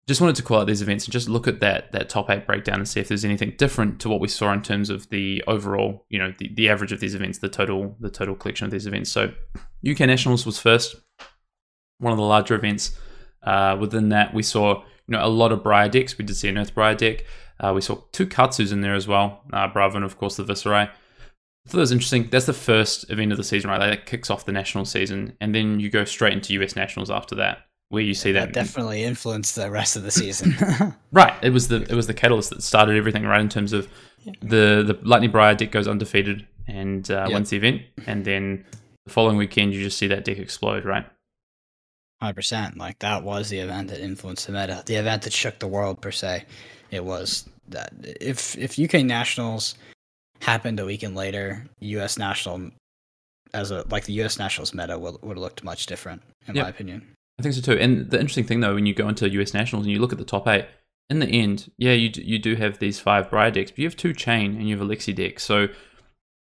just 0.08 0.22
wanted 0.22 0.36
to 0.36 0.44
call 0.44 0.60
out 0.60 0.68
these 0.68 0.82
events 0.82 1.06
and 1.06 1.12
just 1.12 1.30
look 1.30 1.48
at 1.48 1.60
that 1.60 1.92
that 1.92 2.10
top 2.10 2.30
eight 2.30 2.46
breakdown 2.46 2.76
and 2.76 2.88
see 2.88 3.00
if 3.00 3.08
there's 3.08 3.24
anything 3.24 3.54
different 3.58 4.00
to 4.02 4.10
what 4.10 4.20
we 4.20 4.28
saw 4.28 4.52
in 4.52 4.62
terms 4.62 4.90
of 4.90 5.10
the 5.10 5.44
overall, 5.48 6.06
you 6.10 6.18
know, 6.18 6.34
the, 6.38 6.52
the 6.56 6.70
average 6.70 6.92
of 6.92 7.00
these 7.00 7.16
events, 7.16 7.40
the 7.40 7.50
total 7.50 7.96
the 8.00 8.10
total 8.10 8.36
collection 8.36 8.66
of 8.66 8.72
these 8.72 8.88
events. 8.88 9.12
So 9.12 9.32
UK 9.90 10.02
Nationals 10.02 10.46
was 10.46 10.60
first, 10.60 10.96
one 12.00 12.12
of 12.12 12.18
the 12.18 12.26
larger 12.26 12.56
events. 12.56 12.98
Uh, 13.44 13.78
within 13.80 14.10
that, 14.10 14.34
we 14.34 14.44
saw 14.44 14.82
you 15.08 15.18
know 15.18 15.24
a 15.24 15.28
lot 15.28 15.52
of 15.52 15.64
Briar 15.64 15.88
decks. 15.88 16.18
We 16.18 16.26
did 16.26 16.36
see 16.36 16.50
an 16.50 16.58
Earth 16.58 16.74
Briar 16.74 16.96
deck. 16.96 17.26
Uh, 17.60 17.72
we 17.74 17.82
saw 17.82 18.02
two 18.12 18.26
Katsus 18.26 18.72
in 18.72 18.82
there 18.82 18.96
as 18.96 19.08
well. 19.08 19.42
Uh, 19.54 19.68
Bravo 19.68 19.98
and 19.98 20.06
of 20.06 20.18
course 20.18 20.36
the 20.36 20.44
Viserai. 20.44 20.90
I 21.66 21.70
thought 21.70 21.78
that 21.78 21.82
was 21.82 21.92
interesting. 21.92 22.28
That's 22.32 22.46
the 22.48 22.54
first 22.54 23.10
event 23.12 23.32
of 23.32 23.38
the 23.38 23.44
season, 23.44 23.70
right? 23.70 23.78
That 23.80 24.06
kicks 24.06 24.30
off 24.30 24.46
the 24.46 24.52
national 24.52 24.86
season, 24.86 25.38
and 25.40 25.54
then 25.54 25.80
you 25.80 25.90
go 25.90 26.06
straight 26.06 26.34
into 26.34 26.54
US 26.62 26.76
Nationals 26.76 27.12
after 27.12 27.36
that, 27.36 27.68
where 27.90 28.02
you 28.02 28.14
see 28.16 28.32
that, 28.32 28.48
That 28.48 28.54
definitely 28.54 29.04
influenced 29.04 29.56
the 29.56 29.70
rest 29.70 29.96
of 29.96 30.04
the 30.04 30.12
season. 30.12 30.56
Right. 31.12 31.34
It 31.44 31.50
was 31.52 31.68
the 31.68 31.82
it 31.84 31.94
was 31.94 32.08
the 32.08 32.14
catalyst 32.14 32.50
that 32.52 32.64
started 32.64 32.96
everything, 32.98 33.24
right? 33.24 33.42
In 33.42 33.50
terms 33.50 33.74
of 33.74 33.88
the 34.42 34.84
the 34.86 34.98
Lightning 35.04 35.30
Briar 35.32 35.56
deck 35.56 35.72
goes 35.72 35.88
undefeated 35.88 36.48
and 36.68 37.10
uh, 37.12 37.26
Yeah. 37.28 37.34
wins 37.36 37.50
the 37.52 37.58
event, 37.58 37.82
and 38.08 38.24
then 38.26 38.66
the 39.06 39.12
following 39.12 39.38
weekend 39.38 39.74
you 39.74 39.84
just 39.84 39.98
see 39.98 40.08
that 40.08 40.24
deck 40.26 40.38
explode, 40.40 40.86
right? 40.86 41.06
Hundred 42.22 42.36
percent. 42.36 42.78
Like 42.78 43.00
that 43.00 43.24
was 43.24 43.50
the 43.50 43.60
event 43.60 43.90
that 43.90 44.00
influenced 44.00 44.48
the 44.48 44.54
meta. 44.54 44.84
The 44.86 44.96
event 44.96 45.24
that 45.24 45.34
shook 45.34 45.60
the 45.60 45.68
world 45.68 46.02
per 46.02 46.12
se. 46.12 46.46
It 46.92 47.04
was 47.04 47.48
that 47.70 47.94
if 48.22 48.58
if 48.58 48.80
UK 48.80 49.04
nationals 49.06 49.76
happened 50.42 50.80
a 50.80 50.86
weekend 50.86 51.16
later, 51.16 51.66
US 51.80 52.18
national 52.18 52.72
as 53.54 53.72
a 53.72 53.86
like 53.90 54.06
the 54.06 54.14
US 54.24 54.40
nationals 54.40 54.74
meta 54.74 54.98
would 54.98 55.22
would 55.22 55.38
have 55.38 55.42
looked 55.42 55.64
much 55.64 55.86
different 55.86 56.22
in 56.48 56.56
Yep. 56.56 56.66
my 56.66 56.70
opinion. 56.70 57.16
I 57.40 57.44
think 57.44 57.56
so 57.56 57.62
too. 57.62 57.80
And 57.80 58.10
the 58.10 58.20
interesting 58.20 58.46
thing 58.46 58.60
though, 58.60 58.76
when 58.76 58.86
you 58.86 58.94
go 58.94 59.08
into 59.08 59.30
US 59.30 59.54
Nationals 59.54 59.86
and 59.86 59.94
you 59.94 60.00
look 60.00 60.12
at 60.12 60.20
the 60.20 60.26
top 60.26 60.48
eight, 60.48 60.66
in 61.10 61.20
the 61.20 61.28
end, 61.28 61.72
yeah, 61.78 61.94
you 61.94 62.10
do, 62.10 62.22
you 62.22 62.40
do 62.40 62.56
have 62.56 62.80
these 62.80 63.00
five 63.00 63.30
Briar 63.30 63.52
decks, 63.52 63.72
but 63.72 63.80
you 63.80 63.86
have 63.86 63.98
two 63.98 64.14
Chane 64.14 64.56
and 64.56 64.68
you 64.70 64.78
have 64.78 64.88
a 64.88 64.90
Lexi 64.90 65.14
deck. 65.16 65.40
So 65.40 65.68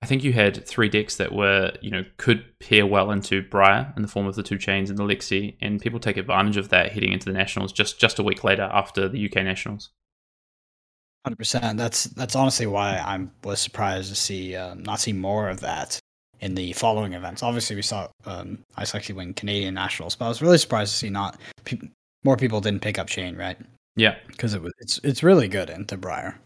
I 0.02 0.06
think 0.06 0.24
you 0.24 0.34
had 0.34 0.66
three 0.68 0.90
decks 0.90 1.16
that 1.16 1.34
were, 1.34 1.72
you 1.82 1.90
know, 1.90 2.04
could 2.18 2.46
pair 2.60 2.86
well 2.86 3.10
into 3.12 3.42
Briar 3.42 3.94
in 3.96 4.02
the 4.02 4.08
form 4.08 4.28
of 4.28 4.36
the 4.36 4.44
two 4.44 4.58
Chanes 4.58 4.90
and 4.90 5.00
the 5.00 5.04
Lexi, 5.04 5.56
and 5.62 5.82
people 5.82 6.00
take 6.00 6.18
advantage 6.18 6.58
of 6.58 6.70
that 6.70 6.92
heading 6.92 7.12
into 7.14 7.26
the 7.26 7.34
Nationals 7.34 7.72
just 7.72 8.00
just 8.00 8.20
a 8.20 8.24
week 8.24 8.44
later 8.44 8.70
after 8.72 9.08
the 9.08 9.26
UK 9.26 9.44
Nationals. 9.44 9.90
Hundred 11.26 11.38
percent. 11.38 11.78
That's 11.78 12.04
that's 12.06 12.36
honestly 12.36 12.66
why 12.68 12.98
I 12.98 13.26
was 13.44 13.60
surprised 13.62 14.10
to 14.10 14.16
see 14.16 14.56
uh, 14.56 14.74
not 14.76 15.00
see 15.00 15.14
more 15.14 15.50
of 15.50 15.62
that 15.62 15.98
in 16.42 16.56
the 16.56 16.74
following 16.74 17.14
events. 17.14 17.42
Obviously, 17.42 17.78
we 17.78 17.82
saw 17.82 18.10
um, 18.26 18.60
Ice 18.76 18.92
Lexi 18.92 19.16
win 19.16 19.34
Canadian 19.34 19.74
nationals, 19.74 20.16
but 20.16 20.26
I 20.26 20.28
was 20.30 20.42
really 20.42 20.58
surprised 20.58 20.92
to 20.92 20.98
see 20.98 21.10
not 21.10 21.40
pe- 21.64 21.80
more 22.26 22.36
people 22.36 22.60
didn't 22.60 22.82
pick 22.82 23.00
up 23.00 23.08
Chane 23.08 23.38
right 23.38 23.58
Yeah. 23.96 24.16
because 24.28 24.54
it 24.54 24.62
was 24.62 24.74
it's 24.80 25.00
it's 25.04 25.24
really 25.24 25.48
good 25.48 25.70
into 25.70 25.96
Briar. 25.96 26.38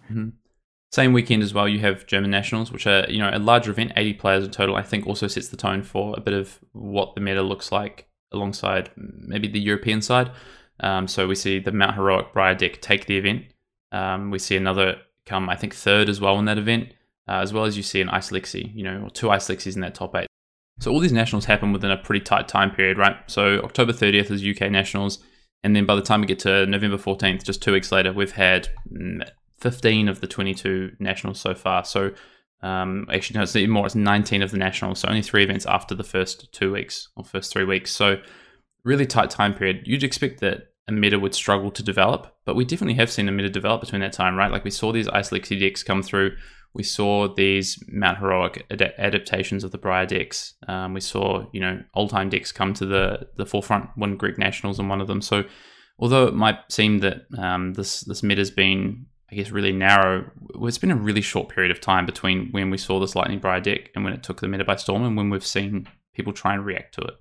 Same 0.94 1.12
weekend 1.12 1.44
as 1.44 1.54
well, 1.54 1.68
you 1.68 1.80
have 1.80 2.06
German 2.06 2.30
nationals, 2.32 2.72
which 2.72 2.86
are 2.88 3.06
you 3.10 3.18
know 3.18 3.32
a 3.34 3.40
larger 3.40 3.72
event, 3.72 3.94
80 3.96 4.14
players 4.14 4.46
in 4.46 4.52
total. 4.52 4.76
I 4.76 4.84
think 4.84 5.08
also 5.08 5.28
sets 5.28 5.48
the 5.50 5.58
tone 5.58 5.82
for 5.82 6.14
a 6.16 6.22
bit 6.22 6.34
of 6.36 6.60
what 6.74 7.16
the 7.16 7.22
meta 7.22 7.42
looks 7.42 7.72
like 7.72 8.08
alongside 8.32 8.92
maybe 8.96 9.48
the 9.48 9.60
European 9.60 10.02
side. 10.04 10.32
Um, 10.80 11.08
so 11.08 11.28
we 11.28 11.34
see 11.34 11.58
the 11.60 11.72
Mount 11.72 11.96
Heroic 11.96 12.32
Briar 12.34 12.54
deck 12.54 12.80
take 12.82 13.08
the 13.08 13.18
event. 13.18 13.46
Um, 13.92 14.32
we 14.32 14.40
see 14.40 14.58
another 14.58 14.98
come, 15.26 15.50
I 15.50 15.56
think, 15.56 15.74
third 15.74 16.10
as 16.10 16.20
well 16.20 16.40
in 16.40 16.46
that 16.46 16.58
event, 16.58 16.94
uh, 17.28 17.40
as 17.40 17.54
well 17.54 17.66
as 17.66 17.78
you 17.78 17.84
see 17.84 18.02
an 18.02 18.10
Ice 18.10 18.32
Lexi, 18.32 18.74
you 18.74 18.84
know, 18.84 19.04
or 19.04 19.10
two 19.10 19.30
Ice 19.30 19.48
Lexies 19.48 19.76
in 19.76 19.82
that 19.82 19.96
top 19.96 20.16
eight. 20.16 20.28
So 20.80 20.92
all 20.92 21.00
these 21.00 21.12
nationals 21.12 21.46
happen 21.46 21.74
within 21.74 21.92
a 21.92 21.98
pretty 21.98 22.24
tight 22.24 22.48
time 22.48 22.72
period, 22.72 22.98
right? 22.98 23.18
So 23.28 23.60
October 23.62 23.94
30th 23.94 24.32
is 24.32 24.46
UK 24.46 24.72
nationals. 24.72 25.20
And 25.64 25.76
then 25.76 25.86
by 25.86 25.96
the 25.96 26.02
time 26.02 26.22
we 26.22 26.28
get 26.28 26.40
to 26.40 26.66
November 26.68 26.98
14th, 26.98 27.44
just 27.44 27.64
two 27.64 27.74
weeks 27.74 27.92
later, 27.92 28.14
we've 28.14 28.32
had 28.32 28.70
mm, 28.92 29.28
15 29.60 30.08
of 30.08 30.22
the 30.22 30.28
22 30.28 30.96
nationals 31.00 31.40
so 31.40 31.56
far. 31.56 31.84
So 31.84 32.12
um, 32.62 33.08
actually, 33.12 33.38
no, 33.38 33.44
it's 33.44 33.56
more, 33.56 33.86
it's 33.86 33.96
19 33.96 34.44
of 34.44 34.52
the 34.52 34.58
nationals. 34.58 35.00
So 35.00 35.08
only 35.08 35.24
three 35.24 35.44
events 35.44 35.66
after 35.66 35.96
the 35.96 36.04
first 36.04 36.52
two 36.54 36.72
weeks 36.72 37.10
or 37.16 37.24
first 37.24 37.52
three 37.52 37.66
weeks. 37.66 37.92
So 37.92 38.22
really 38.84 39.08
tight 39.08 39.32
time 39.32 39.54
period. 39.54 39.82
You'd 39.86 40.04
expect 40.04 40.42
that 40.42 40.72
meta 40.92 41.20
would 41.20 41.36
struggle 41.36 41.72
to 41.72 41.84
develop, 41.84 42.36
but 42.46 42.56
we 42.56 42.66
definitely 42.66 42.96
have 42.96 43.12
seen 43.12 43.34
meta 43.36 43.50
develop 43.50 43.82
between 43.82 44.02
that 44.02 44.14
time, 44.14 44.36
right? 44.36 44.52
Like 44.52 44.64
we 44.64 44.72
saw 44.72 44.92
these 44.92 45.08
Ice 45.10 45.30
Lexi 45.32 45.60
decks 45.60 45.84
come 45.84 46.02
through. 46.02 46.36
We 46.74 46.84
saw 46.84 47.34
these 47.34 47.84
Mount 47.88 48.20
Heroic 48.20 48.66
ad- 48.72 48.94
adaptations 48.98 49.64
of 49.64 49.72
the 49.72 49.78
Briar 49.78 50.06
decks. 50.06 50.54
Um, 50.68 50.94
we 50.94 51.02
saw, 51.02 51.46
you 51.52 51.60
know, 51.60 51.82
Oldhim 51.96 52.30
decks 52.30 52.52
come 52.52 52.74
to 52.76 52.86
the 52.86 53.28
the 53.36 53.46
forefront, 53.46 53.90
win 53.98 54.16
Greek 54.16 54.38
nationals 54.38 54.80
in 54.80 54.88
one 54.88 55.02
of 55.02 55.08
them. 55.08 55.22
So, 55.22 55.44
although 56.00 56.28
it 56.28 56.36
might 56.36 56.60
seem 56.70 57.00
that 57.00 57.24
um, 57.38 57.74
this 57.74 58.02
this 58.02 58.24
meta's 58.24 58.52
been, 58.52 59.08
I 59.32 59.36
guess, 59.36 59.50
really 59.50 59.72
narrow, 59.72 60.30
it's 60.62 60.78
been 60.78 60.92
a 60.92 60.96
really 60.96 61.22
short 61.22 61.50
period 61.50 61.72
of 61.72 61.82
time 61.82 62.06
between 62.06 62.50
when 62.52 62.70
we 62.70 62.78
saw 62.78 63.00
this 63.00 63.16
Lightning 63.16 63.40
Briar 63.40 63.60
deck 63.60 63.90
and 63.96 64.04
when 64.04 64.14
it 64.14 64.24
took 64.24 64.40
the 64.40 64.48
meta 64.48 64.64
by 64.64 64.76
storm, 64.76 65.04
and 65.04 65.18
when 65.18 65.30
we've 65.30 65.46
seen 65.46 65.88
people 66.14 66.34
try 66.34 66.54
and 66.54 66.66
react 66.66 66.94
to 66.96 67.02
it. 67.02 67.16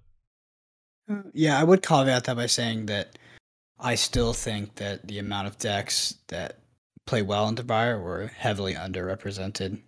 Yeah, 1.33 1.59
I 1.59 1.64
would 1.64 1.83
caveat 1.83 2.25
that 2.25 2.37
by 2.37 2.47
saying 2.47 2.87
that 2.87 3.17
I 3.79 3.95
still 3.95 4.33
think 4.33 4.77
that 4.77 5.07
the 5.07 5.18
amount 5.18 5.49
of 5.49 5.59
decks 5.59 6.14
that 6.29 6.59
play 7.07 7.22
well 7.22 7.49
in 7.49 7.55
Briar 7.55 8.01
were 8.01 8.29
heavily 8.29 8.74
underrepresented, 8.74 9.81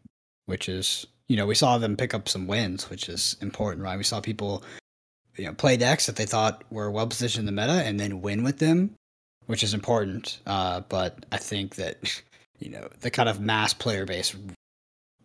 which 0.46 0.68
is, 0.68 1.06
you 1.26 1.36
know, 1.36 1.46
we 1.46 1.54
saw 1.54 1.78
them 1.78 1.96
pick 1.96 2.14
up 2.14 2.28
some 2.28 2.46
wins, 2.46 2.90
which 2.90 3.08
is 3.08 3.36
important, 3.40 3.82
right? 3.82 3.98
We 3.98 4.04
saw 4.04 4.20
people, 4.20 4.62
you 5.36 5.46
know, 5.46 5.54
play 5.54 5.76
decks 5.76 6.06
that 6.06 6.16
they 6.16 6.26
thought 6.26 6.64
were 6.70 6.90
well 6.90 7.06
positioned 7.06 7.48
in 7.48 7.54
the 7.54 7.60
meta 7.60 7.84
and 7.84 7.98
then 7.98 8.22
win 8.22 8.44
with 8.44 8.58
them, 8.58 8.94
which 9.46 9.62
is 9.62 9.74
important. 9.74 10.38
Uh, 10.46 10.80
but 10.80 11.26
I 11.32 11.38
think 11.38 11.76
that, 11.76 12.22
you 12.58 12.70
know, 12.70 12.88
the 13.00 13.10
kind 13.10 13.28
of 13.28 13.40
mass 13.40 13.72
player 13.72 14.04
base 14.04 14.36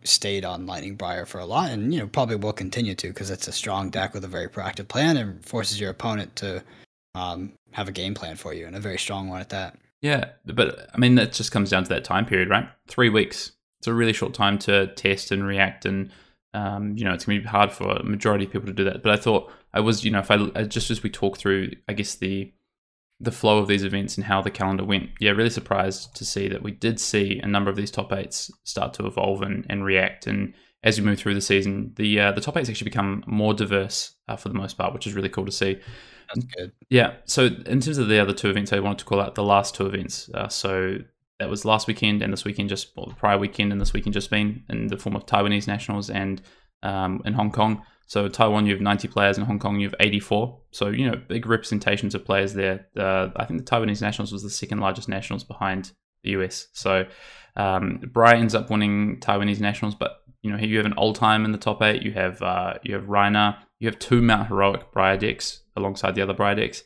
stayed 0.04 0.44
on 0.44 0.66
Lightning 0.66 0.96
Briar 0.96 1.26
for 1.26 1.38
a 1.38 1.46
lot 1.46 1.70
and, 1.70 1.92
you 1.92 2.00
know, 2.00 2.06
probably 2.06 2.36
will 2.36 2.52
continue 2.52 2.94
to 2.94 3.08
because 3.08 3.30
it's 3.30 3.48
a 3.48 3.52
strong 3.52 3.90
deck 3.90 4.14
with 4.14 4.24
a 4.24 4.28
very 4.28 4.48
proactive 4.48 4.88
plan 4.88 5.16
and 5.16 5.44
forces 5.44 5.80
your 5.80 5.90
opponent 5.90 6.36
to 6.36 6.62
um, 7.14 7.52
have 7.72 7.88
a 7.88 7.92
game 7.92 8.14
plan 8.14 8.36
for 8.36 8.52
you 8.52 8.66
and 8.66 8.76
a 8.76 8.80
very 8.80 8.98
strong 8.98 9.28
one 9.28 9.40
at 9.40 9.50
that. 9.50 9.78
Yeah, 10.00 10.30
but 10.44 10.90
I 10.92 10.98
mean, 10.98 11.14
that 11.14 11.32
just 11.32 11.52
comes 11.52 11.70
down 11.70 11.84
to 11.84 11.88
that 11.90 12.04
time 12.04 12.26
period, 12.26 12.50
right? 12.50 12.68
Three 12.88 13.08
weeks. 13.08 13.52
It's 13.80 13.86
a 13.86 13.94
really 13.94 14.12
short 14.12 14.34
time 14.34 14.58
to 14.60 14.88
test 14.88 15.30
and 15.30 15.46
react, 15.46 15.86
and 15.86 16.10
um, 16.52 16.96
you 16.96 17.04
know, 17.04 17.12
it's 17.12 17.24
going 17.24 17.38
to 17.38 17.42
be 17.42 17.48
hard 17.48 17.72
for 17.72 17.90
a 17.90 18.04
majority 18.04 18.44
of 18.44 18.52
people 18.52 18.66
to 18.66 18.72
do 18.72 18.84
that. 18.84 19.02
But 19.02 19.12
I 19.12 19.16
thought 19.16 19.50
I 19.72 19.80
was, 19.80 20.04
you 20.04 20.10
know, 20.10 20.20
if 20.20 20.30
I 20.30 20.64
just 20.64 20.90
as 20.90 21.02
we 21.02 21.10
talk 21.10 21.38
through, 21.38 21.70
I 21.88 21.94
guess 21.94 22.14
the 22.14 22.52
the 23.20 23.32
flow 23.32 23.58
of 23.58 23.68
these 23.68 23.84
events 23.84 24.16
and 24.16 24.26
how 24.26 24.42
the 24.42 24.50
calendar 24.50 24.84
went, 24.84 25.08
yeah, 25.20 25.30
really 25.30 25.50
surprised 25.50 26.14
to 26.16 26.24
see 26.24 26.48
that 26.48 26.62
we 26.62 26.72
did 26.72 27.00
see 27.00 27.40
a 27.42 27.46
number 27.46 27.70
of 27.70 27.76
these 27.76 27.90
top 27.90 28.12
eights 28.12 28.50
start 28.64 28.92
to 28.94 29.06
evolve 29.06 29.40
and, 29.40 29.64
and 29.70 29.84
react. 29.84 30.26
And 30.26 30.52
as 30.82 31.00
we 31.00 31.06
move 31.06 31.18
through 31.18 31.34
the 31.34 31.40
season, 31.40 31.92
the 31.96 32.20
uh, 32.20 32.32
the 32.32 32.40
top 32.40 32.56
eights 32.56 32.68
actually 32.68 32.90
become 32.90 33.24
more 33.26 33.54
diverse 33.54 34.14
uh, 34.28 34.36
for 34.36 34.48
the 34.48 34.54
most 34.54 34.76
part, 34.76 34.92
which 34.92 35.06
is 35.06 35.14
really 35.14 35.28
cool 35.28 35.46
to 35.46 35.52
see. 35.52 35.80
That's 36.34 36.46
good. 36.46 36.72
Yeah. 36.88 37.14
So 37.24 37.46
in 37.46 37.80
terms 37.80 37.98
of 37.98 38.08
the 38.08 38.20
other 38.20 38.32
two 38.32 38.50
events, 38.50 38.72
I 38.72 38.80
wanted 38.80 38.98
to 38.98 39.04
call 39.04 39.20
out 39.20 39.34
the 39.34 39.42
last 39.42 39.74
two 39.74 39.86
events. 39.86 40.30
Uh, 40.32 40.48
so 40.48 40.98
that 41.38 41.50
was 41.50 41.64
last 41.64 41.86
weekend 41.86 42.22
and 42.22 42.32
this 42.32 42.44
weekend, 42.44 42.68
just 42.68 42.94
prior 43.16 43.38
weekend 43.38 43.72
and 43.72 43.80
this 43.80 43.92
weekend 43.92 44.14
just 44.14 44.30
been 44.30 44.62
in 44.68 44.88
the 44.88 44.96
form 44.96 45.16
of 45.16 45.26
Taiwanese 45.26 45.66
nationals 45.66 46.10
and 46.10 46.42
um, 46.82 47.22
in 47.24 47.32
Hong 47.34 47.50
Kong. 47.50 47.82
So 48.06 48.28
Taiwan, 48.28 48.66
you 48.66 48.74
have 48.74 48.82
90 48.82 49.08
players. 49.08 49.38
In 49.38 49.44
Hong 49.44 49.58
Kong, 49.58 49.80
you 49.80 49.88
have 49.88 49.94
84. 49.98 50.60
So 50.70 50.88
you 50.88 51.10
know, 51.10 51.16
big 51.16 51.46
representations 51.46 52.14
of 52.14 52.24
players 52.24 52.54
there. 52.54 52.86
Uh, 52.96 53.30
I 53.36 53.44
think 53.44 53.64
the 53.64 53.70
Taiwanese 53.70 54.02
nationals 54.02 54.32
was 54.32 54.42
the 54.42 54.50
second 54.50 54.78
largest 54.80 55.08
nationals 55.08 55.44
behind 55.44 55.92
the 56.22 56.30
US. 56.30 56.68
So 56.72 57.06
um, 57.56 58.00
Briar 58.12 58.34
ends 58.34 58.54
up 58.54 58.70
winning 58.70 59.20
Taiwanese 59.20 59.60
nationals, 59.60 59.94
but 59.94 60.22
you 60.42 60.50
know, 60.50 60.58
here 60.58 60.68
you 60.68 60.76
have 60.76 60.86
an 60.86 60.94
Oldhim 60.94 61.44
in 61.44 61.52
the 61.52 61.58
top 61.58 61.82
eight. 61.82 62.02
You 62.02 62.12
have 62.12 62.42
uh, 62.42 62.74
you 62.82 62.94
have 62.94 63.04
Rhinar. 63.04 63.56
You 63.80 63.88
have 63.88 63.98
two 63.98 64.22
Mount 64.22 64.48
Heroic 64.48 64.92
Briar 64.92 65.16
decks 65.16 65.62
alongside 65.76 66.14
the 66.14 66.22
other 66.22 66.34
Briar 66.34 66.54
decks. 66.54 66.84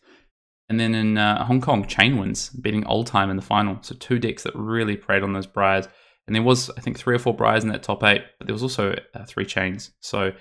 And 0.69 0.79
then 0.79 0.95
in 0.95 1.17
uh, 1.17 1.45
Hong 1.45 1.61
Kong, 1.61 1.87
Chane 1.87 2.19
wins, 2.19 2.51
beating 2.51 2.85
Oldhim 2.85 3.31
in 3.31 3.37
the 3.37 3.43
final. 3.43 3.79
So 3.83 3.95
two 3.95 4.19
decks 4.19 4.43
that 4.43 4.55
really 4.55 4.97
preyed 4.97 5.23
on 5.23 5.33
those 5.33 5.47
Briars. 5.47 5.89
And 6.27 6.35
there 6.35 6.43
was, 6.43 6.71
I 6.77 6.81
think, 6.83 6.99
three 6.99 7.15
or 7.15 7.19
four 7.19 7.35
Briars 7.35 7.65
in 7.65 7.71
that 7.71 7.83
top 7.83 8.05
eight, 8.05 8.23
but 8.39 8.47
there 8.47 8.55
was 8.55 8.63
also 8.63 8.95
uh, 9.15 9.25
three 9.25 9.47
Chanes. 9.47 9.93
So 10.01 10.33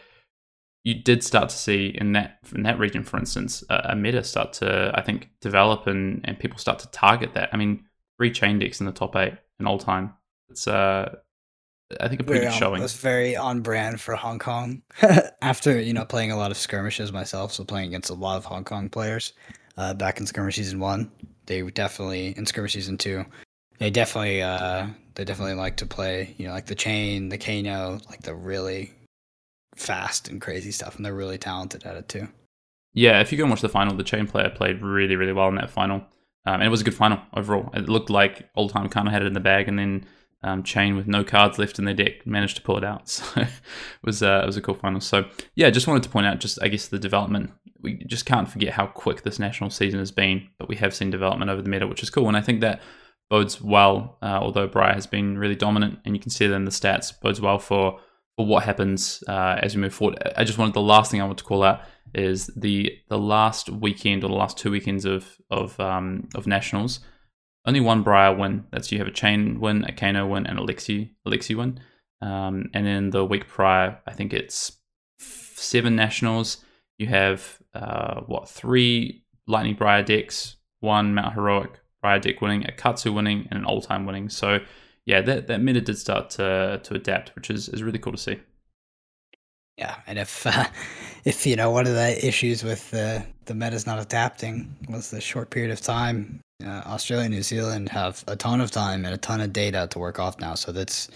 you 0.84 1.02
did 1.02 1.24
start 1.24 1.50
to 1.50 1.56
see 1.56 1.96
in 2.00 2.12
that 2.14 2.40
in 2.54 2.64
that 2.64 2.80
region, 2.80 3.04
for 3.04 3.18
instance, 3.18 3.64
a, 3.70 3.92
a 3.92 3.96
meta 3.96 4.24
start 4.24 4.54
to, 4.54 4.92
I 4.94 5.02
think, 5.02 5.30
develop 5.40 5.88
and, 5.88 6.22
and 6.26 6.40
people 6.40 6.58
start 6.58 6.80
to 6.80 6.92
target 6.92 7.34
that. 7.36 7.50
I 7.54 7.58
mean, 7.58 7.86
three 8.18 8.32
Chane 8.32 8.60
decks 8.60 8.80
in 8.80 8.86
the 8.86 8.92
top 8.92 9.16
eight 9.16 9.34
in 9.60 9.66
Oldhim. 9.66 10.14
It's 10.50 10.68
uh, 10.68 11.16
I 12.02 12.08
think 12.08 12.22
a 12.22 12.24
pretty 12.24 12.42
very 12.42 12.52
good 12.52 12.54
on, 12.54 12.60
showing. 12.60 12.80
It 12.82 12.84
was 12.84 12.96
very 12.96 13.36
on 13.36 13.62
brand 13.62 14.02
for 14.02 14.16
Hong 14.16 14.40
Kong. 14.40 14.82
After 15.42 15.80
you 15.80 15.94
know 15.94 16.06
playing 16.06 16.32
a 16.32 16.38
lot 16.38 16.52
of 16.52 16.58
skirmishes 16.58 17.12
myself, 17.12 17.54
so 17.54 17.64
playing 17.64 17.88
against 17.88 18.10
a 18.10 18.14
lot 18.14 18.38
of 18.38 18.46
Hong 18.46 18.64
Kong 18.64 18.90
players 18.90 19.34
uh, 19.78 19.94
back 19.94 20.20
in 20.20 20.26
skirmish 20.26 20.56
season 20.56 20.80
one, 20.80 21.10
they 21.46 21.62
definitely 21.62 22.34
in 22.38 22.46
skirmish 22.46 22.74
season 22.74 22.98
two, 22.98 23.26
they 23.80 23.90
definitely 23.90 24.42
uh, 24.42 24.88
they 25.16 25.24
definitely 25.24 25.54
like 25.54 25.78
to 25.78 25.86
play 25.86 26.36
you 26.38 26.48
know 26.48 26.54
like 26.54 26.66
the 26.66 26.76
Chane, 26.76 27.30
the 27.30 27.38
Kano, 27.38 28.00
like 28.10 28.22
the 28.22 28.36
really 28.36 28.94
fast 29.76 30.28
and 30.28 30.42
crazy 30.42 30.72
stuff, 30.72 30.98
and 30.98 31.06
they're 31.06 31.14
really 31.14 31.38
talented 31.38 31.86
at 31.86 31.96
it 31.96 32.10
too. 32.10 32.28
Yeah, 32.94 33.22
if 33.22 33.32
you 33.32 33.38
go 33.38 33.44
and 33.44 33.52
watch 33.52 33.62
the 33.62 33.70
final, 33.70 33.96
the 33.96 34.04
Chane 34.04 34.28
player 34.28 34.50
played 34.50 34.82
really 34.82 35.16
really 35.16 35.34
well 35.34 35.48
in 35.48 35.56
that 35.56 35.70
final, 35.70 35.98
um, 36.46 36.56
and 36.56 36.64
it 36.64 36.70
was 36.70 36.82
a 36.82 36.84
good 36.84 36.96
final 36.96 37.22
overall. 37.34 37.70
It 37.74 37.88
looked 37.88 38.10
like 38.10 38.54
Oldhim 38.56 38.92
kind 38.92 39.08
of 39.08 39.14
had 39.14 39.22
it 39.22 39.28
in 39.28 39.34
the 39.34 39.40
bag, 39.40 39.70
and 39.70 39.80
then 39.80 40.06
um, 40.44 40.64
Chane 40.64 40.96
with 40.96 41.08
no 41.08 41.24
cards 41.24 41.58
left 41.58 41.80
in 41.80 41.86
their 41.86 41.94
deck 41.94 42.26
managed 42.26 42.58
to 42.58 42.62
pull 42.62 42.78
it 42.78 42.84
out. 42.84 43.08
So 43.08 43.42
it 43.42 43.50
was 44.04 44.22
uh, 44.24 44.42
it 44.44 44.46
was 44.46 44.58
a 44.58 44.62
cool 44.62 44.76
final. 44.76 45.02
So 45.02 45.26
yeah, 45.56 45.70
just 45.70 45.88
wanted 45.88 46.04
to 46.04 46.10
point 46.10 46.28
out 46.28 46.40
just 46.40 46.60
I 46.62 46.68
guess 46.68 46.88
the 46.88 47.00
development. 47.00 47.52
We 47.82 48.04
just 48.06 48.26
can't 48.26 48.50
forget 48.50 48.74
how 48.74 48.88
quick 48.88 49.22
this 49.22 49.40
national 49.40 49.70
season 49.70 50.00
has 50.00 50.12
been, 50.12 50.48
but 50.58 50.68
we 50.68 50.76
have 50.78 50.96
seen 50.96 51.12
development 51.12 51.52
over 51.52 51.62
the 51.62 51.70
meta, 51.70 51.88
which 51.88 52.02
is 52.02 52.10
cool. 52.10 52.28
And 52.28 52.36
I 52.36 52.42
think 52.42 52.62
that 52.62 52.82
bodes 53.30 53.62
well. 53.62 54.18
Uh, 54.22 54.40
although 54.42 54.68
Briar 54.68 54.94
has 54.94 55.08
been 55.08 55.38
really 55.38 55.56
dominant, 55.56 56.00
and 56.06 56.16
you 56.16 56.22
can 56.22 56.32
see 56.32 56.48
that 56.48 56.56
in 56.56 56.66
the 56.66 56.72
stats, 56.72 57.14
bodes 57.20 57.42
well 57.42 57.60
for 57.60 58.00
for 58.36 58.46
what 58.46 58.64
happens 58.64 59.24
uh, 59.28 59.60
as 59.62 59.76
we 59.76 59.82
move 59.82 59.94
forward. 59.94 60.18
I 60.36 60.44
just 60.44 60.58
wanted 60.58 60.76
the 60.76 60.82
last 60.82 61.12
thing 61.12 61.22
I 61.22 61.26
want 61.26 61.40
to 61.40 61.44
call 61.44 61.64
out 61.64 61.82
is 62.14 62.48
the 62.56 62.92
the 63.10 63.20
last 63.20 63.70
weekend 63.70 64.24
or 64.24 64.28
the 64.28 64.36
last 64.36 64.58
two 64.58 64.72
weekends 64.72 65.06
of 65.06 65.38
of 65.50 65.80
um, 65.80 66.30
of 66.36 66.48
nationals 66.48 67.00
only 67.68 67.82
one 67.82 68.02
Briar 68.02 68.34
win. 68.34 68.66
That's 68.72 68.92
you 68.92 68.98
have 68.98 69.08
a 69.08 69.12
Chane 69.12 69.60
win, 69.60 69.84
a 69.84 69.92
Kano 69.92 70.26
win, 70.26 70.48
and 70.48 70.58
a 70.58 70.62
Lexi, 70.62 71.12
Lexi 71.28 71.56
win. 71.56 71.80
Um, 72.22 72.70
and 72.74 72.88
then 72.88 73.10
the 73.12 73.26
week 73.26 73.48
prior, 73.48 74.00
I 74.08 74.14
think 74.14 74.34
it's 74.34 74.78
seven 75.20 75.96
nationals. 75.96 76.58
You 76.98 77.08
have 77.08 77.60
uh, 77.76 78.22
what 78.22 78.50
three 78.50 79.24
Lightning 79.48 79.76
Briar 79.76 80.02
decks, 80.02 80.56
one 80.80 81.14
Mount 81.14 81.34
Heroic 81.34 81.80
Briar 82.02 82.20
deck 82.20 82.42
winning, 82.42 82.66
a 82.66 82.72
Katsu 82.72 83.12
winning, 83.12 83.48
and 83.52 83.60
an 83.60 83.66
Oldhim 83.66 84.08
winning. 84.08 84.30
So 84.30 84.60
yeah, 85.06 85.22
that 85.22 85.48
that 85.48 85.62
meta 85.62 85.82
did 85.82 85.98
start 85.98 86.30
to 86.32 86.80
to 86.82 86.94
adapt, 86.96 87.36
which 87.36 87.50
is 87.50 87.68
is 87.70 87.84
really 87.84 88.00
cool 88.00 88.14
to 88.14 88.18
see. 88.18 88.40
Yeah, 89.78 89.98
and 90.08 90.18
if 90.18 90.48
uh, 90.48 90.68
if 91.26 91.46
you 91.46 91.58
know 91.58 91.70
one 91.70 91.86
of 91.86 91.94
the 91.94 92.26
issues 92.26 92.64
with 92.64 92.90
the 92.92 93.26
the 93.46 93.54
meta's 93.54 93.86
not 93.86 94.00
adapting 94.00 94.74
was 94.90 95.12
the 95.12 95.20
short 95.20 95.50
period 95.50 95.72
of 95.72 95.82
time 95.82 96.42
uh, 96.66 96.82
Australia 96.86 97.26
and 97.26 97.34
New 97.34 97.44
Zealand 97.44 97.90
have 97.90 98.24
a 98.28 98.36
ton 98.36 98.62
of 98.62 98.72
time 98.72 99.06
and 99.06 99.14
a 99.14 99.18
ton 99.18 99.42
of 99.42 99.54
data 99.54 99.88
to 99.92 100.00
work 100.00 100.20
off 100.20 100.40
now. 100.40 100.56
So 100.56 100.72
that's, 100.72 101.10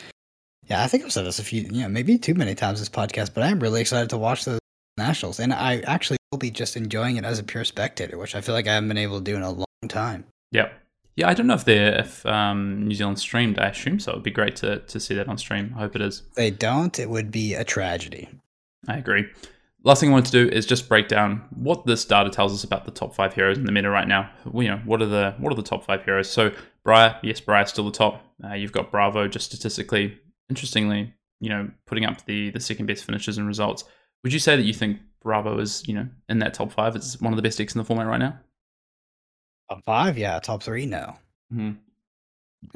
yeah, 0.68 0.84
I 0.84 0.88
think 0.88 1.04
I've 1.04 1.12
said 1.12 1.26
this 1.26 1.40
a 1.40 1.44
few, 1.44 1.62
you 1.64 1.82
know, 1.82 1.90
maybe 1.90 2.18
too 2.18 2.34
many 2.34 2.56
times 2.56 2.80
this 2.80 2.90
podcast, 2.90 3.34
but 3.34 3.44
I'm 3.44 3.60
really 3.60 3.82
excited 3.82 4.10
to 4.12 4.18
watch 4.18 4.46
the 4.46 4.60
nationals. 4.98 5.40
And 5.40 5.54
I 5.54 5.80
actually 5.82 6.18
will 6.32 6.40
be 6.40 6.52
just 6.52 6.78
enjoying 6.78 7.18
it 7.18 7.26
as 7.26 7.40
a 7.40 7.44
pure 7.44 7.66
spectator, 7.66 8.18
which 8.18 8.36
I 8.36 8.42
feel 8.42 8.56
like 8.56 8.68
I 8.68 8.74
haven't 8.76 8.90
been 8.90 8.98
able 8.98 9.20
to 9.20 9.24
do 9.24 9.36
in 9.36 9.42
a 9.42 9.52
long 9.52 9.66
time. 9.88 10.26
Yep. 10.52 10.74
Yeah, 11.18 11.30
I 11.30 11.34
don't 11.34 11.48
know 11.48 11.56
if 11.56 11.66
they're 11.66 12.00
if 12.00 12.26
um, 12.26 12.88
New 12.88 12.96
Zealand 12.96 13.20
streamed. 13.20 13.60
I 13.60 13.68
assume 13.68 14.00
so. 14.00 14.12
It'd 14.12 14.24
be 14.24 14.32
great 14.32 14.56
to 14.58 14.80
to 14.80 15.00
see 15.00 15.14
that 15.16 15.28
on 15.28 15.38
stream. 15.38 15.74
I 15.76 15.80
hope 15.80 15.96
it 15.96 16.02
is. 16.02 16.24
If 16.30 16.36
they 16.36 16.52
don't, 16.52 16.98
it 16.98 17.10
would 17.10 17.32
be 17.32 17.54
a 17.54 17.66
tragedy. 17.66 18.30
I 18.88 18.98
agree. 18.98 19.28
Last 19.84 20.00
thing 20.00 20.10
I 20.10 20.14
wanted 20.14 20.32
to 20.32 20.46
do 20.46 20.56
is 20.56 20.68
just 20.68 20.88
break 20.88 21.08
down 21.08 21.44
what 21.50 21.86
this 21.86 22.06
data 22.06 22.30
tells 22.30 22.54
us 22.54 22.64
about 22.64 22.86
the 22.86 22.92
top 22.92 23.16
five 23.16 23.34
heroes 23.34 23.58
in 23.58 23.66
the 23.66 23.72
meta 23.72 23.90
right 23.90 24.08
now. 24.08 24.30
You 24.54 24.68
know, 24.68 24.82
what 24.86 25.02
are 25.02 25.08
the 25.08 25.34
what 25.40 25.52
are 25.52 25.56
the 25.56 25.64
top 25.64 25.84
five 25.84 26.06
heroes? 26.06 26.30
So 26.30 26.52
Briar, 26.84 27.18
yes, 27.24 27.40
Briar's 27.40 27.70
still 27.70 27.86
the 27.86 27.92
top. 27.92 28.24
Uh, 28.44 28.54
you've 28.54 28.72
got 28.72 28.92
Bravo 28.92 29.28
just 29.28 29.48
statistically. 29.48 30.20
Interestingly, 30.50 31.14
you 31.40 31.50
know, 31.50 31.72
putting 31.88 32.06
up 32.06 32.24
the 32.26 32.52
the 32.52 32.60
second 32.60 32.86
best 32.86 33.06
finishes 33.06 33.38
and 33.40 33.48
results. 33.48 33.84
Would 34.24 34.34
you 34.34 34.40
say 34.40 34.56
that 34.56 34.64
you 34.64 34.74
think 34.74 35.00
Bravo 35.24 35.60
is, 35.60 35.84
you 35.88 35.96
know, 35.96 36.08
in 36.30 36.40
that 36.40 36.54
top 36.54 36.72
five? 36.72 36.96
It's 36.96 37.20
one 37.20 37.34
of 37.34 37.38
the 37.38 37.44
best 37.44 37.58
decks 37.58 37.74
in 37.74 37.80
the 37.80 37.86
format 37.86 38.08
right 38.08 38.20
now. 38.20 38.40
Top 39.70 39.84
five, 39.84 40.18
yeah. 40.18 40.40
Top 40.40 40.62
three, 40.62 40.86
no. 40.86 41.16
Mm-hmm. 41.52 41.72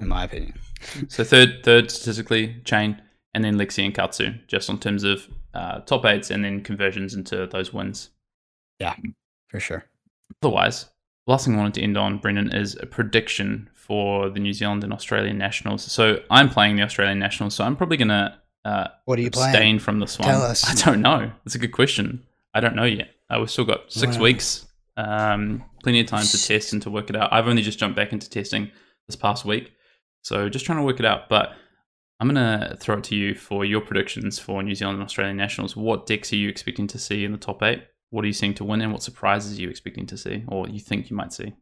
In 0.02 0.08
my 0.08 0.24
opinion. 0.24 0.56
so 1.08 1.24
third, 1.24 1.64
third 1.64 1.92
statistically, 1.92 2.62
Chane, 2.66 3.00
and 3.36 3.44
then 3.44 3.58
Lexi 3.58 3.86
and 3.86 3.94
Katsu, 3.94 4.34
just 4.48 4.70
on 4.70 4.80
terms 4.80 5.04
of 5.04 5.28
uh, 5.56 5.80
top 5.82 6.06
eights 6.06 6.30
and 6.32 6.44
then 6.44 6.62
conversions 6.62 7.14
into 7.14 7.48
those 7.48 7.74
wins. 7.74 8.10
Yeah, 8.80 8.96
for 9.48 9.60
sure. 9.60 9.86
Otherwise, 10.44 10.90
last 11.28 11.46
thing 11.46 11.56
I 11.56 11.58
wanted 11.58 11.76
to 11.76 11.82
end 11.82 11.98
on, 11.98 12.18
Brendan, 12.18 12.52
is 12.54 12.76
a 12.82 12.86
prediction 12.86 13.70
for 13.74 14.30
the 14.30 14.40
New 14.40 14.54
Zealand 14.54 14.84
and 14.84 14.92
Australian 14.92 15.38
nationals. 15.38 15.84
So 15.84 16.22
I'm 16.30 16.50
playing 16.50 16.76
the 16.76 16.84
Australian 16.84 17.20
nationals, 17.20 17.56
so 17.56 17.64
I'm 17.64 17.76
probably 17.76 17.98
gonna 17.98 18.40
uh, 18.66 18.88
what 19.06 19.18
are 19.20 19.22
you 19.22 19.28
abstain 19.28 19.52
playing? 19.54 19.80
from 19.80 20.00
this 20.00 20.18
one. 20.20 20.28
Tell 20.28 20.42
us. 20.42 20.68
I 20.68 20.86
don't 20.86 21.02
know. 21.02 21.32
That's 21.46 21.56
a 21.56 21.60
good 21.60 21.72
question. 21.72 22.26
I 22.54 22.60
don't 22.60 22.76
know 22.76 22.84
yet. 22.86 23.10
Uh, 23.30 23.38
we've 23.40 23.50
still 23.52 23.66
got 23.66 23.92
six 23.92 24.18
Wow. 24.18 24.24
weeks, 24.24 24.66
um, 24.98 25.64
plenty 25.84 26.00
of 26.00 26.08
time 26.08 26.26
to 26.26 26.48
test 26.48 26.74
and 26.74 26.82
to 26.82 26.90
work 26.90 27.10
it 27.10 27.16
out. 27.16 27.32
I've 27.32 27.48
only 27.48 27.62
just 27.62 27.80
jumped 27.80 27.96
back 27.96 28.12
into 28.12 28.30
testing 28.30 28.72
this 29.08 29.16
past 29.16 29.46
week, 29.46 29.72
so 30.24 30.50
just 30.50 30.66
trying 30.66 30.80
to 30.80 30.84
work 30.84 31.00
it 31.00 31.06
out. 31.06 31.30
But 31.30 31.54
I'm 32.20 32.28
gonna 32.28 32.78
throw 32.80 32.98
it 32.98 33.04
to 33.06 33.16
you 33.16 33.36
for 33.36 33.66
your 33.66 33.82
predictions 33.82 34.40
for 34.40 34.64
New 34.64 34.76
Zealand 34.76 34.98
and 34.98 35.06
Australian 35.06 35.38
nationals. 35.38 35.76
What 35.76 36.06
decks 36.06 36.32
are 36.32 36.38
you 36.38 36.50
expecting 36.50 36.88
to 36.88 37.00
see 37.00 37.26
in 37.26 37.32
the 37.32 37.38
top 37.38 37.62
eight? 37.62 37.84
What 38.10 38.24
are 38.24 38.28
you 38.28 38.34
seeing 38.34 38.54
to 38.56 38.64
win, 38.64 38.82
and 38.82 38.94
what 38.94 39.04
surprises 39.04 39.58
are 39.58 39.62
you 39.62 39.70
expecting 39.70 40.06
to 40.08 40.18
see, 40.18 40.44
or 40.48 40.70
you 40.70 40.80
think 40.80 41.10
you 41.10 41.16
might 41.16 41.34
see? 41.34 41.54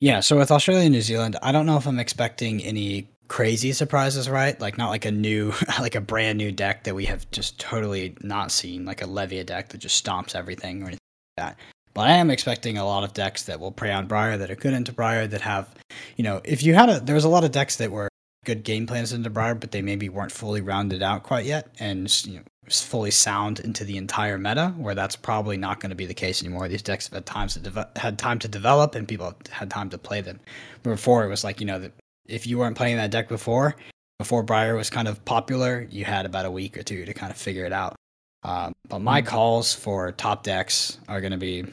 Yeah, 0.00 0.20
so 0.20 0.36
with 0.38 0.50
Australia 0.50 0.84
and 0.84 0.92
New 0.92 1.00
Zealand, 1.00 1.36
I 1.42 1.52
don't 1.52 1.66
know 1.66 1.76
if 1.76 1.86
I'm 1.86 1.98
expecting 1.98 2.62
any 2.62 3.10
crazy 3.28 3.72
surprises, 3.72 4.28
right? 4.28 4.58
Like 4.60 4.78
not 4.78 4.90
like 4.90 5.04
a 5.04 5.10
new 5.10 5.52
like 5.80 5.94
a 5.94 6.00
brand 6.00 6.38
new 6.38 6.52
deck 6.52 6.84
that 6.84 6.94
we 6.94 7.06
have 7.06 7.30
just 7.30 7.58
totally 7.58 8.16
not 8.22 8.50
seen, 8.50 8.84
like 8.84 9.02
a 9.02 9.06
Levia 9.06 9.44
deck 9.44 9.70
that 9.70 9.78
just 9.78 10.04
stomps 10.04 10.34
everything 10.34 10.82
or 10.82 10.86
anything 10.86 11.00
like 11.36 11.46
that. 11.46 11.58
But 11.94 12.08
I 12.08 12.12
am 12.12 12.30
expecting 12.30 12.76
a 12.76 12.84
lot 12.84 13.04
of 13.04 13.14
decks 13.14 13.44
that 13.44 13.58
will 13.58 13.72
prey 13.72 13.90
on 13.90 14.06
Briar 14.06 14.36
that 14.36 14.50
are 14.50 14.54
good 14.54 14.74
into 14.74 14.92
Briar 14.92 15.26
that 15.26 15.40
have, 15.40 15.74
you 16.16 16.24
know, 16.24 16.42
if 16.44 16.62
you 16.62 16.74
had 16.74 16.90
a 16.90 17.00
there 17.00 17.14
was 17.14 17.24
a 17.24 17.28
lot 17.28 17.44
of 17.44 17.52
decks 17.52 17.76
that 17.76 17.90
were 17.90 18.08
good 18.46 18.64
game 18.64 18.86
plans 18.86 19.12
into 19.12 19.28
Briar, 19.28 19.54
but 19.54 19.72
they 19.72 19.82
maybe 19.82 20.08
weren't 20.08 20.32
fully 20.32 20.62
rounded 20.62 21.02
out 21.02 21.24
quite 21.24 21.44
yet 21.44 21.68
and 21.78 22.10
you 22.24 22.36
know 22.36 22.42
fully 22.68 23.10
sound 23.10 23.60
into 23.60 23.84
the 23.84 23.96
entire 23.96 24.38
meta, 24.38 24.74
where 24.76 24.94
that's 24.94 25.14
probably 25.14 25.56
not 25.56 25.80
going 25.80 25.90
to 25.90 25.96
be 25.96 26.06
the 26.06 26.14
case 26.14 26.42
anymore. 26.42 26.68
These 26.68 26.82
decks 26.82 27.06
have 27.06 27.14
had 27.14 27.26
times 27.26 27.54
to 27.54 27.60
deve- 27.60 27.96
had 27.96 28.18
time 28.18 28.38
to 28.40 28.48
develop, 28.48 28.94
and 28.94 29.06
people 29.06 29.34
had 29.50 29.70
time 29.70 29.90
to 29.90 29.98
play 29.98 30.20
them. 30.20 30.40
But 30.82 30.90
before 30.90 31.24
it 31.24 31.28
was 31.28 31.44
like 31.44 31.60
you 31.60 31.66
know 31.66 31.78
that 31.78 31.92
if 32.26 32.46
you 32.46 32.58
weren't 32.58 32.76
playing 32.76 32.96
that 32.96 33.10
deck 33.10 33.28
before, 33.28 33.76
before 34.18 34.42
Briar 34.42 34.74
was 34.74 34.90
kind 34.90 35.08
of 35.08 35.24
popular, 35.24 35.86
you 35.90 36.04
had 36.04 36.24
about 36.24 36.46
a 36.46 36.50
week 36.50 36.78
or 36.78 36.82
two 36.82 37.04
to 37.04 37.12
kind 37.12 37.30
of 37.30 37.36
figure 37.36 37.66
it 37.66 37.72
out. 37.72 37.94
Um, 38.42 38.72
but 38.88 39.00
my 39.00 39.22
calls 39.22 39.74
for 39.74 40.12
top 40.12 40.42
decks 40.42 40.98
are 41.08 41.20
going 41.20 41.32
to 41.32 41.38
be 41.38 41.64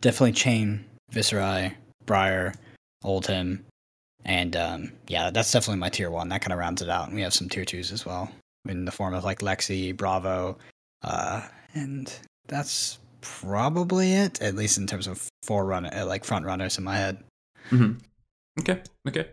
definitely 0.00 0.32
Chane, 0.32 0.84
Viserai, 1.12 1.74
Briar, 2.06 2.54
Oldhim, 3.04 3.60
and 4.24 4.56
um, 4.56 4.92
yeah, 5.08 5.30
that's 5.30 5.52
definitely 5.52 5.80
my 5.80 5.88
tier 5.88 6.10
one. 6.10 6.28
That 6.28 6.42
kind 6.42 6.52
of 6.52 6.58
rounds 6.58 6.82
it 6.82 6.88
out. 6.88 7.06
And 7.06 7.16
we 7.16 7.22
have 7.22 7.34
some 7.34 7.48
tier 7.48 7.64
twos 7.64 7.92
as 7.92 8.04
well 8.04 8.30
in 8.68 8.84
the 8.84 8.92
form 8.92 9.14
of 9.14 9.24
like 9.24 9.40
Lexi, 9.40 9.96
Bravo, 9.96 10.58
uh, 11.02 11.42
and 11.74 12.12
that's 12.46 12.98
probably 13.20 14.12
it. 14.12 14.40
At 14.42 14.54
least 14.54 14.78
in 14.78 14.86
terms 14.86 15.06
of 15.06 15.28
forerunner, 15.42 15.90
uh, 15.92 16.06
like 16.06 16.24
front 16.24 16.44
runners 16.44 16.78
in 16.78 16.84
my 16.84 16.96
head. 16.96 17.18
hmm 17.70 17.92
Okay, 18.58 18.82
okay. 19.08 19.28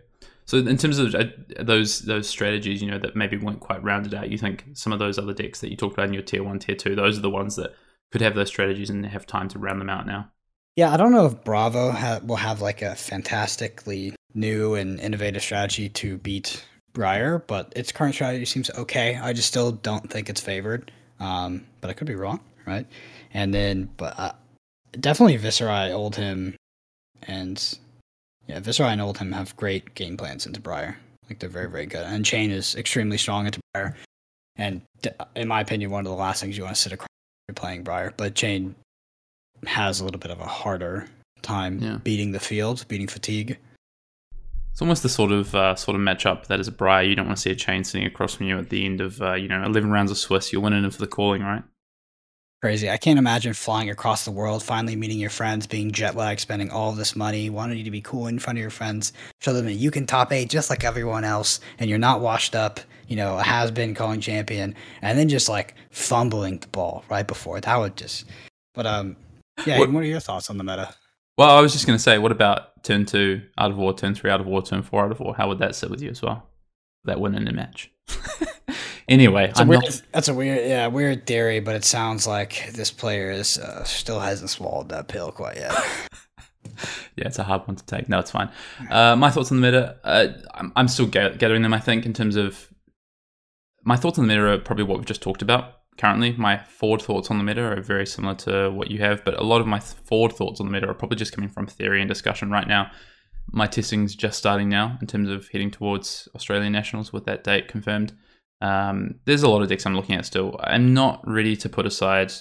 So 0.46 0.56
in 0.56 0.78
terms 0.78 0.98
of 0.98 1.14
uh, 1.14 1.24
those 1.60 2.00
those 2.00 2.26
strategies, 2.26 2.80
you 2.80 2.90
know, 2.90 2.98
that 2.98 3.14
maybe 3.14 3.36
weren't 3.36 3.60
quite 3.60 3.82
rounded 3.82 4.14
out, 4.14 4.30
you 4.30 4.38
think 4.38 4.64
some 4.72 4.94
of 4.94 4.98
those 4.98 5.18
other 5.18 5.34
decks 5.34 5.60
that 5.60 5.70
you 5.70 5.76
talked 5.76 5.92
about 5.92 6.06
in 6.06 6.14
your 6.14 6.22
tier 6.22 6.42
one, 6.42 6.58
tier 6.58 6.74
two, 6.74 6.94
those 6.94 7.18
are 7.18 7.22
the 7.22 7.28
ones 7.28 7.56
that 7.56 7.74
could 8.10 8.22
have 8.22 8.34
those 8.34 8.48
strategies 8.48 8.88
and 8.88 9.04
have 9.04 9.26
time 9.26 9.48
to 9.48 9.58
round 9.58 9.80
them 9.80 9.90
out 9.90 10.06
now. 10.06 10.30
Yeah, 10.76 10.90
I 10.90 10.96
don't 10.96 11.12
know 11.12 11.26
if 11.26 11.44
Bravo 11.44 11.90
ha- 11.90 12.20
will 12.22 12.36
have 12.36 12.62
like 12.62 12.80
a 12.80 12.94
fantastically 12.94 14.14
new 14.34 14.74
and 14.74 15.00
innovative 15.00 15.42
strategy 15.42 15.88
to 15.88 16.18
beat 16.18 16.64
Briar, 16.92 17.38
but 17.46 17.72
its 17.76 17.92
current 17.92 18.14
strategy 18.14 18.44
seems 18.44 18.70
okay. 18.70 19.16
I 19.16 19.32
just 19.32 19.48
still 19.48 19.72
don't 19.72 20.10
think 20.10 20.28
it's 20.28 20.40
favored, 20.40 20.90
um, 21.20 21.64
but 21.80 21.90
I 21.90 21.92
could 21.92 22.06
be 22.06 22.14
wrong, 22.14 22.40
right? 22.66 22.86
And 23.32 23.52
then, 23.54 23.90
but 23.96 24.18
uh, 24.18 24.32
definitely 24.98 25.38
Viserai, 25.38 25.90
Oldhim, 25.90 26.54
and 27.22 27.78
yeah, 28.46 28.60
Viserai 28.60 28.92
and 28.92 29.00
Oldhim 29.00 29.32
have 29.34 29.56
great 29.56 29.94
game 29.94 30.16
plans 30.16 30.46
into 30.46 30.60
Briar. 30.60 30.98
Like 31.28 31.38
they're 31.40 31.50
very, 31.50 31.68
very 31.68 31.86
good. 31.86 32.06
And 32.06 32.24
Chane 32.24 32.50
is 32.50 32.74
extremely 32.74 33.18
strong 33.18 33.46
into 33.46 33.60
Briar, 33.74 33.96
and 34.56 34.80
in 35.36 35.46
my 35.48 35.60
opinion, 35.60 35.90
one 35.90 36.06
of 36.06 36.10
the 36.10 36.16
last 36.18 36.40
things 36.40 36.56
you 36.56 36.64
want 36.64 36.74
to 36.74 36.80
sit 36.82 36.92
across 36.92 37.08
when 37.46 37.54
you're 37.54 37.60
playing 37.60 37.82
Briar. 37.84 38.12
But 38.16 38.34
Chane 38.34 38.74
has 39.66 40.00
a 40.00 40.04
little 40.04 40.20
bit 40.20 40.30
of 40.30 40.40
a 40.40 40.46
harder 40.46 41.06
time 41.42 41.80
Yeah. 41.80 41.98
beating 42.02 42.32
the 42.32 42.40
field, 42.40 42.84
beating 42.88 43.08
fatigue. 43.08 43.58
It's 44.78 44.82
almost 44.82 45.02
the 45.02 45.08
sort 45.08 45.32
of 45.32 45.56
uh, 45.56 45.74
sort 45.74 45.96
of 45.96 46.00
matchup 46.02 46.46
that 46.46 46.60
is 46.60 46.68
a 46.68 46.70
Briar. 46.70 47.02
You 47.02 47.16
don't 47.16 47.26
want 47.26 47.36
to 47.36 47.42
see 47.42 47.50
a 47.50 47.56
Chane 47.56 47.82
sitting 47.82 48.06
across 48.06 48.34
from 48.34 48.46
you 48.46 48.56
at 48.60 48.68
the 48.68 48.84
end 48.86 49.00
of 49.00 49.20
uh, 49.20 49.32
you 49.34 49.48
know 49.48 49.60
eleven 49.64 49.90
rounds 49.90 50.12
of 50.12 50.18
Swiss. 50.18 50.52
You're 50.52 50.62
winning 50.62 50.84
it 50.84 50.92
for 50.92 51.00
the 51.00 51.08
calling, 51.08 51.42
right? 51.42 51.64
Crazy. 52.62 52.88
I 52.88 52.96
can't 52.96 53.18
imagine 53.18 53.54
flying 53.54 53.90
across 53.90 54.24
the 54.24 54.30
world, 54.30 54.62
finally 54.62 54.94
meeting 54.94 55.18
your 55.18 55.30
friends, 55.30 55.66
being 55.66 55.90
jet 55.90 56.14
lagged, 56.14 56.38
spending 56.38 56.70
all 56.70 56.92
this 56.92 57.16
money, 57.16 57.50
wanting 57.50 57.76
you 57.78 57.82
to 57.82 57.90
be 57.90 58.00
cool 58.00 58.28
in 58.28 58.38
front 58.38 58.56
of 58.56 58.60
your 58.60 58.70
friends, 58.70 59.12
show 59.40 59.52
them 59.52 59.64
that 59.64 59.72
you 59.72 59.90
can 59.90 60.06
top 60.06 60.32
eight 60.32 60.48
just 60.48 60.70
like 60.70 60.84
everyone 60.84 61.24
else, 61.24 61.58
and 61.80 61.90
you're 61.90 61.98
not 61.98 62.20
washed 62.20 62.54
up, 62.54 62.78
you 63.08 63.16
know, 63.16 63.36
a 63.36 63.42
has 63.42 63.72
been 63.72 63.96
calling 63.96 64.20
champion, 64.20 64.76
and 65.02 65.18
then 65.18 65.28
just 65.28 65.48
like 65.48 65.74
fumbling 65.90 66.58
the 66.60 66.68
ball 66.68 67.04
right 67.10 67.26
before. 67.26 67.60
That 67.60 67.76
would 67.78 67.96
just. 67.96 68.26
But 68.74 68.86
um, 68.86 69.16
yeah. 69.66 69.80
What- 69.80 69.90
What, 69.90 70.04
are 70.04 70.06
your 70.06 70.20
thoughts 70.20 70.50
on 70.50 70.56
the 70.56 70.62
meta? 70.62 70.94
Well, 71.38 71.50
I 71.50 71.60
was 71.60 71.72
just 71.72 71.86
going 71.86 71.96
to 71.96 72.02
say, 72.02 72.18
what 72.18 72.32
about 72.32 72.82
turn 72.82 73.06
two 73.06 73.42
out 73.56 73.70
of 73.70 73.76
war, 73.76 73.94
turn 73.94 74.12
three 74.14 74.28
out 74.28 74.40
of 74.40 74.46
war, 74.46 74.60
turn 74.60 74.82
four 74.82 75.04
out 75.04 75.12
of 75.12 75.20
war? 75.20 75.36
How 75.36 75.46
would 75.48 75.60
that 75.60 75.76
sit 75.76 75.88
with 75.88 76.02
you 76.02 76.10
as 76.10 76.20
well? 76.20 76.48
That 77.04 77.20
win 77.20 77.36
in 77.36 77.46
a 77.46 77.52
match. 77.52 77.92
anyway, 79.08 79.46
That's 79.46 79.60
a 79.60 79.62
I'm 79.62 79.68
weird. 79.68 79.84
not. 79.84 80.02
That's 80.12 80.26
a 80.26 80.34
weird, 80.34 80.68
yeah, 80.68 80.88
weird 80.88 81.26
theory, 81.26 81.60
but 81.60 81.76
it 81.76 81.84
sounds 81.84 82.26
like 82.26 82.72
this 82.72 82.90
player 82.90 83.30
is 83.30 83.56
uh, 83.56 83.84
still 83.84 84.18
hasn't 84.18 84.50
swallowed 84.50 84.88
that 84.88 85.06
pill 85.06 85.30
quite 85.30 85.56
yet. 85.56 85.72
Yeah, 87.16 87.26
it's 87.26 87.38
a 87.40 87.42
hard 87.42 87.66
one 87.66 87.76
to 87.76 87.84
take. 87.84 88.08
No, 88.08 88.20
it's 88.20 88.30
fine. 88.30 88.48
Uh, 88.88 89.16
my 89.16 89.30
thoughts 89.30 89.50
on 89.50 89.60
the 89.60 89.66
meta. 89.66 89.96
Uh, 90.04 90.28
I'm, 90.54 90.72
I'm 90.76 90.86
still 90.86 91.06
gathering 91.06 91.62
them. 91.62 91.74
I 91.74 91.80
think 91.80 92.06
in 92.06 92.12
terms 92.12 92.36
of 92.36 92.68
my 93.82 93.96
thoughts 93.96 94.18
on 94.20 94.26
the 94.26 94.32
meta 94.32 94.46
are 94.52 94.58
probably 94.58 94.84
what 94.84 94.98
we've 94.98 95.06
just 95.06 95.22
talked 95.22 95.42
about. 95.42 95.77
Currently, 95.98 96.32
my 96.32 96.58
forward 96.58 97.02
thoughts 97.02 97.30
on 97.30 97.38
the 97.38 97.44
meta 97.44 97.62
are 97.62 97.80
very 97.80 98.06
similar 98.06 98.36
to 98.36 98.70
what 98.70 98.90
you 98.90 99.00
have, 99.00 99.24
but 99.24 99.38
a 99.38 99.42
lot 99.42 99.60
of 99.60 99.66
my 99.66 99.80
forward 99.80 100.32
thoughts 100.32 100.60
on 100.60 100.66
the 100.66 100.72
meta 100.72 100.88
are 100.88 100.94
probably 100.94 101.16
just 101.16 101.32
coming 101.32 101.50
from 101.50 101.66
theory 101.66 102.00
and 102.00 102.08
discussion 102.08 102.50
right 102.50 102.68
now. 102.68 102.90
My 103.50 103.66
testing's 103.66 104.14
just 104.14 104.38
starting 104.38 104.68
now 104.68 104.96
in 105.00 105.08
terms 105.08 105.28
of 105.28 105.48
heading 105.48 105.72
towards 105.72 106.28
Australian 106.36 106.72
nationals 106.72 107.12
with 107.12 107.24
that 107.24 107.42
date 107.42 107.66
confirmed. 107.66 108.12
Um, 108.60 109.16
there's 109.24 109.42
a 109.42 109.48
lot 109.48 109.62
of 109.62 109.68
decks 109.68 109.86
I'm 109.86 109.96
looking 109.96 110.14
at 110.14 110.24
still. 110.24 110.56
I'm 110.62 110.94
not 110.94 111.20
ready 111.26 111.56
to 111.56 111.68
put 111.68 111.86
aside 111.86 112.32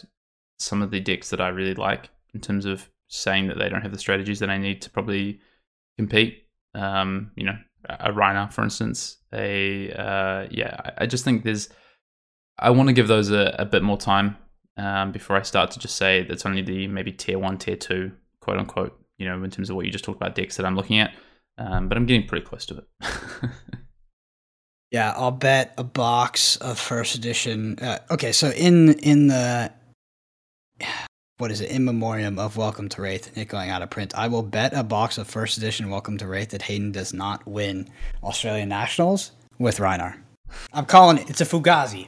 some 0.60 0.82
of 0.82 0.92
the 0.92 1.00
decks 1.00 1.30
that 1.32 1.42
I 1.42 1.48
really 1.48 1.76
like 1.76 2.10
in 2.34 2.42
terms 2.42 2.66
of 2.66 2.90
saying 3.08 3.48
that 3.48 3.58
they 3.58 3.70
don't 3.70 3.82
have 3.82 3.92
the 3.92 4.00
strategies 4.00 4.40
that 4.40 4.50
I 4.50 4.58
need 4.58 4.82
to 4.84 4.90
probably 4.90 5.40
compete. 5.98 6.44
Um, 6.76 7.32
you 7.36 7.46
know, 7.46 7.58
a 7.90 8.12
Rhinar, 8.12 8.52
for 8.52 8.64
instance. 8.64 9.18
A 9.34 9.92
uh, 9.92 10.48
yeah, 10.52 10.92
I 10.98 11.08
just 11.08 11.24
think 11.24 11.44
there's. 11.44 11.70
I 12.60 12.70
want 12.72 12.90
to 12.90 12.94
give 12.94 13.08
those 13.08 13.30
a, 13.32 13.56
a 13.60 13.66
bit 13.66 13.84
more 13.84 13.98
time 13.98 14.38
um, 14.78 15.12
before 15.12 15.36
I 15.36 15.44
start 15.44 15.72
to 15.72 15.80
just 15.80 15.96
say 15.96 16.24
that's 16.24 16.46
only 16.46 16.62
the 16.62 16.88
maybe 16.88 17.12
tier 17.12 17.40
one, 17.40 17.58
tier 17.58 17.76
two, 17.76 18.12
quote 18.42 18.58
unquote. 18.58 19.00
You 19.18 19.28
know, 19.28 19.44
in 19.44 19.50
terms 19.50 19.70
of 19.70 19.76
what 19.76 19.86
you 19.86 19.92
just 19.92 20.06
talked 20.06 20.18
about 20.18 20.36
decks 20.36 20.58
that 20.58 20.66
I'm 20.66 20.76
looking 20.76 21.00
at. 21.00 21.12
Um, 21.58 21.88
but 21.88 21.98
I'm 21.98 22.06
getting 22.06 22.28
pretty 22.28 22.46
close 22.46 22.68
to 22.68 22.78
it. 22.78 23.50
Yeah, 24.92 25.14
I'll 25.18 25.32
bet 25.32 25.74
a 25.78 25.84
box 25.84 26.56
of 26.58 26.80
first 26.80 27.16
edition. 27.16 27.78
Uh, 27.80 28.00
okay, 28.10 28.32
so 28.32 28.52
in 28.52 28.94
in 29.00 29.28
the 29.28 29.70
what 31.40 31.52
is 31.52 31.60
it 31.60 31.70
in 31.70 31.84
memoriam 31.84 32.40
of 32.40 32.56
Welcome 32.56 32.88
to 32.90 33.02
Rathe 33.02 33.36
it 33.36 33.50
going 33.50 33.70
out 33.70 33.82
of 33.82 33.90
print, 33.90 34.18
I 34.18 34.30
will 34.30 34.44
bet 34.44 34.74
a 34.74 34.84
box 34.84 35.18
of 35.18 35.28
first 35.28 35.58
edition 35.58 35.90
Welcome 35.90 36.18
to 36.20 36.26
Rathe 36.26 36.50
that 36.50 36.62
Hayden 36.62 36.94
does 36.94 37.14
not 37.14 37.46
win 37.46 37.90
Australian 38.24 38.70
Nationals 38.70 39.32
with 39.60 39.80
Rhinar. 39.80 40.16
I'm 40.72 40.86
calling 40.86 41.18
it. 41.18 41.30
It's 41.30 41.42
a 41.42 41.46
fugazi. 41.46 42.08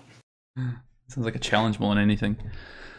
Sounds 0.58 1.26
like 1.26 1.36
a 1.36 1.40
challenge 1.40 1.80
more 1.80 1.96
than 1.96 2.04
anything. 2.04 2.38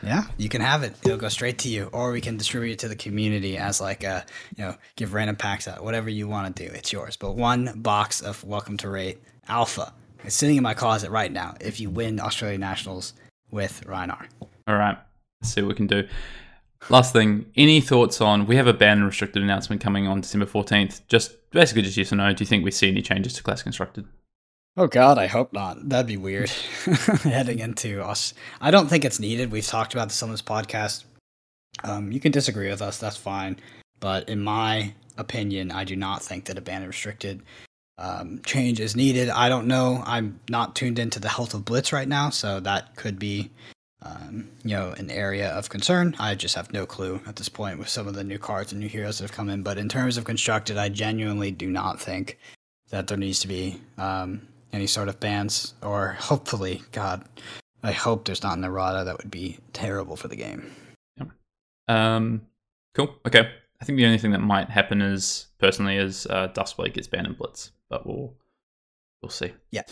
Yeah, 0.03 0.25
you 0.39 0.49
can 0.49 0.63
have 0.63 0.83
it. 0.83 0.95
It'll 1.05 1.19
go 1.19 1.29
straight 1.29 1.59
to 1.59 1.69
you, 1.69 1.91
or 1.93 2.11
we 2.11 2.21
can 2.21 2.37
distribute 2.37 2.73
it 2.73 2.79
to 2.81 2.89
the 2.89 2.97
community 2.97 3.59
as 3.59 3.81
like 3.81 4.03
a 4.03 4.25
you 4.57 4.65
know 4.65 4.75
give 4.97 5.13
random 5.13 5.37
packs 5.37 5.69
out. 5.69 5.85
Whatever 5.85 6.09
you 6.09 6.27
want 6.27 6.57
to 6.57 6.67
do, 6.67 6.73
it's 6.73 6.93
yours. 6.93 7.17
But 7.17 7.37
one 7.37 7.81
box 7.83 8.23
of 8.23 8.43
Welcome 8.43 8.79
to 8.79 8.87
Rathe 8.87 9.19
Alpha 9.49 9.93
is 10.25 10.35
sitting 10.35 10.57
in 10.57 10.63
my 10.63 10.75
closet 10.75 11.11
right 11.11 11.31
now. 11.31 11.55
If 11.61 11.81
you 11.81 11.91
win 11.91 12.19
Australian 12.19 12.63
Nationals 12.63 13.13
with 13.51 13.83
Rhinar, 13.87 14.27
All 14.67 14.77
right, 14.77 14.97
let's 15.43 15.53
see 15.53 15.61
what 15.61 15.69
we 15.69 15.75
can 15.75 15.87
do. 15.87 16.09
Last 16.89 17.13
thing, 17.13 17.45
any 17.57 17.83
thoughts 17.83 18.23
on 18.23 18.47
we 18.47 18.57
have 18.57 18.67
a 18.67 18.73
ban 18.73 19.05
restricted 19.05 19.43
announcement 19.43 19.83
coming 19.83 20.09
on 20.09 20.23
December 20.23 20.47
14th? 20.47 21.03
Just 21.09 21.51
basically 21.51 21.83
just 21.83 21.97
yes 21.97 22.11
or 22.11 22.17
no. 22.17 22.33
Do 22.33 22.43
you 22.43 22.47
think 22.47 22.65
we 22.65 22.71
see 22.71 22.89
any 22.89 23.03
changes 23.03 23.35
to 23.35 23.43
class 23.43 23.63
constructed? 23.63 24.07
Oh 24.81 24.87
God, 24.87 25.18
I 25.18 25.26
hope 25.26 25.53
not. 25.53 25.91
That'd 25.91 26.07
be 26.07 26.16
weird. 26.16 26.49
Heading 27.22 27.59
into 27.59 28.03
us, 28.03 28.33
I 28.62 28.70
don't 28.70 28.89
think 28.89 29.05
it's 29.05 29.20
needed. 29.20 29.53
We've 29.53 29.66
talked 29.66 29.93
about 29.93 30.09
this 30.09 30.22
on 30.22 30.31
this 30.31 30.41
podcast. 30.41 31.05
Um, 31.85 32.11
you 32.11 32.18
can 32.18 32.33
disagree 32.33 32.70
with 32.70 32.81
us. 32.81 32.97
That's 32.97 33.18
fine. 33.18 33.59
But 34.01 34.31
in 34.31 34.41
my 34.41 34.95
opinion, 35.18 35.70
I 35.70 35.85
do 35.85 35.97
not 35.97 36.22
think 36.22 36.47
that 36.47 36.57
a 36.57 36.62
ban 36.62 36.81
and 36.81 36.87
restricted 36.87 37.43
um, 37.99 38.41
change 38.47 38.81
is 38.81 38.97
needed. 38.97 39.28
I 39.28 39.51
don't 39.51 39.66
know. 39.66 40.03
I'm 40.07 40.41
not 40.49 40.74
tuned 40.74 40.99
into 40.99 41.20
the 41.20 41.28
health 41.28 41.53
of 41.53 41.66
Blitz 41.66 41.93
right 41.93 42.09
now, 42.09 42.31
so 42.31 42.59
that 42.61 42.97
could 42.97 43.18
be, 43.18 43.51
um, 44.01 44.49
you 44.64 44.74
know, 44.74 44.95
an 44.97 45.11
area 45.11 45.51
of 45.51 45.68
concern. 45.68 46.16
I 46.18 46.35
just 46.35 46.55
have 46.55 46.72
no 46.72 46.87
clue 46.87 47.20
at 47.26 47.37
this 47.37 47.51
point 47.51 47.78
with 47.78 47.91
some 47.91 48.09
of 48.09 48.14
the 48.14 48.24
new 48.24 48.39
cards 48.39 48.72
and 48.72 48.81
new 48.81 48.89
heroes 48.89 49.18
that 49.18 49.24
have 49.24 49.33
come 49.37 49.51
in. 49.51 49.62
But 49.62 49.76
in 49.76 49.91
terms 49.91 50.16
of 50.16 50.24
constructed, 50.24 50.78
I 50.78 50.89
genuinely 50.89 51.51
do 51.51 51.68
not 51.68 52.01
think 52.01 52.39
that 52.89 53.09
there 53.09 53.18
needs 53.18 53.41
to 53.41 53.47
be 53.47 53.78
um, 53.99 54.41
any 54.73 54.87
sort 54.87 55.09
of 55.09 55.21
bans, 55.21 55.75
or 55.83 56.16
hopefully, 56.18 56.83
God, 56.93 57.25
I 57.83 57.93
hope 57.93 58.25
there's 58.25 58.43
not 58.43 58.59
an 58.59 58.64
errata. 58.64 59.05
That 59.05 59.18
would 59.18 59.31
be 59.31 59.59
terrible 59.73 60.16
for 60.16 60.29
the 60.29 60.37
game. 60.37 60.71
Yeah. 61.16 61.27
Um. 61.89 62.43
Cool. 62.95 63.14
Okay. 63.27 63.51
I 63.81 63.85
think 63.85 63.97
the 63.97 64.05
only 64.05 64.18
thing 64.18 64.33
that 64.33 64.41
might 64.41 64.68
happen 64.68 65.01
is 65.01 65.47
personally 65.59 65.97
is 65.97 66.27
uh, 66.27 66.49
Duskblade 66.49 66.93
gets 66.93 67.07
banned 67.07 67.27
in 67.27 67.33
Blitz, 67.33 67.73
but 67.89 68.07
we'll 68.07 68.35
we'll 69.23 69.31
see. 69.31 69.53
Yeah. 69.71 69.83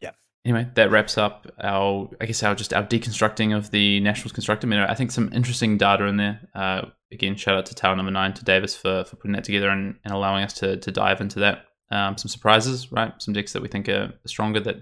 Yeah. 0.00 0.10
Anyway, 0.44 0.68
that 0.74 0.90
wraps 0.90 1.16
up 1.16 1.46
our 1.62 2.10
I 2.20 2.26
guess 2.26 2.42
our 2.42 2.54
just 2.54 2.74
our 2.74 2.82
deconstructing 2.82 3.56
of 3.56 3.70
the 3.70 4.00
Nationals 4.00 4.32
constructor 4.32 4.66
meta. 4.66 4.90
I 4.90 4.94
think 4.94 5.12
some 5.12 5.32
interesting 5.32 5.78
data 5.78 6.04
in 6.04 6.16
there. 6.16 6.40
Uh, 6.54 6.86
again, 7.12 7.36
shout 7.36 7.56
out 7.56 7.66
to 7.66 7.74
Tower 7.74 7.94
Number 7.94 8.10
Nine 8.10 8.34
to 8.34 8.44
Davis 8.44 8.74
for 8.74 9.04
for 9.04 9.16
putting 9.16 9.32
that 9.32 9.44
together 9.44 9.68
and, 9.68 9.96
and 10.04 10.12
allowing 10.12 10.42
us 10.42 10.54
to 10.54 10.76
to 10.76 10.90
dive 10.90 11.20
into 11.20 11.38
that. 11.40 11.66
Um, 11.90 12.16
some 12.18 12.28
surprises, 12.28 12.92
right? 12.92 13.12
Some 13.18 13.34
decks 13.34 13.52
that 13.52 13.62
we 13.62 13.68
think 13.68 13.88
are 13.88 14.12
stronger 14.26 14.60
that 14.60 14.76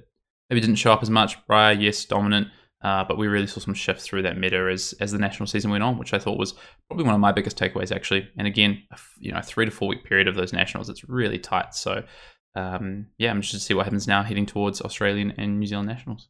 maybe 0.51 0.61
didn't 0.61 0.77
show 0.77 0.93
up 0.93 1.03
as 1.03 1.11
much. 1.11 1.45
Briar, 1.47 1.73
yes, 1.73 2.05
dominant. 2.05 2.49
Uh, 2.83 3.05
but 3.05 3.17
we 3.17 3.27
really 3.27 3.47
saw 3.47 3.59
some 3.59 3.75
shifts 3.75 4.07
through 4.07 4.23
that 4.23 4.39
meta 4.39 4.69
as 4.71 4.95
as 5.01 5.11
the 5.11 5.19
national 5.19 5.47
season 5.47 5.71
went 5.71 5.83
on, 5.83 5.99
which 5.99 6.13
I 6.13 6.19
thought 6.19 6.39
was 6.39 6.55
probably 6.89 7.05
one 7.05 7.15
of 7.15 7.21
my 7.21 7.33
biggest 7.33 7.59
takeaways 7.59 7.95
actually. 7.95 8.29
And 8.37 8.47
again, 8.47 8.83
you 9.19 9.33
know, 9.33 9.41
three 9.41 9.65
to 9.65 9.71
four 9.71 9.89
week 9.89 10.05
period 10.05 10.29
of 10.29 10.35
those 10.35 10.53
nationals, 10.53 10.89
it's 10.89 11.09
really 11.09 11.39
tight. 11.39 11.75
So 11.75 12.05
um, 12.55 13.07
yeah, 13.19 13.31
I'm 13.31 13.39
interested 13.39 13.59
to 13.59 13.65
see 13.65 13.75
what 13.75 13.87
happens 13.87 14.07
now 14.07 14.23
heading 14.23 14.47
towards 14.47 14.81
Australian 14.83 15.33
and 15.39 15.59
New 15.59 15.67
Zealand 15.67 15.89
nationals. 15.89 16.29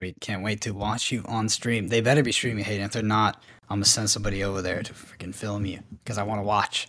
We 0.00 0.14
can't 0.20 0.42
wait 0.42 0.60
to 0.62 0.72
watch 0.72 1.12
you 1.12 1.22
on 1.26 1.48
stream. 1.48 1.88
They 1.88 2.00
better 2.00 2.22
be 2.22 2.32
streaming, 2.32 2.64
Hayden. 2.64 2.84
If 2.84 2.92
they're 2.92 3.02
not, 3.02 3.42
I'm 3.68 3.76
gonna 3.76 3.84
send 3.84 4.10
somebody 4.10 4.42
over 4.42 4.62
there 4.62 4.82
to 4.82 4.92
freaking 4.92 5.34
film 5.34 5.64
you 5.64 5.80
because 6.02 6.18
I 6.18 6.22
want 6.24 6.40
to 6.40 6.44
watch. 6.44 6.88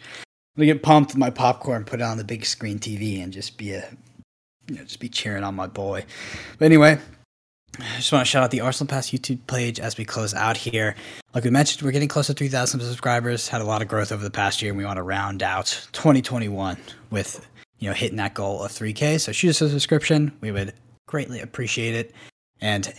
Gonna 0.58 0.68
get 0.68 0.84
pumped 0.84 1.12
with 1.12 1.18
my 1.18 1.30
popcorn, 1.30 1.84
put 1.84 2.00
it 2.00 2.04
on 2.04 2.18
the 2.18 2.24
big 2.24 2.46
screen 2.46 2.80
TV, 2.80 3.22
and 3.22 3.34
just 3.34 3.58
be 3.58 3.72
a, 3.72 3.90
you 4.68 4.76
know, 4.76 4.84
just 4.84 5.00
be 5.00 5.10
cheering 5.10 5.44
on 5.44 5.54
my 5.54 5.68
boy. 5.68 6.06
But 6.58 6.66
anyway, 6.66 6.98
I 7.80 7.96
just 7.98 8.12
want 8.12 8.26
to 8.26 8.30
shout 8.30 8.44
out 8.44 8.52
the 8.52 8.62
Arsenal 8.62 8.90
Pass 8.90 9.10
YouTube 9.10 9.40
page 9.48 9.80
as 9.82 9.98
we 9.98 10.06
close 10.06 10.34
out 10.34 10.56
here. 10.56 10.96
Like 11.34 11.44
we 11.44 11.50
mentioned, 11.50 11.82
we're 11.82 11.92
getting 11.92 12.08
close 12.08 12.28
to 12.28 12.34
3,000 12.34 12.80
subscribers. 12.80 13.50
Had 13.50 13.60
a 13.60 13.66
lot 13.66 13.82
of 13.82 13.90
growth 13.90 14.14
over 14.14 14.24
the 14.24 14.32
past 14.32 14.62
year, 14.62 14.72
and 14.72 14.78
we 14.78 14.86
want 14.86 14.98
to 14.98 15.04
round 15.04 15.44
out 15.44 15.88
2021 15.92 16.78
with 17.10 17.46
you 17.80 17.90
know 17.90 17.94
hitting 17.94 18.18
that 18.18 18.34
goal 18.34 18.64
of 18.64 18.72
3K. 18.72 19.20
So 19.20 19.34
shoot 19.34 19.50
us 19.50 19.62
a 19.62 19.70
subscription. 19.70 20.32
We 20.40 20.52
would 20.52 20.74
greatly 21.06 21.42
appreciate 21.42 21.96
it. 21.96 22.14
And 22.62 22.94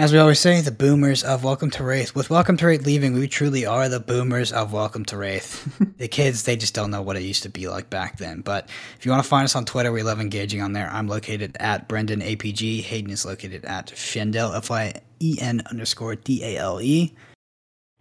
as 0.00 0.14
we 0.14 0.18
always 0.18 0.40
say, 0.40 0.62
the 0.62 0.70
boomers 0.70 1.22
of 1.22 1.44
Welcome 1.44 1.68
to 1.72 1.82
Rathe. 1.82 2.14
With 2.14 2.30
Welcome 2.30 2.56
to 2.56 2.64
Rathe 2.64 2.86
leaving, 2.86 3.12
we 3.12 3.28
truly 3.28 3.66
are 3.66 3.86
the 3.86 4.00
boomers 4.00 4.50
of 4.50 4.72
Welcome 4.72 5.04
to 5.04 5.16
Rathe. 5.16 5.96
the 5.98 6.08
kids, 6.08 6.44
they 6.44 6.56
just 6.56 6.74
don't 6.74 6.90
know 6.90 7.02
what 7.02 7.18
it 7.18 7.22
used 7.22 7.42
to 7.42 7.50
be 7.50 7.68
like 7.68 7.90
back 7.90 8.16
then. 8.16 8.40
But 8.40 8.70
if 8.98 9.04
you 9.04 9.12
want 9.12 9.22
to 9.22 9.28
find 9.28 9.44
us 9.44 9.54
on 9.54 9.66
Twitter, 9.66 9.92
we 9.92 10.02
love 10.02 10.18
engaging 10.18 10.62
on 10.62 10.72
there. 10.72 10.88
I'm 10.90 11.06
located 11.06 11.54
at 11.60 11.86
Brendan 11.86 12.22
APG. 12.22 12.80
Hayden 12.80 13.10
is 13.10 13.26
located 13.26 13.66
at 13.66 13.88
Fiendale, 13.88 14.56
F 14.56 14.70
Y 14.70 14.94
E 15.20 15.36
N 15.38 15.62
underscore 15.70 16.16
D 16.16 16.42
A 16.44 16.56
L 16.56 16.80
E. 16.80 17.14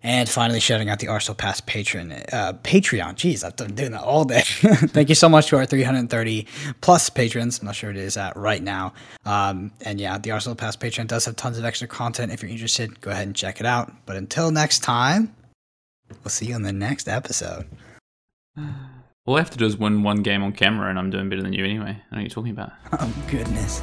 And 0.02 0.30
finally, 0.30 0.62
shouting 0.62 0.90
out 0.90 1.00
the 1.00 1.10
Arsenal 1.10 1.36
Pass 1.36 1.60
patron, 1.60 2.14
uh, 2.32 2.54
Patreon. 2.64 3.16
Jeez, 3.16 3.44
I've 3.44 3.58
been 3.58 3.76
doing 3.76 3.92
that 3.92 4.02
all 4.02 4.24
day. 4.24 4.42
Thank 4.46 5.10
you 5.10 5.16
so 5.16 5.28
much 5.28 5.48
to 5.48 5.58
our 5.58 5.66
330 5.66 6.48
plus 6.80 7.10
patrons. 7.10 7.60
I'm 7.60 7.66
not 7.66 7.76
sure 7.76 7.90
it 7.90 7.98
is 7.98 8.16
at 8.16 8.38
right 8.38 8.64
now. 8.64 8.94
Um, 9.26 9.72
and 9.82 10.00
yeah, 10.00 10.18
the 10.18 10.32
Arsenal 10.32 10.56
Pass 10.56 10.78
Patreon 10.78 11.08
does 11.08 11.26
have 11.26 11.36
tons 11.36 11.58
of 11.58 11.66
extra 11.66 11.88
content. 11.88 12.32
If 12.32 12.42
you're 12.42 12.52
interested, 12.52 13.02
go 13.02 13.12
ahead 13.12 13.28
and 13.28 13.36
check 13.36 13.60
it 13.60 13.66
out. 13.66 13.92
But 14.06 14.16
until 14.16 14.52
next 14.52 14.80
time, 14.80 15.36
we'll 16.24 16.30
see 16.30 16.46
you 16.46 16.56
on 16.56 16.62
the 16.62 16.72
next 16.74 17.10
episode. 17.10 17.66
All 19.26 19.36
I 19.36 19.40
have 19.40 19.52
to 19.52 19.58
do 19.58 19.66
is 19.66 19.76
win 19.78 20.02
one 20.04 20.24
game 20.24 20.42
on 20.44 20.54
camera, 20.54 20.90
and 20.90 20.98
I'm 20.98 21.10
doing 21.10 21.30
better 21.30 21.44
than 21.44 21.54
you 21.54 21.64
anyway. 21.66 21.90
I 21.90 21.92
know 21.92 21.98
what 22.12 22.22
you're 22.22 22.30
talking 22.30 22.52
about. 22.52 22.72
Oh, 22.94 23.14
goodness. 23.30 23.82